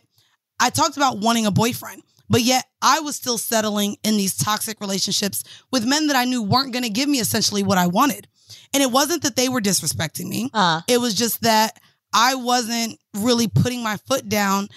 I 0.59 0.69
talked 0.69 0.97
about 0.97 1.19
wanting 1.19 1.45
a 1.45 1.51
boyfriend. 1.51 2.01
But 2.29 2.41
yet 2.41 2.65
I 2.81 3.01
was 3.01 3.17
still 3.17 3.37
settling 3.37 3.97
in 4.03 4.15
these 4.15 4.37
toxic 4.37 4.79
relationships 4.79 5.43
with 5.69 5.85
men 5.85 6.07
that 6.07 6.15
I 6.15 6.23
knew 6.23 6.41
weren't 6.41 6.71
going 6.71 6.83
to 6.85 6.89
give 6.89 7.09
me 7.09 7.19
essentially 7.19 7.61
what 7.61 7.77
I 7.77 7.87
wanted. 7.87 8.27
And 8.73 8.81
it 8.81 8.89
wasn't 8.89 9.23
that 9.23 9.35
they 9.35 9.49
were 9.49 9.59
disrespecting 9.59 10.27
me. 10.29 10.49
Uh, 10.53 10.81
It 10.87 10.99
was 10.99 11.13
just 11.13 11.41
that 11.41 11.77
I 12.13 12.35
wasn't 12.35 12.97
really 13.13 13.47
putting 13.49 13.83
my 13.83 13.97
foot 14.07 14.29
down 14.29 14.69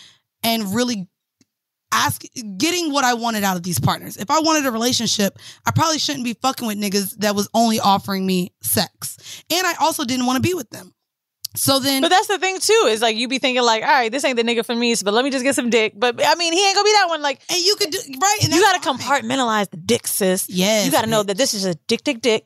and 0.42 0.74
really 0.74 1.06
ask 1.94 2.22
getting 2.58 2.92
what 2.92 3.04
I 3.04 3.14
wanted 3.14 3.44
out 3.44 3.56
of 3.56 3.62
these 3.62 3.78
partners. 3.78 4.16
If 4.16 4.30
I 4.30 4.40
wanted 4.40 4.66
a 4.66 4.72
relationship, 4.72 5.38
I 5.64 5.70
probably 5.70 5.98
shouldn't 5.98 6.24
be 6.24 6.34
fucking 6.34 6.66
with 6.66 6.78
niggas 6.80 7.16
that 7.18 7.34
was 7.34 7.48
only 7.54 7.78
offering 7.80 8.26
me 8.26 8.52
sex. 8.62 9.44
And 9.50 9.66
I 9.66 9.74
also 9.80 10.04
didn't 10.04 10.26
want 10.26 10.36
to 10.36 10.42
be 10.42 10.54
with 10.54 10.68
them. 10.70 10.92
So 11.56 11.78
then 11.78 12.02
but 12.02 12.08
that's 12.08 12.26
the 12.26 12.38
thing 12.38 12.58
too 12.58 12.86
is 12.88 13.00
like 13.00 13.16
you 13.16 13.28
be 13.28 13.38
thinking 13.38 13.62
like, 13.62 13.82
all 13.84 13.88
right, 13.88 14.10
this 14.10 14.24
ain't 14.24 14.36
the 14.36 14.42
nigga 14.42 14.66
for 14.66 14.74
me, 14.74 14.94
but 15.04 15.14
let 15.14 15.24
me 15.24 15.30
just 15.30 15.44
get 15.44 15.54
some 15.54 15.70
dick. 15.70 15.92
But 15.96 16.20
I 16.24 16.34
mean, 16.34 16.52
he 16.52 16.66
ain't 16.66 16.74
gonna 16.74 16.84
be 16.84 16.92
that 16.92 17.06
one. 17.08 17.22
Like, 17.22 17.40
and 17.48 17.58
you 17.58 17.76
could 17.76 17.90
do 17.90 17.98
right. 18.20 18.38
And 18.42 18.52
you 18.52 18.60
gotta 18.60 18.80
compartmentalize 18.80 19.70
the 19.70 19.76
dick, 19.76 20.06
sis. 20.08 20.48
Yes, 20.50 20.84
you 20.84 20.90
got 20.90 21.04
to 21.04 21.10
know 21.10 21.22
that 21.22 21.36
this 21.36 21.54
is 21.54 21.64
a 21.64 21.76
dick, 21.86 22.02
dick, 22.02 22.20
dick, 22.20 22.44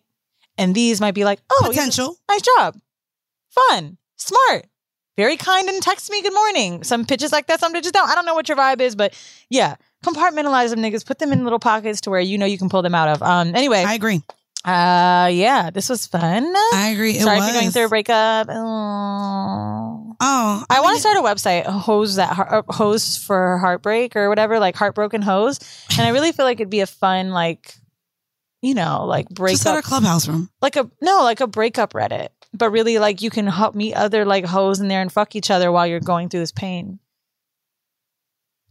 and 0.59 0.75
these 0.75 1.01
might 1.01 1.15
be 1.15 1.25
like, 1.25 1.41
oh, 1.51 1.65
Potential. 1.67 2.17
nice 2.29 2.43
job, 2.43 2.77
fun, 3.49 3.97
smart, 4.17 4.67
very 5.19 5.37
kind, 5.37 5.69
and 5.69 5.83
text 5.83 6.13
me 6.13 6.23
good 6.23 6.33
morning. 6.33 6.85
Some 6.85 7.05
pitches 7.05 7.33
like 7.33 7.49
that, 7.49 7.59
some 7.59 7.73
pitches 7.73 7.91
don't. 7.91 8.09
I 8.09 8.15
don't 8.15 8.25
know 8.25 8.35
what 8.35 8.49
your 8.49 8.57
vibe 8.57 8.81
is, 8.81 8.95
but 8.95 9.13
yeah, 9.51 9.75
compartmentalize 10.05 10.71
them 10.71 10.79
niggas, 10.79 11.05
put 11.05 11.19
them 11.19 11.33
in 11.33 11.43
little 11.43 11.59
pockets 11.59 12.01
to 12.03 12.11
where 12.11 12.21
you 12.21 12.39
know 12.39 12.47
you 12.47 12.57
can 12.57 12.69
pull 12.69 12.83
them 12.83 12.95
out 12.95 13.09
of. 13.09 13.21
Um, 13.21 13.53
anyway, 13.57 13.83
I 13.85 13.95
agree. 13.95 14.23
Uh, 14.65 15.29
yeah, 15.33 15.71
this 15.75 15.89
was 15.89 16.07
fun. 16.07 16.45
I 16.73 16.91
agree. 16.95 17.17
It 17.17 17.23
Sorry 17.23 17.39
if 17.39 17.45
you're 17.45 17.61
going 17.61 17.71
through 17.73 17.87
a 17.87 17.89
breakup. 17.89 18.47
Oh. 18.49 20.15
Oh, 20.21 20.65
I, 20.69 20.81
want 20.81 20.97
to 20.97 21.01
start 21.01 21.17
a 21.17 21.21
website, 21.21 21.65
hose 21.65 22.17
that 22.17 22.33
hose 22.69 23.17
for 23.17 23.59
heartbreak 23.59 24.17
or 24.17 24.29
whatever, 24.29 24.59
like 24.59 24.75
heartbroken 24.75 25.23
hose. 25.23 25.61
And 25.97 26.07
I 26.07 26.11
really 26.11 26.33
feel 26.33 26.45
like 26.45 26.59
it'd 26.59 26.71
be 26.71 26.81
a 26.81 26.87
fun, 26.87 27.31
like, 27.31 27.75
you 28.61 28.75
know, 28.75 29.05
like 29.05 29.29
Just 29.29 29.63
start 29.63 29.75
breakup, 29.75 29.85
a 29.85 29.89
clubhouse 29.89 30.29
room. 30.29 30.51
like 30.61 30.77
a 30.77 30.91
no, 31.01 31.23
like 31.23 31.41
a 31.41 31.47
breakup 31.47 31.93
Reddit. 31.93 32.29
But 32.55 32.71
really, 32.71 32.99
like 32.99 33.23
you 33.23 33.31
can 33.31 33.47
help 33.47 33.75
meet 33.75 33.95
other 33.95 34.25
like 34.25 34.45
hoes 34.45 34.81
in 34.81 34.89
there 34.89 35.03
and 35.03 35.13
fuck 35.13 35.37
each 35.37 35.51
other 35.51 35.71
while 35.71 35.87
you're 35.87 36.01
going 36.01 36.29
through 36.29 36.41
this 36.41 36.53
pain. 36.53 36.99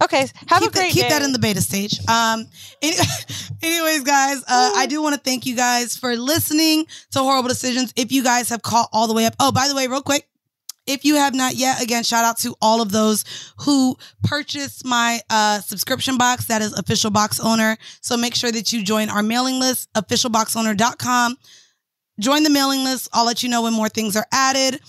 Okay, 0.03 0.27
have 0.47 0.61
keep 0.61 0.69
a 0.69 0.73
great 0.73 0.73
that, 0.73 0.91
keep 0.91 1.03
day. 1.03 1.09
that 1.09 1.21
in 1.23 1.31
the 1.31 1.39
beta 1.39 1.61
stage. 1.61 1.99
Um, 2.07 2.47
any, 2.81 2.95
anyways, 3.63 4.03
guys, 4.03 4.37
uh, 4.47 4.73
I 4.75 4.85
do 4.87 5.01
want 5.01 5.15
to 5.15 5.21
thank 5.21 5.45
you 5.45 5.55
guys 5.55 5.97
for 5.97 6.15
listening 6.15 6.85
to 7.11 7.19
Horrible 7.19 7.49
Decisions. 7.49 7.93
If 7.95 8.11
you 8.11 8.23
guys 8.23 8.49
have 8.49 8.61
caught 8.61 8.89
all 8.93 9.07
the 9.07 9.13
way 9.13 9.25
up, 9.25 9.35
oh, 9.39 9.51
by 9.51 9.67
the 9.67 9.75
way, 9.75 9.87
real 9.87 10.03
quick, 10.03 10.27
if 10.85 11.03
you 11.03 11.15
have 11.15 11.33
not 11.33 11.55
yet, 11.55 11.81
again, 11.81 12.03
shout 12.03 12.23
out 12.23 12.37
to 12.39 12.55
all 12.61 12.81
of 12.81 12.91
those 12.91 13.25
who 13.57 13.97
purchased 14.23 14.85
my 14.85 15.19
uh, 15.29 15.59
subscription 15.59 16.17
box. 16.17 16.45
That 16.45 16.61
is 16.61 16.73
official 16.73 17.11
box 17.11 17.39
owner. 17.39 17.77
So 18.01 18.17
make 18.17 18.35
sure 18.35 18.51
that 18.51 18.71
you 18.71 18.83
join 18.83 19.09
our 19.09 19.23
mailing 19.23 19.59
list, 19.59 19.91
officialboxowner.com. 19.93 21.37
Join 22.19 22.43
the 22.43 22.49
mailing 22.49 22.83
list. 22.83 23.09
I'll 23.13 23.25
let 23.25 23.43
you 23.43 23.49
know 23.49 23.63
when 23.63 23.73
more 23.73 23.89
things 23.89 24.15
are 24.15 24.25
added. 24.31 24.79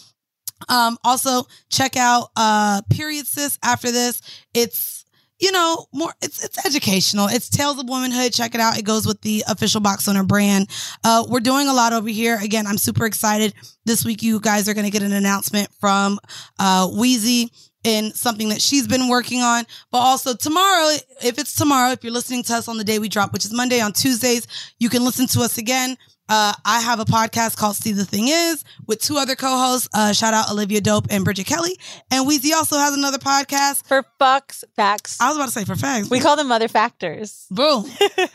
Um, 0.68 0.98
also 1.04 1.44
check 1.70 1.96
out 1.96 2.30
uh 2.36 2.82
Period 2.90 3.26
Sis 3.26 3.58
after 3.62 3.90
this. 3.90 4.20
It's 4.54 5.04
you 5.38 5.52
know, 5.52 5.86
more 5.92 6.12
it's 6.20 6.44
it's 6.44 6.64
educational. 6.66 7.28
It's 7.28 7.48
Tales 7.48 7.78
of 7.78 7.88
Womanhood. 7.88 8.32
Check 8.32 8.54
it 8.54 8.60
out. 8.60 8.76
It 8.76 8.84
goes 8.84 9.06
with 9.06 9.20
the 9.20 9.44
official 9.46 9.80
box 9.80 10.08
owner 10.08 10.24
brand. 10.24 10.68
Uh 11.04 11.24
we're 11.28 11.40
doing 11.40 11.68
a 11.68 11.72
lot 11.72 11.92
over 11.92 12.08
here. 12.08 12.38
Again, 12.42 12.66
I'm 12.66 12.78
super 12.78 13.06
excited. 13.06 13.54
This 13.84 14.04
week 14.04 14.22
you 14.22 14.40
guys 14.40 14.68
are 14.68 14.74
gonna 14.74 14.90
get 14.90 15.02
an 15.02 15.12
announcement 15.12 15.68
from 15.78 16.18
uh 16.58 16.88
Weezy 16.88 17.50
in 17.84 18.12
something 18.12 18.48
that 18.48 18.60
she's 18.60 18.88
been 18.88 19.08
working 19.08 19.40
on. 19.40 19.64
But 19.92 19.98
also 19.98 20.34
tomorrow, 20.34 20.96
if 21.22 21.38
it's 21.38 21.54
tomorrow, 21.54 21.92
if 21.92 22.02
you're 22.02 22.12
listening 22.12 22.42
to 22.44 22.54
us 22.54 22.66
on 22.66 22.76
the 22.76 22.84
day 22.84 22.98
we 22.98 23.08
drop, 23.08 23.32
which 23.32 23.44
is 23.44 23.52
Monday 23.52 23.80
on 23.80 23.92
Tuesdays, 23.92 24.48
you 24.80 24.88
can 24.88 25.04
listen 25.04 25.28
to 25.28 25.40
us 25.40 25.56
again. 25.56 25.96
Uh, 26.28 26.52
I 26.64 26.80
have 26.80 27.00
a 27.00 27.04
podcast 27.04 27.56
called 27.56 27.76
See 27.76 27.92
the 27.92 28.04
Thing 28.04 28.28
Is 28.28 28.64
with 28.86 29.00
two 29.00 29.16
other 29.16 29.34
co-hosts. 29.34 29.88
Uh, 29.94 30.12
shout 30.12 30.34
out 30.34 30.50
Olivia 30.50 30.80
Dope 30.80 31.06
and 31.10 31.24
Bridget 31.24 31.46
Kelly. 31.46 31.78
And 32.10 32.26
Weezy 32.28 32.52
also 32.52 32.76
has 32.76 32.94
another 32.94 33.18
podcast. 33.18 33.86
for 33.86 34.04
fucks 34.20 34.62
facts. 34.76 35.18
I 35.20 35.28
was 35.28 35.36
about 35.36 35.46
to 35.46 35.52
say 35.52 35.64
for 35.64 35.76
facts. 35.76 36.10
We 36.10 36.20
call 36.20 36.36
them 36.36 36.48
mother 36.48 36.68
factors. 36.68 37.46
Boom. 37.50 37.84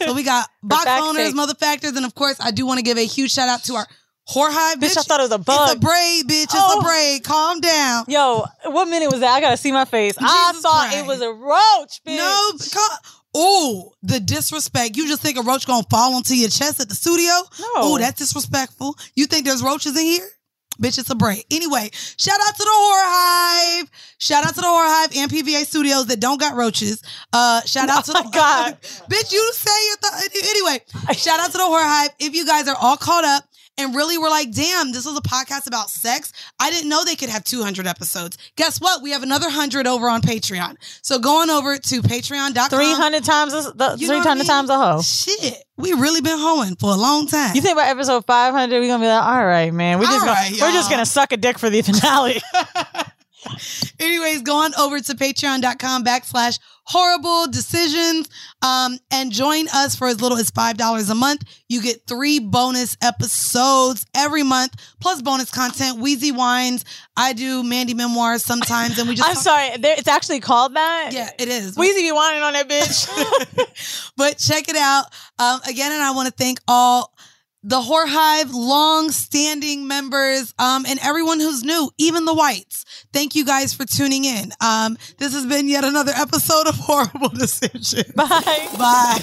so 0.02 0.14
we 0.14 0.24
got 0.24 0.48
box 0.64 0.86
owners, 0.88 1.34
mother 1.36 1.54
factors, 1.54 1.92
and 1.96 2.06
of 2.06 2.16
course, 2.16 2.38
I 2.40 2.52
do 2.52 2.66
want 2.66 2.80
to 2.80 2.84
give 2.84 2.98
a 2.98 3.06
huge 3.06 3.32
shout 3.32 3.50
out 3.50 3.64
to 3.66 3.76
our 3.76 3.88
Whore 4.30 4.48
hive, 4.50 4.78
bitch. 4.80 4.92
Bitch, 4.92 5.00
I 5.00 5.02
thought 5.02 5.20
it 5.20 5.24
was 5.24 5.32
a 5.34 5.38
bug. 5.38 5.60
It's 5.64 5.76
a 5.76 5.80
braid, 5.80 6.24
bitch. 6.30 6.44
It's 6.44 6.56
Oh. 6.56 6.80
a 6.80 6.82
braid. 6.82 7.26
Calm 7.26 7.60
down. 7.60 8.06
Yo, 8.08 8.46
what 8.68 8.86
minute 8.86 9.12
was 9.12 9.20
that? 9.20 9.34
I 9.34 9.42
gotta 9.42 9.58
see 9.58 9.74
my 9.74 9.84
face. 9.84 10.14
I 10.18 10.48
Jesus 10.52 10.62
thought 10.64 10.88
Christ. 10.92 10.98
it 10.98 11.06
was 11.06 11.20
a 11.20 11.30
roach, 11.34 12.02
bitch. 12.08 12.16
No, 12.16 12.52
ca- 12.72 13.00
oh, 13.34 13.94
the 14.04 14.20
disrespect. 14.20 14.96
You 14.98 15.08
just 15.08 15.22
think 15.22 15.38
a 15.38 15.42
roach 15.42 15.66
gonna 15.68 15.86
fall 15.90 16.16
onto 16.16 16.34
your 16.34 16.50
chest 16.50 16.80
at 16.80 16.90
the 16.90 16.96
studio? 16.96 17.32
No. 17.60 17.68
Oh, 17.78 17.98
that's 17.98 18.20
disrespectful. 18.20 18.96
You 19.16 19.26
think 19.26 19.46
there's 19.46 19.64
roaches 19.64 19.98
in 19.98 20.06
here? 20.06 20.28
Bitch, 20.82 20.98
it's 20.98 21.10
a 21.12 21.16
braid. 21.16 21.44
Anyway, 21.52 21.90
shout 21.94 22.40
out 22.42 22.56
to 22.56 22.64
the 22.64 22.70
Horror 22.72 23.04
Hive. 23.06 23.92
Shout 24.18 24.44
out 24.44 24.56
to 24.56 24.62
the 24.62 24.66
Horror 24.68 24.88
Hive 24.88 25.16
and 25.16 25.32
PVA 25.32 25.66
Studios 25.66 26.08
that 26.08 26.20
don't 26.20 26.40
got 26.40 26.56
roaches. 26.56 27.04
Uh, 27.32 27.62
shout 27.62 27.90
out 27.90 28.06
to 28.06 28.12
Oh 28.16 28.24
the 28.24 28.26
my 28.26 28.32
God. 28.32 28.82
bitch. 28.82 29.32
You 29.32 29.52
say 29.54 29.72
your 29.88 29.98
th- 30.32 30.46
anyway. 30.50 30.82
Shout 31.16 31.40
out 31.40 31.52
to 31.52 31.58
the 31.60 31.64
Horror 31.64 31.84
Hive. 31.86 32.10
If 32.20 32.34
you 32.34 32.46
guys 32.48 32.68
are 32.68 32.76
all 32.82 32.98
caught 32.98 33.24
up 33.24 33.44
and 33.78 33.96
really 33.96 34.18
were 34.18 34.30
like, 34.30 34.52
damn, 34.52 34.92
this 34.92 35.06
is 35.06 35.18
a 35.18 35.22
podcast 35.22 35.68
about 35.68 35.90
sex. 35.90 36.32
I 36.60 36.70
didn't 36.70 36.90
know 36.90 37.04
they 37.04 37.16
could 37.16 37.30
have 37.30 37.44
200 37.44 37.88
episodes. 37.88 38.38
Guess 38.56 38.80
what? 38.80 39.02
We 39.02 39.12
have 39.12 39.24
another 39.24 39.48
100 39.48 39.88
over 39.88 40.10
on 40.10 40.22
Patreon. 40.22 40.76
So 41.02 41.20
go 41.20 41.42
on 41.42 41.50
over 41.50 41.78
to 41.78 42.02
patreon.com. 42.02 42.70
300 42.70 43.24
times, 43.24 43.54
a, 43.54 43.72
the, 43.76 43.96
You 43.98 44.08
know 44.08 44.18
what 44.18 44.28
I 44.28 44.36
300 44.36 44.36
mean? 44.36 44.46
times 44.46 44.70
a 44.70 44.78
hoe. 44.78 45.02
Shit. 45.02 45.64
We 45.78 45.94
really 45.94 46.22
been 46.22 46.38
hoeing 46.38 46.76
for 46.76 46.92
a 46.92 46.96
long 46.96 47.26
time. 47.28 47.56
You 47.56 47.62
think 47.62 47.76
by 47.76 47.88
episode 47.88 48.26
500, 48.26 48.80
we're 48.80 48.88
gonna 48.88 49.04
be 49.04 49.08
like, 49.08 49.24
all 49.24 49.46
right, 49.46 49.74
man. 49.74 49.98
We're 50.00 50.06
just, 50.06 50.26
right, 50.26 50.52
we're 50.52 50.72
just 50.72 50.90
gonna 50.92 51.06
suck 51.06 51.32
a 51.32 51.38
dick 51.38 51.58
for 51.58 51.70
the 51.72 51.82
finale. 51.82 52.42
Anyways, 54.00 54.42
go 54.44 54.56
on 54.58 54.74
over 54.76 55.00
to 55.00 55.14
patreon.com 55.16 56.04
backslash 56.06 56.60
horrible 56.86 57.48
decisions 57.48 58.30
um, 58.62 58.98
and 59.12 59.32
join 59.32 59.68
us 59.74 59.96
for 59.96 60.08
as 60.08 60.22
little 60.22 60.38
as 60.38 60.52
$5 60.52 61.10
a 61.10 61.16
month. 61.16 61.44
You 61.70 61.82
get 61.82 62.06
three 62.08 62.40
bonus 62.40 62.98
episodes 63.02 64.06
every 64.16 64.44
month, 64.44 64.74
plus 65.00 65.22
bonus 65.22 65.50
content, 65.50 66.00
Weezy 66.00 66.36
Wines. 66.36 66.86
I 67.16 67.34
do 67.34 67.64
Mandy 67.64 67.94
Memoirs 67.94 68.44
sometimes, 68.44 68.98
and 68.98 69.08
we 69.08 69.16
just 69.16 69.30
I'm 69.30 69.36
sorry, 69.36 69.78
there, 69.78 69.96
it's 69.98 70.08
actually 70.08 70.40
called 70.40 70.76
that. 70.76 71.12
Yeah, 71.14 71.30
it 71.40 71.48
is. 71.48 71.76
Weezy 71.78 71.98
be 72.02 72.12
whining 72.12 72.42
on 72.42 72.54
that 72.54 72.68
bitch. 72.70 74.12
but 74.18 74.38
check 74.38 74.68
it 74.68 74.76
out. 74.76 75.06
Um, 75.40 75.60
again, 75.68 75.92
and 75.92 76.02
I 76.04 76.12
want 76.12 76.28
to 76.28 76.34
thank 76.34 76.60
all 76.68 77.13
the 77.64 77.80
Whore 77.80 78.08
Hive 78.08 78.54
long-standing 78.54 79.88
members 79.88 80.54
um, 80.60 80.86
and 80.86 81.00
everyone 81.02 81.40
who's 81.40 81.64
new, 81.64 81.90
even 81.98 82.26
the 82.26 82.34
whites. 82.34 82.84
Thank 83.14 83.36
you 83.36 83.46
guys 83.46 83.74
for 83.74 83.86
tuning 83.86 84.26
in. 84.26 84.52
Um, 84.60 84.98
this 85.18 85.34
has 85.34 85.46
been 85.46 85.70
yet 85.70 85.86
another 85.86 86.12
episode 86.16 86.68
of 86.68 86.76
Horrible 86.78 87.30
Decisions. 87.30 88.12
Bye. 88.16 88.68
Bye. 88.78 89.20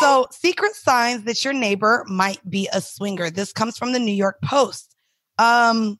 So, 0.00 0.26
secret 0.30 0.74
signs 0.74 1.24
that 1.24 1.44
your 1.44 1.52
neighbor 1.52 2.04
might 2.08 2.38
be 2.48 2.68
a 2.72 2.80
swinger. 2.80 3.28
This 3.28 3.52
comes 3.52 3.76
from 3.76 3.92
the 3.92 3.98
New 3.98 4.12
York 4.12 4.38
Post. 4.42 4.94
Um, 5.38 5.98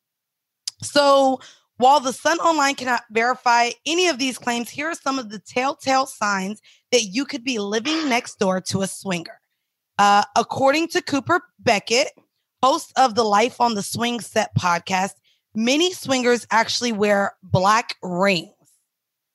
so, 0.80 1.40
while 1.76 2.00
the 2.00 2.12
Sun 2.12 2.38
Online 2.38 2.74
cannot 2.74 3.02
verify 3.10 3.70
any 3.84 4.08
of 4.08 4.18
these 4.18 4.38
claims, 4.38 4.70
here 4.70 4.88
are 4.88 4.94
some 4.94 5.18
of 5.18 5.30
the 5.30 5.40
telltale 5.40 6.06
signs 6.06 6.60
that 6.90 7.02
you 7.02 7.24
could 7.24 7.44
be 7.44 7.58
living 7.58 8.08
next 8.08 8.38
door 8.38 8.60
to 8.62 8.82
a 8.82 8.86
swinger. 8.86 9.41
Uh, 10.02 10.24
according 10.34 10.88
to 10.88 11.00
Cooper 11.00 11.40
Beckett, 11.60 12.08
host 12.60 12.92
of 12.96 13.14
the 13.14 13.22
Life 13.22 13.60
on 13.60 13.76
the 13.76 13.84
Swing 13.84 14.18
Set 14.18 14.52
podcast, 14.56 15.12
many 15.54 15.92
swingers 15.92 16.44
actually 16.50 16.90
wear 16.90 17.34
black 17.44 17.94
rings. 18.02 18.50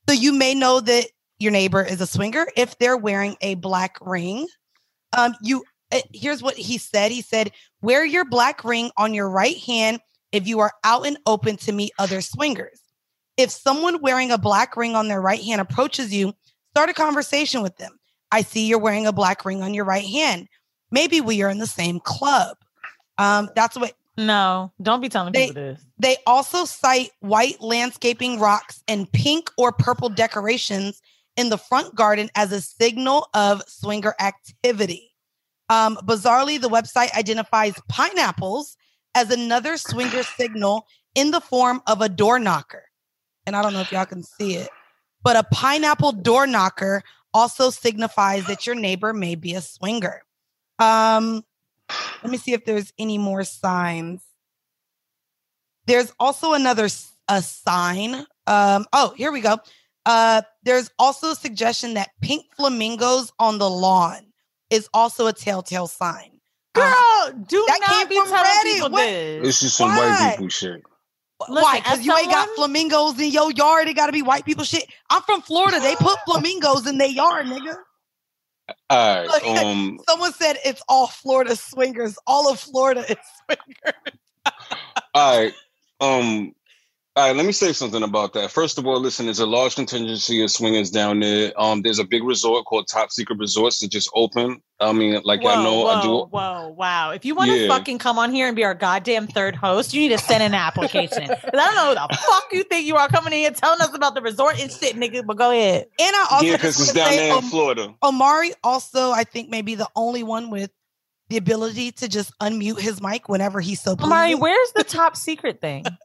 So 0.10 0.14
you 0.14 0.34
may 0.34 0.54
know 0.54 0.82
that 0.82 1.06
your 1.40 1.54
neighbor 1.54 1.82
is 1.82 2.02
a 2.02 2.06
swinger 2.06 2.48
if 2.58 2.78
they're 2.80 2.98
wearing 2.98 3.38
a 3.40 3.56
black 3.56 3.96
ring. 4.02 4.46
Um, 5.18 5.36
you 5.42 5.64
uh, 5.94 6.02
here's 6.14 6.44
what 6.44 6.58
he 6.58 6.78
said. 6.78 7.14
He 7.14 7.22
said, 7.22 7.54
"Wear 7.82 8.04
your 8.04 8.26
black 8.26 8.66
ring 8.66 8.92
on 8.98 9.14
your 9.14 9.30
right 9.30 9.56
hand 9.60 10.02
if 10.34 10.50
you 10.50 10.60
are 10.60 10.74
out 10.84 11.08
and 11.08 11.18
open 11.26 11.56
to 11.60 11.72
meet 11.72 11.94
other 11.98 12.20
swingers. 12.20 12.82
If 13.38 13.52
someone 13.52 14.02
wearing 14.02 14.32
a 14.32 14.38
black 14.38 14.76
ring 14.76 14.98
on 14.98 15.08
their 15.08 15.22
right 15.22 15.42
hand 15.42 15.62
approaches 15.62 16.14
you, 16.14 16.34
start 16.72 16.90
a 16.90 16.94
conversation 16.94 17.62
with 17.62 17.78
them. 17.78 17.98
I 18.32 18.42
see 18.42 18.68
you're 18.68 18.80
wearing 18.80 19.08
a 19.08 19.14
black 19.14 19.46
ring 19.46 19.64
on 19.64 19.74
your 19.74 19.86
right 19.86 20.04
hand. 20.06 20.50
Maybe 20.92 21.22
we 21.22 21.42
are 21.44 21.50
in 21.50 21.60
the 21.60 21.68
same 21.68 22.00
club." 22.00 22.58
Um, 23.18 23.50
that's 23.56 23.78
what 23.78 23.94
no, 24.18 24.72
don't 24.82 25.00
be 25.00 25.10
telling 25.10 25.32
They- 25.32 25.48
people 25.48 25.62
this. 25.62 25.82
they 26.00 26.18
also 26.26 26.66
cite 26.66 27.12
white 27.20 27.62
landscaping 27.62 28.40
rocks 28.40 28.84
and 28.88 29.12
pink 29.12 29.52
or 29.58 29.72
purple 29.72 30.10
decorations 30.10 31.02
in 31.36 31.50
the 31.50 31.58
front 31.58 31.94
garden 31.94 32.30
as 32.36 32.52
a 32.52 32.62
signal 32.62 33.30
of 33.36 33.62
swinger 33.68 34.16
activity. 34.20 35.14
Um, 35.70 35.98
bizarrely, 35.98 36.60
the 36.60 36.70
website 36.70 37.14
identifies 37.14 37.76
pineapples 37.90 38.76
as 39.14 39.30
another 39.30 39.78
swinger 39.78 40.24
signal 40.24 40.88
in 41.14 41.32
the 41.32 41.42
form 41.42 41.82
of 41.86 42.02
a 42.02 42.10
door 42.10 42.40
knocker. 42.40 42.86
And 43.46 43.56
I 43.56 43.62
don't 43.62 43.74
know 43.74 43.82
if 43.82 43.92
y'all 43.92 44.06
can 44.06 44.24
see 44.24 44.56
it, 44.56 44.70
but 45.24 45.36
a 45.36 45.44
pineapple 45.44 46.14
door 46.14 46.48
knocker 46.48 47.04
also 47.34 47.70
signifies 47.70 48.46
that 48.48 48.66
your 48.66 48.76
neighbor 48.76 49.14
may 49.14 49.36
be 49.36 49.54
a 49.54 49.62
swinger. 49.62 50.24
Um, 50.80 51.44
let 52.24 52.32
me 52.32 52.38
see 52.38 52.54
if 52.54 52.66
there's 52.66 52.92
any 52.98 53.18
more 53.18 53.44
signs. 53.44 54.22
There's 55.86 56.12
also 56.20 56.54
another 56.54 56.86
s- 56.86 57.14
a 57.28 57.42
sign. 57.42 58.26
Um, 58.46 58.86
oh, 58.94 59.14
here 59.16 59.32
we 59.32 59.42
go. 59.42 59.58
Uh, 60.06 60.42
there's 60.64 60.90
also 61.00 61.32
a 61.32 61.36
suggestion 61.36 61.96
that 61.96 62.10
pink 62.22 62.46
flamingos 62.56 63.32
on 63.40 63.58
the 63.58 63.70
lawn 63.70 64.32
is 64.70 64.90
also 64.94 65.28
a 65.28 65.34
telltale 65.34 65.88
sign. 65.88 66.32
Um, 66.76 66.82
Girl, 66.84 67.44
do 67.48 67.64
that 67.68 67.80
not 67.82 67.90
came 67.90 68.08
be 68.10 68.16
from 68.18 68.30
telling 68.30 68.46
Reddit. 68.46 68.64
people 68.74 68.90
What? 68.90 69.02
this. 69.06 69.46
This 69.46 69.64
is 69.64 69.74
some 69.74 69.90
Why? 69.96 70.10
white 70.10 70.32
people 70.32 70.50
shit. 70.50 70.84
Why? 71.48 71.78
Because 71.78 72.00
as 72.00 72.06
you 72.06 72.18
ain't 72.18 72.32
got 72.32 72.50
flamingos 72.56 73.20
in 73.20 73.32
your 73.32 73.52
yard. 73.52 73.88
It 73.88 73.96
got 73.96 74.08
to 74.08 74.12
be 74.12 74.22
white 74.24 74.44
people 74.46 74.64
shit. 74.64 74.86
I'm 75.10 75.22
from 75.24 75.42
Florida. 75.42 75.80
They 75.80 75.96
put 75.96 76.18
flamingos 76.26 76.88
in 76.88 76.98
their 76.98 77.10
yard, 77.10 77.46
nigga. 77.46 77.76
All 78.90 79.28
right. 79.28 79.44
Um. 79.44 80.00
Someone 80.10 80.34
said 80.34 80.58
it's 80.66 80.82
all 80.88 81.08
Florida 81.08 81.56
swingers. 81.56 82.18
All 82.28 82.52
of 82.52 82.60
Florida 82.60 83.02
is 83.02 83.18
swingers. 83.46 84.20
All 85.14 85.40
right. 85.40 85.54
Um. 86.02 86.54
All 87.18 87.24
right. 87.26 87.36
Let 87.36 87.48
me 87.48 87.52
say 87.52 87.74
something 87.74 88.04
about 88.04 88.34
that. 88.34 88.52
First 88.52 88.78
of 88.78 88.86
all, 88.86 89.00
listen. 89.00 89.26
There's 89.26 89.40
a 89.40 89.46
large 89.48 89.74
contingency 89.74 90.44
of 90.44 90.52
swingers 90.52 90.92
down 90.92 91.20
there. 91.20 91.52
Um. 91.60 91.82
There's 91.82 91.98
a 91.98 92.04
big 92.04 92.24
resort 92.24 92.66
called 92.66 92.88
Top 92.88 93.12
Secret 93.12 93.40
Resorts 93.40 93.80
that 93.80 93.90
just 93.90 94.08
opened. 94.14 94.62
I 94.80 94.94
mean, 94.94 95.20
like 95.24 95.42
whoa, 95.42 95.50
I 95.50 95.64
know 95.64 95.78
whoa, 95.82 95.88
I 95.88 96.02
do. 96.04 96.10
Whoa, 96.30 96.76
wow. 96.78 97.10
If 97.10 97.26
you 97.26 97.34
want 97.34 97.50
to 97.50 97.58
Yeah. 97.58 97.68
fucking 97.70 97.98
come 97.98 98.20
on 98.20 98.32
here 98.32 98.46
and 98.46 98.56
be 98.56 98.64
our 98.64 98.76
goddamn 98.76 99.26
third 99.26 99.56
host, 99.56 99.96
you 99.96 100.02
need 100.02 100.16
to 100.16 100.20
send 100.20 100.44
an 100.44 100.54
application. 100.54 101.28
'Cause 101.30 101.40
I 101.52 101.58
don't 101.58 101.76
know 101.76 101.88
who 101.90 101.96
the 101.96 102.16
fuck 102.18 102.44
you 102.52 102.62
think 102.66 102.86
you 102.86 102.96
are 102.98 103.08
coming 103.08 103.34
in 103.34 103.40
here 103.40 103.50
telling 103.52 103.82
us 103.82 103.96
about 103.96 104.14
the 104.14 104.22
resort 104.22 104.60
and 104.62 104.72
shit, 104.72 104.96
nigga, 104.96 105.26
but 105.26 105.38
go 105.38 105.50
ahead. 105.50 105.88
And 106.00 106.16
I 106.16 106.28
also 106.30 106.46
Yeah, 106.46 106.52
just 106.58 106.62
because 106.62 106.80
it's 106.82 106.94
down 106.94 107.10
say, 107.10 107.18
there 107.18 107.32
in 107.32 107.38
um, 107.44 107.50
Florida. 107.50 107.96
Omari 108.04 108.52
also, 108.64 109.10
I 109.10 109.24
think, 109.24 109.50
may 109.50 109.64
be 109.64 109.74
the 109.74 109.90
only 109.96 110.22
one 110.22 110.52
with 110.52 110.70
the 111.30 111.38
ability 111.38 111.94
to 111.94 112.08
just 112.08 112.32
unmute 112.40 112.80
his 112.80 113.02
mic 113.02 113.28
whenever 113.28 113.60
he's 113.60 113.82
so. 113.82 113.94
Amari, 114.00 114.28
pleasing. 114.28 114.42
where's 114.42 114.72
the 114.74 114.84
top 114.84 115.18
secret 115.18 115.60
thing? 115.60 115.84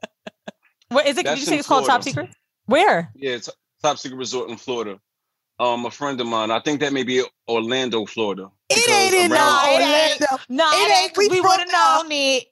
Where 0.93 1.07
is 1.07 1.17
it? 1.17 1.25
Did 1.25 1.39
you 1.39 1.45
say 1.45 1.53
in 1.53 1.59
it's 1.59 1.67
called 1.67 1.85
top 1.85 2.03
secret? 2.03 2.29
Where? 2.65 3.11
Yeah, 3.15 3.31
it's 3.31 3.49
Top 3.81 3.97
Secret 3.97 4.17
Resort 4.17 4.49
in 4.49 4.55
Florida. 4.57 4.99
Um, 5.59 5.85
a 5.85 5.91
friend 5.91 6.19
of 6.21 6.27
mine. 6.27 6.49
I 6.51 6.59
think 6.61 6.79
that 6.79 6.93
may 6.93 7.03
be 7.03 7.23
Orlando, 7.49 8.05
Florida. 8.05 8.49
It 8.69 8.89
ain't 8.89 9.13
in 9.13 9.29
no 9.31 9.59
it 9.65 9.81
ain't. 9.81 10.21
Orlando. 10.21 10.43
No, 10.49 10.69
It 10.71 10.75
it 10.75 10.91
ain't. 10.91 11.01
ain't. 11.09 11.17
We 11.17 11.27
We 11.29 11.37
from 11.41 11.49
would 11.49 11.59
have 11.59 11.71
now. 11.71 12.01
known 12.01 12.11
it. 12.11 12.43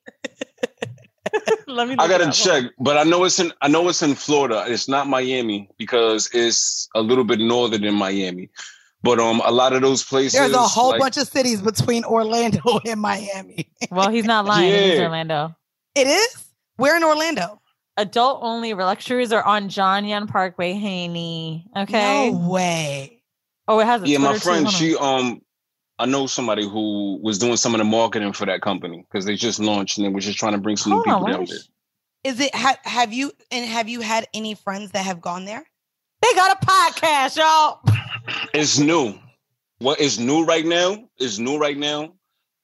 Let 1.68 1.88
me. 1.88 1.96
I 1.98 2.08
gotta 2.10 2.28
up. 2.28 2.34
check, 2.34 2.66
but 2.80 2.98
I 2.98 3.04
know 3.04 3.24
it's 3.24 3.40
in 3.40 3.54
I 3.62 3.70
know 3.70 3.88
it's 3.88 4.02
in 4.04 4.16
Florida. 4.16 4.66
It's 4.68 4.90
not 4.90 5.08
Miami 5.08 5.70
because 5.78 6.30
it's 6.34 6.90
a 6.94 7.02
little 7.02 7.24
bit 7.24 7.40
northern 7.40 7.82
than 7.84 7.94
Miami. 7.96 8.50
But 9.04 9.20
um, 9.20 9.42
a 9.46 9.52
lot 9.52 9.72
of 9.74 9.82
those 9.82 10.04
places. 10.04 10.34
There's 10.34 10.54
a 10.54 10.60
whole 10.60 10.90
like- 10.92 11.00
bunch 11.00 11.18
of 11.18 11.28
cities 11.28 11.62
between 11.62 12.04
Orlando 12.04 12.80
and 12.86 13.00
Miami. 13.00 13.72
Well, 13.90 14.10
he's 14.10 14.26
not 14.26 14.46
lying. 14.46 14.70
It 14.70 14.76
is 14.76 15.00
Yeah. 15.00 15.06
Orlando. 15.06 15.56
It 15.96 16.08
is. 16.08 16.44
Where 16.76 16.98
in 16.98 17.04
Orlando? 17.04 17.61
Adult 18.02 18.40
only 18.44 18.74
luxuries 18.74 19.32
are 19.32 19.44
on 19.44 19.70
John 19.70 20.06
Young 20.06 20.28
Parkway, 20.28 20.74
Haney. 20.74 21.68
Okay. 21.78 22.32
No 22.32 22.50
way. 22.50 23.22
Oh, 23.68 23.80
it 23.80 23.86
has 23.86 24.02
a 24.04 24.08
Yeah, 24.08 24.18
my 24.18 24.30
Twitter 24.32 24.40
too. 24.40 24.44
friend, 24.50 24.66
Hold 24.66 24.76
she 24.76 24.96
um, 24.98 25.42
I 26.00 26.06
know 26.08 26.26
somebody 26.28 26.68
who 26.68 27.20
was 27.22 27.38
doing 27.38 27.58
some 27.58 27.76
of 27.76 27.78
the 27.78 27.84
marketing 27.86 28.34
for 28.34 28.46
that 28.48 28.62
company 28.62 29.06
because 29.10 29.26
they 29.26 29.36
just 29.36 29.60
launched 29.60 29.98
and 29.98 30.06
they 30.06 30.10
was 30.10 30.26
just 30.26 30.40
trying 30.40 30.54
to 30.54 30.58
bring 30.58 30.76
some 30.78 30.94
Hold 30.94 31.06
on, 31.08 31.14
people 31.14 31.24
where 31.26 31.34
down 31.34 31.44
is 31.44 31.68
there. 32.36 32.48
it? 32.48 32.56
Ha- 32.56 32.78
have 32.84 33.14
you 33.14 33.32
and 33.52 33.70
have 33.70 33.88
you 33.88 34.02
had 34.02 34.28
any 34.34 34.56
friends 34.56 34.92
that 34.92 35.06
have 35.06 35.22
gone 35.22 35.46
there? 35.46 35.64
They 36.22 36.34
got 36.36 36.62
a 36.62 36.66
podcast, 36.66 37.38
y'all. 37.38 37.82
It's 38.54 38.78
new. 38.80 39.14
What 39.80 40.00
is 40.00 40.20
new 40.20 40.44
right 40.46 40.66
now 40.66 41.08
is 41.20 41.40
new 41.40 41.58
right 41.58 41.78
now. 41.78 42.14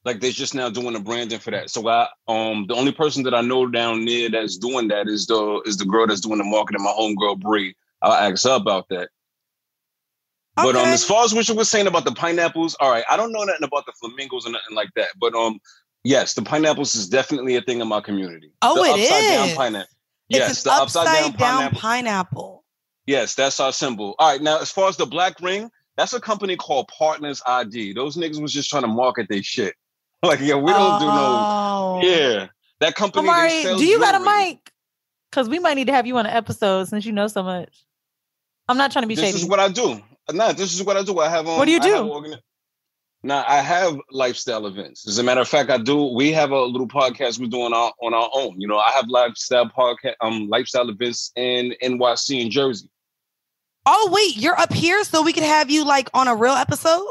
Like 0.07 0.21
they're 0.21 0.31
just 0.31 0.55
now 0.55 0.69
doing 0.69 0.93
the 0.93 0.99
branding 0.99 1.39
for 1.39 1.51
that. 1.51 1.69
So 1.69 1.87
I 1.87 2.07
um 2.27 2.65
the 2.67 2.75
only 2.75 2.91
person 2.91 3.23
that 3.23 3.33
I 3.33 3.41
know 3.41 3.67
down 3.67 4.05
there 4.05 4.29
that's 4.29 4.57
doing 4.57 4.87
that 4.87 5.07
is 5.07 5.27
the 5.27 5.61
is 5.65 5.77
the 5.77 5.85
girl 5.85 6.07
that's 6.07 6.21
doing 6.21 6.37
the 6.37 6.45
marketing, 6.45 6.83
my 6.83 6.91
homegirl 6.91 7.39
Bree. 7.39 7.75
I'll 8.01 8.13
ask 8.13 8.45
her 8.45 8.55
about 8.55 8.87
that. 8.89 9.09
Okay. 10.57 10.63
But 10.63 10.75
um 10.75 10.93
as 10.93 11.03
far 11.03 11.25
as 11.25 11.33
what 11.33 11.47
you 11.49 11.55
were 11.55 11.65
saying 11.65 11.87
about 11.87 12.05
the 12.05 12.13
pineapples, 12.13 12.75
all 12.79 12.89
right, 12.89 13.03
I 13.09 13.17
don't 13.17 13.31
know 13.33 13.43
nothing 13.43 13.65
about 13.65 13.85
the 13.85 13.91
flamingos 13.99 14.47
or 14.47 14.51
nothing 14.51 14.75
like 14.75 14.89
that. 14.95 15.09
But 15.19 15.35
um 15.35 15.59
Yes, 16.07 16.35
the 16.35 16.41
pineapples 16.41 16.95
is 16.95 17.09
definitely 17.09 17.57
a 17.57 17.61
thing 17.61 17.81
in 17.81 17.87
my 17.89 17.99
community. 17.99 18.53
Oh, 18.61 18.75
the 18.75 18.81
it 18.81 18.91
upside 18.91 19.23
is. 19.23 19.29
down 19.29 19.57
pineapple. 19.57 19.89
Yes, 20.29 20.63
the 20.63 20.71
upside, 20.71 21.05
down, 21.05 21.33
pineapple. 21.33 21.79
pineapple. 21.79 22.63
Yes, 23.05 23.35
that's 23.35 23.59
our 23.59 23.73
symbol. 23.73 24.15
All 24.17 24.31
right, 24.31 24.41
now 24.41 24.59
as 24.59 24.71
far 24.71 24.87
as 24.87 24.95
the 24.95 25.05
black 25.05 25.41
ring, 25.41 25.69
that's 25.97 26.13
a 26.13 26.21
company 26.21 26.55
called 26.55 26.87
Partners 26.97 27.41
ID. 27.45 27.91
Those 27.91 28.15
niggas 28.15 28.41
was 28.41 28.53
just 28.53 28.69
trying 28.69 28.83
to 28.83 28.87
market 28.87 29.27
their 29.29 29.43
shit. 29.43 29.75
Like, 30.23 30.39
yeah, 30.39 30.55
we 30.55 30.71
don't 30.71 31.01
Oh. 31.01 31.99
do 32.01 32.07
no. 32.07 32.09
Yeah, 32.11 32.47
that 32.79 32.95
company. 32.95 33.27
they 33.27 33.29
Amari, 33.31 33.63
do 33.77 33.85
you 33.85 33.99
got 33.99 34.15
a 34.15 34.19
mic? 34.19 34.71
Because 35.29 35.47
we 35.47 35.59
might 35.59 35.75
need 35.75 35.87
to 35.87 35.93
have 35.93 36.07
you 36.07 36.17
on 36.17 36.25
an 36.25 36.33
episode 36.33 36.87
since 36.87 37.05
you 37.05 37.11
know 37.11 37.27
so 37.27 37.43
much. 37.43 37.85
I'm 38.67 38.77
not 38.77 38.91
trying 38.91 39.03
to 39.03 39.07
be 39.07 39.15
This 39.15 39.23
shady. 39.25 39.31
This 39.33 39.43
is 39.43 39.49
what 39.49 39.59
I 39.59 39.69
do. 39.69 40.01
Nah, 40.31 40.51
this 40.53 40.73
is 40.73 40.83
what 40.83 40.97
I 40.97 41.03
do. 41.03 41.19
I 41.19 41.29
have. 41.29 41.47
Um, 41.47 41.57
What 41.57 41.65
do 41.65 41.71
you 41.71 41.79
I 41.79 41.83
do? 41.83 41.93
organi- 41.95 42.39
now 43.23 43.43
I 43.47 43.57
have 43.61 43.97
lifestyle 44.11 44.65
events. 44.67 45.07
As 45.07 45.17
a 45.19 45.23
matter 45.23 45.41
of 45.41 45.47
fact, 45.47 45.69
I 45.69 45.77
do. 45.77 46.03
We 46.13 46.31
have 46.33 46.51
a 46.51 46.61
little 46.63 46.87
podcast 46.87 47.39
we're 47.39 47.47
doing 47.47 47.73
our, 47.73 47.93
on 48.01 48.13
our 48.13 48.29
own. 48.33 48.59
You 48.59 48.67
know, 48.67 48.77
I 48.77 48.91
have 48.91 49.07
lifestyle 49.09 49.69
podcast, 49.69 50.15
um, 50.21 50.47
lifestyle 50.49 50.89
events 50.89 51.31
in 51.35 51.73
NYC 51.83 52.41
and 52.41 52.51
Jersey. 52.51 52.89
Oh 53.85 54.09
wait, 54.11 54.35
you're 54.35 54.59
up 54.59 54.73
here, 54.73 55.03
so 55.03 55.21
we 55.21 55.31
could 55.31 55.43
have 55.43 55.69
you 55.69 55.85
like 55.85 56.09
on 56.13 56.27
a 56.27 56.35
real 56.35 56.53
episode. 56.53 57.05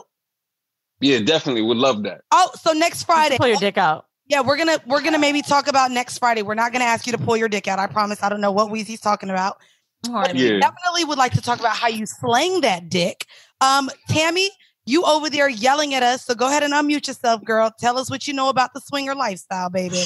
Yeah, 1.01 1.21
definitely 1.21 1.63
would 1.63 1.77
love 1.77 2.03
that. 2.05 2.23
Oh, 2.31 2.51
so 2.61 2.73
next 2.73 3.05
Friday. 3.05 3.37
Pull 3.37 3.49
your 3.49 3.59
dick 3.59 3.79
out. 3.79 4.07
Yeah, 4.29 4.41
we're 4.41 4.57
gonna 4.57 4.81
we're 4.87 5.03
gonna 5.03 5.19
maybe 5.19 5.43
talk 5.43 5.69
about 5.69 5.91
next 5.91 6.19
Friday. 6.19 6.43
We're 6.43 6.55
not 6.55 6.73
gonna 6.73 6.85
ask 6.85 7.07
you 7.07 7.13
to 7.13 7.19
pull 7.19 7.37
your 7.37 7.49
dick 7.49 7.69
out. 7.69 7.79
I 7.79 7.87
promise. 7.87 8.23
I 8.23 8.29
don't 8.29 8.41
know 8.41 8.51
what 8.51 8.73
Weezy's 8.73 9.01
talking 9.01 9.31
about. 9.31 9.59
But 10.03 10.35
we 10.35 10.53
Yeah. 10.53 10.61
definitely 10.61 11.05
would 11.05 11.19
like 11.19 11.33
to 11.33 11.41
talk 11.41 11.61
about 11.61 11.77
how 11.77 11.89
you 11.89 12.07
slang 12.07 12.61
that 12.63 12.89
dick. 12.89 13.27
Um, 13.61 13.91
Tammy, 14.09 14.51
you 14.85 15.05
over 15.05 15.31
there 15.31 15.49
yelling 15.49 15.95
at 15.95 16.03
us, 16.03 16.25
so 16.25 16.35
go 16.35 16.49
ahead 16.49 16.63
and 16.63 16.73
unmute 16.73 17.07
yourself, 17.07 17.45
girl. 17.45 17.71
Tell 17.79 17.99
us 17.99 18.11
what 18.11 18.27
you 18.27 18.35
know 18.35 18.49
about 18.49 18.75
the 18.75 18.81
swinger 18.81 19.15
lifestyle, 19.15 19.71
baby. 19.71 20.05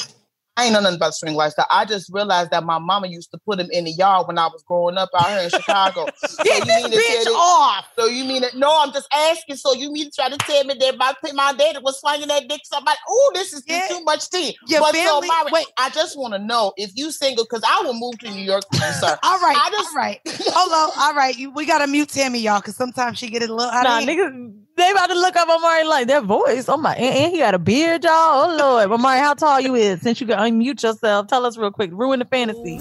I 0.61 0.65
ain't 0.65 0.73
know 0.75 0.81
nothing 0.81 0.97
about 0.97 1.15
swing 1.15 1.35
lifestyle. 1.35 1.67
I 1.71 1.85
just 1.87 2.11
realized 2.13 2.51
that 2.51 2.65
my 2.65 2.79
mama 2.79 3.07
used 3.09 3.31
to 3.31 3.39
put 3.47 3.59
them 3.59 3.69
in 3.71 3.85
the 3.85 3.91
yard 3.93 4.27
when 4.27 4.37
I 4.39 4.47
was 4.47 4.63
growing 4.67 4.99
up 4.99 5.09
out 5.17 5.31
here 5.31 5.41
in 5.45 5.51
Chicago. 5.51 6.07
so 6.17 6.43
Get 6.45 6.65
this 6.67 6.85
to 6.85 6.91
say 6.93 6.99
bitch 6.99 7.25
that- 7.25 7.31
off. 7.35 7.87
So 7.99 8.07
you 8.07 8.25
mean 8.25 8.45
it? 8.45 8.55
No, 8.55 8.71
I'm 8.83 8.93
just 8.93 9.09
asking. 9.15 9.57
So 9.57 9.73
you 9.75 9.91
mean 9.93 10.07
to 10.07 10.11
try 10.11 10.29
to 10.29 10.37
tell 10.37 10.65
me 10.65 10.75
that 10.81 10.97
my 10.99 11.15
my 11.35 11.53
daddy 11.55 11.79
was 11.83 11.99
swinging 12.01 12.29
that 12.29 12.47
dick? 12.49 12.61
Somebody, 12.65 12.99
oh, 13.09 13.31
this 13.35 13.53
is 13.53 13.63
too 13.65 14.05
much 14.05 14.29
tea. 14.31 14.57
Your 14.69 14.81
but 14.81 14.95
family- 14.95 15.29
so, 15.29 15.35
Mari, 15.35 15.51
wait, 15.53 15.67
I 15.79 15.91
just 15.91 16.19
want 16.19 16.35
to 16.35 16.39
know 16.39 16.73
if 16.77 16.91
you 16.95 17.11
single 17.11 17.45
because 17.45 17.63
I 17.67 17.83
will 17.83 17.95
move 17.95 18.19
to 18.21 18.31
New 18.31 18.43
York, 18.43 18.65
you, 18.73 18.79
sir. 18.81 19.19
All 19.23 19.39
right, 19.41 19.57
I 19.57 19.71
just, 19.71 19.89
all 19.91 19.97
right. 19.97 20.21
Hold 20.27 20.73
on, 20.73 20.91
all 21.01 21.15
right. 21.15 21.37
You, 21.37 21.51
we 21.51 21.65
gotta 21.67 21.87
mute 21.87 22.09
Tammy, 22.11 22.41
y'all, 22.41 22.61
because 22.61 22.77
sometimes 22.77 23.19
she 23.19 23.29
get 23.31 23.43
it 23.43 23.51
a 23.51 23.55
little 23.55 23.71
out 23.71 23.85
Nah, 23.85 23.99
of 23.99 24.05
hand. 24.05 24.19
niggas, 24.19 24.55
they 24.81 24.91
about 24.91 25.09
to 25.09 25.15
look 25.15 25.37
up 25.37 25.49
Amari 25.49 25.85
like 25.85 26.07
that 26.09 26.25
voice. 26.25 26.69
Oh 26.69 26.77
my, 26.77 26.95
and, 26.95 27.15
and 27.15 27.33
he 27.33 27.39
got 27.39 27.55
a 27.55 27.59
beard, 27.59 28.05
y'all. 28.05 28.13
Oh 28.13 28.57
lord, 28.59 28.91
Amari, 28.91 29.19
how 29.21 29.35
tall 29.35 29.61
you 29.61 29.75
is? 29.75 30.01
Since 30.01 30.21
you 30.21 30.27
can 30.27 30.39
unmute 30.39 30.83
yourself, 30.83 31.27
tell 31.27 31.47
us 31.47 31.57
real 31.57 31.71
quick. 31.71 31.91
Ruin 31.93 32.19
the 32.21 32.25
fantasy. 32.25 32.81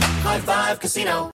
High 0.00 0.40
Five 0.40 0.80
Casino. 0.80 1.33